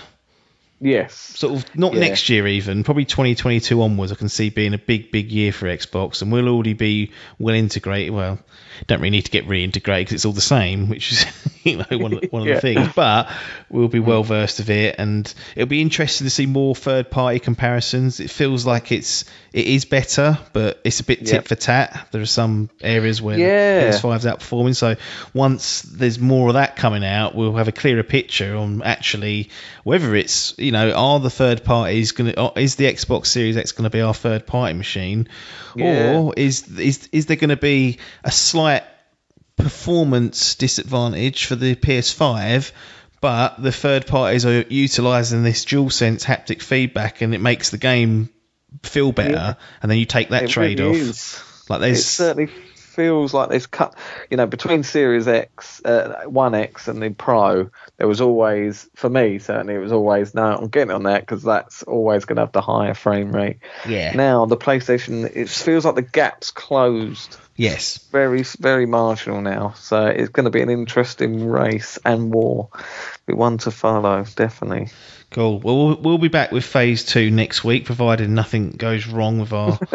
Yes, 0.81 1.15
sort 1.15 1.55
of 1.55 1.77
not 1.77 1.93
Yeah. 1.95 2.01
next 2.01 2.29
year 2.29 2.47
even 2.47 2.85
probably 2.85 3.05
2022 3.05 3.81
onwards 3.83 4.13
i 4.13 4.15
can 4.15 4.29
see 4.29 4.51
being 4.51 4.75
a 4.75 4.79
big 4.79 5.13
big 5.13 5.31
year 5.31 5.53
for 5.53 5.67
xbox 5.67 6.23
and 6.23 6.33
we'll 6.33 6.49
already 6.49 6.73
be 6.73 7.13
well 7.39 7.55
integrated 7.55 8.13
well 8.15 8.39
don't 8.87 9.01
really 9.01 9.11
need 9.11 9.27
to 9.27 9.31
get 9.31 9.47
reintegrated 9.47 10.01
because 10.01 10.13
it's 10.15 10.25
all 10.25 10.33
the 10.33 10.41
same 10.41 10.89
which 10.89 11.13
is 11.13 11.27
you 11.63 11.77
know 11.91 11.99
one 11.99 12.13
of, 12.15 12.23
one 12.31 12.43
of 12.43 12.49
Yeah. 12.49 12.55
the 12.57 12.61
things 12.61 12.89
but 12.95 13.29
we'll 13.69 13.89
be 13.89 13.99
mm. 14.01 14.05
well 14.05 14.23
versed 14.23 14.61
of 14.61 14.71
it 14.71 14.97
and 14.99 15.33
it'll 15.57 15.69
be 15.69 15.81
interesting 15.81 16.25
to 16.27 16.31
see 16.31 16.47
more 16.47 16.75
third 16.75 17.11
party 17.11 17.39
comparisons 17.39 18.21
it 18.21 18.31
feels 18.31 18.65
like 18.67 18.93
it's 18.93 19.25
it 19.53 19.67
is 19.67 19.85
better 19.85 20.39
but 20.53 20.81
it's 20.85 21.01
a 21.01 21.05
bit 21.05 21.21
tit 21.21 21.33
Yep. 21.33 21.49
for 21.49 21.55
tat 21.55 22.09
there 22.13 22.21
are 22.23 22.27
some 22.27 22.71
areas 22.81 23.21
where 23.21 23.39
Yeah. 23.39 23.91
ps5's 23.91 24.25
outperforming 24.25 24.77
so 24.77 24.97
once 25.35 25.83
there's 25.83 26.19
more 26.19 26.49
of 26.49 26.55
that 26.55 26.77
coming 26.77 27.05
out 27.05 27.35
we'll 27.35 27.55
have 27.57 27.69
a 27.69 27.73
clearer 27.73 28.03
picture 28.03 28.57
on 28.57 28.83
actually 28.83 29.51
whether 29.85 30.15
it's 30.15 30.55
you 30.59 30.73
know 30.73 30.93
are 30.93 31.21
the 31.21 31.31
third 31.31 31.65
parties 31.65 32.13
going 32.13 32.33
to 32.33 32.53
is 32.57 32.77
the 32.77 32.85
xbox 32.93 33.27
series 33.27 33.57
x 33.57 33.73
going 33.73 33.85
to 33.85 33.91
be 33.91 34.01
our 34.01 34.15
third 34.15 34.47
party 34.47 34.75
machine 34.75 35.29
Yeah. 35.75 36.19
or 36.19 36.35
is 36.37 36.67
is 36.79 37.09
is 37.13 37.27
there 37.27 37.37
going 37.37 37.51
to 37.51 37.57
be 37.57 37.99
a 38.25 38.31
slight 38.31 38.83
performance 39.63 40.55
disadvantage 40.55 41.47
for 41.47 41.57
the 41.57 41.75
ps5 41.77 42.73
but 43.21 43.63
the 43.63 43.73
third 43.73 44.07
parties 44.07 44.47
are 44.47 44.63
utilizing 44.63 45.43
this 45.43 45.65
dual 45.65 45.91
sense 45.91 46.25
haptic 46.25 46.63
feedback 46.63 47.21
and 47.21 47.35
it 47.35 47.41
makes 47.41 47.71
the 47.71 47.79
game 47.79 48.29
feel 48.83 49.13
better 49.13 49.33
Yeah. 49.33 49.55
and 49.83 49.91
then 49.91 49.99
you 49.99 50.07
take 50.07 50.31
that 50.31 50.45
it 50.45 50.51
trade 50.51 50.81
really 50.81 50.91
off 51.03 51.09
is. 51.09 51.43
like 51.69 51.79
It 51.79 51.83
there's 51.83 52.07
certainly 52.07 52.47
feels 52.47 53.33
like 53.33 53.49
there's 53.49 53.67
cut. 53.67 53.95
You 54.31 54.37
know, 54.37 54.47
between 54.47 54.83
Series 54.83 55.29
X, 55.29 55.81
uh, 55.85 56.23
One 56.27 56.55
X, 56.57 56.89
and 56.89 57.01
the 57.01 57.11
Pro, 57.11 57.71
there 57.99 58.09
was 58.09 58.21
always, 58.21 58.91
for 58.97 59.09
me 59.09 59.39
certainly, 59.39 59.75
it 59.75 59.79
was 59.79 59.93
always 59.93 60.35
no. 60.35 60.43
I'm 60.57 60.69
getting 60.69 60.91
on 60.91 61.05
that 61.05 61.21
because 61.21 61.45
that's 61.45 61.85
always 61.85 62.25
going 62.25 62.37
to 62.37 62.43
have 62.43 62.53
the 62.53 62.61
higher 62.61 62.95
frame 62.95 63.31
rate. 63.33 63.59
yeah 63.89 64.13
Now 64.15 64.45
the 64.47 64.57
PlayStation, 64.57 65.25
it 65.35 65.49
feels 65.49 65.85
like 65.85 65.95
the 65.95 66.03
gap's 66.03 66.51
closed. 66.51 67.37
Yes 67.61 67.99
very 68.11 68.43
very 68.59 68.87
marginal 68.87 69.41
now. 69.43 69.75
So 69.77 70.07
it's 70.07 70.31
going 70.31 70.45
to 70.45 70.51
be 70.51 70.63
an 70.63 70.71
interesting 70.71 71.47
race 71.47 71.99
and 72.05 72.33
war. 72.33 72.71
Be 73.27 73.35
one 73.35 73.59
to 73.59 73.71
follow, 73.71 74.25
definitely. 74.35 74.89
Cool. 75.31 75.61
Well, 75.61 75.77
we'll 75.77 75.97
we'll 75.97 76.19
be 76.19 76.27
back 76.27 76.51
with 76.51 76.65
phase 76.65 77.05
two 77.05 77.31
next 77.31 77.63
week, 77.63 77.85
provided 77.85 78.29
nothing 78.29 78.71
goes 78.71 79.07
wrong 79.07 79.39
with 79.39 79.53
our. 79.53 79.79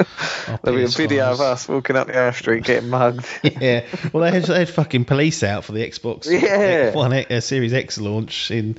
our 0.48 0.60
There'll 0.64 0.80
be 0.80 0.86
a 0.86 0.88
video 0.88 1.26
of 1.26 1.42
us 1.42 1.68
walking 1.68 1.98
up 1.98 2.08
the 2.08 2.16
Air 2.16 2.32
Street 2.32 2.64
getting 2.64 2.90
mugged. 2.90 3.28
Yeah. 3.44 3.86
Well, 4.14 4.24
they 4.24 4.32
had, 4.32 4.44
they 4.44 4.60
had 4.60 4.70
fucking 4.70 5.06
police 5.06 5.44
out 5.44 5.66
for 5.66 5.72
the 5.74 5.86
Xbox 5.86 6.26
Yeah. 6.42 6.94
One 6.94 7.14
uh, 7.14 7.42
Series 7.42 7.74
X 7.74 8.00
launch 8.00 8.50
in 8.52 8.78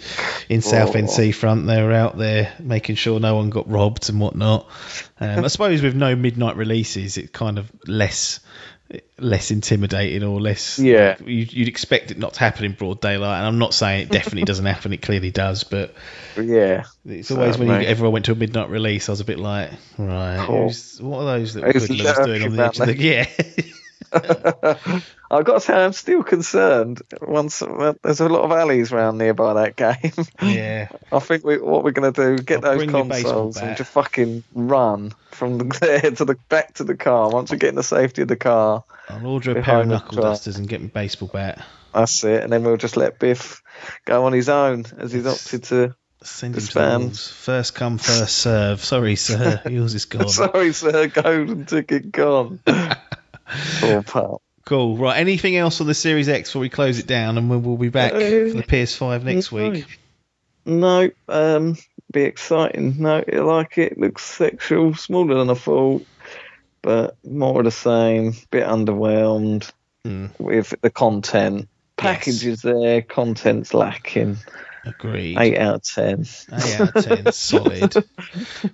in 0.49 0.63
Southend 0.63 1.09
Oh. 1.09 1.13
Seafront. 1.13 1.67
They 1.67 1.83
were 1.83 1.93
out 1.93 2.17
there 2.17 2.55
making 2.59 2.97
sure 2.97 3.21
no 3.21 3.35
one 3.37 3.51
got 3.51 3.69
robbed 3.69 4.09
and 4.09 4.19
whatnot. 4.19 4.67
Um, 5.21 5.45
I 5.45 5.49
suppose 5.49 5.83
with 5.83 5.95
no 5.95 6.17
midnight 6.17 6.57
releases, 6.57 7.19
it's 7.19 7.31
kind 7.31 7.59
of 7.59 7.71
less 7.87 8.41
less 9.19 9.51
intimidating 9.51 10.23
or 10.23 10.41
less 10.41 10.79
Yeah. 10.79 11.17
you, 11.21 11.47
you'd 11.49 11.69
expect 11.69 12.11
it 12.13 12.19
not 12.19 12.35
to 12.35 12.41
happen 12.41 12.65
in 12.65 12.73
broad 12.73 13.01
daylight 13.01 13.39
and 13.39 13.47
i'm 13.47 13.59
not 13.59 13.75
saying 13.75 14.03
it 14.03 14.11
definitely 14.11 14.45
doesn't 14.53 14.65
happen 14.65 14.93
it 14.93 15.03
clearly 15.03 15.31
does 15.31 15.65
but 15.65 15.95
yeah. 16.41 16.85
it's 17.05 17.31
always 17.31 17.59
when 17.59 17.69
you, 17.69 17.87
everyone 17.89 18.13
went 18.13 18.25
to 18.27 18.33
a 18.33 18.35
midnight 18.37 18.69
release, 18.69 19.09
I 19.09 19.13
was 19.13 19.21
a 19.21 19.25
bit 19.25 19.39
like, 19.39 19.71
right, 19.97 20.39
Cool. 20.47 20.65
who's, 20.69 21.01
what 21.01 21.21
are 21.21 21.39
those 21.39 21.55
that 21.55 21.65
hoodlums 21.65 22.27
doing 22.27 22.43
on 22.43 22.57
the 22.57 22.65
edge 22.65 22.79
of 22.79 22.87
the 22.87 22.97
yeah? 22.99 23.27
I've 25.31 25.45
got 25.45 25.55
to 25.55 25.61
say, 25.61 25.75
I'm 25.75 25.93
still 25.93 26.23
concerned. 26.23 27.03
Once 27.21 27.61
well, 27.61 27.97
there's 28.03 28.21
a 28.21 28.29
lot 28.29 28.45
of 28.45 28.53
alleys 28.53 28.93
around 28.93 29.19
nearby 29.19 29.55
that 29.55 29.77
game. 29.77 30.27
yeah, 30.43 30.89
I 31.13 31.19
think 31.19 31.45
we, 31.45 31.59
what 31.59 31.83
we're 31.85 31.91
going 31.91 32.13
to 32.13 32.37
do 32.37 32.43
get 32.43 32.65
I'll 32.65 32.73
those 32.73 32.79
bring 32.79 32.91
your 32.91 33.05
baseball 33.05 33.33
consoles 33.33 33.57
and 33.59 33.77
just 33.77 33.91
fucking 33.91 34.45
run 34.55 35.13
from 35.33 35.59
the, 35.59 35.65
there 35.81 36.11
to 36.13 36.25
the 36.25 36.37
back 36.49 36.75
to 36.75 36.85
the 36.85 36.97
car. 36.97 37.31
Once 37.31 37.51
we 37.51 37.59
get 37.59 37.71
in 37.71 37.75
the 37.75 37.83
safety 37.83 38.23
of 38.23 38.29
the 38.29 38.37
car, 38.37 38.85
I'll 39.09 39.27
order 39.27 39.59
a 39.59 39.63
pair 39.63 39.81
of 39.81 39.89
knuckle 39.89 40.23
dusters 40.23 40.59
and 40.59 40.69
get 40.69 40.81
my 40.81 40.89
baseball 40.89 41.31
bat. 41.33 41.65
that's 41.93 42.23
it. 42.25 42.45
And 42.45 42.53
then 42.53 42.63
we'll 42.63 42.77
just 42.77 42.97
let 42.97 43.19
Biff 43.19 43.63
go 44.05 44.25
on 44.27 44.33
his 44.33 44.49
own 44.49 44.85
as 44.99 45.13
he's 45.13 45.27
opted 45.27 45.65
to. 45.65 45.95
Send 46.23 46.55
him 46.55 46.61
to 46.61 46.67
the 46.75 46.81
spam. 46.81 47.01
wolves. 47.01 47.29
First 47.29 47.75
come, 47.75 47.99
first 47.99 48.39
serve. 48.39 48.83
Sorry, 48.83 49.17
sir, 49.17 49.61
yours 49.69 49.95
is 49.95 50.07
gone. 50.07 50.29
Sorry, 50.29 50.73
sir, 50.73 51.09
golden 51.09 51.67
ticket 51.67 52.11
gone. 52.11 52.61
Poor 53.81 54.03
pal. 54.05 54.43
Cool. 54.65 54.97
Right. 54.97 55.19
Anything 55.19 55.57
else 55.57 55.81
on 55.81 55.87
the 55.87 55.95
Series 55.95 56.29
X 56.29 56.49
before 56.51 56.61
we 56.63 56.69
close 56.69 56.99
it 56.99 57.07
down, 57.07 57.39
and 57.39 57.49
we'll, 57.49 57.77
be 57.77 57.89
back 57.89 58.13
for 58.13 58.19
the 58.19 58.65
PS5 58.67 59.23
next 59.23 59.53
week. 59.53 60.01
No, 60.65 61.09
um, 61.29 61.77
be 62.13 62.23
exciting. 62.23 63.01
No, 63.01 63.23
you 63.31 63.45
like 63.45 63.79
it. 63.79 63.97
Looks 63.97 64.25
sexual, 64.25 64.95
smaller 64.97 65.37
than 65.37 65.51
I 65.51 65.55
thought, 65.55 66.05
but 66.83 67.17
more 67.25 67.61
of 67.61 67.65
the 67.65 67.71
same. 67.71 68.35
Bit 68.51 68.67
underwhelmed 68.67 69.71
Hmm. 70.05 70.27
with 70.39 70.75
the 70.83 70.91
content. 70.91 71.69
Package 71.97 72.47
is 72.47 72.63
there, 72.63 73.03
content's 73.03 73.75
lacking. 73.75 74.37
Agreed. 74.85 75.37
Eight 75.39 75.59
out 75.59 75.75
of 75.77 75.83
ten. 75.83 76.27
Eight 76.53 76.81
out 76.81 76.97
of 76.97 77.05
ten, 77.05 77.33
solid. 77.33 78.05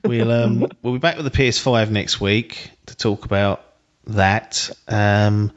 We'll 0.04 0.30
um 0.30 0.66
we'll 0.82 0.92
be 0.94 0.98
back 0.98 1.16
with 1.16 1.24
the 1.24 1.30
PS5 1.30 1.90
next 1.90 2.20
week 2.20 2.70
to 2.86 2.96
talk 2.96 3.24
about 3.24 3.64
that. 4.06 4.70
Um, 4.88 5.52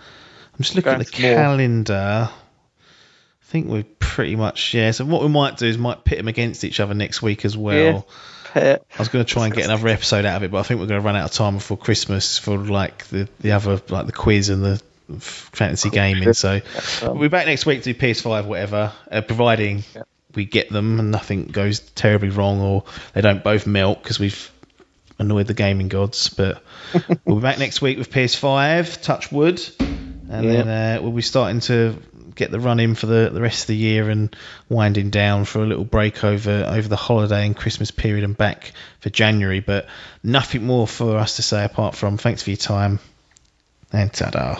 I'm 0.54 0.62
just 0.62 0.76
looking 0.76 0.92
at 0.94 1.00
the 1.06 1.22
more. 1.22 1.36
calendar. 1.36 2.30
I 2.32 3.48
think 3.48 3.68
we're 3.68 3.86
pretty 4.00 4.36
much 4.36 4.74
yeah. 4.74 4.92
So 4.92 5.06
what 5.06 5.22
we 5.22 5.30
might 5.30 5.58
do 5.58 5.66
is 5.66 5.78
might 5.78 6.04
pit 6.04 6.18
them 6.18 6.28
against 6.28 6.64
each 6.64 6.80
other 6.80 6.94
next 6.94 7.22
week 7.22 7.46
as 7.46 7.58
well. 7.58 8.08
Yeah. 8.56 8.78
I 8.94 9.00
was 9.00 9.10
going 9.10 9.24
to 9.26 9.30
try 9.30 9.46
and 9.46 9.54
get 9.54 9.66
another 9.66 9.90
episode 9.90 10.24
out 10.24 10.38
of 10.38 10.44
it, 10.44 10.52
but 10.52 10.60
I 10.60 10.64
think 10.64 10.80
we're 10.80 10.88
going 10.88 11.02
to 11.02 11.06
run 11.06 11.18
out 11.18 11.26
of 11.26 11.32
time 11.32 11.56
before 11.56 11.78
Christmas 11.78 12.38
for 12.38 12.58
like 12.58 13.06
the 13.08 13.28
the 13.42 13.52
other 13.52 13.82
like 13.90 14.06
the 14.06 14.14
quiz 14.14 14.50
and 14.50 14.64
the 14.64 14.82
fantasy 15.20 15.90
gaming. 15.90 16.34
So 16.34 16.62
we'll 17.02 17.16
be 17.20 17.28
back 17.28 17.46
next 17.48 17.66
week 17.66 17.84
to 17.84 17.94
do 17.94 18.00
PS5, 18.00 18.46
whatever, 18.46 18.94
uh, 19.12 19.22
providing 19.22 19.84
Yeah. 19.94 20.04
we 20.34 20.46
get 20.46 20.70
them 20.72 21.00
and 21.00 21.12
nothing 21.12 21.46
goes 21.48 21.80
terribly 21.82 22.30
wrong 22.30 22.62
or 22.62 22.86
they 23.14 23.22
don't 23.22 23.44
both 23.44 23.68
melt 23.68 24.02
because 24.02 24.20
we've 24.20 24.50
annoyed 25.18 25.48
the 25.48 25.54
gaming 25.54 25.88
gods. 25.88 26.30
But 26.30 26.62
we'll 27.26 27.38
be 27.38 27.42
back 27.42 27.60
next 27.60 27.82
week 27.82 27.98
with 27.98 28.10
PS5, 28.12 29.02
touch 29.02 29.32
wood, 29.32 29.62
and 29.80 30.50
then 30.50 30.68
uh, 30.68 31.02
we'll 31.02 31.12
be 31.12 31.22
starting 31.22 31.60
to 31.62 31.96
get 32.36 32.52
the 32.52 32.60
run 32.60 32.80
in 32.80 32.96
for 32.96 33.06
the, 33.06 33.30
the 33.32 33.42
rest 33.42 33.64
of 33.64 33.68
the 33.68 33.76
year 33.76 34.10
and 34.10 34.36
winding 34.70 35.10
down 35.10 35.46
for 35.46 35.64
a 35.64 35.66
little 35.66 35.86
break 35.86 36.24
over 36.24 36.66
over 36.68 36.88
the 36.88 36.96
holiday 36.96 37.46
and 37.46 37.56
Christmas 37.56 37.92
period 37.92 38.24
and 38.24 38.38
back 38.38 38.74
for 39.00 39.10
January. 39.10 39.62
But 39.62 39.88
nothing 40.22 40.66
more 40.66 40.88
for 40.88 41.18
us 41.18 41.38
to 41.38 41.42
say 41.42 41.64
apart 41.64 41.96
from 41.96 42.18
thanks 42.18 42.44
for 42.44 42.50
your 42.50 42.58
time 42.58 43.00
and 43.92 44.12
ta-da. 44.12 44.60